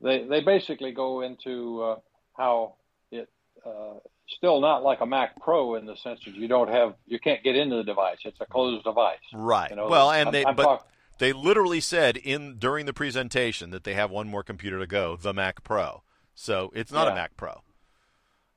they 0.00 0.24
they 0.24 0.40
basically 0.40 0.92
go 0.92 1.20
into 1.20 1.82
uh, 1.82 1.96
how 2.36 2.74
it 3.12 3.28
uh, 3.64 3.94
still 4.28 4.60
not 4.60 4.82
like 4.82 5.00
a 5.00 5.06
Mac 5.06 5.40
Pro 5.40 5.76
in 5.76 5.86
the 5.86 5.96
sense 5.96 6.20
that 6.24 6.34
you 6.34 6.48
don't 6.48 6.68
have 6.68 6.94
you 7.06 7.18
can't 7.20 7.42
get 7.44 7.54
into 7.56 7.76
the 7.76 7.84
device. 7.84 8.18
It's 8.24 8.40
a 8.40 8.46
closed 8.46 8.82
device. 8.84 9.18
right. 9.32 9.70
You 9.70 9.76
know, 9.76 9.88
well, 9.88 10.10
and 10.10 10.28
I'm- 10.28 10.32
they 10.32 10.44
I'm 10.44 10.56
but 10.56 10.62
talk- 10.64 10.88
they 11.18 11.32
literally 11.32 11.80
said 11.80 12.16
in 12.16 12.56
during 12.58 12.86
the 12.86 12.92
presentation 12.92 13.70
that 13.70 13.84
they 13.84 13.94
have 13.94 14.10
one 14.10 14.28
more 14.28 14.42
computer 14.42 14.78
to 14.78 14.86
go, 14.86 15.16
the 15.16 15.32
Mac 15.32 15.62
Pro. 15.64 16.02
So 16.34 16.72
it's 16.74 16.90
not 16.92 17.08
a 17.08 17.14
Mac 17.14 17.36
Pro. 17.36 17.62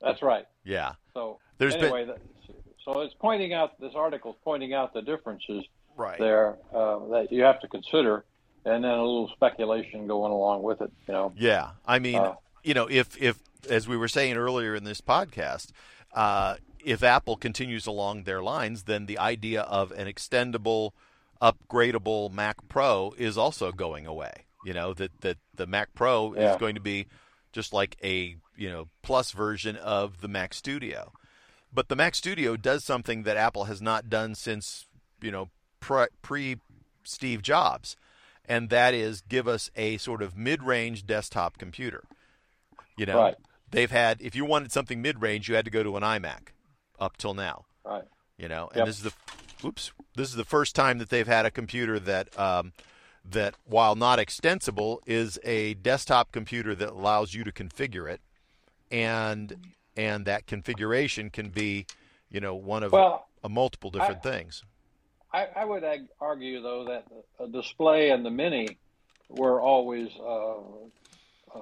that's 0.01 0.21
right. 0.21 0.45
Yeah. 0.63 0.93
So 1.13 1.39
There's 1.57 1.75
been- 1.75 1.85
anyway, 1.85 2.05
that, 2.05 2.17
so 2.83 3.01
it's 3.01 3.13
pointing 3.19 3.53
out 3.53 3.79
this 3.79 3.93
article 3.95 4.31
is 4.31 4.37
pointing 4.43 4.73
out 4.73 4.93
the 4.93 5.01
differences 5.01 5.63
Right. 5.97 6.19
there 6.19 6.57
uh, 6.73 6.99
that 7.11 7.27
you 7.31 7.41
have 7.43 7.59
to 7.61 7.67
consider, 7.69 8.25
and 8.65 8.83
then 8.83 8.91
a 8.91 8.97
little 8.97 9.29
speculation 9.33 10.07
going 10.07 10.31
along 10.33 10.61
with 10.63 10.81
it. 10.81 10.91
You 11.07 11.13
know, 11.13 11.33
Yeah, 11.37 11.71
I 11.85 11.99
mean, 11.99 12.15
Uh, 12.17 12.35
you 12.63 12.73
know, 12.73 12.87
if 12.89 13.19
if 13.21 13.39
as 13.69 13.87
we 13.87 13.95
were 13.97 14.07
saying 14.09 14.35
earlier 14.35 14.75
in 14.75 14.83
this 14.83 14.99
podcast, 15.01 15.71
uh, 16.13 16.55
if 16.83 17.01
Apple 17.01 17.35
continues 17.37 17.87
along 17.87 18.23
their 18.23 18.43
lines, 18.43 18.83
then 18.83 19.05
the 19.05 19.17
idea 19.17 19.61
of 19.61 19.91
an 19.93 20.07
extendable, 20.07 20.91
upgradable 21.41 22.31
Mac 22.31 22.57
Pro 22.69 23.13
is 23.17 23.37
also 23.37 23.71
going 23.71 24.05
away. 24.07 24.45
You 24.65 24.73
know 24.73 24.93
that 24.93 25.21
that 25.21 25.37
the 25.53 25.67
Mac 25.67 25.93
Pro 25.93 26.33
is 26.33 26.55
going 26.57 26.75
to 26.75 26.81
be 26.81 27.07
just 27.51 27.71
like 27.73 27.97
a 28.03 28.35
you 28.55 28.69
know 28.69 28.87
plus 29.03 29.31
version 29.31 29.75
of 29.77 30.21
the 30.21 30.27
Mac 30.27 30.53
Studio, 30.53 31.11
but 31.71 31.87
the 31.87 31.95
Mac 31.95 32.15
Studio 32.15 32.55
does 32.57 32.83
something 32.83 33.23
that 33.23 33.37
Apple 33.37 33.65
has 33.65 33.81
not 33.81 34.09
done 34.09 34.33
since 34.35 34.87
you 35.21 35.31
know 35.31 35.49
pre 35.79 36.57
Steve 37.03 37.43
Jobs, 37.43 37.95
and 38.45 38.69
that 38.71 38.95
is 38.95 39.21
give 39.21 39.47
us 39.47 39.69
a 39.75 39.97
sort 39.97 40.23
of 40.23 40.35
mid-range 40.35 41.05
desktop 41.05 41.59
computer. 41.59 42.03
You 42.97 43.05
know, 43.05 43.19
Right. 43.19 43.35
they've 43.69 43.91
had 43.91 44.19
if 44.21 44.35
you 44.35 44.45
wanted 44.45 44.71
something 44.71 44.99
mid-range, 45.01 45.47
you 45.47 45.53
had 45.55 45.65
to 45.65 45.71
go 45.71 45.83
to 45.83 45.95
an 45.97 46.01
iMac 46.03 46.47
up 46.99 47.17
till 47.17 47.35
now. 47.35 47.65
Right. 47.83 48.05
You 48.37 48.47
know, 48.47 48.67
and 48.69 48.77
Yep. 48.79 48.85
this 48.87 48.97
is 48.97 49.03
the 49.03 49.13
oops, 49.63 49.91
this 50.15 50.29
is 50.29 50.35
the 50.35 50.45
first 50.45 50.75
time 50.75 50.97
that 50.97 51.09
they've 51.09 51.27
had 51.27 51.45
a 51.45 51.51
computer 51.51 51.99
that 51.99 52.37
um, 52.39 52.73
that 53.29 53.55
while 53.65 53.95
not 53.95 54.19
extensible 54.19 55.01
is 55.05 55.39
a 55.43 55.73
desktop 55.75 56.31
computer 56.31 56.75
that 56.75 56.89
allows 56.89 57.33
you 57.33 57.43
to 57.43 57.51
configure 57.51 58.09
it, 58.11 58.21
and 58.91 59.55
and 59.97 60.25
that 60.25 60.45
configuration 60.45 61.29
can 61.29 61.49
be, 61.49 61.85
you 62.29 62.39
know, 62.39 62.53
one 62.55 62.83
of 62.83 62.91
Well, 62.91 63.27
a 63.43 63.49
multiple 63.49 63.89
different 63.91 64.25
I- 64.25 64.29
things. 64.29 64.63
I, 65.33 65.47
I 65.53 65.65
would 65.65 65.83
argue 66.21 66.61
though 66.61 66.85
that 66.85 67.05
a 67.43 67.47
display 67.49 68.11
and 68.11 68.25
the 68.25 68.29
Mini 68.29 68.77
were 69.29 69.59
always 69.59 70.07
uh, 70.17 70.59
uh, 71.53 71.59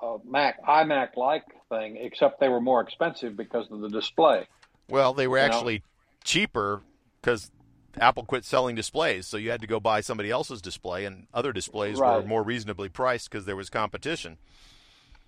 a 0.00 0.18
Mac 0.24 0.64
iMac 0.64 1.16
like 1.16 1.44
thing, 1.68 1.98
except 2.00 2.40
they 2.40 2.48
were 2.48 2.62
more 2.62 2.80
expensive 2.80 3.36
because 3.36 3.70
of 3.70 3.80
the 3.80 3.90
display. 3.90 4.46
Well, 4.88 5.12
they 5.12 5.26
were 5.26 5.36
You 5.38 5.48
know? 5.48 5.54
actually 5.54 5.82
cheaper 6.22 6.80
because 7.24 7.50
Apple 7.98 8.24
quit 8.24 8.44
selling 8.44 8.74
displays, 8.74 9.26
so 9.26 9.36
you 9.36 9.50
had 9.50 9.60
to 9.62 9.66
go 9.66 9.80
buy 9.80 10.00
somebody 10.00 10.30
else's 10.30 10.60
display, 10.60 11.04
and 11.04 11.26
other 11.32 11.52
displays 11.52 11.98
were 11.98 12.22
more 12.22 12.42
reasonably 12.42 12.88
priced 12.88 13.30
because 13.30 13.46
there 13.46 13.56
was 13.56 13.70
competition. 13.70 14.36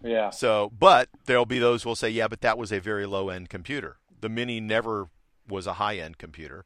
Yeah. 0.02 0.30
So, 0.30 0.70
but 0.78 1.08
there'll 1.24 1.46
be 1.46 1.58
those 1.58 1.82
who 1.84 1.90
will 1.90 1.96
say, 1.96 2.10
yeah, 2.10 2.28
but 2.28 2.42
that 2.42 2.58
was 2.58 2.70
a 2.72 2.80
very 2.80 3.06
low 3.06 3.30
end 3.30 3.48
computer. 3.48 3.96
The 4.20 4.28
Mini 4.28 4.60
never 4.60 5.08
was 5.48 5.66
a 5.66 5.74
high 5.74 5.96
end 5.96 6.18
computer. 6.18 6.64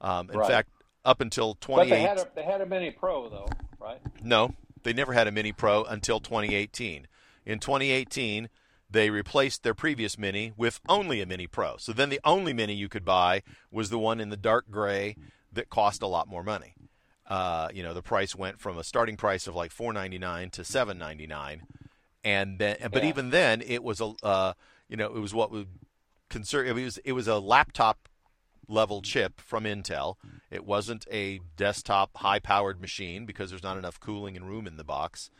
Um, 0.00 0.28
in 0.30 0.38
Right. 0.38 0.48
fact, 0.48 0.70
up 1.04 1.20
until 1.20 1.54
But 1.54 1.84
they 1.84 1.90
28, 1.90 2.00
had 2.00 2.18
a 2.18 2.28
they 2.34 2.42
had 2.42 2.60
a 2.60 2.66
Mini 2.66 2.90
Pro 2.90 3.28
though, 3.28 3.48
right? 3.78 4.00
no, 4.22 4.54
they 4.82 4.92
never 4.92 5.12
had 5.12 5.28
a 5.28 5.30
Mini 5.30 5.52
Pro 5.52 5.84
until 5.84 6.18
2018. 6.18 7.06
In 7.46 7.58
2018, 7.60 8.48
they 8.90 9.10
replaced 9.10 9.62
their 9.62 9.74
previous 9.74 10.18
Mini 10.18 10.52
with 10.56 10.80
only 10.88 11.20
a 11.20 11.26
Mini 11.26 11.46
Pro. 11.46 11.76
So 11.78 11.92
then 11.92 12.10
the 12.10 12.20
only 12.24 12.52
Mini 12.52 12.74
you 12.74 12.88
could 12.88 13.04
buy 13.04 13.42
was 13.70 13.90
the 13.90 13.98
one 13.98 14.20
in 14.20 14.28
the 14.28 14.36
dark 14.36 14.70
gray 14.70 15.16
that 15.52 15.70
cost 15.70 16.02
a 16.02 16.06
lot 16.06 16.28
more 16.28 16.42
money. 16.42 16.74
Uh, 17.26 17.68
you 17.72 17.82
know, 17.82 17.94
the 17.94 18.02
price 18.02 18.34
went 18.36 18.60
from 18.60 18.76
a 18.78 18.84
starting 18.84 19.16
price 19.16 19.46
of 19.46 19.54
like 19.54 19.72
4.99 19.72 20.50
to 20.52 20.62
7.99, 20.62 21.60
and 22.22 22.58
then, 22.58 22.76
but 22.92 23.02
Yeah. 23.02 23.08
even 23.08 23.30
then, 23.30 23.62
it 23.62 23.82
was 23.82 24.00
a, 24.00 24.12
uh, 24.22 24.52
you 24.88 24.96
know, 24.96 25.06
it 25.06 25.20
was 25.20 25.32
what 25.32 25.50
would 25.50 25.68
concern. 26.28 26.66
It 26.66 26.74
was 26.74 26.98
it 26.98 27.12
was 27.12 27.26
a 27.26 27.38
laptop 27.38 28.08
level 28.68 29.00
chip 29.02 29.40
from 29.40 29.64
Intel. 29.64 30.16
It 30.50 30.64
wasn't 30.64 31.06
a 31.10 31.40
desktop 31.56 32.16
high 32.18 32.38
powered 32.40 32.80
machine 32.80 33.24
because 33.26 33.50
there's 33.50 33.62
not 33.62 33.78
enough 33.78 33.98
cooling 34.00 34.36
and 34.36 34.46
room 34.48 34.66
in 34.66 34.76
the 34.76 34.84
box. 34.84 35.30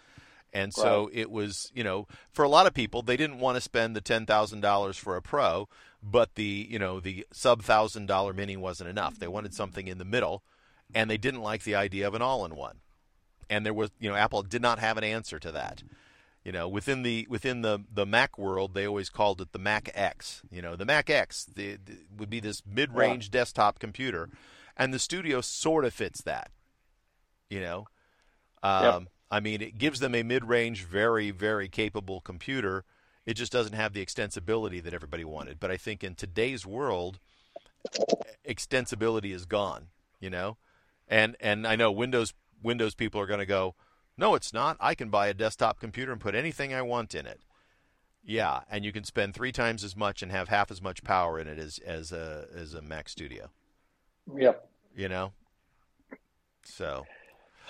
And 0.54 0.72
so 0.72 1.10
it 1.12 1.32
was, 1.32 1.72
you 1.74 1.82
know, 1.82 2.06
for 2.30 2.44
a 2.44 2.48
lot 2.48 2.68
of 2.68 2.74
people, 2.74 3.02
they 3.02 3.16
didn't 3.16 3.40
want 3.40 3.56
to 3.56 3.60
spend 3.60 3.96
the 3.96 4.00
ten 4.00 4.24
thousand 4.24 4.60
dollars 4.60 4.96
for 4.96 5.16
a 5.16 5.20
Pro, 5.20 5.68
but 6.00 6.36
the, 6.36 6.68
you 6.70 6.78
know, 6.78 7.00
the 7.00 7.26
sub 7.32 7.62
thousand 7.62 8.06
dollar 8.06 8.32
Mini 8.32 8.56
wasn't 8.56 8.88
enough. 8.88 9.18
They 9.18 9.26
wanted 9.26 9.52
something 9.52 9.88
in 9.88 9.98
the 9.98 10.04
middle, 10.04 10.44
and 10.94 11.10
they 11.10 11.18
didn't 11.18 11.42
like 11.42 11.64
the 11.64 11.74
idea 11.74 12.06
of 12.06 12.14
an 12.14 12.22
all 12.22 12.44
in 12.44 12.54
one. 12.54 12.76
And 13.50 13.66
there 13.66 13.74
was, 13.74 13.90
you 13.98 14.08
know, 14.08 14.14
Apple 14.14 14.42
did 14.42 14.62
not 14.62 14.78
have 14.78 14.96
an 14.96 15.02
answer 15.02 15.40
to 15.40 15.50
that. 15.50 15.82
You 16.44 16.52
know, 16.52 16.68
within 16.68 17.02
the 17.02 17.26
within 17.28 17.62
the 17.62 17.80
the 17.92 18.06
Mac 18.06 18.38
world, 18.38 18.74
they 18.74 18.86
always 18.86 19.10
called 19.10 19.40
it 19.40 19.52
the 19.52 19.58
Mac 19.58 19.90
X. 19.92 20.42
You 20.52 20.62
know, 20.62 20.76
the 20.76 20.84
Mac 20.84 21.10
X 21.10 21.46
the, 21.46 21.78
the, 21.84 21.98
would 22.16 22.30
be 22.30 22.38
this 22.38 22.62
mid-range 22.64 23.30
desktop 23.30 23.80
computer, 23.80 24.28
and 24.76 24.94
the 24.94 24.98
Studio 25.00 25.40
sort 25.40 25.84
of 25.84 25.94
fits 25.94 26.22
that. 26.22 26.50
You 27.50 27.60
know, 27.60 27.86
um, 28.62 29.08
I 29.34 29.40
mean, 29.40 29.60
it 29.60 29.78
gives 29.78 29.98
them 29.98 30.14
a 30.14 30.22
mid-range, 30.22 30.84
very 30.84 31.32
very 31.32 31.68
capable 31.68 32.20
computer. 32.20 32.84
It 33.26 33.34
just 33.34 33.50
doesn't 33.50 33.72
have 33.74 33.92
the 33.92 34.04
extensibility 34.04 34.80
that 34.80 34.94
everybody 34.94 35.24
wanted. 35.24 35.58
But 35.58 35.72
I 35.72 35.76
think 35.76 36.04
in 36.04 36.14
today's 36.14 36.64
world, 36.64 37.18
extensibility 38.48 39.34
is 39.34 39.44
gone. 39.44 39.88
You 40.20 40.30
know, 40.30 40.56
and 41.08 41.36
and 41.40 41.66
I 41.66 41.74
know 41.74 41.90
Windows 41.90 42.32
Windows 42.62 42.94
people 42.94 43.20
are 43.20 43.26
going 43.26 43.40
to 43.40 43.46
go, 43.46 43.74
no, 44.16 44.36
it's 44.36 44.52
not. 44.52 44.76
I 44.78 44.94
can 44.94 45.08
buy 45.10 45.26
a 45.26 45.34
desktop 45.34 45.80
computer 45.80 46.12
and 46.12 46.20
put 46.20 46.36
anything 46.36 46.72
I 46.72 46.82
want 46.82 47.12
in 47.12 47.26
it. 47.26 47.40
Yeah, 48.22 48.60
and 48.70 48.84
you 48.84 48.92
can 48.92 49.02
spend 49.02 49.34
three 49.34 49.50
times 49.50 49.82
as 49.82 49.96
much 49.96 50.22
and 50.22 50.30
have 50.30 50.48
half 50.48 50.70
as 50.70 50.80
much 50.80 51.02
power 51.02 51.40
in 51.40 51.48
it 51.48 51.58
as 51.58 51.80
as 51.80 52.12
a 52.12 52.46
as 52.54 52.72
a 52.72 52.82
Mac 52.82 53.08
Studio. 53.08 53.50
Yep. 54.32 54.70
You 54.94 55.08
know, 55.08 55.32
so 56.62 57.04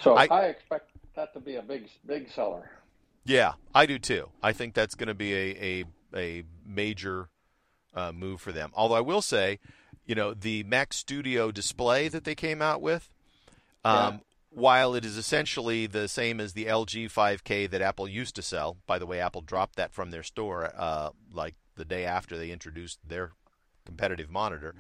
So 0.01 0.15
I- 0.15 0.27
I, 0.31 0.45
expect 0.49 0.91
that 1.17 1.33
to 1.35 1.41
be 1.41 1.57
a 1.57 1.63
big 1.63 1.89
big 2.07 2.31
seller. 2.31 2.71
yeah, 3.25 3.53
I 3.75 3.87
do 3.87 3.99
too. 3.99 4.31
I 4.43 4.53
think 4.53 4.75
that's 4.75 4.95
going 4.95 5.09
to 5.09 5.15
be 5.15 5.33
a 5.35 5.83
a, 5.83 5.85
a 6.17 6.45
major 6.67 7.29
uh, 7.95 8.13
move 8.13 8.41
for 8.41 8.53
them. 8.53 8.71
Although 8.75 8.97
I 8.97 9.01
will 9.01 9.23
say, 9.23 9.59
you 10.07 10.15
know, 10.15 10.35
the 10.35 10.63
Mac 10.65 10.93
Studio 10.93 11.51
display 11.51 12.09
that 12.09 12.25
they 12.25 12.35
came 12.35 12.61
out 12.61 12.83
with, 12.83 13.11
um, 13.85 13.95
Yeah. 14.15 14.19
while 14.51 14.95
it 14.95 15.05
is 15.05 15.17
essentially 15.17 15.87
the 15.87 16.09
same 16.09 16.41
as 16.41 16.53
the 16.55 16.67
LG 16.67 17.07
5K 17.11 17.71
that 17.71 17.81
Apple 17.83 18.09
used 18.09 18.35
to 18.37 18.43
sell. 18.43 18.77
By 18.87 18.99
the 18.99 19.07
way, 19.07 19.21
Apple 19.21 19.41
dropped 19.43 19.77
that 19.77 19.93
from 19.93 20.11
their 20.11 20.23
store 20.25 20.73
uh, 20.77 21.11
like 21.33 21.55
the 21.77 21.85
day 21.85 22.05
after 22.05 22.37
they 22.37 22.51
introduced 22.51 22.99
their 23.07 23.33
competitive 23.85 24.31
monitor. 24.31 24.75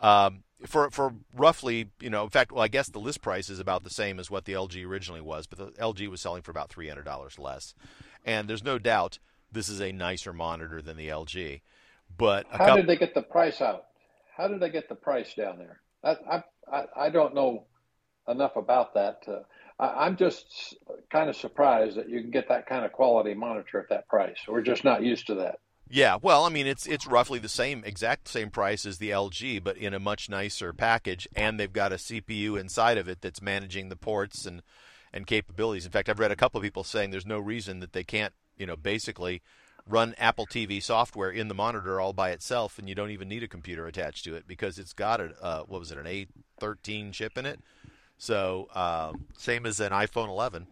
Um, 0.00 0.42
for 0.66 0.90
for 0.90 1.14
roughly, 1.34 1.88
you 2.00 2.10
know, 2.10 2.24
in 2.24 2.30
fact, 2.30 2.52
well, 2.52 2.62
I 2.62 2.68
guess 2.68 2.88
the 2.88 2.98
list 2.98 3.22
price 3.22 3.48
is 3.48 3.58
about 3.58 3.84
the 3.84 3.90
same 3.90 4.18
as 4.18 4.30
what 4.30 4.44
the 4.44 4.52
LG 4.52 4.84
originally 4.86 5.20
was, 5.20 5.46
but 5.46 5.58
the 5.58 5.82
LG 5.82 6.08
was 6.08 6.20
selling 6.20 6.42
for 6.42 6.50
about 6.50 6.70
three 6.70 6.88
hundred 6.88 7.04
dollars 7.04 7.38
less. 7.38 7.74
And 8.24 8.48
there's 8.48 8.64
no 8.64 8.78
doubt 8.78 9.18
this 9.50 9.68
is 9.68 9.80
a 9.80 9.92
nicer 9.92 10.32
monitor 10.32 10.82
than 10.82 10.96
the 10.96 11.08
LG. 11.08 11.60
But 12.16 12.46
How 12.50 12.58
couple, 12.58 12.76
did 12.76 12.86
they 12.86 12.96
get 12.96 13.14
the 13.14 13.22
price 13.22 13.60
out? 13.60 13.86
How 14.36 14.48
did 14.48 14.60
they 14.60 14.70
get 14.70 14.88
the 14.88 14.94
price 14.94 15.34
down 15.34 15.58
there? 15.58 15.80
I 16.02 16.42
I 16.70 16.84
I, 16.96 17.10
don't 17.10 17.34
know 17.34 17.64
enough 18.28 18.56
about 18.56 18.94
that. 18.94 19.22
Uh, 19.26 19.40
I, 19.78 20.06
I'm 20.06 20.16
just 20.16 20.76
kind 21.10 21.28
of 21.28 21.36
surprised 21.36 21.96
that 21.96 22.08
you 22.08 22.20
can 22.20 22.30
get 22.30 22.48
that 22.48 22.66
kind 22.66 22.84
of 22.84 22.92
quality 22.92 23.34
monitor 23.34 23.80
at 23.80 23.88
that 23.88 24.08
price. 24.08 24.38
We're 24.46 24.62
just 24.62 24.84
not 24.84 25.02
used 25.02 25.26
to 25.28 25.34
that. 25.36 25.58
Yeah, 25.92 26.18
well, 26.22 26.44
I 26.44 26.50
mean, 26.50 26.68
it's 26.68 26.86
it's 26.86 27.04
roughly 27.04 27.40
the 27.40 27.48
same, 27.48 27.82
exact 27.84 28.28
same 28.28 28.50
price 28.50 28.86
as 28.86 28.98
the 28.98 29.10
LG, 29.10 29.64
but 29.64 29.76
in 29.76 29.92
a 29.92 29.98
much 29.98 30.28
nicer 30.28 30.72
package, 30.72 31.26
and 31.34 31.58
they've 31.58 31.72
got 31.72 31.92
a 31.92 31.96
CPU 31.96 32.58
inside 32.60 32.96
of 32.96 33.08
it 33.08 33.20
that's 33.20 33.42
managing 33.42 33.88
the 33.88 33.96
ports 33.96 34.46
and 34.46 34.62
and 35.12 35.26
capabilities. 35.26 35.84
In 35.84 35.90
fact, 35.90 36.08
I've 36.08 36.20
read 36.20 36.30
a 36.30 36.36
couple 36.36 36.58
of 36.58 36.62
people 36.62 36.84
saying 36.84 37.10
there's 37.10 37.26
no 37.26 37.40
reason 37.40 37.80
that 37.80 37.92
they 37.92 38.04
can't, 38.04 38.32
you 38.56 38.66
know, 38.66 38.76
basically 38.76 39.42
run 39.84 40.14
Apple 40.16 40.46
TV 40.46 40.80
software 40.80 41.30
in 41.30 41.48
the 41.48 41.54
monitor 41.54 42.00
all 42.00 42.12
by 42.12 42.30
itself, 42.30 42.78
and 42.78 42.88
you 42.88 42.94
don't 42.94 43.10
even 43.10 43.28
need 43.28 43.42
a 43.42 43.48
computer 43.48 43.88
attached 43.88 44.22
to 44.26 44.36
it 44.36 44.46
because 44.46 44.78
it's 44.78 44.92
got 44.92 45.20
a 45.20 45.34
uh, 45.42 45.62
what 45.64 45.80
was 45.80 45.90
it, 45.90 45.98
an 45.98 46.06
A13 46.60 47.12
chip 47.12 47.36
in 47.36 47.46
it. 47.46 47.58
So 48.16 48.68
um, 48.76 49.26
same 49.36 49.66
as 49.66 49.80
an 49.80 49.90
iPhone 49.90 50.28
11 50.28 50.68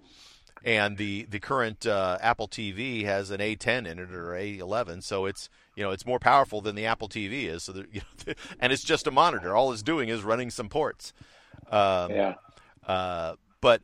and 0.64 0.96
the 0.96 1.26
the 1.30 1.38
current 1.40 1.86
uh, 1.86 2.18
Apple 2.20 2.48
TV 2.48 3.04
has 3.04 3.30
an 3.30 3.40
A10 3.40 3.86
in 3.86 3.98
it 3.98 4.10
or 4.12 4.32
A11, 4.32 5.02
so 5.02 5.26
it's 5.26 5.48
you 5.76 5.82
know 5.84 5.90
it's 5.90 6.04
more 6.06 6.18
powerful 6.18 6.60
than 6.60 6.74
the 6.74 6.86
Apple 6.86 7.08
TV 7.08 7.44
is. 7.44 7.64
So 7.64 7.72
there- 7.72 7.86
you 7.92 8.00
know, 8.26 8.34
and 8.60 8.72
it's 8.72 8.82
just 8.84 9.06
a 9.06 9.10
monitor. 9.10 9.54
All 9.54 9.72
it's 9.72 9.82
doing 9.82 10.08
is 10.08 10.22
running 10.22 10.50
some 10.50 10.68
ports. 10.68 11.12
Um, 11.70 12.10
Yeah. 12.12 12.34
uh, 12.86 13.34
but 13.60 13.82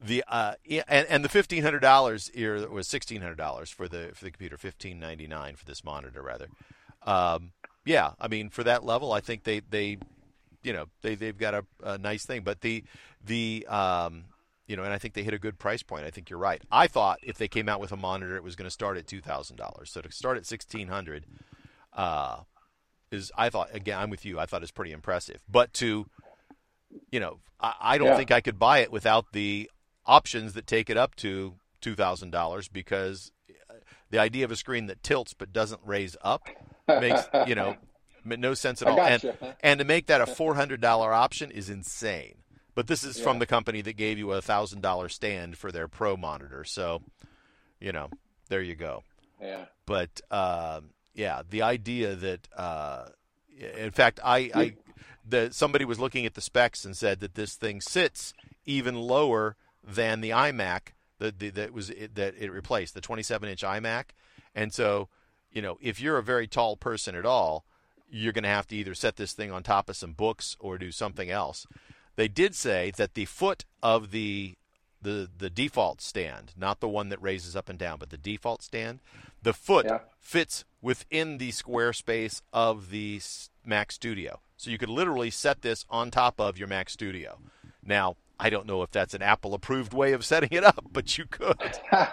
the 0.00 0.22
uh, 0.28 0.54
yeah, 0.64 0.82
and, 0.88 1.06
and 1.08 1.24
the 1.24 1.28
fifteen 1.28 1.62
hundred 1.62 1.80
dollars 1.80 2.30
here 2.34 2.68
was 2.68 2.86
sixteen 2.88 3.22
hundred 3.22 3.38
dollars 3.38 3.70
for 3.70 3.88
the 3.88 4.10
for 4.14 4.24
the 4.24 4.30
computer, 4.30 4.56
fifteen 4.58 5.00
ninety 5.00 5.26
nine 5.26 5.56
for 5.56 5.64
this 5.64 5.82
monitor 5.84 6.22
rather. 6.22 6.48
Um, 7.04 7.52
yeah, 7.84 8.10
I 8.20 8.28
mean 8.28 8.50
for 8.50 8.62
that 8.64 8.84
level, 8.84 9.12
I 9.12 9.20
think 9.20 9.44
they 9.44 9.60
they 9.60 9.96
you 10.62 10.72
know 10.72 10.86
they 11.02 11.14
they've 11.14 11.36
got 11.38 11.54
a, 11.54 11.64
a 11.82 11.96
nice 11.98 12.26
thing. 12.26 12.42
But 12.42 12.60
the 12.60 12.84
the 13.24 13.66
um, 13.68 14.24
you 14.66 14.76
know, 14.76 14.82
and 14.82 14.92
I 14.92 14.98
think 14.98 15.14
they 15.14 15.22
hit 15.22 15.34
a 15.34 15.38
good 15.38 15.58
price 15.58 15.82
point. 15.82 16.04
I 16.04 16.10
think 16.10 16.28
you're 16.28 16.38
right. 16.38 16.60
I 16.70 16.86
thought 16.88 17.18
if 17.22 17.38
they 17.38 17.48
came 17.48 17.68
out 17.68 17.80
with 17.80 17.92
a 17.92 17.96
monitor, 17.96 18.36
it 18.36 18.42
was 18.42 18.56
going 18.56 18.66
to 18.66 18.70
start 18.70 18.96
at 18.96 19.06
two 19.06 19.20
thousand 19.20 19.56
dollars. 19.56 19.90
So 19.90 20.00
to 20.00 20.10
start 20.10 20.36
at 20.36 20.46
sixteen 20.46 20.88
hundred, 20.88 21.26
uh, 21.92 22.40
is 23.10 23.30
I 23.36 23.48
thought 23.50 23.74
again 23.74 23.98
I'm 23.98 24.10
with 24.10 24.24
you. 24.24 24.38
I 24.38 24.46
thought 24.46 24.62
it's 24.62 24.72
pretty 24.72 24.92
impressive. 24.92 25.40
But 25.48 25.72
to 25.74 26.06
you 27.12 27.20
know, 27.20 27.38
I, 27.60 27.74
I 27.80 27.98
don't 27.98 28.08
Yeah. 28.08 28.16
think 28.16 28.30
I 28.32 28.40
could 28.40 28.58
buy 28.58 28.78
it 28.80 28.90
without 28.90 29.26
the 29.32 29.70
options 30.04 30.52
that 30.54 30.66
take 30.66 30.90
it 30.90 30.96
up 30.96 31.14
to 31.16 31.54
two 31.80 31.94
thousand 31.94 32.30
dollars 32.30 32.68
because 32.68 33.30
uh, 33.70 33.74
the 34.10 34.18
idea 34.18 34.44
of 34.44 34.50
a 34.50 34.56
screen 34.56 34.86
that 34.86 35.02
tilts 35.02 35.34
but 35.34 35.52
doesn't 35.52 35.80
raise 35.84 36.16
up 36.22 36.48
makes 36.88 37.28
you 37.46 37.54
know 37.54 37.76
no 38.24 38.54
sense 38.54 38.82
at 38.82 38.88
all. 38.88 39.00
And 39.00 39.22
and 39.60 39.78
to 39.78 39.84
make 39.84 40.06
that 40.06 40.20
a 40.20 40.26
four 40.26 40.54
hundred 40.56 40.80
dollar 40.80 41.12
option 41.12 41.50
is 41.52 41.70
insane. 41.70 42.38
But 42.76 42.88
this 42.88 43.04
is 43.04 43.18
from 43.18 43.38
the 43.38 43.46
company 43.46 43.80
that 43.80 43.96
gave 43.96 44.18
you 44.18 44.32
a 44.32 44.42
thousand 44.42 44.82
dollar 44.82 45.08
stand 45.08 45.56
for 45.56 45.72
their 45.72 45.88
pro 45.88 46.14
monitor, 46.14 46.62
so 46.62 47.02
you 47.80 47.90
know 47.90 48.10
there 48.50 48.60
you 48.60 48.74
go. 48.74 49.02
Yeah. 49.40 49.64
But 49.86 50.20
um, 50.30 50.90
yeah, 51.14 51.40
the 51.48 51.62
idea 51.62 52.14
that 52.14 52.46
uh, 52.54 53.06
in 53.58 53.92
fact 53.92 54.20
I, 54.22 54.50
I 54.54 54.74
the 55.26 55.48
somebody 55.52 55.86
was 55.86 55.98
looking 55.98 56.26
at 56.26 56.34
the 56.34 56.42
specs 56.42 56.84
and 56.84 56.94
said 56.94 57.20
that 57.20 57.34
this 57.34 57.54
thing 57.54 57.80
sits 57.80 58.34
even 58.66 58.94
lower 58.94 59.56
than 59.82 60.20
the 60.20 60.30
iMac 60.30 60.88
that 61.18 61.38
that 61.54 61.72
was 61.72 61.88
that 61.88 62.34
it 62.38 62.52
replaced 62.52 62.92
the 62.92 63.00
27 63.00 63.48
inch 63.48 63.62
iMac, 63.62 64.10
and 64.54 64.74
so 64.74 65.08
you 65.50 65.62
know 65.62 65.78
if 65.80 65.98
you're 65.98 66.18
a 66.18 66.22
very 66.22 66.46
tall 66.46 66.76
person 66.76 67.14
at 67.14 67.24
all, 67.24 67.64
you're 68.06 68.34
going 68.34 68.44
to 68.44 68.50
have 68.50 68.66
to 68.66 68.76
either 68.76 68.94
set 68.94 69.16
this 69.16 69.32
thing 69.32 69.50
on 69.50 69.62
top 69.62 69.88
of 69.88 69.96
some 69.96 70.12
books 70.12 70.58
or 70.60 70.76
do 70.76 70.92
something 70.92 71.30
else. 71.30 71.66
They 72.16 72.28
did 72.28 72.54
say 72.54 72.92
that 72.96 73.14
the 73.14 73.26
foot 73.26 73.64
of 73.82 74.10
the 74.10 74.54
the 75.00 75.28
the 75.36 75.50
default 75.50 76.00
stand, 76.00 76.52
not 76.56 76.80
the 76.80 76.88
one 76.88 77.10
that 77.10 77.22
raises 77.22 77.54
up 77.54 77.68
and 77.68 77.78
down, 77.78 77.98
but 77.98 78.10
the 78.10 78.16
default 78.16 78.62
stand, 78.62 79.00
the 79.42 79.52
foot 79.52 79.86
Yeah. 79.86 80.00
fits 80.18 80.64
within 80.82 81.38
the 81.38 81.50
square 81.52 81.92
space 81.92 82.42
of 82.52 82.90
the 82.90 83.20
Mac 83.64 83.92
Studio. 83.92 84.40
So 84.56 84.70
you 84.70 84.78
could 84.78 84.88
literally 84.88 85.30
set 85.30 85.62
this 85.62 85.84
on 85.90 86.10
top 86.10 86.40
of 86.40 86.58
your 86.58 86.68
Mac 86.68 86.88
Studio. 86.88 87.38
Now, 87.84 88.16
I 88.40 88.50
don't 88.50 88.66
know 88.66 88.82
if 88.82 88.90
that's 88.90 89.14
an 89.14 89.22
Apple 89.22 89.54
approved 89.54 89.92
way 89.92 90.12
of 90.12 90.24
setting 90.24 90.48
it 90.52 90.64
up, 90.64 90.84
but 90.92 91.16
you 91.18 91.26
could. 91.26 91.56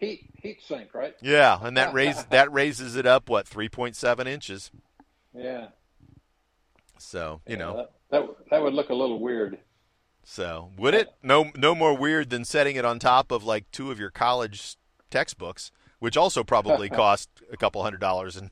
Heat 0.00 0.30
heat 0.42 0.60
sink, 0.62 0.94
right? 0.94 1.14
Yeah, 1.22 1.58
and 1.62 1.76
that 1.76 1.92
raise 1.94 2.24
that 2.26 2.52
raises 2.52 2.96
it 2.96 3.06
up 3.06 3.28
what 3.28 3.46
3.7 3.46 4.26
inches. 4.26 4.70
Yeah. 5.34 5.68
So, 6.98 7.40
you 7.46 7.52
Yeah, 7.52 7.58
know, 7.58 7.76
that, 7.76 7.90
that 8.10 8.26
that 8.50 8.62
would 8.62 8.74
look 8.74 8.90
a 8.90 8.94
little 8.94 9.18
weird. 9.20 9.58
So 10.24 10.70
would 10.76 10.94
it? 10.94 11.08
No, 11.22 11.50
no 11.56 11.74
more 11.74 11.96
weird 11.96 12.30
than 12.30 12.44
setting 12.44 12.76
it 12.76 12.84
on 12.84 12.98
top 12.98 13.30
of 13.32 13.44
like 13.44 13.70
two 13.70 13.90
of 13.90 13.98
your 13.98 14.10
college 14.10 14.76
textbooks, 15.10 15.70
which 16.00 16.16
also 16.16 16.44
probably 16.44 16.88
cost 16.90 17.30
a 17.50 17.56
couple 17.56 17.82
hundred 17.82 18.00
dollars 18.00 18.36
and 18.36 18.50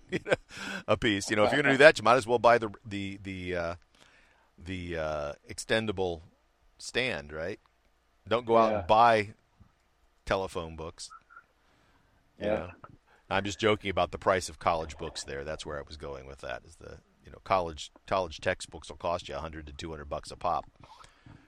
a 0.89 0.97
piece. 0.97 1.29
You 1.31 1.37
know, 1.37 1.45
if 1.45 1.53
you're 1.53 1.63
going 1.63 1.73
to 1.73 1.79
do 1.79 1.85
that, 1.85 1.99
you 1.99 2.05
might 2.05 2.17
as 2.17 2.27
well 2.27 2.39
buy 2.39 2.59
the 2.59 2.71
the 2.85 3.19
the 3.23 3.57
uh, 3.57 3.75
the 4.59 4.97
uh, 4.97 5.33
extendable 5.51 6.23
stand, 6.79 7.33
right? 7.33 7.61
Don't 8.29 8.47
go 8.47 8.57
out 8.57 8.71
Yeah. 8.73 8.79
and 8.79 8.87
buy 8.87 9.29
telephone 10.25 10.77
books. 10.77 11.11
You 12.41 12.47
Yeah. 12.47 12.55
know? 12.55 12.71
I'm 13.29 13.45
just 13.45 13.59
joking 13.59 13.91
about 13.91 14.13
the 14.13 14.19
price 14.19 14.49
of 14.49 14.59
college 14.59 14.97
books. 14.99 15.25
There, 15.25 15.45
that's 15.45 15.67
where 15.67 15.79
I 15.79 15.83
was 15.83 15.97
going 15.97 16.27
with 16.27 16.39
that. 16.39 16.63
Is 16.65 16.77
the 16.77 16.99
you 17.27 17.33
know 17.33 17.39
college 17.45 17.91
college 18.07 18.41
textbooks 18.41 18.89
will 18.89 18.97
cost 18.97 19.29
you 19.29 19.35
100 19.35 19.67
to 19.67 19.73
200 19.73 20.05
bucks 20.09 20.31
a 20.31 20.37
pop, 20.37 20.65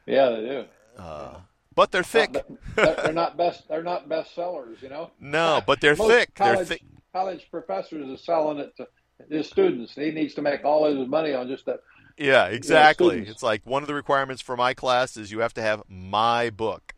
Yeah, 0.06 0.30
they 0.30 0.40
do. 0.40 0.64
uh, 0.98 1.40
but 1.74 1.92
they're 1.92 2.02
thick. 2.02 2.32
They're 2.74 2.96
they're 2.96 3.12
not 3.12 3.36
best. 3.36 3.68
They're 3.68 3.82
not 3.84 4.09
best 4.09 4.34
sellers, 4.34 4.78
you 4.82 4.88
know. 4.88 5.12
No, 5.20 5.60
but 5.64 5.80
they're 5.80 5.94
thick. 5.94 6.34
They're 6.34 6.55
College, 6.55 6.68
thick. 6.68 6.82
college 7.12 7.46
professors 7.50 8.09
are 8.10 8.16
selling 8.16 8.59
it 8.59 8.76
to 8.78 8.88
his 9.30 9.46
students. 9.48 9.94
He 9.94 10.10
needs 10.10 10.34
to 10.34 10.42
make 10.42 10.64
all 10.64 10.84
his 10.92 11.09
money 11.09 11.32
on 11.34 11.46
just 11.48 11.66
that. 11.66 11.80
Yeah, 12.16 12.46
exactly. 12.46 13.09
students. 13.10 13.30
it's 13.30 13.42
like 13.44 13.62
one 13.64 13.82
of 13.84 13.86
the 13.86 13.94
requirements 13.94 14.42
for 14.42 14.56
my 14.56 14.74
class 14.74 15.16
is 15.16 15.30
you 15.30 15.38
have 15.38 15.55
to 15.55 15.62
have 15.62 15.84
my 15.88 16.50
book, 16.50 16.94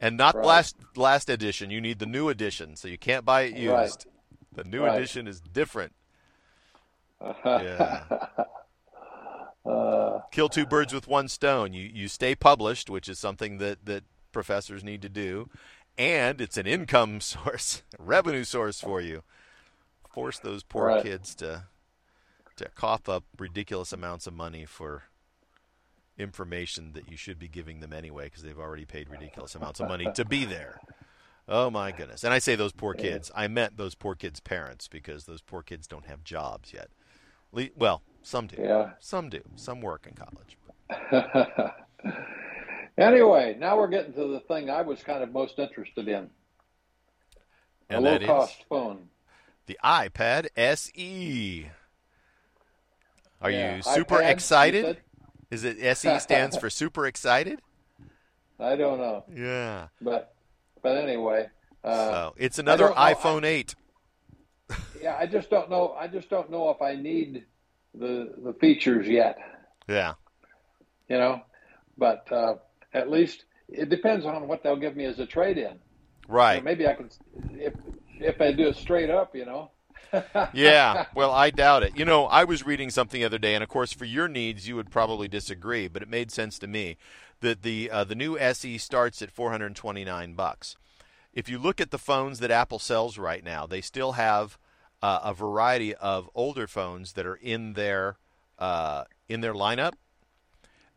and 0.00 0.16
not 0.16 0.34
Right. 0.34 0.44
last 0.44 0.76
last 0.96 1.30
edition. 1.30 1.70
You 1.70 1.80
need 1.80 2.00
the 2.00 2.06
new 2.06 2.28
edition, 2.28 2.74
so 2.74 2.88
you 2.88 2.98
can't 2.98 3.24
buy 3.24 3.42
it 3.42 3.54
used. 3.56 3.70
Right. 3.72 4.06
The 4.52 4.64
new 4.64 4.82
Right. 4.84 4.96
edition 4.98 5.28
is 5.28 5.40
different. 5.40 5.92
Yeah. 7.44 8.04
Uh, 9.66 10.20
Kill 10.32 10.48
two 10.48 10.64
birds 10.64 10.94
with 10.94 11.06
one 11.06 11.28
stone. 11.28 11.74
You 11.74 11.82
you 11.92 12.08
stay 12.08 12.34
published, 12.34 12.88
which 12.88 13.06
is 13.06 13.18
something 13.18 13.58
that 13.58 13.84
that 13.84 14.04
professors 14.32 14.82
need 14.82 15.02
to 15.02 15.10
do, 15.10 15.50
and 15.98 16.40
it's 16.40 16.56
an 16.56 16.66
income 16.66 17.20
source, 17.20 17.82
revenue 17.98 18.44
source 18.44 18.80
for 18.80 19.00
you. 19.02 19.22
Force 20.14 20.38
those 20.38 20.62
poor 20.62 20.86
Right. 20.86 21.02
kids 21.02 21.34
to 21.34 21.64
to 22.56 22.68
cough 22.70 23.10
up 23.10 23.24
ridiculous 23.38 23.92
amounts 23.92 24.26
of 24.26 24.32
money 24.32 24.64
for 24.64 25.02
information 26.16 26.92
that 26.94 27.10
you 27.10 27.16
should 27.18 27.38
be 27.38 27.48
giving 27.48 27.80
them 27.80 27.92
anyway 27.92 28.24
because 28.24 28.42
they've 28.42 28.58
already 28.58 28.84
paid 28.86 29.10
ridiculous 29.10 29.54
amounts 29.54 29.80
of 29.80 29.88
money 29.88 30.08
to 30.14 30.24
be 30.24 30.44
there. 30.46 30.80
Oh 31.46 31.68
my 31.70 31.92
goodness. 31.92 32.24
And 32.24 32.32
I 32.32 32.38
say 32.38 32.54
those 32.56 32.72
poor 32.72 32.94
kids. 32.94 33.30
I 33.34 33.48
meant 33.48 33.76
those 33.76 33.94
poor 33.94 34.14
kids' 34.14 34.40
parents 34.40 34.88
because 34.88 35.24
those 35.24 35.40
poor 35.42 35.62
kids 35.62 35.86
don't 35.86 36.06
have 36.06 36.24
jobs 36.24 36.72
yet. 36.72 36.88
Le- 37.52 37.68
Well, 37.76 38.02
some 38.22 38.46
do. 38.46 38.56
Yeah. 38.60 38.90
Some 38.98 39.28
do. 39.30 39.42
Some 39.56 39.80
work 39.80 40.06
in 40.06 40.14
college. 40.14 40.56
anyway, 42.98 43.56
now 43.58 43.76
we're 43.76 43.88
getting 43.88 44.12
to 44.14 44.26
the 44.28 44.40
thing 44.40 44.70
I 44.70 44.82
was 44.82 45.02
kind 45.02 45.22
of 45.22 45.32
most 45.32 45.58
interested 45.58 46.08
in. 46.08 46.30
And 47.90 48.06
a 48.06 48.10
low 48.10 48.18
cost 48.26 48.64
phone. 48.68 49.08
the 49.66 49.78
iPad 49.82 50.48
SE. 50.56 51.70
Are 53.40 53.50
Yeah, 53.50 53.76
you 53.76 53.82
super 53.82 54.16
iPad, 54.16 54.30
excited? 54.32 54.84
said? 54.84 54.98
Is 55.50 55.64
it 55.64 55.78
SE 55.82 56.18
stands 56.18 56.56
for 56.58 56.68
super 56.68 57.06
excited? 57.06 57.60
I 58.60 58.74
don't 58.76 58.98
know, 58.98 59.24
Yeah. 59.34 59.88
but 60.00 60.34
but 60.82 60.96
anyway, 60.96 61.48
uh, 61.84 62.10
so 62.10 62.34
it's 62.36 62.58
another 62.58 62.86
don't 62.88 62.96
know. 62.96 63.00
I- 63.02 63.14
iPhone 63.14 63.44
8. 63.44 63.74
Yeah, 65.02 65.16
I 65.18 65.26
just 65.26 65.50
don't 65.50 65.70
know. 65.70 65.94
I 65.98 66.06
just 66.08 66.28
don't 66.30 66.50
know 66.50 66.70
if 66.70 66.82
I 66.82 66.94
need 66.94 67.44
the 67.94 68.34
the 68.44 68.52
features 68.54 69.06
yet. 69.06 69.38
Yeah. 69.88 70.14
You 71.08 71.18
know, 71.18 71.42
but 71.96 72.30
uh, 72.30 72.56
at 72.92 73.10
least 73.10 73.44
it 73.68 73.88
depends 73.88 74.26
on 74.26 74.46
what 74.48 74.62
they'll 74.62 74.76
give 74.76 74.96
me 74.96 75.04
as 75.04 75.18
a 75.18 75.26
trade 75.26 75.58
in. 75.58 75.78
Right. 76.28 76.62
maybe 76.62 76.86
I 76.86 76.94
can 76.94 77.10
if 77.52 77.72
if 78.20 78.40
I 78.40 78.52
do 78.52 78.68
it 78.68 78.76
straight 78.76 79.10
up. 79.10 79.34
You 79.34 79.46
know. 79.46 79.70
yeah, 80.54 81.04
well, 81.14 81.30
I 81.30 81.50
doubt 81.50 81.82
it. 81.82 81.98
You 81.98 82.06
know, 82.06 82.26
I 82.26 82.44
was 82.44 82.64
reading 82.64 82.88
something 82.88 83.20
the 83.20 83.26
other 83.26 83.38
day, 83.38 83.54
and 83.54 83.62
of 83.62 83.68
course, 83.68 83.92
for 83.92 84.06
your 84.06 84.26
needs, 84.26 84.66
you 84.66 84.74
would 84.76 84.90
probably 84.90 85.28
disagree, 85.28 85.86
but 85.86 86.00
it 86.02 86.08
made 86.08 86.30
sense 86.30 86.58
to 86.60 86.66
me 86.66 86.96
that 87.40 87.62
the 87.62 87.90
uh, 87.90 88.04
the 88.04 88.14
new 88.14 88.38
SE 88.38 88.78
starts 88.78 89.20
at 89.22 89.30
429 89.30 90.34
bucks. 90.34 90.76
If 91.38 91.48
you 91.48 91.60
look 91.60 91.80
at 91.80 91.92
the 91.92 91.98
phones 91.98 92.40
that 92.40 92.50
Apple 92.50 92.80
sells 92.80 93.16
right 93.16 93.44
now, 93.44 93.64
they 93.64 93.80
still 93.80 94.12
have 94.12 94.58
uh, 95.00 95.20
a 95.22 95.32
variety 95.32 95.94
of 95.94 96.28
older 96.34 96.66
phones 96.66 97.12
that 97.12 97.26
are 97.26 97.36
in 97.36 97.74
their 97.74 98.16
uh, 98.58 99.04
in 99.28 99.40
their 99.40 99.54
lineup. 99.54 99.92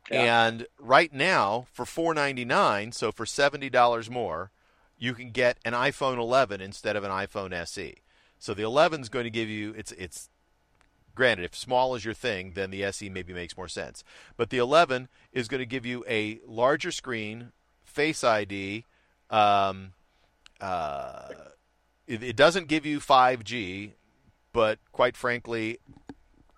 Yeah. 0.09 0.47
And 0.47 0.65
right 0.79 1.13
now, 1.13 1.67
for 1.71 1.85
499, 1.85 2.91
so 2.91 3.11
for 3.11 3.27
seventy 3.27 3.69
dollars 3.69 4.09
more, 4.09 4.49
you 4.97 5.13
can 5.13 5.29
get 5.29 5.59
an 5.63 5.73
iPhone 5.73 6.17
11 6.17 6.59
instead 6.59 6.95
of 6.95 7.03
an 7.03 7.11
iPhone 7.11 7.53
SE. 7.53 7.97
So 8.39 8.55
the 8.55 8.63
11 8.63 9.01
is 9.01 9.09
going 9.09 9.25
to 9.25 9.29
give 9.29 9.47
you 9.47 9.75
it's 9.77 9.91
it's 9.91 10.27
granted 11.13 11.45
if 11.45 11.55
small 11.55 11.93
is 11.93 12.03
your 12.03 12.15
thing, 12.15 12.53
then 12.55 12.71
the 12.71 12.83
SE 12.85 13.07
maybe 13.09 13.31
makes 13.31 13.55
more 13.55 13.67
sense. 13.67 14.03
But 14.37 14.49
the 14.49 14.57
11 14.57 15.07
is 15.33 15.47
going 15.47 15.59
to 15.59 15.67
give 15.67 15.85
you 15.85 16.03
a 16.09 16.39
larger 16.47 16.91
screen, 16.91 17.51
Face 17.83 18.23
ID. 18.23 18.85
Um, 19.29 19.93
uh, 20.61 21.29
it, 22.07 22.23
it 22.23 22.35
doesn't 22.35 22.67
give 22.67 22.85
you 22.85 22.99
5G, 22.99 23.91
but 24.53 24.79
quite 24.91 25.17
frankly, 25.17 25.79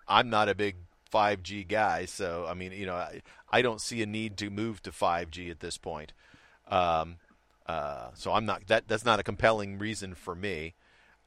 I'm 0.06 0.28
not 0.30 0.48
a 0.48 0.54
big 0.54 0.76
5G 1.12 1.66
guy, 1.68 2.04
so 2.04 2.46
I 2.48 2.54
mean, 2.54 2.72
you 2.72 2.86
know, 2.86 2.96
I, 2.96 3.22
I 3.50 3.62
don't 3.62 3.80
see 3.80 4.02
a 4.02 4.06
need 4.06 4.36
to 4.38 4.50
move 4.50 4.82
to 4.82 4.90
5G 4.90 5.50
at 5.50 5.60
this 5.60 5.78
point. 5.78 6.12
Um, 6.68 7.16
uh, 7.66 8.08
so 8.14 8.32
I'm 8.32 8.44
not 8.44 8.66
that 8.66 8.88
that's 8.88 9.04
not 9.04 9.20
a 9.20 9.22
compelling 9.22 9.78
reason 9.78 10.14
for 10.14 10.34
me. 10.34 10.74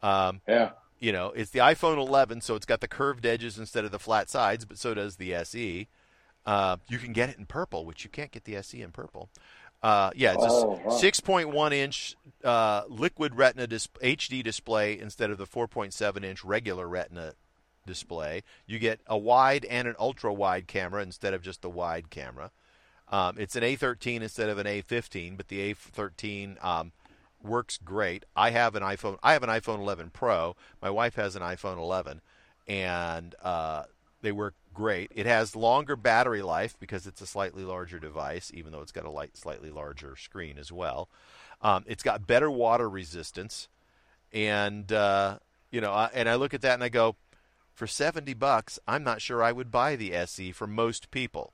Um, 0.04 0.42
Yeah. 0.48 0.72
you 1.00 1.12
know, 1.12 1.28
it's 1.30 1.50
the 1.52 1.60
iPhone 1.60 1.98
11, 1.98 2.42
so 2.42 2.56
it's 2.56 2.66
got 2.66 2.82
the 2.82 2.88
curved 2.88 3.26
edges 3.26 3.58
instead 3.58 3.86
of 3.86 3.92
the 3.92 4.00
flat 4.00 4.30
sides, 4.30 4.66
but 4.66 4.78
so 4.78 4.94
does 4.94 5.16
the 5.16 5.34
SE. 5.34 5.88
Uh, 6.46 6.78
you 6.88 6.98
can 6.98 7.12
get 7.12 7.30
it 7.30 7.38
in 7.38 7.46
purple, 7.46 7.86
which 7.86 8.04
you 8.04 8.10
can't 8.10 8.32
get 8.32 8.46
the 8.46 8.56
SE 8.56 8.82
in 8.82 8.92
purple. 8.92 9.30
Uh, 9.84 10.12
yeah, 10.16 10.34
it's 10.34 10.44
Oh, 10.44 10.72
a 10.74 10.88
wow. 10.88 11.00
6.1 11.00 11.74
inch 11.74 12.16
uh, 12.44 12.84
liquid 12.88 13.36
Retina 13.36 13.68
dis- 13.68 13.88
HD 14.02 14.44
display 14.44 14.98
instead 15.00 15.30
of 15.30 15.38
the 15.38 15.46
4.7 15.46 16.24
inch 16.24 16.44
regular 16.44 16.88
Retina 16.88 17.34
display. 17.86 18.44
You 18.66 18.80
get 18.80 19.00
a 19.08 19.18
wide 19.18 19.66
and 19.66 19.88
an 19.88 19.96
ultra 20.00 20.34
wide 20.34 20.68
camera 20.68 21.02
instead 21.04 21.34
of 21.34 21.42
just 21.42 21.62
the 21.62 21.70
wide 21.70 22.10
camera. 22.10 22.52
Um, 23.10 23.38
it's 23.38 23.56
an 23.56 23.64
A13 23.64 24.22
instead 24.22 24.50
of 24.50 24.58
an 24.58 24.68
A15, 24.68 25.38
but 25.38 25.48
the 25.48 25.74
A13 25.74 26.64
um, 26.64 26.92
works 27.42 27.78
great. 27.78 28.26
I 28.36 28.50
have 28.50 28.76
an 28.76 28.84
iPhone. 28.84 29.18
I 29.24 29.34
have 29.34 29.44
an 29.44 29.50
iPhone 29.50 29.78
11 29.80 30.10
Pro. 30.10 30.56
My 30.82 30.90
wife 30.90 31.16
has 31.16 31.36
an 31.36 31.42
iPhone 31.42 31.78
11, 31.78 32.20
and 32.68 33.34
uh, 33.42 33.84
they 34.22 34.34
work 34.34 34.56
great. 34.78 35.12
It 35.16 35.26
has 35.26 35.56
longer 35.56 35.96
battery 35.96 36.44
life 36.44 36.78
because 36.80 37.08
it's 37.08 37.20
a 37.20 37.26
slightly 37.26 37.64
larger 37.64 37.98
device, 38.00 38.52
even 38.54 38.72
though 38.72 38.82
it's 38.82 38.92
got 38.92 39.06
a 39.06 39.10
light, 39.10 39.36
slightly 39.36 39.72
larger 39.72 40.16
screen 40.16 40.60
as 40.60 40.72
well. 40.72 41.10
Um, 41.64 41.84
it's 41.88 42.04
got 42.04 42.28
better 42.28 42.52
water 42.52 42.88
resistance, 42.88 43.70
and 44.32 44.92
uh, 44.92 45.40
you 45.72 45.82
know, 45.82 45.92
I, 45.92 46.12
and 46.14 46.30
I 46.30 46.36
look 46.36 46.54
at 46.54 46.62
that 46.62 46.76
and 46.76 46.84
I 46.84 46.90
go, 46.90 47.16
for 47.74 47.88
70 47.88 48.36
bucks, 48.36 48.78
I'm 48.88 49.04
not 49.04 49.20
sure 49.20 49.44
I 49.44 49.52
would 49.52 49.72
buy 49.72 49.96
the 49.96 50.14
SE 50.14 50.52
for 50.52 50.68
most 50.68 51.10
people. 51.10 51.54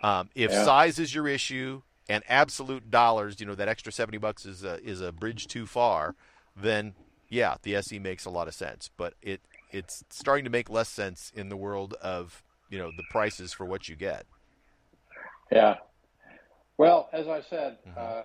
Um, 0.00 0.30
if 0.36 0.52
Yeah. 0.52 0.64
size 0.64 1.00
is 1.00 1.14
your 1.14 1.26
issue 1.26 1.82
and 2.08 2.22
absolute 2.28 2.92
dollars, 2.92 3.40
you 3.40 3.46
know 3.46 3.56
that 3.56 3.68
extra 3.68 3.90
70 3.90 4.18
bucks 4.18 4.46
is 4.46 4.62
a, 4.62 4.80
is 4.84 5.00
a 5.00 5.10
bridge 5.10 5.48
too 5.48 5.66
far, 5.66 6.14
then 6.56 6.94
yeah, 7.28 7.56
the 7.62 7.74
SE 7.76 7.98
makes 7.98 8.24
a 8.24 8.30
lot 8.30 8.46
of 8.46 8.54
sense. 8.54 8.88
But 8.96 9.14
it 9.20 9.40
it's 9.72 10.04
starting 10.10 10.44
to 10.44 10.50
make 10.50 10.70
less 10.70 10.88
sense 10.88 11.32
in 11.34 11.48
the 11.48 11.56
world 11.56 11.94
of 11.94 12.44
you 12.72 12.78
know 12.78 12.90
the 12.96 13.04
prices 13.10 13.52
for 13.52 13.66
what 13.66 13.88
you 13.88 13.94
get. 13.94 14.24
Yeah. 15.52 15.76
Well, 16.78 17.10
as 17.12 17.28
I 17.28 17.42
said, 17.42 17.76
mm-hmm. 17.86 17.98
uh, 17.98 18.22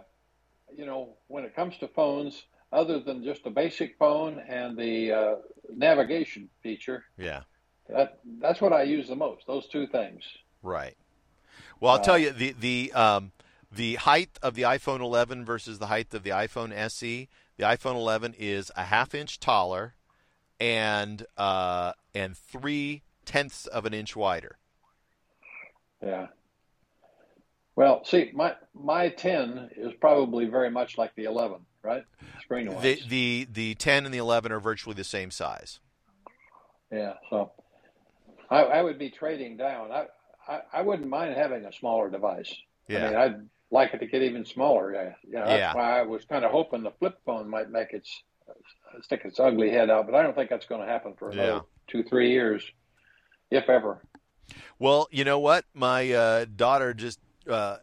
you 0.76 0.86
know, 0.86 1.18
when 1.28 1.44
it 1.44 1.54
comes 1.56 1.78
to 1.80 1.88
phones, 1.90 2.44
other 2.72 3.00
than 3.02 3.24
just 3.24 3.46
a 3.46 3.50
basic 3.50 3.98
phone 4.00 4.40
and 4.48 4.78
the 4.78 5.12
uh, 5.12 5.36
navigation 5.76 6.50
feature, 6.64 7.04
yeah, 7.18 7.42
that 7.90 8.20
that's 8.40 8.62
what 8.62 8.72
I 8.72 8.84
use 8.84 9.10
the 9.10 9.18
most. 9.18 9.46
Those 9.46 9.68
two 9.68 9.86
things. 9.86 10.24
Right. 10.64 10.96
Well, 11.82 11.92
I'll 11.92 12.00
uh, 12.00 12.04
tell 12.04 12.18
you 12.18 12.32
the 12.32 12.56
the 12.58 12.94
um, 12.94 13.34
the 13.70 13.96
height 13.96 14.40
of 14.42 14.56
the 14.56 14.62
iPhone 14.62 15.02
11 15.02 15.44
versus 15.44 15.78
the 15.78 15.88
height 15.88 16.14
of 16.14 16.24
the 16.24 16.30
iPhone 16.30 16.72
SE. 16.72 17.28
The 17.58 17.64
iPhone 17.64 17.96
11 17.96 18.36
is 18.40 18.72
a 18.78 18.86
half 18.86 19.14
inch 19.14 19.42
taller, 19.42 19.96
and 20.58 21.26
uh, 21.36 21.92
and 22.16 22.38
three 22.38 23.04
tenths 23.28 23.68
of 23.68 23.86
an 23.86 23.94
inch 23.94 24.16
wider. 24.16 24.58
Yeah. 26.02 26.28
Well, 27.76 28.04
see, 28.04 28.32
my 28.34 28.56
my 28.74 29.10
10 29.10 29.70
is 29.78 29.94
probably 30.02 30.46
very 30.46 30.72
much 30.72 30.98
like 30.98 31.14
the 31.16 31.26
11, 31.26 31.60
right? 31.84 32.04
Screen 32.42 32.74
wise. 32.74 32.82
The, 32.82 33.02
the 33.08 33.48
the 33.52 33.76
10 33.76 34.06
and 34.06 34.14
the 34.14 34.18
11 34.18 34.52
are 34.52 34.60
virtually 34.60 34.96
the 34.96 35.04
same 35.04 35.30
size. 35.30 35.80
Yeah, 36.92 37.14
so 37.30 37.52
I, 38.50 38.64
I 38.64 38.82
would 38.82 38.98
be 38.98 39.10
trading 39.10 39.58
down. 39.58 39.92
I, 39.92 40.06
I, 40.48 40.62
I 40.74 40.82
wouldn't 40.82 41.10
mind 41.10 41.36
having 41.36 41.66
a 41.66 41.74
smaller 41.74 42.10
device. 42.10 42.56
Yeah. 42.88 43.06
I 43.06 43.10
mean, 43.10 43.20
I'd 43.20 43.42
like 43.70 43.94
it 43.94 44.00
to 44.00 44.06
get 44.08 44.24
even 44.24 44.46
smaller. 44.46 44.94
Yeah, 44.94 45.14
you 45.28 45.34
know, 45.34 45.46
that's 45.46 45.60
yeah. 45.60 45.74
why 45.74 46.00
I 46.00 46.04
was 46.04 46.26
kind 46.26 46.46
of 46.46 46.52
hoping 46.52 46.82
the 46.82 46.92
flip 46.92 47.20
phone 47.26 47.50
might 47.50 47.70
make 47.70 47.92
its 47.92 48.24
stick 49.02 49.22
its 49.26 49.40
ugly 49.40 49.70
head 49.70 49.90
out, 49.90 50.06
but 50.06 50.16
I 50.16 50.24
don't 50.24 50.36
think 50.36 50.50
that's 50.50 50.66
going 50.66 50.82
to 50.82 50.88
happen 50.88 51.14
for 51.18 51.30
another 51.30 51.48
yeah. 51.48 51.60
two, 51.88 52.04
three 52.04 52.32
years, 52.32 52.64
if 53.52 53.70
ever. 53.70 54.02
Well, 54.80 55.08
you 55.12 55.24
know 55.24 55.40
what? 55.40 55.66
My 55.74 56.12
uh, 56.12 56.46
daughter 56.46 56.94
just 56.94 57.20
uh, 57.50 57.78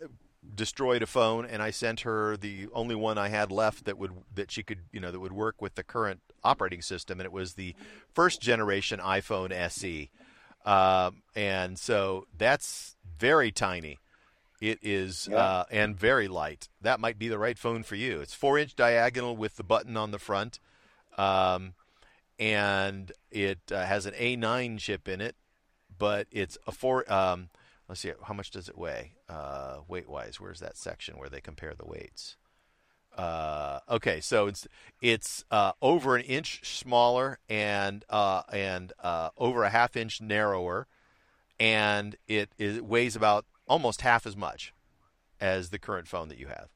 destroyed 0.55 1.03
a 1.03 1.07
phone, 1.07 1.45
and 1.45 1.63
I 1.63 1.71
sent 1.71 2.01
her 2.01 2.37
the 2.37 2.69
only 2.73 2.95
one 2.95 3.19
I 3.19 3.29
had 3.29 3.51
left 3.51 3.85
that 3.85 3.99
would 3.99 4.13
that 4.35 4.51
she 4.51 4.63
could 4.63 4.81
you 4.93 5.01
know 5.01 5.11
that 5.11 5.21
would 5.21 5.33
work 5.33 5.61
with 5.61 5.75
the 5.75 5.83
current 5.83 6.21
operating 6.43 6.83
system, 6.83 7.21
and 7.21 7.25
it 7.25 7.33
was 7.33 7.55
the 7.55 7.75
first 8.13 8.41
generation 8.41 9.01
iPhone 9.01 9.53
SE, 9.53 10.11
um, 10.65 11.23
and 11.35 11.79
so 11.79 12.27
that's 12.37 12.97
very 13.19 13.51
tiny. 13.51 13.99
It 14.61 14.79
is 14.83 15.29
yeah. 15.31 15.37
uh, 15.37 15.65
and 15.71 15.99
very 15.99 16.29
light. 16.29 16.69
That 16.81 17.01
might 17.01 17.19
be 17.19 17.29
the 17.29 17.39
right 17.39 17.59
phone 17.59 17.83
for 17.83 17.97
you. 17.97 18.21
It's 18.21 18.35
four 18.35 18.59
inch 18.59 18.77
diagonal 18.77 19.37
with 19.37 19.57
the 19.57 19.65
button 19.65 19.97
on 19.97 20.11
the 20.11 20.19
front, 20.19 20.59
um, 21.19 21.75
and 22.39 23.13
it 23.31 23.61
uh, 23.71 23.85
has 23.85 24.07
an 24.07 24.15
A9 24.15 24.79
chip 24.79 25.09
in 25.09 25.21
it, 25.21 25.37
but 25.99 26.27
it's 26.31 26.59
a 26.67 26.73
four. 26.73 27.11
Um, 27.13 27.51
let's 27.89 28.01
see, 28.01 28.13
how 28.23 28.35
much 28.35 28.51
does 28.51 28.69
it 28.69 28.79
weigh? 28.79 29.13
Uh, 29.29 29.79
weight 29.89 30.09
wise, 30.09 30.41
where's 30.41 30.61
that 30.61 30.77
section 30.77 31.19
where 31.19 31.29
they 31.29 31.41
compare 31.41 31.75
the 31.75 31.87
weights? 31.87 32.37
Uh, 33.17 33.79
okay, 33.89 34.21
so 34.21 34.47
it's 34.47 34.67
it's 35.01 35.45
uh, 35.51 35.73
over 35.81 36.17
an 36.17 36.23
inch 36.23 36.61
smaller 36.65 37.39
and 37.49 38.05
uh, 38.11 38.43
and 38.53 38.93
uh, 39.03 39.31
over 39.39 39.63
a 39.63 39.71
half 39.71 39.97
inch 39.97 40.21
narrower, 40.21 40.89
and 41.61 42.17
it, 42.27 42.51
it 42.59 42.85
weighs 42.85 43.15
about 43.15 43.47
almost 43.69 44.01
half 44.01 44.27
as 44.27 44.37
much 44.37 44.73
as 45.41 45.71
the 45.71 45.79
current 45.79 46.09
phone 46.09 46.29
that 46.29 46.39
you 46.39 46.49
have. 46.49 46.69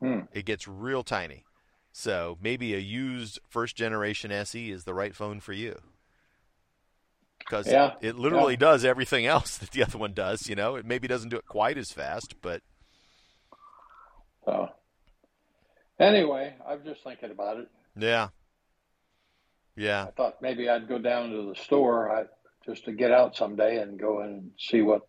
Hmm. 0.00 0.20
It 0.32 0.44
gets 0.44 0.68
real 0.68 1.02
tiny. 1.02 1.44
So 1.92 2.38
maybe 2.40 2.74
a 2.74 2.78
used 2.78 3.40
first 3.48 3.74
generation 3.74 4.30
SE 4.30 4.70
is 4.70 4.84
the 4.84 4.94
right 4.94 5.14
phone 5.14 5.40
for 5.40 5.52
you 5.52 5.80
because 7.50 7.66
yeah. 7.66 7.94
it, 8.00 8.10
it, 8.10 8.16
literally 8.16 8.54
yeah. 8.54 8.60
does 8.60 8.84
everything 8.84 9.26
else 9.26 9.58
that 9.58 9.72
the 9.72 9.82
other 9.82 9.98
one 9.98 10.14
does. 10.14 10.48
You 10.48 10.54
know, 10.54 10.76
it 10.76 10.86
maybe 10.86 11.08
doesn't 11.08 11.30
do 11.30 11.36
it 11.36 11.46
quite 11.46 11.76
as 11.76 11.90
fast, 11.90 12.34
but. 12.40 12.62
So, 14.44 14.68
anyway, 15.98 16.54
I'm 16.66 16.84
just 16.84 17.02
thinking 17.02 17.30
about 17.30 17.58
it. 17.58 17.68
Yeah. 17.96 18.28
Yeah. 19.76 20.06
I 20.08 20.10
thought 20.12 20.40
maybe 20.40 20.68
I'd 20.68 20.88
go 20.88 20.98
down 20.98 21.30
to 21.30 21.48
the 21.48 21.54
store 21.54 22.10
I, 22.10 22.24
just 22.64 22.84
to 22.84 22.92
get 22.92 23.10
out 23.10 23.36
someday 23.36 23.78
and 23.78 23.98
go 23.98 24.20
and 24.20 24.50
see 24.58 24.82
what 24.82 25.02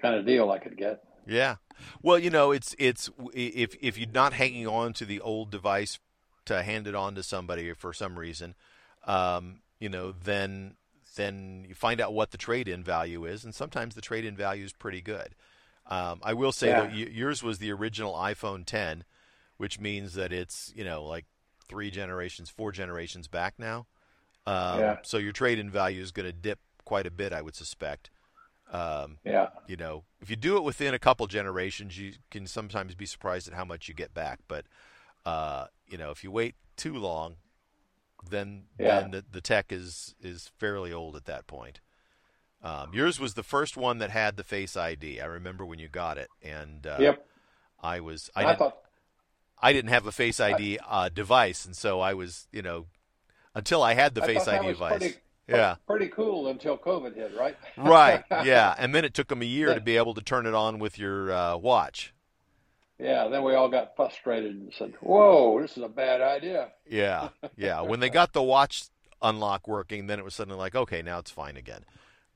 kind 0.00 0.14
of 0.14 0.26
deal 0.26 0.50
I 0.50 0.58
could 0.58 0.76
get. 0.76 1.02
Yeah. 1.26 1.56
Well, 2.02 2.18
you 2.18 2.30
know, 2.30 2.50
it's 2.50 2.74
it's 2.78 3.10
if 3.32 3.76
if 3.80 3.96
you're 3.96 4.10
not 4.10 4.32
hanging 4.32 4.66
on 4.66 4.92
to 4.94 5.04
the 5.04 5.20
old 5.20 5.50
device 5.50 5.98
to 6.46 6.62
hand 6.62 6.88
it 6.88 6.94
on 6.94 7.14
to 7.14 7.22
somebody 7.22 7.72
for 7.74 7.92
some 7.92 8.18
reason, 8.18 8.54
um, 9.06 9.60
you 9.78 9.88
know, 9.88 10.12
then 10.12 10.74
then 11.16 11.64
you 11.68 11.74
find 11.74 12.00
out 12.00 12.12
what 12.12 12.30
the 12.30 12.38
trade-in 12.38 12.82
value 12.82 13.24
is, 13.24 13.44
and 13.44 13.54
sometimes 13.54 13.94
the 13.94 14.00
trade-in 14.00 14.36
value 14.36 14.64
is 14.64 14.72
pretty 14.72 15.00
good. 15.00 15.34
Um, 15.86 16.20
I 16.22 16.34
will 16.34 16.52
say 16.52 16.68
yeah. 16.68 16.82
that 16.82 16.94
yours 16.94 17.42
was 17.42 17.58
the 17.58 17.72
original 17.72 18.14
iPhone 18.14 18.64
10, 18.64 19.04
which 19.56 19.80
means 19.80 20.14
that 20.14 20.32
it's 20.32 20.72
you 20.76 20.84
know 20.84 21.04
like 21.04 21.26
three 21.68 21.90
generations, 21.90 22.50
four 22.50 22.72
generations 22.72 23.28
back 23.28 23.54
now. 23.58 23.86
Um, 24.46 24.80
yeah. 24.80 24.96
So 25.02 25.18
your 25.18 25.32
trade-in 25.32 25.70
value 25.70 26.02
is 26.02 26.12
going 26.12 26.26
to 26.26 26.32
dip 26.32 26.58
quite 26.84 27.06
a 27.06 27.10
bit, 27.10 27.32
I 27.32 27.42
would 27.42 27.54
suspect. 27.54 28.10
Um, 28.72 29.18
yeah. 29.24 29.48
You 29.66 29.76
know, 29.76 30.04
if 30.20 30.30
you 30.30 30.36
do 30.36 30.56
it 30.56 30.64
within 30.64 30.94
a 30.94 30.98
couple 30.98 31.26
generations, 31.26 31.98
you 31.98 32.14
can 32.30 32.46
sometimes 32.46 32.94
be 32.94 33.06
surprised 33.06 33.46
at 33.48 33.54
how 33.54 33.64
much 33.64 33.88
you 33.88 33.94
get 33.94 34.14
back. 34.14 34.40
But 34.48 34.64
uh, 35.24 35.66
you 35.86 35.98
know, 35.98 36.10
if 36.10 36.24
you 36.24 36.30
wait 36.30 36.54
too 36.76 36.94
long, 36.94 37.36
then 38.30 38.64
yeah. 38.78 39.00
then 39.00 39.10
the, 39.10 39.24
the 39.30 39.40
tech 39.40 39.72
is 39.72 40.14
is 40.20 40.50
fairly 40.58 40.92
old 40.92 41.16
at 41.16 41.24
that 41.26 41.46
point. 41.46 41.80
Um, 42.62 42.94
yours 42.94 43.18
was 43.18 43.34
the 43.34 43.42
first 43.42 43.76
one 43.76 43.98
that 43.98 44.10
had 44.10 44.36
the 44.36 44.44
Face 44.44 44.76
ID. 44.76 45.20
I 45.20 45.24
remember 45.24 45.66
when 45.66 45.78
you 45.78 45.88
got 45.88 46.16
it, 46.16 46.28
and 46.42 46.86
uh, 46.86 46.96
yep. 47.00 47.26
I 47.82 48.00
was 48.00 48.30
I, 48.36 48.44
didn't, 48.44 48.58
thought 48.58 48.76
I 49.60 49.72
didn't 49.72 49.90
have 49.90 50.06
a 50.06 50.12
Face 50.12 50.38
ID 50.38 50.78
uh, 50.88 51.08
device, 51.08 51.64
and 51.64 51.76
so 51.76 52.00
I 52.00 52.14
was 52.14 52.46
you 52.52 52.62
know 52.62 52.86
until 53.54 53.82
I 53.82 53.94
had 53.94 54.14
the 54.14 54.22
I 54.22 54.26
Face 54.26 54.46
ID 54.46 54.66
device. 54.66 54.98
Pretty, 54.98 55.14
yeah, 55.48 55.74
pretty 55.86 56.08
cool 56.08 56.46
until 56.48 56.78
COVID 56.78 57.16
hit, 57.16 57.32
right? 57.36 57.56
right. 57.76 58.24
Yeah, 58.44 58.74
and 58.78 58.94
then 58.94 59.04
it 59.04 59.12
took 59.12 59.28
them 59.28 59.42
a 59.42 59.46
year 59.46 59.74
to 59.74 59.80
be 59.80 59.96
able 59.96 60.14
to 60.14 60.22
turn 60.22 60.46
it 60.46 60.54
on 60.54 60.78
with 60.78 60.98
your 60.98 61.32
uh, 61.32 61.56
watch. 61.56 62.14
Yeah, 63.02 63.26
then 63.26 63.42
we 63.42 63.54
all 63.54 63.68
got 63.68 63.96
frustrated 63.96 64.52
and 64.52 64.72
said, 64.72 64.94
"Whoa, 65.00 65.60
this 65.60 65.76
is 65.76 65.82
a 65.82 65.88
bad 65.88 66.20
idea." 66.20 66.68
Yeah, 66.88 67.30
yeah. 67.56 67.80
when 67.80 67.98
they 67.98 68.08
got 68.08 68.32
the 68.32 68.42
watch 68.42 68.84
unlock 69.20 69.66
working, 69.66 70.06
then 70.06 70.20
it 70.20 70.24
was 70.24 70.34
suddenly 70.34 70.58
like, 70.58 70.76
okay, 70.76 71.02
now 71.02 71.18
it's 71.18 71.30
fine 71.30 71.56
again. 71.56 71.84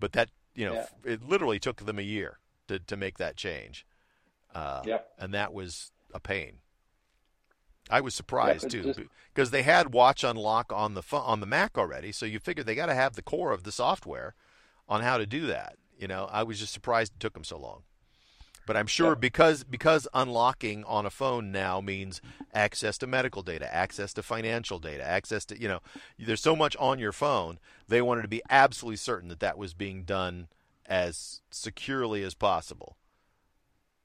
But 0.01 0.13
that, 0.13 0.31
you 0.55 0.67
know, 0.67 0.75
yeah. 0.75 0.87
it 1.05 1.23
literally 1.23 1.61
took 1.61 1.85
them 1.85 2.01
a 2.01 2.03
year 2.03 2.41
to 2.67 2.81
to 2.81 2.97
make 2.97 3.19
that 3.19 3.37
change. 3.37 3.87
Uh, 4.53 4.83
yep. 4.85 5.13
And 5.19 5.33
that 5.35 5.53
was 5.53 5.93
a 6.13 6.19
pain. 6.19 6.59
I 7.89 8.01
was 8.01 8.15
surprised 8.15 8.69
too 8.69 8.93
because 9.33 9.53
they 9.53 9.63
had 9.63 9.93
watch 9.93 10.25
unlock 10.25 10.73
on 10.73 10.95
the 10.95 11.03
on 11.13 11.39
the 11.39 11.47
Mac 11.47 11.79
already, 11.79 12.11
so 12.11 12.27
you 12.27 12.41
figure 12.41 12.65
they 12.65 12.75
got 12.75 12.87
to 12.87 12.95
have 12.95 13.15
the 13.15 13.23
core 13.23 13.53
of 13.53 13.63
the 13.63 13.71
software 13.71 14.35
on 14.89 15.03
how 15.03 15.17
to 15.17 15.27
do 15.27 15.47
that. 15.47 15.77
You 15.97 16.09
know, 16.09 16.29
I 16.33 16.43
was 16.43 16.59
just 16.59 16.73
surprised 16.73 17.13
it 17.15 17.21
took 17.21 17.35
them 17.35 17.45
so 17.45 17.57
long. 17.57 17.85
But 18.67 18.77
I'm 18.77 18.89
sure 18.89 19.15
because 19.15 19.63
because 19.63 20.09
unlocking 20.13 20.83
on 20.85 21.07
a 21.07 21.11
phone 21.11 21.53
now 21.53 21.81
means 21.81 22.21
access 22.53 22.99
to 22.99 23.07
medical 23.07 23.43
data, 23.43 23.73
access 23.73 24.13
to 24.15 24.23
financial 24.25 24.81
data, 24.81 25.05
access 25.05 25.45
to 25.47 25.61
you 25.61 25.69
know, 25.69 25.81
there's 26.19 26.43
so 26.43 26.57
much 26.57 26.77
on 26.77 26.99
your 26.99 27.13
phone. 27.13 27.61
They 27.87 28.03
wanted 28.03 28.23
to 28.23 28.29
be 28.29 28.43
absolutely 28.51 28.97
certain 28.97 29.29
that 29.29 29.39
that 29.41 29.57
was 29.57 29.73
being 29.73 30.03
done 30.03 30.49
as 30.85 31.43
securely 31.51 32.25
as 32.25 32.35
possible. 32.35 32.97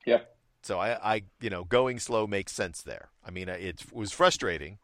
Yep. 0.05 0.35
So 0.61 0.79
I, 0.79 1.13
I 1.15 1.23
you 1.41 1.49
know, 1.49 1.63
going 1.63 1.97
slow 1.97 2.27
makes 2.27 2.51
sense 2.51 2.83
there. 2.83 3.09
I 3.25 3.31
mean, 3.31 3.49
uh, 3.49 3.57
it 3.59 3.83
was 3.91 4.11
frustrating, 4.11 4.77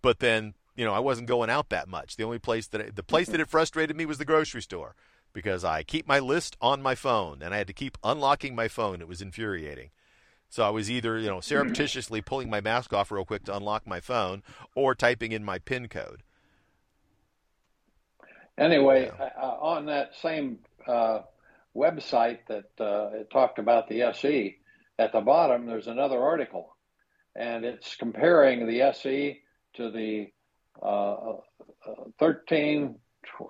but 0.00 0.20
then 0.20 0.54
you 0.76 0.86
know 0.86 0.94
I 0.94 0.98
wasn't 0.98 1.28
going 1.28 1.50
out 1.50 1.68
that 1.68 1.88
much. 1.88 2.16
The 2.16 2.24
only 2.24 2.38
place 2.38 2.68
that 2.68 2.96
the 2.96 3.02
place 3.02 3.28
that 3.28 3.40
it 3.40 3.50
frustrated 3.50 3.96
me 3.96 4.06
was 4.06 4.16
the 4.16 4.24
grocery 4.24 4.62
store 4.62 4.96
because 5.32 5.64
I 5.64 5.82
keep 5.82 6.06
my 6.06 6.18
list 6.18 6.56
on 6.60 6.82
my 6.82 6.94
phone 6.94 7.42
and 7.42 7.54
I 7.54 7.58
had 7.58 7.66
to 7.66 7.72
keep 7.72 7.98
unlocking 8.04 8.54
my 8.54 8.68
phone. 8.68 9.00
It 9.00 9.08
was 9.08 9.22
infuriating. 9.22 9.90
So 10.48 10.64
I 10.64 10.70
was 10.70 10.90
either, 10.90 11.18
you 11.18 11.28
know, 11.28 11.40
surreptitiously 11.40 12.20
pulling 12.20 12.50
my 12.50 12.60
mask 12.60 12.92
off 12.92 13.10
real 13.10 13.24
quick 13.24 13.44
to 13.44 13.56
unlock 13.56 13.86
my 13.86 14.00
phone 14.00 14.42
or 14.74 14.94
typing 14.94 15.32
in 15.32 15.44
my 15.44 15.58
PIN 15.58 15.88
code. 15.88 16.22
Anyway, 18.58 19.10
yeah. 19.18 19.30
uh, 19.40 19.56
on 19.60 19.86
that 19.86 20.14
same 20.20 20.58
uh, 20.86 21.20
website 21.74 22.40
that 22.48 22.70
uh, 22.78 23.08
it 23.14 23.30
talked 23.30 23.58
about 23.58 23.88
the 23.88 24.02
SE, 24.02 24.58
at 24.98 25.12
the 25.12 25.20
bottom 25.20 25.66
there's 25.66 25.86
another 25.86 26.20
article, 26.20 26.76
and 27.34 27.64
it's 27.64 27.96
comparing 27.96 28.66
the 28.66 28.82
SE 28.82 29.40
to 29.74 29.90
the 29.90 30.30
uh, 30.82 31.14
uh, 31.14 32.04
13 32.18 32.96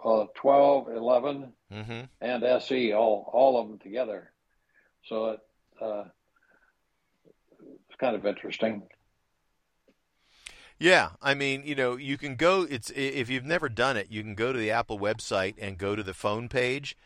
uh, 0.04 0.26
12, 0.34 0.88
11, 0.96 1.52
mm-hmm. 1.72 2.00
and 2.20 2.44
SE, 2.44 2.92
all 2.92 3.30
all 3.32 3.60
of 3.60 3.68
them 3.68 3.78
together. 3.78 4.30
So 5.08 5.30
it, 5.30 5.40
uh, 5.80 6.04
it's 7.88 7.98
kind 8.00 8.16
of 8.16 8.24
interesting. 8.26 8.82
Yeah, 10.78 11.10
I 11.22 11.34
mean, 11.34 11.62
you 11.64 11.74
know, 11.76 11.96
you 11.96 12.18
can 12.18 12.34
go. 12.36 12.62
It's 12.68 12.90
if 12.90 13.30
you've 13.30 13.44
never 13.44 13.68
done 13.68 13.96
it, 13.96 14.08
you 14.10 14.22
can 14.22 14.34
go 14.34 14.52
to 14.52 14.58
the 14.58 14.70
Apple 14.72 14.98
website 14.98 15.54
and 15.60 15.78
go 15.78 15.94
to 15.94 16.02
the 16.02 16.14
phone 16.14 16.48
page, 16.48 16.96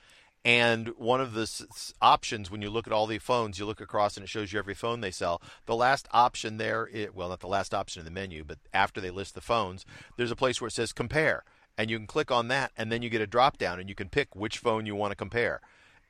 And 0.44 0.90
one 0.97 1.20
of 1.20 1.35
the 1.35 1.43
s- 1.43 1.93
options 2.01 2.51
when 2.53 2.62
you 2.62 2.70
look 2.70 2.86
at 2.86 2.93
all 2.93 3.07
the 3.09 3.19
phones, 3.19 3.59
you 3.59 3.66
look 3.66 3.81
across 3.81 4.16
and 4.16 4.23
it 4.24 4.28
shows 4.28 4.53
you 4.53 4.61
every 4.61 4.74
phone 4.74 5.01
they 5.01 5.11
sell. 5.11 5.43
The 5.66 5.74
last 5.74 6.07
option 6.12 6.57
there, 6.59 6.89
it, 6.93 7.16
well, 7.16 7.31
not 7.31 7.40
the 7.40 7.48
last 7.48 7.74
option 7.74 8.01
in 8.01 8.05
the 8.05 8.12
menu, 8.12 8.44
but 8.44 8.59
after 8.73 9.01
they 9.01 9.11
list 9.11 9.35
the 9.35 9.40
phones, 9.40 9.85
there's 10.16 10.31
a 10.31 10.36
place 10.36 10.61
where 10.61 10.69
it 10.69 10.73
says 10.74 10.93
compare, 10.93 11.44
and 11.78 11.90
you 11.90 11.98
can 11.98 12.07
click 12.07 12.31
on 12.31 12.48
that, 12.48 12.73
and 12.77 12.90
then 12.90 13.03
you 13.03 13.11
get 13.11 13.20
a 13.20 13.27
drop 13.27 13.59
down, 13.59 13.78
and 13.81 13.89
you 13.89 13.94
can 13.94 14.09
pick 14.09 14.35
which 14.35 14.59
phone 14.59 14.86
you 14.86 14.94
want 14.94 15.11
to 15.12 15.16
compare, 15.16 15.61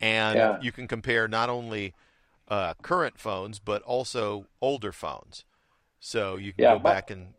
and 0.00 0.36
Yeah. 0.36 0.58
you 0.60 0.72
can 0.72 0.86
compare 0.88 1.26
not 1.28 1.48
only 1.48 1.94
uh, 2.48 2.74
current 2.80 3.18
phones 3.18 3.58
but 3.58 3.82
also 3.82 4.46
older 4.60 4.92
phones. 4.92 5.44
So 5.98 6.36
you 6.36 6.52
can 6.52 6.62
Yeah, 6.62 6.74
go 6.74 6.78
but- 6.78 6.92
back 6.92 7.10
and 7.10 7.34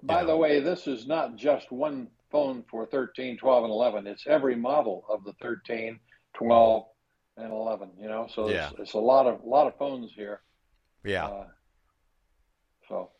By 0.00 0.20
Yeah. 0.20 0.26
the 0.26 0.36
way, 0.36 0.60
this 0.60 0.86
is 0.86 1.08
not 1.08 1.34
just 1.34 1.72
one 1.72 2.08
phone 2.30 2.62
for 2.70 2.86
13, 2.86 3.36
12, 3.36 3.64
and 3.64 3.72
11. 3.72 4.06
It's 4.06 4.28
every 4.28 4.54
model 4.54 5.04
of 5.08 5.24
the 5.24 5.32
13, 5.42 5.98
12, 6.34 6.86
and 7.36 7.52
11. 7.52 7.90
You 7.98 8.06
know, 8.06 8.28
so 8.28 8.48
Yeah. 8.48 8.70
it's, 8.70 8.78
it's 8.78 8.92
a 8.92 8.98
lot 9.00 9.26
of 9.26 9.42
lot 9.44 9.66
of 9.66 9.76
phones 9.76 10.12
here. 10.12 10.42
yeah, 11.02 11.26
Uh, 11.26 11.48
so 12.88 13.10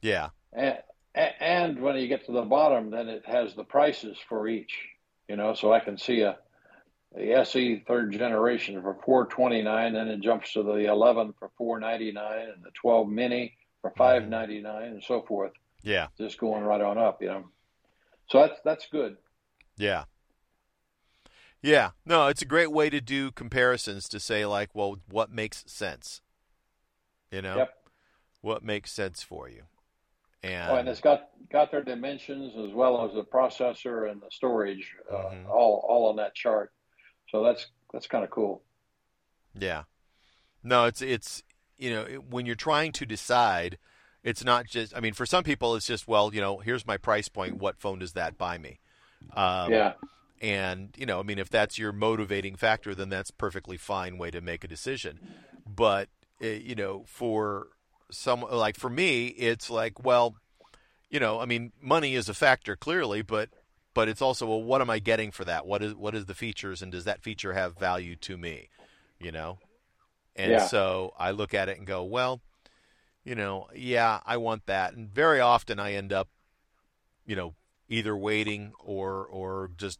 yeah, 0.00 0.30
and 0.54 0.82
and 1.14 1.80
when 1.80 1.96
you 1.96 2.06
get 2.08 2.26
to 2.26 2.32
the 2.32 2.42
bottom, 2.42 2.90
then 2.90 3.08
it 3.08 3.24
has 3.26 3.54
the 3.54 3.64
prices 3.64 4.16
for 4.28 4.48
each. 4.48 4.72
You 5.28 5.36
know, 5.36 5.54
so 5.54 5.72
I 5.72 5.80
can 5.80 5.98
see 5.98 6.20
a 6.22 6.38
the 7.14 7.32
SE 7.32 7.82
third 7.86 8.12
generation 8.12 8.80
for 8.82 8.94
429, 9.04 9.94
then 9.94 10.08
it 10.08 10.20
jumps 10.20 10.52
to 10.52 10.62
the 10.62 10.90
11 10.90 11.34
for 11.38 11.50
499, 11.56 12.48
and 12.50 12.62
the 12.62 12.70
12 12.74 13.08
mini 13.08 13.56
for 13.80 13.90
mm-hmm. 13.90 13.98
599, 13.98 14.82
and 14.82 15.02
so 15.02 15.22
forth. 15.22 15.52
yeah, 15.82 16.08
Just 16.18 16.38
going 16.38 16.62
right 16.64 16.80
on 16.82 16.98
up. 16.98 17.22
You 17.22 17.28
know, 17.28 17.44
so 18.30 18.40
that's 18.40 18.60
that's 18.64 18.86
good. 18.90 19.16
yeah. 19.76 20.04
Yeah, 21.60 21.90
no, 22.06 22.28
it's 22.28 22.40
a 22.42 22.46
great 22.46 22.70
way 22.70 22.88
to 22.88 23.00
do 23.00 23.32
comparisons 23.32 24.08
to 24.10 24.20
say 24.20 24.46
like, 24.46 24.70
well, 24.74 24.98
what 25.10 25.32
makes 25.32 25.64
sense? 25.66 26.20
You 27.32 27.42
know, 27.42 27.56
Yep. 27.56 27.74
what 28.42 28.62
makes 28.62 28.92
sense 28.92 29.24
for 29.24 29.48
you, 29.48 29.64
and, 30.42 30.72
Oh, 30.72 30.76
and 30.76 30.88
it's 30.88 31.00
got 31.00 31.30
got 31.50 31.70
their 31.70 31.82
dimensions 31.82 32.54
as 32.56 32.74
well 32.74 33.04
as 33.04 33.14
the 33.14 33.24
processor 33.24 34.10
and 34.10 34.20
the 34.20 34.30
storage, 34.30 34.94
uh, 35.10 35.30
Mhm. 35.32 35.46
all 35.48 35.84
all 35.88 36.08
on 36.10 36.16
that 36.16 36.34
chart. 36.34 36.72
So 37.30 37.42
that's 37.42 37.66
that's 37.92 38.06
kind 38.06 38.24
of 38.24 38.30
cool. 38.30 38.62
yeah, 39.58 39.84
no, 40.62 40.86
it's 40.86 41.02
it's 41.02 41.42
you 41.78 41.90
know 41.90 42.04
when 42.30 42.46
you're 42.46 42.54
trying 42.56 42.92
to 42.92 43.06
decide, 43.06 43.78
it's 44.24 44.44
not 44.44 44.66
just. 44.66 44.96
I 44.96 45.00
mean, 45.00 45.14
for 45.14 45.26
some 45.26 45.44
people, 45.44 45.76
it's 45.76 45.86
just 45.86 46.08
well, 46.08 46.34
you 46.34 46.40
know, 46.40 46.58
here's 46.58 46.86
my 46.86 46.96
price 46.96 47.28
point. 47.28 47.58
What 47.58 47.80
phone 47.80 47.98
does 48.00 48.14
that 48.14 48.38
buy 48.38 48.58
me? 48.58 48.80
Um, 49.34 49.72
yeah, 49.72 49.94
And, 50.42 50.94
you 50.98 51.06
know, 51.06 51.20
I 51.20 51.22
mean, 51.24 51.38
if 51.38 51.50
that's 51.50 51.78
your 51.78 51.92
motivating 51.92 52.56
factor, 52.56 52.94
then 52.94 53.08
that's 53.10 53.30
perfectly 53.32 53.76
fine 53.78 54.18
way 54.18 54.30
to 54.32 54.40
make 54.40 54.64
a 54.64 54.68
decision. 54.68 55.20
But, 55.66 56.10
uh, 56.42 56.48
you 56.48 56.74
know, 56.76 57.04
for 57.06 57.68
some, 58.10 58.40
like 58.40 58.76
for 58.76 58.90
me, 58.90 59.28
it's 59.28 59.70
like, 59.70 60.04
well, 60.04 60.36
you 61.10 61.20
know, 61.20 61.40
I 61.40 61.46
mean, 61.46 61.72
money 61.80 62.14
is 62.14 62.28
a 62.28 62.34
factor 62.34 62.76
clearly, 62.76 63.22
but, 63.22 63.50
but 63.94 64.08
it's 64.08 64.22
also, 64.22 64.46
well, 64.46 64.62
what 64.62 64.80
am 64.80 64.90
I 64.90 64.98
getting 64.98 65.30
for 65.30 65.44
that? 65.44 65.66
What 65.66 65.82
is, 65.82 65.94
what 65.94 66.14
is 66.14 66.26
the 66.26 66.34
features 66.34 66.82
and 66.82 66.92
does 66.92 67.04
that 67.04 67.22
feature 67.22 67.52
have 67.54 67.78
value 67.78 68.16
to 68.16 68.36
me? 68.36 68.68
You 69.20 69.32
know? 69.32 69.58
And 70.36 70.52
Yeah. 70.52 70.66
so 70.66 71.14
I 71.18 71.30
look 71.32 71.54
at 71.54 71.68
it 71.68 71.78
and 71.78 71.86
go, 71.86 72.04
well, 72.04 72.40
you 73.24 73.34
know, 73.34 73.68
yeah, 73.74 74.20
I 74.24 74.36
want 74.36 74.66
that. 74.66 74.94
And 74.94 75.12
very 75.12 75.40
often 75.40 75.78
I 75.80 75.94
end 75.94 76.12
up, 76.12 76.28
you 77.26 77.36
know, 77.36 77.54
either 77.88 78.16
waiting 78.16 78.72
or, 78.78 79.24
or 79.24 79.70
just 79.76 79.98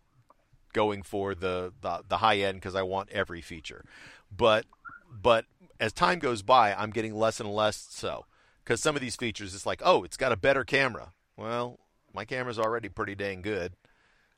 going 0.73 1.03
for 1.03 1.35
the 1.35 1.73
the, 1.81 2.03
the 2.09 2.19
high 2.19 2.39
end 2.39 2.59
because 2.59 2.75
I 2.75 2.83
want 2.83 3.11
every 3.11 3.41
feature. 3.41 3.85
But 4.31 4.67
but 5.11 5.47
as 5.81 5.93
time 5.93 6.19
goes 6.19 6.43
by, 6.43 6.75
I'm 6.75 6.91
getting 6.91 7.15
less 7.15 7.41
and 7.41 7.51
less 7.53 7.87
so 7.91 8.27
because 8.65 8.81
some 8.81 8.95
of 8.97 9.03
these 9.03 9.17
features, 9.17 9.55
it's 9.55 9.67
like, 9.67 9.81
oh, 9.85 10.05
it's 10.05 10.17
got 10.17 10.33
a 10.33 10.37
better 10.37 10.65
camera. 10.65 11.13
Well, 11.37 11.79
my 12.15 12.25
camera's 12.25 12.59
already 12.59 12.89
pretty 12.89 13.15
dang 13.15 13.43
good. 13.43 13.73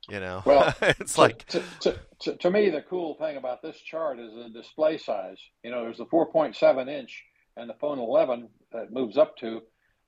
You 0.09 0.19
know, 0.19 0.43
Well, 0.47 0.75
it's 0.83 1.15
to, 1.15 1.21
like, 1.21 1.45
to, 1.49 1.63
to, 1.81 1.99
to, 2.21 2.37
to 2.37 2.51
me, 2.51 2.71
the 2.71 2.83
cool 2.83 3.15
thing 3.17 3.37
about 3.37 3.61
this 3.63 3.79
chart 3.81 4.19
is 4.19 4.33
the 4.35 4.49
display 4.49 4.97
size. 4.99 5.39
You 5.63 5.71
know, 5.71 5.83
there's 5.83 5.99
the 5.99 6.07
4.7 6.07 6.89
inch, 6.89 7.23
and 7.57 7.69
the 7.69 7.75
phone 7.75 7.99
11 7.99 8.49
that 8.73 8.93
moves 8.93 9.19
up 9.19 9.37
to 9.39 9.61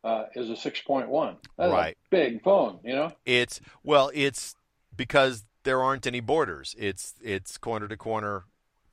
uh, 0.02 0.24
is 0.34 0.48
a 0.50 0.54
6.1. 0.54 1.36
That's 1.58 1.70
Right. 1.72 1.94
a 1.94 2.10
big 2.10 2.42
phone. 2.42 2.80
You 2.84 2.94
know. 2.96 3.12
it's 3.26 3.60
well, 3.84 4.10
it's 4.14 4.56
because 4.96 5.44
there 5.64 5.82
aren't 5.82 6.06
any 6.06 6.20
borders. 6.20 6.74
It's 6.78 7.14
it's 7.22 7.58
corner 7.58 7.86
to 7.86 7.96
corner 7.96 8.44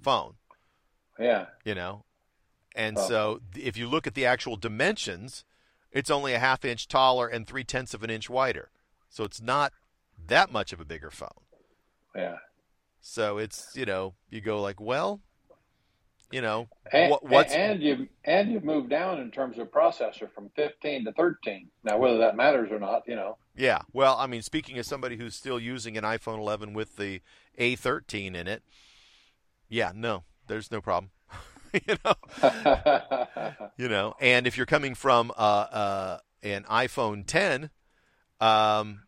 phone. 0.02 0.34
Yeah. 1.18 1.46
you 1.66 1.76
know. 1.76 2.04
And 2.76 2.98
Oh. 2.98 3.08
so 3.08 3.42
if 3.56 3.78
you 3.78 3.88
look 3.88 4.06
at 4.08 4.14
the 4.14 4.26
actual 4.26 4.56
dimensions, 4.56 5.44
it's 5.92 6.10
only 6.10 6.34
a 6.34 6.40
half 6.40 6.64
inch 6.64 6.88
taller 6.88 7.28
and 7.28 7.48
three 7.48 7.64
tenths 7.64 7.94
of 7.94 8.04
an 8.04 8.10
inch 8.10 8.30
wider. 8.30 8.70
So 9.10 9.24
it's 9.24 9.42
not 9.42 9.74
that 10.28 10.52
much 10.52 10.72
of 10.74 10.80
a 10.80 10.86
bigger 10.86 11.10
phone. 11.12 11.30
Yeah. 12.16 12.38
So 13.02 13.38
it's 13.38 13.76
you 13.76 13.86
know 13.86 14.14
you 14.30 14.42
go 14.42 14.62
like 14.62 14.80
well, 14.80 15.22
you 16.32 16.42
know 16.42 16.68
And, 16.92 17.10
what, 17.10 17.26
what's 17.26 17.54
and 17.54 17.82
you 17.82 18.08
and 18.24 18.52
you've 18.52 18.64
moved 18.64 18.90
down 18.90 19.20
in 19.20 19.32
terms 19.32 19.58
of 19.58 19.72
processor 19.72 20.30
from 20.32 20.50
15 20.56 21.06
to 21.06 21.12
13. 21.14 21.70
Now, 21.84 21.98
whether 21.98 22.18
that 22.20 22.36
matters 22.36 22.70
or 22.72 22.80
not, 22.80 23.04
you 23.08 23.16
know. 23.16 23.38
yeah 23.56 23.80
well 23.94 24.16
I 24.20 24.28
mean 24.28 24.42
speaking 24.44 24.78
as 24.78 24.86
somebody 24.86 25.18
who's 25.18 25.36
still 25.36 25.60
using 25.60 25.98
an 25.98 26.04
iPhone 26.04 26.38
11 26.40 26.74
with 26.74 26.98
the 26.98 27.22
A13 27.58 28.36
in 28.36 28.48
it, 28.48 28.62
yeah 29.70 29.92
no 29.96 30.24
there's 30.48 30.70
no 30.72 30.82
problem, 30.82 31.12
you 31.88 31.96
know. 32.06 33.68
you 33.78 33.88
know 33.88 34.16
and 34.20 34.48
if 34.48 34.58
you're 34.58 34.66
coming 34.66 34.96
from 34.96 35.32
uh, 35.32 35.42
uh, 35.72 36.18
an 36.44 36.64
iphone 36.70 37.26
10 37.26 37.70
um, 38.40 39.02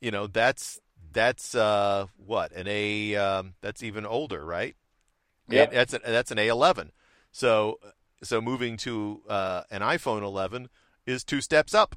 you 0.00 0.10
know 0.10 0.26
that's 0.26 0.80
that's 1.12 1.54
uh, 1.54 2.06
what 2.24 2.52
an 2.52 2.66
a 2.68 3.16
um, 3.16 3.54
that's 3.60 3.82
even 3.82 4.06
older 4.06 4.44
right 4.44 4.76
Yep. 5.48 5.68
And 5.70 5.76
that's 5.76 5.94
a, 5.94 5.98
that's 5.98 6.30
an 6.30 6.38
a11 6.38 6.90
so 7.32 7.78
so 8.22 8.40
moving 8.40 8.76
to 8.78 9.22
uh, 9.28 9.62
an 9.70 9.80
iphone 9.82 10.22
11 10.22 10.68
is 11.06 11.24
two 11.24 11.40
steps 11.40 11.74
up 11.74 11.96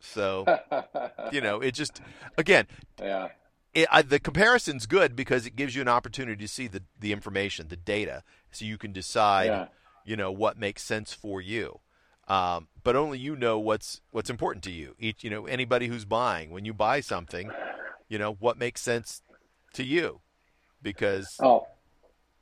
so 0.00 0.44
you 1.32 1.40
know 1.40 1.60
it 1.60 1.72
just 1.72 2.00
again 2.36 2.66
yeah. 3.00 3.28
It, 3.74 3.88
I, 3.90 4.02
the 4.02 4.20
comparison's 4.20 4.86
good 4.86 5.16
because 5.16 5.46
it 5.46 5.56
gives 5.56 5.74
you 5.74 5.82
an 5.82 5.88
opportunity 5.88 6.44
to 6.44 6.48
see 6.48 6.66
the, 6.68 6.82
the 6.98 7.12
information, 7.12 7.68
the 7.68 7.76
data, 7.76 8.22
so 8.50 8.64
you 8.64 8.78
can 8.78 8.92
decide, 8.92 9.46
Yeah. 9.46 9.66
you 10.04 10.16
know, 10.16 10.30
what 10.32 10.58
makes 10.58 10.82
sense 10.82 11.12
for 11.12 11.40
you. 11.40 11.80
Um, 12.28 12.68
but 12.82 12.96
only 12.96 13.18
you 13.18 13.36
know 13.36 13.58
what's 13.58 14.00
what's 14.10 14.30
important 14.30 14.64
to 14.64 14.70
you. 14.70 14.94
Each, 14.98 15.22
you 15.22 15.28
know, 15.28 15.44
anybody 15.46 15.88
who's 15.88 16.06
buying, 16.06 16.50
when 16.50 16.64
you 16.64 16.72
buy 16.72 17.00
something, 17.00 17.50
you 18.08 18.16
know, 18.18 18.32
what 18.40 18.56
makes 18.56 18.80
sense 18.80 19.20
to 19.74 19.84
you, 19.84 20.20
because 20.80 21.36
Oh, 21.40 21.66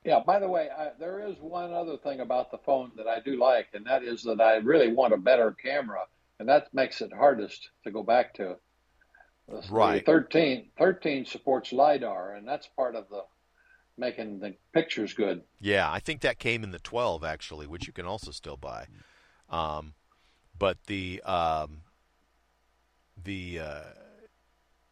yeah. 0.04 0.20
By 0.24 0.38
the 0.38 0.48
way, 0.48 0.68
I, 0.76 0.90
there 1.00 1.20
is 1.26 1.36
one 1.40 1.72
other 1.72 1.96
thing 1.96 2.20
about 2.20 2.50
the 2.52 2.58
phone 2.58 2.92
that 2.96 3.08
I 3.08 3.18
do 3.20 3.36
like, 3.36 3.68
and 3.74 3.84
that 3.86 4.04
is 4.04 4.22
that 4.22 4.40
I 4.40 4.56
really 4.56 4.92
want 4.92 5.14
a 5.14 5.16
better 5.16 5.50
camera, 5.50 6.02
and 6.38 6.48
that 6.48 6.72
makes 6.72 7.00
it 7.00 7.12
hardest 7.12 7.70
to 7.82 7.90
go 7.90 8.02
back 8.04 8.34
to. 8.34 8.56
Right. 9.70 10.04
13, 10.04 10.70
13 10.78 11.26
supports 11.26 11.72
LiDAR, 11.72 12.34
and 12.34 12.46
that's 12.46 12.66
part 12.68 12.94
of 12.96 13.08
the 13.10 13.22
making 13.98 14.40
the 14.40 14.54
pictures 14.72 15.12
good. 15.12 15.42
yeah, 15.60 15.90
I 15.90 16.00
think 16.00 16.22
that 16.22 16.38
came 16.38 16.64
in 16.64 16.70
the 16.70 16.78
12 16.78 17.22
actually, 17.24 17.66
which 17.66 17.86
you 17.86 17.92
can 17.92 18.06
also 18.06 18.30
still 18.30 18.56
buy. 18.56 18.86
Um, 19.50 19.92
but 20.58 20.78
the 20.86 21.20
um, 21.24 21.82
the 23.22 23.60
uh, 23.60 23.80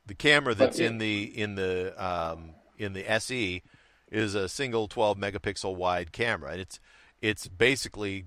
the 0.07 0.15
camera 0.15 0.55
that's 0.55 0.77
But 0.77 0.85
it- 0.85 0.87
in 0.89 0.99
the 0.99 1.23
in 1.23 1.55
the 1.55 1.95
um, 2.05 2.51
in 2.79 2.93
the 2.93 3.09
SE 3.11 3.63
is 4.11 4.35
a 4.35 4.49
single 4.49 4.89
12 4.89 5.17
megapixel 5.19 5.75
wide 5.75 6.13
camera, 6.13 6.53
and 6.53 6.61
it's 6.61 6.79
it's 7.23 7.49
basically 7.49 8.27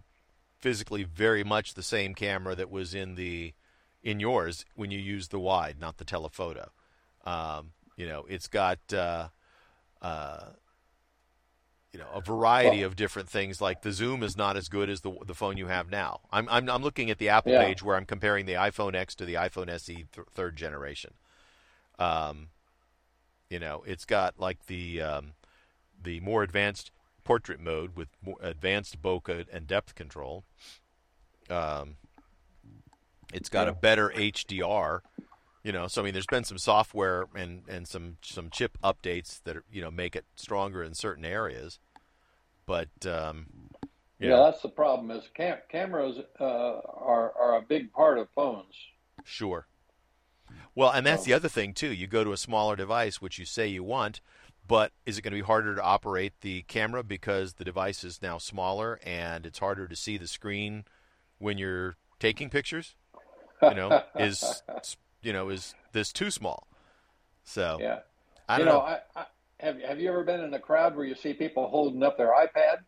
physically 0.59 1.03
very 1.03 1.43
much 1.43 1.73
the 1.73 1.83
same 1.83 2.15
camera 2.15 2.55
that 2.55 2.71
was 2.71 2.93
in 2.95 3.15
the 3.15 3.53
in 4.03 4.19
yours 4.19 4.65
when 4.75 4.91
you 4.91 4.99
use 4.99 5.29
the 5.29 5.39
wide, 5.39 5.79
not 5.79 5.97
the 5.97 6.05
telephoto. 6.05 6.71
Um, 7.25 7.71
you 7.95 8.07
know, 8.07 8.25
it's 8.27 8.47
got 8.47 8.79
uh, 8.93 9.29
uh, 10.01 10.47
you 11.93 11.99
know 11.99 12.07
a 12.13 12.21
variety 12.21 12.79
Well- 12.79 12.87
of 12.87 12.95
different 12.95 13.29
things. 13.29 13.61
Like 13.61 13.81
the 13.81 13.91
zoom 13.91 14.23
is 14.23 14.35
not 14.35 14.57
as 14.57 14.67
good 14.67 14.89
as 14.89 15.01
the 15.01 15.13
the 15.25 15.33
phone 15.35 15.57
you 15.57 15.67
have 15.67 15.89
now. 15.89 16.21
I'm 16.31 16.47
I'm, 16.49 16.69
I'm 16.69 16.81
looking 16.83 17.09
at 17.09 17.17
the 17.17 17.29
Apple 17.29 17.53
Yeah. 17.53 17.63
page 17.65 17.81
where 17.83 17.95
I'm 17.95 18.05
comparing 18.05 18.45
the 18.45 18.53
iPhone 18.53 18.95
X 18.95 19.15
to 19.15 19.25
the 19.25 19.35
iPhone 19.35 19.69
SE 19.69 19.93
th- 20.11 20.27
third 20.31 20.55
generation. 20.55 21.13
Um, 21.99 22.49
you 23.49 23.59
know, 23.59 23.83
it's 23.85 24.05
got 24.05 24.39
like 24.39 24.65
the 24.65 25.01
um, 25.01 25.33
the 26.01 26.19
more 26.19 26.43
advanced 26.43 26.91
portrait 27.23 27.59
mode 27.61 27.95
with 27.95 28.09
more 28.21 28.35
advanced 28.41 29.01
bokeh 29.01 29.45
and 29.53 29.65
depth 29.67 29.95
control. 29.95 30.43
Um, 31.49 31.95
it's 33.33 33.49
got 33.49 33.67
a 33.67 33.73
better 33.73 34.09
HDR 34.15 35.01
You 35.63 35.71
know, 35.71 35.87
so 35.87 36.01
I 36.01 36.05
mean, 36.05 36.13
there's 36.13 36.25
been 36.25 36.43
some 36.43 36.57
software 36.57 37.25
and, 37.35 37.63
and 37.69 37.87
some 37.87 38.17
some 38.21 38.49
chip 38.49 38.77
updates 38.83 39.41
that 39.43 39.57
are, 39.57 39.63
you 39.71 39.81
know 39.81 39.91
make 39.91 40.15
it 40.15 40.25
stronger 40.35 40.83
in 40.83 40.93
certain 40.93 41.25
areas, 41.25 41.79
but 42.65 42.89
um, 43.05 43.47
yeah, 44.19 44.29
know, 44.29 44.43
that's 44.45 44.61
the 44.61 44.69
problem. 44.69 45.11
Is 45.11 45.23
cam- 45.33 45.59
cameras 45.69 46.17
uh, 46.39 46.43
are 46.43 47.33
are 47.37 47.57
a 47.57 47.61
big 47.61 47.91
part 47.93 48.17
of 48.17 48.27
phones. 48.35 48.75
Sure. 49.23 49.67
Well, 50.75 50.91
and 50.91 51.05
that's 51.05 51.23
the 51.23 51.33
other 51.33 51.49
thing 51.49 51.73
too. 51.73 51.93
You 51.93 52.07
go 52.07 52.23
to 52.23 52.33
a 52.33 52.37
smaller 52.37 52.75
device, 52.75 53.21
which 53.21 53.37
you 53.37 53.45
say 53.45 53.67
you 53.67 53.83
want, 53.83 54.21
but 54.67 54.91
is 55.05 55.17
it 55.17 55.21
going 55.21 55.31
to 55.33 55.37
be 55.37 55.45
harder 55.45 55.75
to 55.75 55.81
operate 55.81 56.33
the 56.41 56.63
camera 56.63 57.03
because 57.03 57.53
the 57.53 57.63
device 57.63 58.03
is 58.03 58.21
now 58.21 58.37
smaller 58.37 58.99
and 59.03 59.45
it's 59.45 59.59
harder 59.59 59.87
to 59.87 59.95
see 59.95 60.17
the 60.17 60.27
screen 60.27 60.85
when 61.37 61.57
you're 61.57 61.95
taking 62.19 62.49
pictures? 62.49 62.95
You 63.69 63.75
know, 63.75 64.03
is 64.17 64.63
you 65.21 65.33
know 65.33 65.49
is 65.49 65.75
this 65.91 66.11
too 66.11 66.31
small? 66.31 66.67
So 67.43 67.77
yeah, 67.81 67.99
I 68.47 68.59
you 68.59 68.65
know, 68.65 68.71
know. 68.71 68.79
I, 68.79 68.99
I, 69.15 69.25
have 69.59 69.81
have 69.81 69.99
you 69.99 70.09
ever 70.09 70.23
been 70.23 70.41
in 70.41 70.53
a 70.53 70.59
crowd 70.59 70.95
where 70.95 71.05
you 71.05 71.15
see 71.15 71.33
people 71.33 71.67
holding 71.67 72.03
up 72.03 72.17
their 72.17 72.31
iPad? 72.31 72.79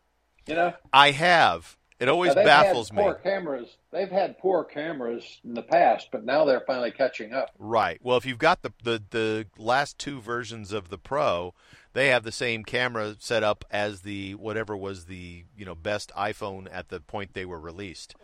You 0.46 0.54
know, 0.54 0.74
I 0.92 1.10
have. 1.12 1.76
It 1.98 2.08
always 2.08 2.34
baffles 2.34 2.92
me. 2.92 3.02
Poor 3.02 3.14
cameras. 3.14 3.78
They've 3.90 4.10
had 4.10 4.38
poor 4.38 4.64
cameras 4.64 5.40
in 5.42 5.54
the 5.54 5.62
past, 5.62 6.08
but 6.12 6.26
now 6.26 6.44
they're 6.44 6.62
finally 6.66 6.90
catching 6.90 7.32
up. 7.32 7.52
Right. 7.58 7.98
Well, 8.02 8.18
if 8.18 8.26
you've 8.26 8.38
got 8.38 8.62
the 8.62 8.72
the, 8.82 9.02
the 9.10 9.46
last 9.56 9.98
two 9.98 10.20
versions 10.20 10.72
of 10.72 10.90
the 10.90 10.98
Pro, 10.98 11.54
they 11.94 12.08
have 12.08 12.22
the 12.22 12.32
same 12.32 12.64
camera 12.64 13.16
set 13.18 13.42
up 13.42 13.64
as 13.70 14.02
the 14.02 14.34
whatever 14.34 14.76
was 14.76 15.06
the 15.06 15.44
you 15.56 15.64
know 15.64 15.74
best 15.74 16.12
iPhone 16.16 16.68
at 16.70 16.90
the 16.90 17.00
point 17.00 17.32
they 17.32 17.46
were 17.46 17.60
released. 17.60 18.14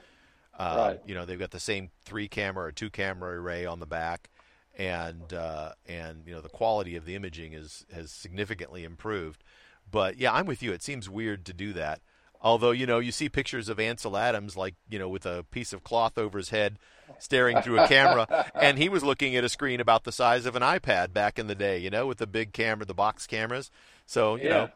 Uh, 0.63 0.77
right. 0.77 1.01
You 1.05 1.15
know, 1.15 1.25
they've 1.25 1.39
got 1.39 1.51
the 1.51 1.59
same 1.59 1.91
three 2.05 2.29
camera 2.29 2.67
or 2.67 2.73
two 2.73 2.89
camera 2.89 3.41
array 3.41 3.67
on 3.67 3.81
the 3.81 3.87
back, 3.87 4.31
and 4.79 5.33
uh, 5.33 5.73
and 5.87 6.23
you 6.25 6.33
know 6.33 6.41
the 6.41 6.49
quality 6.49 6.95
of 6.95 7.05
the 7.05 7.17
imaging 7.17 7.53
is 7.53 7.85
has 7.93 8.13
significantly 8.13 8.85
improved. 8.85 9.43
But 9.91 10.19
yeah, 10.19 10.33
I'm 10.33 10.47
with 10.47 10.63
you. 10.63 10.73
It 10.73 10.83
seems 10.83 11.11
weird 11.11 11.45
to 11.47 11.53
do 11.53 11.73
that. 11.73 12.01
Although 12.41 12.71
you 12.71 12.87
know 12.87 13.01
you 13.01 13.11
see 13.11 13.29
pictures 13.29 13.69
of 13.69 13.81
Ansel 13.81 14.17
Adams 14.17 14.57
like 14.57 14.77
you 14.89 15.01
know 15.01 15.09
with 15.09 15.27
a 15.27 15.45
piece 15.51 15.73
of 15.73 15.83
cloth 15.83 16.17
over 16.17 16.39
his 16.39 16.51
head, 16.51 16.79
staring 17.19 17.61
through 17.61 17.81
a 17.81 17.89
camera, 17.89 18.53
and 18.55 18.79
he 18.79 18.89
was 18.89 19.03
looking 19.03 19.35
at 19.35 19.43
a 19.43 19.49
screen 19.49 19.81
about 19.81 20.05
the 20.05 20.13
size 20.13 20.47
of 20.47 20.55
an 20.55 20.63
iPad 20.63 21.13
back 21.13 21.41
in 21.41 21.49
the 21.49 21.57
day. 21.57 21.79
You 21.79 21.91
know, 21.91 22.07
with 22.07 22.19
the 22.19 22.27
big 22.29 22.53
camera, 22.53 22.87
the 22.87 22.95
box 22.95 23.27
cameras. 23.27 23.69
So 24.07 24.37
you 24.37 24.45
yeah. 24.45 24.69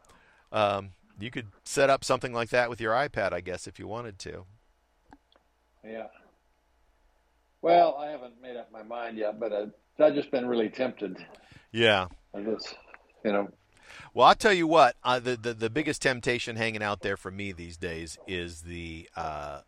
know, 0.51 0.59
um, 0.59 0.89
you 1.17 1.31
could 1.31 1.47
set 1.63 1.89
up 1.89 2.03
something 2.03 2.33
like 2.33 2.49
that 2.49 2.69
with 2.69 2.81
your 2.81 2.93
iPad, 2.93 3.31
I 3.31 3.39
guess, 3.39 3.67
if 3.67 3.79
you 3.79 3.87
wanted 3.87 4.19
to. 4.19 4.45
Yeah. 5.87 6.07
Well, 7.61 7.97
I 7.99 8.07
haven't 8.07 8.41
made 8.41 8.55
up 8.55 8.71
my 8.71 8.83
mind 8.83 9.17
yet, 9.17 9.39
but 9.39 9.51
uh, 9.51 9.65
I've 9.99 10.13
just 10.13 10.31
been 10.31 10.45
really 10.45 10.69
tempted. 10.69 11.17
Yeah. 11.71 12.07
I 12.35 12.41
just, 12.41 12.75
you 13.23 13.31
know, 13.31 13.49
well, 14.13 14.27
I'll 14.27 14.35
tell 14.35 14.53
you 14.53 14.67
what. 14.67 14.95
Uh, 15.03 15.19
the, 15.19 15.35
the 15.35 15.53
the 15.53 15.69
biggest 15.69 16.01
temptation 16.01 16.55
hanging 16.55 16.83
out 16.83 17.01
there 17.01 17.17
for 17.17 17.31
me 17.31 17.51
these 17.51 17.77
days 17.77 18.17
is 18.27 18.61
the 18.61 19.09
uh, 19.15 19.61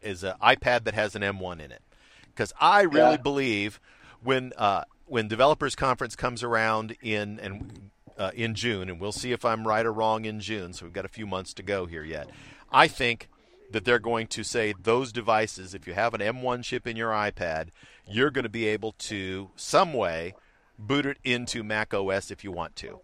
is 0.00 0.24
an 0.24 0.34
iPad 0.42 0.84
that 0.84 0.94
has 0.94 1.14
an 1.14 1.22
M1 1.22 1.60
in 1.60 1.70
it, 1.72 1.82
because 2.26 2.52
I 2.60 2.82
really 2.82 3.12
yeah. 3.12 3.16
believe 3.18 3.80
when 4.22 4.52
uh, 4.56 4.84
when 5.06 5.28
developers 5.28 5.74
conference 5.74 6.16
comes 6.16 6.42
around 6.42 6.96
in 7.02 7.38
and 7.40 7.90
uh, 8.18 8.30
in 8.34 8.54
June, 8.54 8.88
and 8.88 9.00
we'll 9.00 9.12
see 9.12 9.32
if 9.32 9.44
I'm 9.44 9.66
right 9.66 9.86
or 9.86 9.92
wrong 9.92 10.24
in 10.24 10.40
June. 10.40 10.72
So 10.72 10.86
we've 10.86 10.92
got 10.92 11.04
a 11.04 11.08
few 11.08 11.26
months 11.26 11.54
to 11.54 11.62
go 11.62 11.86
here 11.86 12.04
yet. 12.04 12.30
I 12.70 12.88
think 12.88 13.28
that 13.72 13.84
they're 13.84 13.98
going 13.98 14.26
to 14.28 14.42
say 14.44 14.74
those 14.80 15.12
devices, 15.12 15.74
if 15.74 15.86
you 15.86 15.94
have 15.94 16.14
an 16.14 16.20
M1 16.20 16.64
chip 16.64 16.86
in 16.86 16.96
your 16.96 17.10
iPad, 17.10 17.68
you're 18.06 18.30
going 18.30 18.44
to 18.44 18.50
be 18.50 18.66
able 18.66 18.92
to 18.92 19.50
some 19.56 19.92
way 19.92 20.34
boot 20.78 21.06
it 21.06 21.18
into 21.22 21.62
Mac 21.62 21.92
OS 21.94 22.30
if 22.30 22.42
you 22.42 22.50
want 22.50 22.74
to 22.76 23.00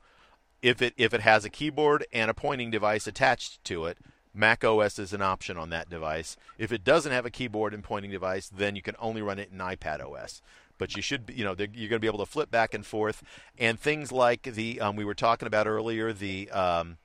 if 0.63 0.83
it 0.83 0.95
if 0.97 1.15
it 1.15 1.21
has 1.21 1.45
a 1.45 1.51
keyboard 1.51 2.07
and 2.13 2.31
a 2.31 2.35
pointing 2.35 2.71
device 2.71 3.07
attached 3.07 3.63
to 3.65 3.87
it, 3.87 3.99
Mac 4.35 4.65
OS 4.65 4.99
is 4.99 5.13
an 5.13 5.23
option 5.23 5.57
on 5.57 5.71
that 5.71 5.89
device. 5.89 6.37
If 6.59 6.73
it 6.73 6.85
doesn't 6.85 7.13
have 7.13 7.27
a 7.27 7.31
keyboard 7.31 7.75
and 7.75 7.83
pointing 7.83 8.11
device, 8.11 8.49
then 8.49 8.77
you 8.77 8.83
can 8.83 8.97
only 8.99 9.23
run 9.23 9.39
it 9.39 9.51
in 9.53 9.59
iPad 9.59 10.05
OS. 10.05 10.43
But 10.77 10.95
you 10.95 11.03
should, 11.03 11.33
you 11.35 11.45
know, 11.45 11.57
you're 11.59 11.89
going 11.89 11.91
to 11.91 11.99
be 11.99 12.07
able 12.07 12.25
to 12.25 12.27
flip 12.27 12.51
back 12.51 12.73
and 12.73 12.87
forth, 12.87 13.25
and 13.59 13.81
things 13.81 14.13
like 14.13 14.43
the 14.43 14.81
um, 14.81 14.95
we 14.97 15.05
were 15.05 15.15
talking 15.15 15.47
about 15.47 15.67
earlier, 15.67 16.13
the 16.13 16.51
um, 16.51 16.99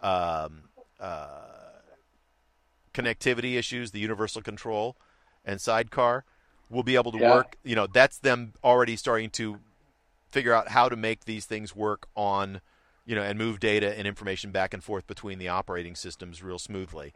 um, 0.00 0.62
uh, 1.00 1.55
connectivity 2.96 3.56
issues, 3.56 3.90
the 3.90 4.00
universal 4.00 4.42
control 4.42 4.96
and 5.44 5.60
sidecar 5.60 6.24
will 6.70 6.82
be 6.82 6.96
able 6.96 7.12
to 7.12 7.18
yeah. 7.18 7.34
work. 7.34 7.56
You 7.62 7.76
know, 7.76 7.86
that's 7.86 8.18
them 8.18 8.54
already 8.64 8.96
starting 8.96 9.30
to 9.30 9.58
figure 10.28 10.52
out 10.52 10.68
how 10.68 10.88
to 10.88 10.96
make 10.96 11.24
these 11.24 11.46
things 11.46 11.74
work 11.76 12.08
on 12.16 12.60
you 13.06 13.14
know, 13.14 13.22
and 13.22 13.38
move 13.38 13.60
data 13.60 13.96
and 13.96 14.06
information 14.06 14.50
back 14.50 14.74
and 14.74 14.82
forth 14.82 15.06
between 15.06 15.38
the 15.38 15.48
operating 15.48 15.94
systems 15.94 16.42
real 16.42 16.58
smoothly. 16.58 17.14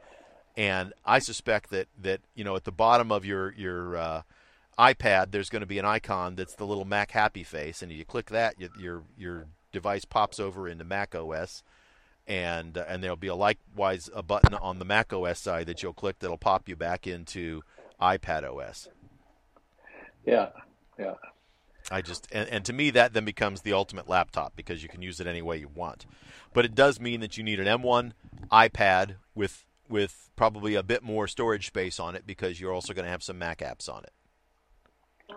And 0.57 0.93
I 1.05 1.19
suspect 1.19 1.70
that 1.70 1.89
that 2.01 2.20
you 2.35 2.44
know 2.44 2.57
at 2.57 2.65
the 2.65 2.73
bottom 2.73 3.12
of 3.12 3.24
your 3.24 3.52
your 3.52 3.97
uh, 3.97 4.23
iPad 4.78 5.32
there's 5.32 5.51
going 5.51 5.61
to 5.61 5.66
be 5.66 5.78
an 5.78 5.85
icon 5.85 6.36
that's 6.36 6.55
the 6.55 6.66
little 6.66 6.85
Mac 6.85 7.11
happy 7.11 7.43
face, 7.43 7.82
and 7.82 7.90
you 7.93 8.05
click 8.05 8.31
that, 8.31 8.55
your 8.78 9.02
your 9.19 9.47
device 9.73 10.05
pops 10.05 10.39
over 10.39 10.69
into 10.69 10.85
Mac 10.85 11.15
OS, 11.15 11.62
and 12.31 12.78
uh, 12.78 12.85
and 12.86 13.02
there'll 13.02 13.16
be 13.16 13.27
a 13.27 13.35
likewise 13.35 14.09
a 14.15 14.23
button 14.23 14.55
on 14.55 14.78
the 14.78 14.85
Mac 14.85 15.12
OS 15.12 15.40
side 15.40 15.66
that 15.66 15.82
you'll 15.82 15.93
click 15.93 16.20
that'll 16.20 16.39
pop 16.39 16.69
you 16.69 16.77
back 16.77 17.07
into 17.07 17.62
iPad 18.01 18.44
OS. 18.44 18.89
Yeah, 20.24 20.51
yeah. 20.97 21.15
I 21.90 22.02
just 22.02 22.28
and, 22.31 22.48
and 22.48 22.65
to 22.66 22.73
me 22.73 22.90
that 22.90 23.15
then 23.15 23.24
becomes 23.24 23.62
the 23.62 23.73
ultimate 23.73 24.09
laptop 24.09 24.55
because 24.55 24.81
you 24.81 24.89
can 24.89 25.02
use 25.02 25.19
it 25.19 25.27
any 25.27 25.43
way 25.43 25.59
you 25.59 25.69
want. 25.74 26.07
But 26.55 26.65
it 26.65 26.77
does 26.77 27.01
mean 27.01 27.19
that 27.20 27.36
you 27.36 27.43
need 27.43 27.59
an 27.59 27.66
M1 27.66 28.12
iPad 28.52 29.16
with 29.35 29.66
with 29.89 30.31
probably 30.36 30.77
a 30.77 30.85
bit 30.85 31.02
more 31.02 31.27
storage 31.27 31.66
space 31.66 31.98
on 31.98 32.15
it 32.15 32.28
because 32.28 32.61
you're 32.61 32.73
also 32.73 32.94
going 32.94 33.07
to 33.07 33.11
have 33.11 33.24
some 33.24 33.39
Mac 33.39 33.59
apps 33.59 33.93
on 33.93 34.05
it. 34.05 34.12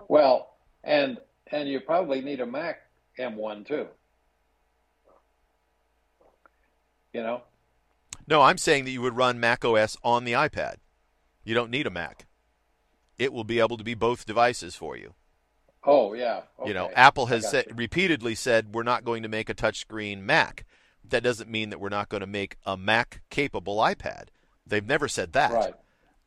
Well, 0.07 0.57
and 0.83 1.17
and 1.47 1.67
you 1.67 1.79
probably 1.79 2.21
need 2.21 2.39
a 2.39 2.45
Mac 2.45 2.81
M1 3.17 3.65
too. 3.65 3.87
You 7.13 7.23
know? 7.23 7.43
No, 8.27 8.41
I'm 8.41 8.57
saying 8.57 8.85
that 8.85 8.91
you 8.91 9.01
would 9.01 9.15
run 9.15 9.39
Mac 9.39 9.63
OS 9.63 9.97
on 10.03 10.23
the 10.23 10.33
iPad. 10.33 10.75
You 11.43 11.53
don't 11.53 11.71
need 11.71 11.87
a 11.87 11.89
Mac. 11.89 12.25
It 13.17 13.31
will 13.31 13.43
be 13.43 13.59
able 13.59 13.77
to 13.77 13.83
be 13.83 13.93
both 13.93 14.25
devices 14.25 14.75
for 14.75 14.97
you. 14.97 15.13
Oh 15.85 16.13
yeah. 16.13 16.41
Okay. 16.59 16.69
You 16.69 16.73
know, 16.73 16.89
Apple 16.95 17.27
has 17.27 17.49
said, 17.49 17.77
repeatedly 17.77 18.35
said 18.35 18.73
we're 18.73 18.83
not 18.83 19.03
going 19.03 19.23
to 19.23 19.29
make 19.29 19.49
a 19.49 19.53
touchscreen 19.53 20.21
Mac. 20.21 20.65
That 21.07 21.23
doesn't 21.23 21.49
mean 21.49 21.69
that 21.69 21.79
we're 21.79 21.89
not 21.89 22.09
going 22.09 22.21
to 22.21 22.27
make 22.27 22.55
a 22.65 22.77
Mac 22.77 23.21
capable 23.29 23.77
iPad. 23.77 24.27
They've 24.65 24.85
never 24.85 25.07
said 25.07 25.33
that. 25.33 25.51
Right. 25.51 25.73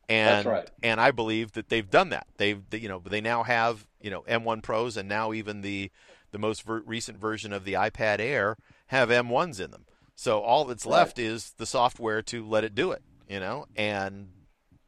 And 0.08 0.28
That's 0.28 0.46
right. 0.46 0.70
and 0.82 1.00
I 1.00 1.10
believe 1.10 1.52
that 1.52 1.68
they've 1.68 1.88
done 1.88 2.10
that. 2.10 2.26
They've 2.36 2.62
you 2.72 2.88
know 2.88 3.02
they 3.04 3.20
now 3.20 3.42
have 3.42 3.86
you 4.00 4.10
know 4.10 4.22
M1 4.28 4.62
Pros 4.62 4.96
and 4.96 5.08
now 5.08 5.32
even 5.32 5.62
the 5.62 5.90
the 6.30 6.38
most 6.38 6.62
ver- 6.62 6.82
recent 6.84 7.18
version 7.18 7.52
of 7.52 7.64
the 7.64 7.72
iPad 7.72 8.20
Air 8.20 8.56
have 8.88 9.08
M1s 9.08 9.58
in 9.58 9.70
them. 9.70 9.86
So 10.16 10.40
all 10.40 10.64
that's 10.64 10.84
right. 10.84 10.92
left 10.92 11.18
is 11.18 11.52
the 11.58 11.66
software 11.66 12.22
to 12.22 12.44
let 12.44 12.64
it 12.64 12.74
do 12.74 12.90
it. 12.90 13.02
You 13.28 13.40
know, 13.40 13.66
and 13.76 14.28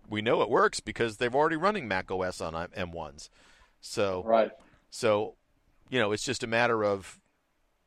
we 0.09 0.23
know 0.23 0.43
it 0.43 0.49
works 0.51 0.81
because 0.81 1.19
they've 1.19 1.35
already 1.35 1.57
running 1.57 1.87
Mac 1.87 2.11
OS 2.11 2.41
on 2.41 2.55
M1s. 2.55 3.29
So 3.81 4.23
right. 4.25 4.51
So, 4.91 5.35
you 5.91 5.99
know, 5.99 6.13
it's 6.13 6.25
just 6.25 6.43
a 6.43 6.47
matter 6.47 6.85
of 6.85 7.21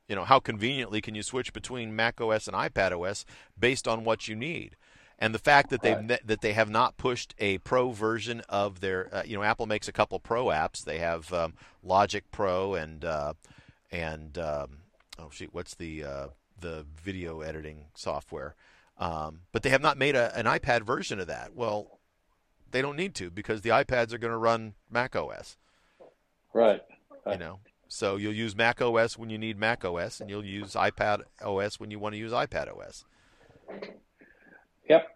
you 0.08 0.16
know 0.16 0.24
how 0.24 0.40
conveniently 0.40 1.00
can 1.00 1.14
you 1.14 1.22
switch 1.22 1.52
between 1.52 1.96
Mac 1.96 2.20
OS 2.20 2.46
and 2.46 2.56
iPad 2.56 2.92
OS 2.92 3.24
based 3.58 3.88
on 3.88 4.04
what 4.04 4.28
you 4.28 4.36
need. 4.36 4.76
And 5.18 5.34
the 5.34 5.38
fact 5.38 5.70
that 5.70 5.82
they 5.82 5.94
right. 5.94 6.26
that 6.26 6.40
they 6.40 6.52
have 6.52 6.68
not 6.68 6.96
pushed 6.96 7.34
a 7.38 7.58
pro 7.58 7.90
version 7.90 8.42
of 8.48 8.80
their, 8.80 9.08
uh, 9.14 9.22
you 9.24 9.36
know, 9.36 9.42
Apple 9.42 9.66
makes 9.66 9.88
a 9.88 9.92
couple 9.92 10.18
pro 10.18 10.46
apps. 10.46 10.84
They 10.84 10.98
have 10.98 11.32
um, 11.32 11.54
Logic 11.82 12.24
Pro 12.30 12.74
and 12.74 13.04
uh, 13.04 13.34
and 13.90 14.36
um, 14.36 14.78
oh 15.18 15.30
shoot, 15.30 15.50
what's 15.52 15.74
the 15.74 16.04
uh, 16.04 16.26
the 16.62 16.86
video 17.02 17.42
editing 17.42 17.86
software? 17.94 18.54
Um, 18.98 19.40
but 19.52 19.62
they 19.62 19.70
have 19.70 19.82
not 19.82 19.98
made 19.98 20.16
a, 20.16 20.36
an 20.36 20.46
iPad 20.46 20.82
version 20.82 21.20
of 21.20 21.26
that. 21.26 21.54
Well, 21.54 21.98
they 22.70 22.80
don't 22.82 22.96
need 22.96 23.14
to 23.16 23.30
because 23.30 23.60
the 23.60 23.70
iPads 23.70 24.12
are 24.12 24.18
going 24.18 24.32
to 24.32 24.38
run 24.38 24.74
Mac 24.90 25.14
OS. 25.14 25.56
Right. 26.54 26.80
You 27.30 27.38
know, 27.38 27.60
so 27.88 28.16
you'll 28.16 28.32
use 28.32 28.56
Mac 28.56 28.80
OS 28.80 29.18
when 29.18 29.30
you 29.30 29.38
need 29.38 29.58
Mac 29.58 29.84
OS, 29.84 30.20
and 30.20 30.28
you'll 30.30 30.44
use 30.44 30.72
iPad 30.72 31.22
OS 31.44 31.78
when 31.78 31.90
you 31.90 31.98
want 31.98 32.14
to 32.14 32.18
use 32.18 32.32
iPad 32.32 32.68
OS. 32.74 33.04
Yep. 34.88 35.06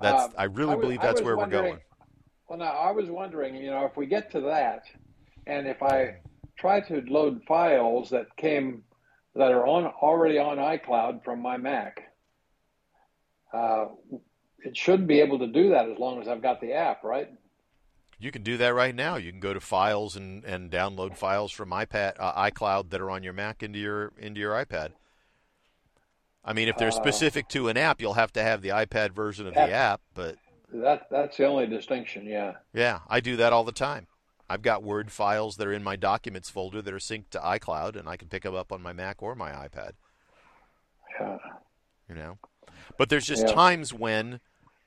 That's. 0.00 0.24
Um, 0.24 0.30
I 0.36 0.44
really 0.44 0.72
I 0.72 0.74
was, 0.76 0.84
believe 0.84 1.00
that's 1.00 1.22
where 1.22 1.36
we're 1.36 1.46
going. 1.46 1.78
Well, 2.48 2.58
now 2.58 2.72
I 2.72 2.90
was 2.90 3.08
wondering, 3.08 3.56
you 3.56 3.70
know, 3.70 3.86
if 3.86 3.96
we 3.96 4.06
get 4.06 4.30
to 4.32 4.40
that, 4.42 4.84
and 5.46 5.66
if 5.66 5.82
I 5.82 6.16
try 6.56 6.80
to 6.80 7.02
load 7.08 7.42
files 7.48 8.10
that 8.10 8.36
came 8.36 8.84
that 9.34 9.50
are 9.50 9.66
on 9.66 9.86
already 9.86 10.38
on 10.38 10.58
iCloud 10.58 11.24
from 11.24 11.40
my 11.40 11.56
Mac, 11.56 12.00
uh, 13.52 13.86
it 14.64 14.76
should 14.76 15.06
be 15.06 15.20
able 15.20 15.38
to 15.40 15.46
do 15.46 15.70
that 15.70 15.88
as 15.88 15.98
long 15.98 16.20
as 16.20 16.28
I've 16.28 16.42
got 16.42 16.60
the 16.60 16.72
app, 16.72 17.04
right? 17.04 17.28
You 18.18 18.30
can 18.30 18.42
do 18.42 18.56
that 18.58 18.74
right 18.74 18.94
now. 18.94 19.16
You 19.16 19.30
can 19.30 19.40
go 19.40 19.52
to 19.52 19.60
files 19.60 20.16
and, 20.16 20.44
and 20.44 20.70
download 20.70 21.16
files 21.16 21.52
from 21.52 21.70
iPad, 21.70 22.14
uh, 22.18 22.48
iCloud 22.50 22.90
that 22.90 23.00
are 23.00 23.10
on 23.10 23.22
your 23.22 23.32
Mac 23.32 23.62
into 23.62 23.78
your 23.78 24.12
into 24.18 24.40
your 24.40 24.52
iPad. 24.54 24.92
I 26.44 26.52
mean, 26.52 26.68
if 26.68 26.76
they're 26.76 26.88
Uh, 26.88 26.92
specific 26.92 27.48
to 27.48 27.68
an 27.68 27.76
app, 27.76 28.00
you'll 28.00 28.14
have 28.14 28.32
to 28.34 28.42
have 28.42 28.62
the 28.62 28.68
iPad 28.68 29.12
version 29.12 29.46
of 29.46 29.54
the 29.54 29.60
App. 29.60 29.70
app. 29.70 30.00
But 30.14 30.36
That 30.72 31.08
that's 31.10 31.36
the 31.36 31.46
only 31.46 31.66
distinction. 31.66 32.26
Yeah. 32.26 32.54
yeah, 32.72 33.00
I 33.08 33.20
do 33.20 33.36
that 33.36 33.52
all 33.52 33.64
the 33.64 33.72
time. 33.72 34.06
I've 34.48 34.62
got 34.62 34.82
Word 34.82 35.10
files 35.10 35.56
that 35.56 35.66
are 35.66 35.72
in 35.72 35.82
my 35.82 35.96
Documents 35.96 36.50
folder 36.50 36.82
that 36.82 36.92
are 36.94 36.98
synced 36.98 37.30
to 37.30 37.38
iCloud, 37.38 37.96
and 37.96 38.08
I 38.08 38.16
can 38.16 38.28
pick 38.28 38.42
them 38.42 38.54
up 38.54 38.72
on 38.72 38.82
my 38.82 38.92
Mac 38.92 39.22
or 39.22 39.34
my 39.34 39.50
iPad. 39.50 39.92
Yeah. 41.20 41.38
You 42.08 42.14
know, 42.14 42.38
but 42.98 43.08
there's 43.08 43.26
just 43.26 43.46
Yeah. 43.46 43.54
times 43.54 43.94
when 43.94 44.40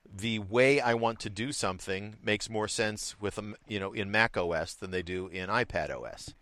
the 0.05 0.39
way 0.39 0.79
I 0.79 0.93
want 0.93 1.19
to 1.21 1.29
do 1.29 1.51
something 1.51 2.17
makes 2.23 2.49
more 2.49 2.67
sense 2.67 3.19
with 3.19 3.35
them, 3.35 3.55
you 3.67 3.79
know, 3.79 3.91
in 3.91 4.11
Mac 4.11 4.37
OS 4.37 4.73
than 4.73 4.91
they 4.91 5.01
do 5.01 5.27
in 5.27 5.49
iPad 5.49 5.89
OS. 5.89 6.33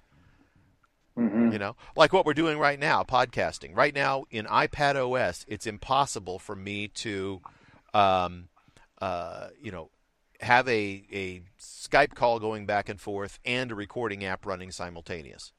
hmm 1.16 1.52
You 1.52 1.60
know, 1.60 1.76
like 1.96 2.12
what 2.12 2.26
we're 2.26 2.34
doing 2.34 2.60
right 2.60 2.80
now, 2.80 3.04
podcasting. 3.04 3.76
Right 3.76 3.96
now 3.96 4.26
in 4.30 4.46
iPad 4.48 4.96
OS, 4.96 5.46
it's 5.48 5.66
impossible 5.66 6.40
for 6.40 6.56
me 6.56 6.90
to, 6.90 7.42
um, 7.94 8.50
uh, 9.02 9.50
you 9.62 9.72
know, 9.72 9.90
have 10.42 10.68
a 10.68 11.04
a 11.12 11.42
Skype 11.60 12.16
call 12.16 12.40
going 12.40 12.66
back 12.66 12.90
and 12.90 13.00
forth 13.00 13.40
and 13.46 13.72
a 13.72 13.76
recording 13.76 14.24
app 14.26 14.46
running 14.46 14.72
simultaneous, 14.72 15.52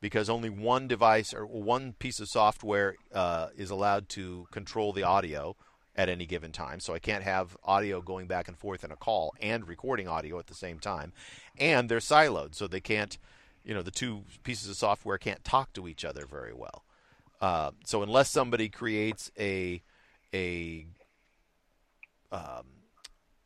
because 0.00 0.28
only 0.28 0.50
one 0.50 0.88
device 0.88 1.32
or 1.32 1.46
one 1.46 1.94
piece 1.94 2.20
of 2.20 2.28
software 2.28 2.96
uh, 3.14 3.48
is 3.56 3.70
allowed 3.70 4.08
to 4.10 4.46
control 4.50 4.92
the 4.92 5.02
audio 5.02 5.56
at 5.94 6.08
any 6.08 6.26
given 6.26 6.52
time. 6.52 6.80
So 6.80 6.94
I 6.94 6.98
can't 6.98 7.24
have 7.24 7.56
audio 7.64 8.00
going 8.00 8.26
back 8.26 8.48
and 8.48 8.56
forth 8.56 8.82
in 8.82 8.90
a 8.90 8.96
call 8.96 9.34
and 9.40 9.68
recording 9.68 10.08
audio 10.08 10.38
at 10.38 10.46
the 10.46 10.54
same 10.54 10.78
time, 10.78 11.12
and 11.58 11.88
they're 11.88 11.98
siloed, 11.98 12.54
so 12.54 12.66
they 12.66 12.80
can't 12.80 13.18
you 13.64 13.74
know 13.74 13.82
the 13.82 13.90
two 13.90 14.24
pieces 14.42 14.68
of 14.68 14.76
software 14.76 15.18
can't 15.18 15.44
talk 15.44 15.72
to 15.74 15.86
each 15.86 16.04
other 16.04 16.26
very 16.26 16.52
well. 16.52 16.84
Uh, 17.40 17.72
so 17.84 18.02
unless 18.02 18.30
somebody 18.30 18.68
creates 18.68 19.30
a 19.38 19.82
a 20.34 20.86
um, 22.30 22.64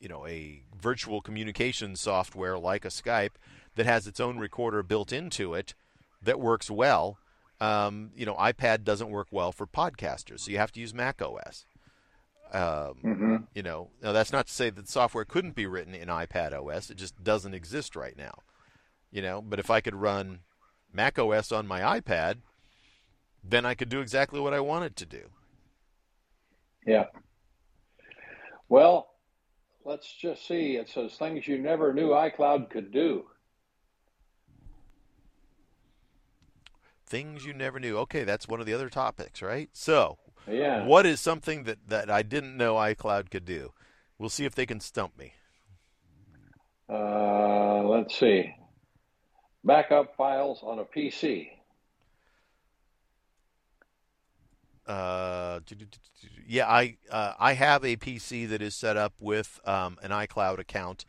you 0.01 0.09
know 0.09 0.27
a 0.27 0.63
virtual 0.81 1.21
communication 1.21 1.97
software 1.97 2.59
like 2.59 2.85
a 2.85 2.89
Skype 2.89 3.37
that 3.75 3.87
has 3.87 4.07
its 4.07 4.21
own 4.21 4.39
recorder 4.39 4.83
built 4.83 5.13
into 5.13 5.55
it 5.55 5.75
that 6.23 6.41
works 6.41 6.71
well, 6.71 7.19
um, 7.61 8.11
you 8.15 8.27
know 8.27 8.35
iPad 8.35 8.85
doesn't 8.85 9.11
work 9.11 9.29
well 9.31 9.53
for 9.53 9.67
podcasters, 9.67 10.41
so 10.41 10.51
you 10.51 10.59
have 10.59 10.73
to 10.73 10.81
use 10.81 10.95
Mac 10.95 11.21
OS. 11.23 11.67
Um, 12.53 12.95
hmm 13.03 13.37
you 13.55 13.63
know, 13.63 13.89
now 14.03 14.13
that's 14.13 14.33
not 14.33 14.49
to 14.49 14.53
say 14.53 14.69
that 14.69 14.89
software 14.89 15.25
couldn't 15.25 15.55
be 15.55 15.67
written 15.67 15.95
in 15.95 16.09
iPad 16.09 16.53
OS; 16.53 16.91
it 16.91 16.97
just 16.97 17.23
doesn't 17.25 17.55
exist 17.55 17.97
right 17.97 18.17
now 18.17 18.43
you 19.11 19.23
know 19.23 19.41
but 19.41 19.59
if 19.59 19.71
i 19.71 19.81
could 19.81 19.95
run 19.95 20.41
mac 20.93 21.19
os 21.19 21.53
on 21.53 21.67
my 21.67 21.81
ipad 21.99 22.37
then 23.43 23.65
i 23.65 23.75
could 23.75 23.89
do 23.89 24.01
exactly 24.01 24.41
what 24.41 24.53
i 24.55 24.61
wanted 24.61 24.95
to 24.97 25.07
do 25.07 25.23
Yeah. 26.87 27.07
Well, 28.69 29.09
let's 29.87 30.13
just 30.13 30.47
see. 30.47 30.77
It 30.77 30.89
says 30.91 31.15
things 31.15 31.47
you 31.49 31.59
never 31.59 31.95
knew 31.95 32.11
iCloud 32.11 32.69
could 32.71 32.91
do. 32.93 33.25
things 37.09 37.47
you 37.47 37.55
never 37.55 37.79
knew 37.79 37.97
okay 37.99 38.25
that's 38.25 38.49
one 38.49 38.59
of 38.59 38.67
the 38.67 38.75
other 38.75 38.89
topics 38.91 39.41
right 39.41 39.71
so 39.73 40.19
Yeah. 40.49 40.85
what 40.85 41.07
is 41.07 41.21
something 41.21 41.63
that, 41.63 41.79
that 41.87 42.11
i 42.11 42.23
didn't 42.23 42.57
know 42.57 42.75
icloud 42.75 43.31
could 43.31 43.45
do 43.45 43.73
we'll 44.19 44.29
see 44.29 44.45
if 44.45 44.57
they 44.57 44.67
can 44.67 44.81
stump 44.81 45.17
me 45.17 45.33
Uh, 46.89 47.83
let's 47.85 48.19
see. 48.19 48.53
Backup 49.65 50.17
files 50.17 50.61
on 50.63 50.79
a 50.81 50.85
PC. 50.85 51.49
Uh, 54.87 55.61
yeah 56.47 56.67
i 56.69 56.97
uh, 57.11 57.33
i 57.39 57.55
have 57.55 57.85
a 57.85 57.97
pc 57.97 58.49
that 58.49 58.63
is 58.63 58.75
set 58.75 58.97
up 58.97 59.15
with 59.21 59.61
um, 59.65 59.99
an 60.03 60.11
icloud 60.11 60.59
account 60.59 61.05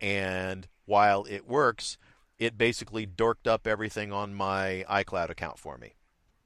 and 0.00 0.66
while 0.86 1.24
it 1.28 1.46
works 1.46 1.98
it 2.38 2.56
basically 2.56 3.06
dorked 3.06 3.46
up 3.46 3.66
everything 3.66 4.12
on 4.12 4.32
my 4.32 4.84
iCloud 4.88 5.28
account 5.28 5.58
for 5.58 5.76
me. 5.76 5.94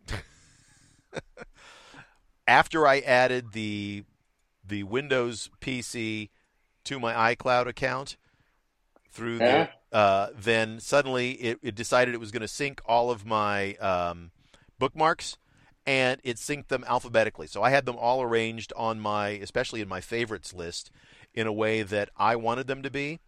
After 2.47 2.87
I 2.87 3.01
added 3.01 3.53
the 3.53 4.05
the 4.67 4.85
Windows 4.85 5.51
PC 5.61 6.31
to 6.85 6.99
my 6.99 7.35
iCloud 7.35 7.67
account 7.67 8.17
through 9.11 9.39
Yeah. 9.39 9.69
the 9.93 9.97
uh, 9.97 10.29
then 10.35 10.81
suddenly 10.81 11.33
it, 11.33 11.59
it 11.63 11.75
decided 11.75 12.15
it 12.15 12.21
was 12.21 12.31
going 12.31 12.41
to 12.41 12.49
sync 12.49 12.81
all 12.87 13.11
of 13.11 13.27
my 13.27 13.75
um, 13.75 14.31
bookmarks 14.79 15.37
and 15.87 16.21
it 16.23 16.37
synced 16.37 16.69
them 16.69 16.85
alphabetically. 16.87 17.47
So 17.47 17.63
I 17.63 17.71
had 17.71 17.87
them 17.87 17.97
all 17.97 18.23
arranged 18.23 18.73
on 18.77 19.01
my, 19.01 19.29
especially 19.29 19.81
in 19.81 19.89
my 19.89 20.01
favorites 20.01 20.55
list, 20.55 20.91
in 21.35 21.47
a 21.47 21.53
way 21.53 21.83
that 21.83 22.11
I 22.17 22.37
wanted 22.37 22.67
them 22.67 22.83
to 22.83 22.91
be 22.91 23.21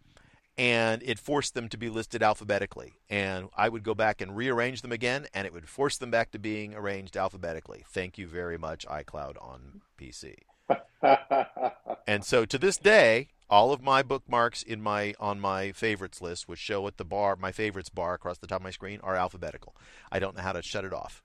and 0.57 1.03
it 1.03 1.19
forced 1.19 1.53
them 1.53 1.67
to 1.69 1.77
be 1.77 1.89
listed 1.89 2.23
alphabetically. 2.23 2.93
And 3.09 3.49
I 3.57 3.69
would 3.69 3.83
go 3.83 3.93
back 3.93 4.21
and 4.21 4.35
rearrange 4.35 4.81
them 4.81 4.91
again, 4.91 5.27
and 5.33 5.45
it 5.45 5.53
would 5.53 5.67
force 5.67 5.97
them 5.97 6.11
back 6.11 6.31
to 6.31 6.39
being 6.39 6.73
arranged 6.73 7.17
alphabetically. 7.17 7.83
Thank 7.87 8.17
you 8.17 8.27
very 8.27 8.57
much, 8.57 8.85
iCloud 8.87 9.35
on 9.41 9.81
PC. 9.99 10.35
And 12.07 12.23
so 12.23 12.45
to 12.45 12.59
this 12.59 12.77
day, 12.77 13.29
all 13.49 13.71
of 13.71 13.81
my 13.81 14.03
bookmarks 14.03 14.61
in 14.61 14.79
my 14.81 15.15
on 15.19 15.39
my 15.39 15.71
favorites 15.71 16.21
list, 16.21 16.47
which 16.47 16.59
show 16.59 16.85
at 16.85 16.97
the 16.97 17.05
bar, 17.05 17.35
my 17.35 17.51
favorites 17.51 17.89
bar 17.89 18.13
across 18.13 18.37
the 18.37 18.45
top 18.45 18.59
of 18.59 18.63
my 18.63 18.69
screen, 18.71 18.99
are 19.01 19.15
alphabetical. 19.15 19.75
I 20.11 20.19
don't 20.19 20.35
know 20.35 20.43
how 20.43 20.53
to 20.53 20.61
shut 20.61 20.85
it 20.85 20.93
off. 20.93 21.23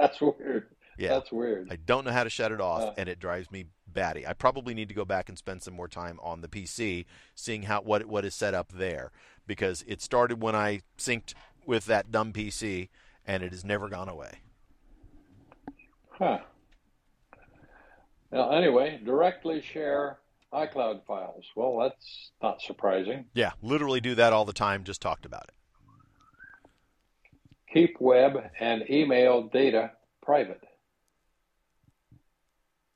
That's 0.06 0.20
weird. 0.20 0.68
Yeah. 0.98 1.10
That's 1.14 1.32
weird. 1.32 1.68
I 1.70 1.76
don't 1.76 2.04
know 2.04 2.12
how 2.12 2.24
to 2.24 2.30
shut 2.30 2.52
it 2.52 2.60
off, 2.60 2.82
Uh. 2.82 2.92
and 2.98 3.08
it 3.08 3.18
drives 3.18 3.50
me 3.50 3.66
batty. 3.86 4.26
I 4.26 4.32
probably 4.34 4.74
need 4.74 4.88
to 4.88 4.94
go 4.94 5.04
back 5.04 5.28
and 5.28 5.38
spend 5.38 5.62
some 5.62 5.74
more 5.74 5.88
time 5.88 6.18
on 6.22 6.40
the 6.42 6.48
PC, 6.48 7.06
seeing 7.34 7.62
how 7.64 7.80
what 7.82 8.06
what 8.06 8.24
is 8.24 8.34
set 8.34 8.54
up 8.54 8.72
there, 8.72 9.10
because 9.46 9.82
it 9.86 10.02
started 10.02 10.42
when 10.42 10.54
I 10.54 10.82
synced 10.98 11.34
with 11.66 11.86
that 11.86 12.10
dumb 12.10 12.32
PC, 12.32 12.88
and 13.26 13.42
it 13.42 13.52
has 13.52 13.64
never 13.64 13.88
gone 13.88 14.08
away. 14.08 14.40
Huh. 16.10 16.38
Well, 18.30 18.52
anyway, 18.52 19.00
directly 19.04 19.60
share 19.62 20.18
iCloud 20.52 21.04
files. 21.06 21.44
Well, 21.56 21.78
that's 21.78 22.30
not 22.42 22.60
surprising. 22.60 23.24
Yeah, 23.34 23.52
literally 23.62 24.00
do 24.00 24.14
that 24.16 24.32
all 24.32 24.44
the 24.44 24.52
time. 24.52 24.84
Just 24.84 25.00
talked 25.00 25.24
about 25.24 25.44
it. 25.44 25.54
Keep 27.72 28.00
web 28.00 28.50
and 28.58 28.88
email 28.90 29.44
data 29.44 29.92
private. 30.22 30.62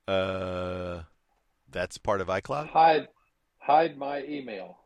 Uh, 0.07 1.03
that's 1.71 1.97
part 1.99 2.21
of 2.21 2.29
iCloud. 2.29 2.69
Hide 2.69 3.09
hide 3.59 3.97
my 3.97 4.23
email. 4.25 4.79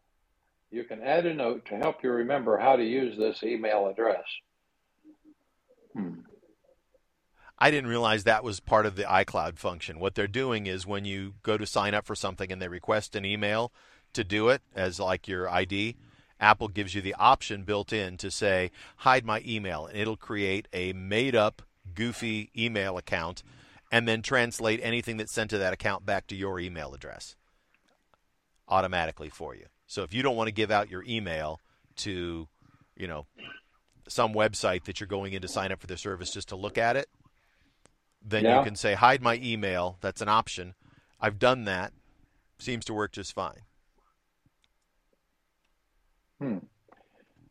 You 0.70 0.84
can 0.84 1.02
add 1.02 1.26
a 1.26 1.34
note 1.34 1.66
to 1.66 1.76
help 1.76 2.02
you 2.02 2.10
remember 2.10 2.58
how 2.58 2.76
to 2.76 2.84
use 2.84 3.18
this 3.18 3.42
email 3.42 3.88
address. 3.88 4.24
Hmm. 5.94 6.20
I 7.58 7.70
didn't 7.70 7.90
realize 7.90 8.24
that 8.24 8.44
was 8.44 8.60
part 8.60 8.86
of 8.86 8.94
the 8.94 9.02
iCloud 9.02 9.58
function. 9.58 9.98
What 9.98 10.14
they're 10.14 10.28
doing 10.28 10.66
is 10.66 10.86
when 10.86 11.04
you 11.04 11.34
go 11.42 11.58
to 11.58 11.66
sign 11.66 11.94
up 11.94 12.06
for 12.06 12.14
something 12.14 12.52
and 12.52 12.62
they 12.62 12.68
request 12.68 13.16
an 13.16 13.24
email 13.24 13.72
to 14.12 14.22
do 14.22 14.48
it 14.48 14.62
as 14.76 15.00
like 15.00 15.26
your 15.26 15.48
ID, 15.48 15.96
Apple 16.40 16.68
gives 16.68 16.94
you 16.94 17.00
the 17.02 17.14
option 17.14 17.64
built 17.64 17.92
in 17.92 18.16
to 18.18 18.30
say 18.30 18.70
hide 18.98 19.24
my 19.24 19.42
email 19.46 19.86
and 19.86 19.96
it'll 19.98 20.16
create 20.16 20.68
a 20.72 20.92
made 20.92 21.34
up 21.34 21.62
goofy 21.94 22.50
email 22.56 22.96
account 22.96 23.42
and 23.90 24.06
then 24.06 24.22
translate 24.22 24.80
anything 24.82 25.16
that's 25.16 25.32
sent 25.34 25.50
to 25.50 25.58
that 25.58 25.72
account 25.72 26.04
back 26.06 26.26
to 26.28 26.36
your 26.36 26.60
email 26.60 26.94
address 26.94 27.34
automatically 28.68 29.28
for 29.30 29.54
you. 29.54 29.66
So 29.86 30.02
if 30.02 30.12
you 30.12 30.22
don't 30.22 30.36
want 30.36 30.48
to 30.48 30.52
give 30.52 30.70
out 30.70 30.90
your 30.90 31.02
email 31.08 31.60
to, 31.96 32.48
you 32.96 33.06
know, 33.08 33.26
some 34.06 34.32
website 34.34 34.84
that 34.84 35.00
you're 35.00 35.06
going 35.06 35.32
in 35.32 35.42
to 35.42 35.48
sign 35.48 35.72
up 35.72 35.80
for 35.80 35.86
the 35.86 35.96
service 35.96 36.30
just 36.32 36.48
to 36.50 36.56
look 36.56 36.78
at 36.78 36.96
it, 36.96 37.08
then 38.22 38.44
Yeah. 38.44 38.58
you 38.58 38.64
can 38.64 38.76
say 38.76 38.94
hide 38.94 39.22
my 39.22 39.36
email. 39.36 39.96
That's 40.00 40.20
an 40.20 40.28
option. 40.28 40.74
I've 41.20 41.38
done 41.38 41.64
that. 41.64 41.92
Seems 42.58 42.84
to 42.86 42.94
work 42.94 43.12
just 43.12 43.34
fine. 43.34 43.62
Hmm. 46.40 46.58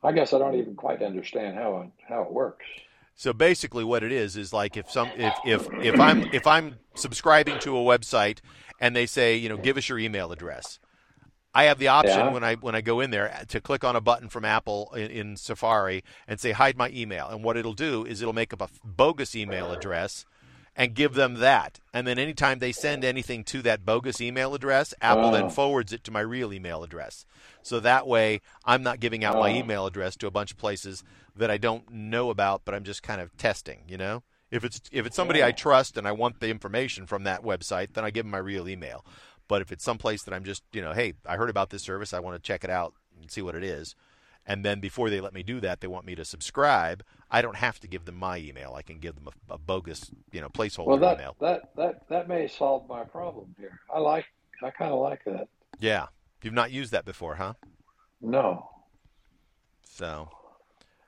I 0.04 0.12
guess 0.12 0.34
I 0.34 0.40
don't 0.40 0.56
even 0.56 0.76
quite 0.76 1.02
understand 1.02 1.58
how 1.58 1.82
it, 1.82 1.90
how 2.08 2.22
it 2.24 2.32
works. 2.32 2.66
So 3.16 3.34
basically, 3.34 3.84
what 3.84 4.04
it 4.04 4.12
is 4.12 4.38
is 4.38 4.54
like 4.54 4.78
if 4.78 4.92
some 4.92 5.10
if 5.18 5.34
if 5.44 5.68
if 5.82 6.00
I'm 6.00 6.24
if 6.34 6.46
I'm 6.46 6.76
subscribing 6.94 7.60
to 7.60 7.76
a 7.76 7.82
website 7.82 8.40
and 8.80 8.96
they 8.96 9.08
say 9.08 9.36
you 9.36 9.50
know 9.50 9.58
give 9.58 9.76
us 9.76 9.90
your 9.90 9.98
email 9.98 10.32
address, 10.32 10.80
I 11.54 11.64
have 11.64 11.80
the 11.80 11.88
option 11.88 12.20
Yeah. 12.20 12.30
when 12.32 12.44
I 12.44 12.56
when 12.56 12.76
I 12.76 12.82
go 12.82 13.00
in 13.00 13.10
there 13.10 13.44
to 13.48 13.60
click 13.60 13.84
on 13.84 13.96
a 13.96 14.02
button 14.02 14.30
from 14.30 14.46
Apple 14.46 14.94
in, 14.96 15.10
in 15.10 15.36
Safari 15.36 16.04
and 16.28 16.40
say 16.40 16.52
hide 16.52 16.78
my 16.78 16.90
email, 16.92 17.28
and 17.28 17.44
what 17.44 17.58
it'll 17.58 17.74
do 17.74 18.06
is 18.06 18.22
it'll 18.22 18.34
make 18.34 18.54
up 18.54 18.62
a 18.62 18.70
bogus 18.86 19.36
email 19.36 19.72
address, 19.72 20.24
and 20.78 20.94
give 20.94 21.16
them 21.16 21.36
that. 21.36 21.80
And 21.92 22.06
then 22.06 22.20
anytime 22.20 22.60
they 22.60 22.72
send 22.72 23.04
anything 23.04 23.44
to 23.46 23.62
that 23.64 23.84
bogus 23.84 24.22
email 24.22 24.54
address, 24.54 24.94
Apple 25.02 25.30
Oh. 25.30 25.32
then 25.32 25.50
forwards 25.50 25.92
it 25.92 26.04
to 26.06 26.12
my 26.12 26.20
real 26.20 26.54
email 26.54 26.84
address. 26.84 27.26
So 27.64 27.80
that 27.80 28.06
way, 28.08 28.42
I'm 28.64 28.84
not 28.84 29.00
giving 29.00 29.26
out 29.26 29.40
my 29.40 29.50
Oh. 29.50 29.56
email 29.56 29.88
address 29.88 30.16
to 30.18 30.28
a 30.28 30.32
bunch 30.32 30.52
of 30.52 30.58
places 30.58 31.04
that 31.36 31.50
I 31.52 31.58
don't 31.58 31.90
know 31.90 32.30
about, 32.30 32.62
but 32.64 32.76
I'm 32.76 32.84
just 32.84 33.02
kind 33.04 33.20
of 33.20 33.36
testing. 33.38 33.82
You 33.88 33.98
know, 33.98 34.24
if 34.52 34.64
it's 34.64 34.80
if 34.92 35.06
it's 35.08 35.16
somebody 35.16 35.44
I 35.44 35.52
trust 35.52 35.98
and 35.98 36.08
I 36.08 36.12
want 36.12 36.40
the 36.40 36.50
information 36.50 37.08
from 37.08 37.24
that 37.24 37.44
website, 37.44 37.94
then 37.94 38.06
I 38.06 38.12
give 38.12 38.26
them 38.26 38.32
my 38.32 38.38
real 38.38 38.70
email. 38.70 39.04
But 39.48 39.62
if 39.62 39.72
it's 39.72 39.84
someplace 39.84 40.24
that 40.24 40.34
I'm 40.34 40.44
just, 40.44 40.62
you 40.74 40.82
know, 40.82 40.94
hey, 40.94 41.14
I 41.26 41.38
heard 41.38 41.50
about 41.50 41.72
this 41.72 41.82
service, 41.82 42.14
I 42.14 42.20
want 42.20 42.36
to 42.36 42.46
check 42.48 42.64
it 42.64 42.70
out 42.70 42.94
and 43.20 43.32
see 43.32 43.42
what 43.42 43.56
it 43.56 43.64
is. 43.64 43.96
And 44.46 44.64
then 44.64 44.80
before 44.80 45.10
they 45.10 45.20
let 45.22 45.34
me 45.34 45.42
do 45.44 45.60
that, 45.62 45.82
they 45.82 45.88
want 45.88 46.06
me 46.06 46.16
to 46.16 46.24
subscribe. 46.24 47.04
I 47.30 47.42
don't 47.42 47.58
have 47.58 47.80
to 47.82 47.88
give 47.88 48.06
them 48.06 48.16
my 48.16 48.38
email. 48.38 48.74
I 48.74 48.82
can 48.82 49.00
give 49.00 49.16
them 49.16 49.28
a, 49.28 49.54
a 49.54 49.58
bogus, 49.58 50.10
you 50.32 50.42
know, 50.42 50.50
placeholder 50.50 50.88
Well, 50.88 50.98
that, 51.00 51.16
email. 51.16 51.36
that 51.42 51.76
that 51.76 52.10
that 52.10 52.28
may 52.28 52.48
solve 52.48 52.88
my 52.88 53.04
problem 53.04 53.54
here. 53.60 53.80
I 53.94 54.00
like 54.00 54.26
I 54.64 54.70
kind 54.70 54.92
of 54.92 55.00
like 55.00 55.24
that. 55.26 55.48
Yeah. 55.80 56.08
You've 56.44 56.54
not 56.54 56.72
used 56.72 56.92
that 56.92 57.04
before, 57.06 57.36
huh? 57.36 57.54
No. 58.22 58.70
So, 59.84 60.30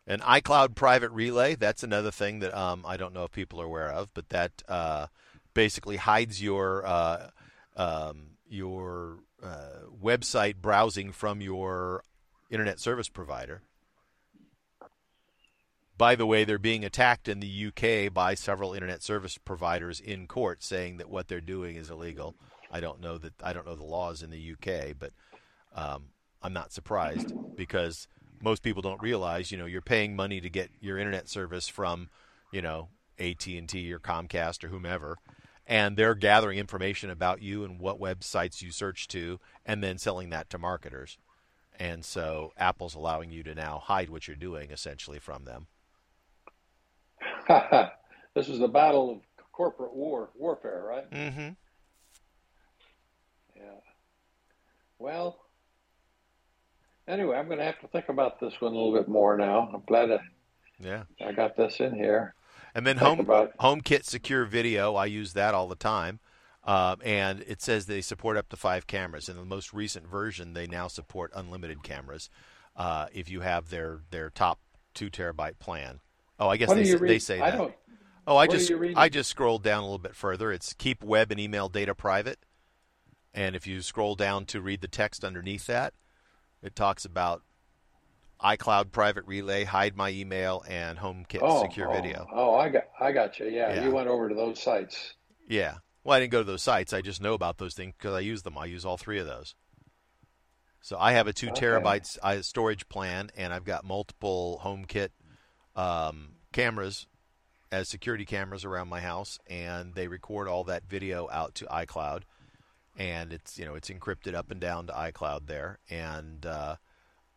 an 0.08 0.20
iCloud 0.20 0.76
private 0.76 1.12
relay, 1.12 1.56
that's 1.56 1.84
another 1.84 2.12
thing 2.12 2.40
that 2.40 2.54
um, 2.58 2.84
I 2.86 2.98
don't 2.98 3.14
know 3.14 3.24
if 3.24 3.32
people 3.32 3.62
are 3.62 3.66
aware 3.66 3.92
of, 3.92 4.12
but 4.14 4.30
that 4.30 4.64
uh, 4.68 5.08
basically 5.54 5.98
hides 5.98 6.42
your 6.42 6.86
uh, 6.86 7.30
um, 7.78 8.32
your 8.50 9.20
uh, 9.42 9.86
website 10.04 10.56
browsing 10.58 11.12
from 11.12 11.42
your 11.42 12.04
internet 12.50 12.80
service 12.80 13.08
provider. 13.08 13.62
By 16.00 16.16
the 16.16 16.26
way, 16.26 16.46
they're 16.46 16.58
being 16.58 16.86
attacked 16.86 17.28
in 17.28 17.42
the 17.42 17.68
UK 17.68 18.14
by 18.14 18.34
several 18.34 18.74
internet 18.74 19.04
service 19.04 19.38
providers 19.38 20.00
in 20.00 20.28
court, 20.28 20.64
saying 20.64 20.96
that 20.96 21.10
what 21.10 21.28
they're 21.28 21.42
doing 21.42 21.76
is 21.76 21.90
illegal. 21.90 22.36
I 22.72 22.80
don't 22.80 23.02
know 23.02 23.18
that 23.18 23.34
I 23.44 23.52
don't 23.52 23.66
know 23.66 23.76
the 23.76 23.84
laws 23.84 24.24
in 24.24 24.30
the 24.30 24.54
UK, 24.54 24.96
but 24.98 25.12
um, 25.76 26.06
I'm 26.42 26.54
not 26.54 26.72
surprised 26.72 27.34
because 27.58 28.08
most 28.42 28.64
people 28.64 28.82
don't 28.82 29.02
realize, 29.02 29.52
you 29.52 29.58
know, 29.58 29.66
you're 29.66 29.82
paying 29.82 30.16
money 30.16 30.40
to 30.40 30.50
get 30.50 30.70
your 30.80 30.98
internet 30.98 31.28
service 31.28 31.68
from, 31.68 32.08
you 32.50 32.62
know, 32.62 32.88
AT&T 33.20 33.92
or 33.92 34.00
Comcast 34.00 34.64
or 34.64 34.70
whomever, 34.70 35.18
and 35.68 35.98
they're 35.98 36.16
gathering 36.16 36.60
information 36.60 37.10
about 37.10 37.42
you 37.42 37.66
and 37.66 37.78
what 37.78 38.00
websites 38.00 38.62
you 38.62 38.72
search 38.72 39.10
to 39.10 39.42
and 39.66 39.84
then 39.84 39.98
selling 39.98 40.30
that 40.30 40.50
to 40.52 40.58
marketers. 40.58 41.18
And 41.78 42.06
so 42.06 42.54
Apple's 42.58 42.96
allowing 42.96 43.32
you 43.32 43.44
to 43.44 43.54
now 43.54 43.80
hide 43.84 44.10
what 44.10 44.30
you're 44.30 44.38
doing 44.38 44.72
essentially 44.72 45.20
from 45.20 45.44
them. 45.44 45.68
this 48.36 48.48
is 48.48 48.60
the 48.60 48.68
battle 48.68 49.12
of 49.12 49.46
corporate 49.52 49.94
war 49.94 50.30
warfare, 50.36 50.84
right? 50.88 51.10
Mm 51.12 51.34
Mhm. 51.36 51.56
Yeah. 53.56 53.80
Well, 55.00 55.40
anyway, 57.08 57.38
I'm 57.38 57.48
going 57.48 57.58
to 57.58 57.66
have 57.66 57.80
to 57.80 57.88
think 57.88 58.10
about 58.10 58.40
this 58.40 58.54
one 58.60 58.72
a 58.72 58.76
little 58.76 58.94
bit 58.94 59.08
more 59.08 59.36
now. 59.36 59.70
I'm 59.74 59.84
glad 59.86 60.12
I, 60.12 60.20
Yeah. 60.80 61.04
I 61.26 61.32
got 61.32 61.58
this 61.58 61.80
in 61.80 61.94
here. 61.94 62.36
And 62.76 62.86
then 62.86 62.98
Think 62.98 63.08
home 63.08 63.20
about 63.20 63.58
HomeKit 63.58 64.06
Secure 64.06 64.46
Video, 64.46 64.96
I 64.96 65.08
use 65.08 65.34
that 65.34 65.54
all 65.54 65.68
the 65.68 65.76
time. 65.76 66.20
Um, 66.64 66.98
and 67.04 67.42
it 67.48 67.62
says 67.62 67.86
they 67.86 68.02
support 68.02 68.38
up 68.38 68.50
to 68.50 68.56
five 68.56 68.86
cameras. 68.86 69.28
In 69.28 69.38
the 69.38 69.46
most 69.46 69.74
recent 69.74 70.08
version, 70.08 70.54
they 70.54 70.68
now 70.68 70.88
support 70.88 71.32
unlimited 71.34 71.84
cameras 71.84 72.30
uh, 72.76 73.08
if 73.12 73.30
you 73.30 73.42
have 73.42 73.70
their, 73.70 74.02
their 74.12 74.30
top 74.30 74.60
two 74.94 75.10
terabyte 75.10 75.58
plan. 75.58 76.00
Oh, 76.40 76.48
I 76.48 76.58
guess 76.58 76.70
they, 76.70 76.84
do 76.84 76.90
you 76.90 76.96
s- 76.96 77.02
read? 77.02 77.10
they 77.12 77.20
say 77.20 77.40
I 77.42 77.52
that. 77.52 77.78
Oh, 78.28 78.38
I 78.38 78.48
just? 78.48 78.72
I 78.96 79.10
just 79.10 79.30
scrolled 79.30 79.64
down 79.64 79.80
a 79.80 79.86
little 79.86 79.98
bit 79.98 80.16
further. 80.16 80.52
It's 80.52 80.74
keep 80.74 81.04
web 81.04 81.32
and 81.32 81.40
email 81.40 81.68
data 81.70 81.96
private. 81.96 82.40
And 83.34 83.56
if 83.56 83.66
you 83.68 83.82
scroll 83.82 84.16
down 84.16 84.46
to 84.48 84.62
read 84.62 84.82
the 84.82 84.88
text 84.88 85.24
underneath 85.24 85.68
that, 85.68 85.94
it 86.64 86.76
talks 86.76 87.06
about 87.06 87.44
iCloud 88.42 88.92
private 88.92 89.26
relay, 89.26 89.66
hide 89.66 89.96
my 89.96 90.10
email, 90.10 90.64
and 90.68 90.98
HomeKit 90.98 91.40
Oh, 91.42 91.62
secure 91.64 91.90
oh, 91.90 91.94
video. 91.94 92.28
Oh, 92.34 92.56
I 92.56 92.70
got, 92.70 92.84
I 93.00 93.12
got 93.12 93.38
you. 93.40 93.48
Yeah, 93.48 93.74
Yeah. 93.74 93.84
you 93.84 93.92
went 93.92 94.08
over 94.08 94.30
to 94.30 94.36
those 94.36 94.62
sites. 94.62 95.14
Yeah. 95.48 95.76
Well, 96.04 96.16
I 96.16 96.20
didn't 96.22 96.32
go 96.32 96.40
to 96.40 96.44
those 96.46 96.64
sites. 96.64 96.94
I 96.94 97.02
just 97.02 97.22
know 97.22 97.34
about 97.34 97.58
those 97.58 97.74
things 97.76 97.94
because 97.98 98.14
I 98.14 98.22
use 98.22 98.44
them. 98.44 98.58
I 98.58 98.66
use 98.66 98.86
all 98.86 98.98
three 98.98 99.20
of 99.20 99.28
those. 99.28 99.54
So 100.82 100.98
I 100.98 101.12
have 101.12 101.28
a 101.28 101.34
two 101.34 101.50
Okay. 101.50 101.66
terabytes 101.66 102.18
uh, 102.24 102.42
storage 102.42 102.88
plan, 102.88 103.30
and 103.36 103.54
I've 103.54 103.66
got 103.66 103.84
multiple 103.84 104.62
HomeKit 104.64 105.10
um, 105.76 106.34
cameras 106.52 107.08
as 107.72 107.88
security 107.88 108.26
cameras 108.26 108.66
around 108.66 108.90
my 108.90 109.02
house, 109.02 109.40
and 109.48 109.94
they 109.94 110.08
record 110.08 110.48
all 110.48 110.64
that 110.66 110.88
video 110.88 111.30
out 111.32 111.56
to 111.56 111.66
iCloud, 111.66 112.24
and 112.98 113.32
it's 113.32 113.58
you 113.58 113.66
know 113.66 113.76
it's 113.76 113.90
encrypted 113.90 114.34
up 114.34 114.52
and 114.52 114.60
down 114.60 114.88
to 114.88 114.94
iCloud 114.94 115.48
there, 115.48 115.80
and 115.90 116.46
uh, 116.46 116.76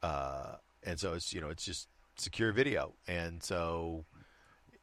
uh, 0.03 0.57
and 0.83 0.99
so 0.99 1.13
it's 1.13 1.33
you 1.33 1.41
know 1.41 1.49
it's 1.49 1.65
just 1.65 1.89
secure 2.17 2.53
video, 2.53 2.95
and 3.07 3.43
so 3.43 4.05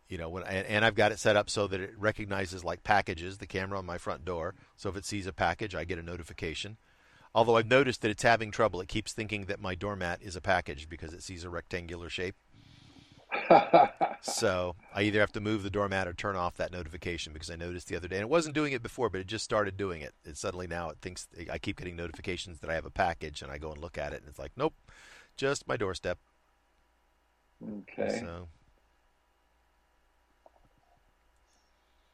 you 0.07 0.17
know 0.17 0.29
when 0.29 0.43
and, 0.43 0.67
and 0.67 0.85
I've 0.85 0.95
got 0.95 1.11
it 1.11 1.19
set 1.19 1.35
up 1.35 1.49
so 1.49 1.67
that 1.67 1.79
it 1.79 1.93
recognizes 1.97 2.63
like 2.63 2.83
packages 2.83 3.37
the 3.37 3.47
camera 3.47 3.79
on 3.79 3.85
my 3.85 3.97
front 3.97 4.25
door. 4.25 4.55
So 4.75 4.89
if 4.89 4.95
it 4.95 5.05
sees 5.05 5.27
a 5.27 5.33
package 5.33 5.75
I 5.75 5.83
get 5.83 5.99
a 5.99 6.03
notification. 6.03 6.77
Although 7.35 7.57
I've 7.57 7.67
noticed 7.67 8.01
that 8.01 8.09
it's 8.09 8.23
having 8.23 8.49
trouble. 8.49 8.81
It 8.81 8.87
keeps 8.87 9.13
thinking 9.13 9.45
that 9.45 9.61
my 9.61 9.75
doormat 9.75 10.23
is 10.23 10.35
a 10.35 10.41
package 10.41 10.89
because 10.89 11.13
it 11.13 11.21
sees 11.21 11.43
a 11.43 11.49
rectangular 11.51 12.09
shape 12.09 12.35
so 14.21 14.75
I 14.93 15.03
either 15.03 15.19
have 15.19 15.31
to 15.33 15.39
move 15.39 15.63
the 15.63 15.69
doormat 15.69 16.07
or 16.07 16.13
turn 16.13 16.35
off 16.35 16.57
that 16.57 16.71
notification 16.71 17.31
because 17.31 17.51
I 17.51 17.55
noticed 17.55 17.87
the 17.87 17.95
other 17.95 18.07
day 18.07 18.15
and 18.15 18.23
it 18.23 18.29
wasn't 18.29 18.55
doing 18.55 18.73
it 18.73 18.81
before 18.81 19.09
but 19.09 19.21
it 19.21 19.27
just 19.27 19.45
started 19.45 19.77
doing 19.77 20.01
it 20.01 20.15
it 20.25 20.35
suddenly 20.35 20.65
now 20.65 20.89
it 20.89 20.97
thinks 20.99 21.27
I 21.51 21.59
keep 21.59 21.77
getting 21.77 21.95
notifications 21.95 22.59
that 22.59 22.71
I 22.71 22.73
have 22.73 22.85
a 22.85 22.91
package 22.91 23.43
and 23.43 23.51
I 23.51 23.59
go 23.59 23.71
and 23.71 23.79
look 23.79 23.99
at 23.99 24.13
it 24.13 24.21
and 24.21 24.29
it's 24.29 24.39
like 24.39 24.53
nope 24.57 24.73
just 25.37 25.67
my 25.67 25.77
doorstep 25.77 26.17
okay. 27.63 28.19
so 28.19 28.47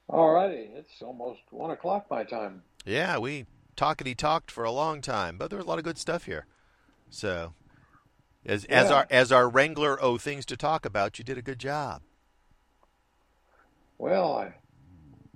All 0.07 0.31
righty. 0.31 0.69
It's 0.73 1.01
almost 1.01 1.41
one 1.49 1.71
o'clock 1.71 2.05
my 2.11 2.23
time. 2.23 2.61
Yeah, 2.85 3.17
we 3.17 3.45
talkity 3.75 4.15
talked 4.15 4.51
for 4.51 4.63
a 4.63 4.71
long 4.71 5.01
time, 5.01 5.37
but 5.37 5.49
there 5.49 5.57
was 5.57 5.65
a 5.65 5.69
lot 5.69 5.79
of 5.79 5.83
good 5.83 5.97
stuff 5.97 6.25
here. 6.25 6.45
So, 7.09 7.53
as 8.45 8.65
as 8.65 8.91
our 8.91 9.07
as 9.09 9.31
our 9.31 9.49
wrangler 9.49 9.97
oh 10.01 10.17
things 10.17 10.45
to 10.47 10.57
talk 10.57 10.85
about, 10.85 11.17
you 11.17 11.25
did 11.25 11.37
a 11.37 11.41
good 11.41 11.59
job. 11.59 12.01
Well, 13.97 14.37
I 14.37 14.53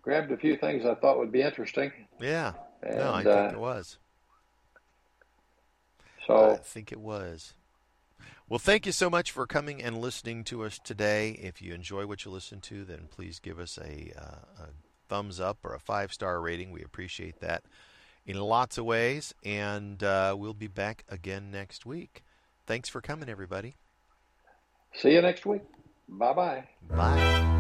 grabbed 0.02 0.32
a 0.32 0.38
few 0.38 0.58
things 0.58 0.86
I 0.86 0.96
thought 0.96 1.18
would 1.18 1.32
be 1.32 1.42
interesting, 1.42 1.92
Yeah, 2.20 2.54
and 2.84 2.98
no, 2.98 3.12
I 3.12 3.24
uh, 3.24 3.44
think 3.44 3.54
it 3.54 3.60
was. 3.60 3.98
So 6.28 6.52
I 6.52 6.56
think 6.58 6.92
it 6.92 7.00
was. 7.00 7.54
Well, 8.50 8.60
thank 8.60 8.88
you 8.88 8.92
so 8.92 9.12
much 9.12 9.32
for 9.32 9.46
coming 9.46 9.82
and 9.82 10.00
listening 10.00 10.44
to 10.46 10.64
us 10.64 10.80
today. 10.80 11.32
If 11.40 11.62
you 11.62 11.74
enjoy 11.74 12.08
what 12.08 12.26
you 12.26 12.32
listen 12.32 12.62
to, 12.62 12.84
then 12.84 13.08
please 13.10 13.40
give 13.40 13.60
us 13.60 13.78
a, 13.78 14.12
uh, 14.18 14.64
a 14.64 14.70
thumbs 15.08 15.40
up 15.40 15.60
or 15.64 15.76
a 15.76 15.80
five 15.80 16.12
star 16.12 16.42
rating. 16.42 16.72
We 16.72 16.82
appreciate 16.82 17.42
that 17.42 17.64
in 18.26 18.40
lots 18.40 18.80
of 18.80 18.86
ways, 18.86 19.36
and 19.44 20.04
uh, 20.04 20.36
we'll 20.38 20.56
be 20.56 20.68
back 20.68 21.04
again 21.10 21.52
next 21.52 21.86
week. 21.86 22.24
Thanks 22.70 22.88
for 22.88 23.02
coming, 23.02 23.30
everybody. 23.30 23.78
see 24.94 25.14
you 25.14 25.24
next 25.24 25.44
week. 25.44 25.64
Bye 26.08 26.34
bye. 26.34 26.64
Bye. 26.88 27.56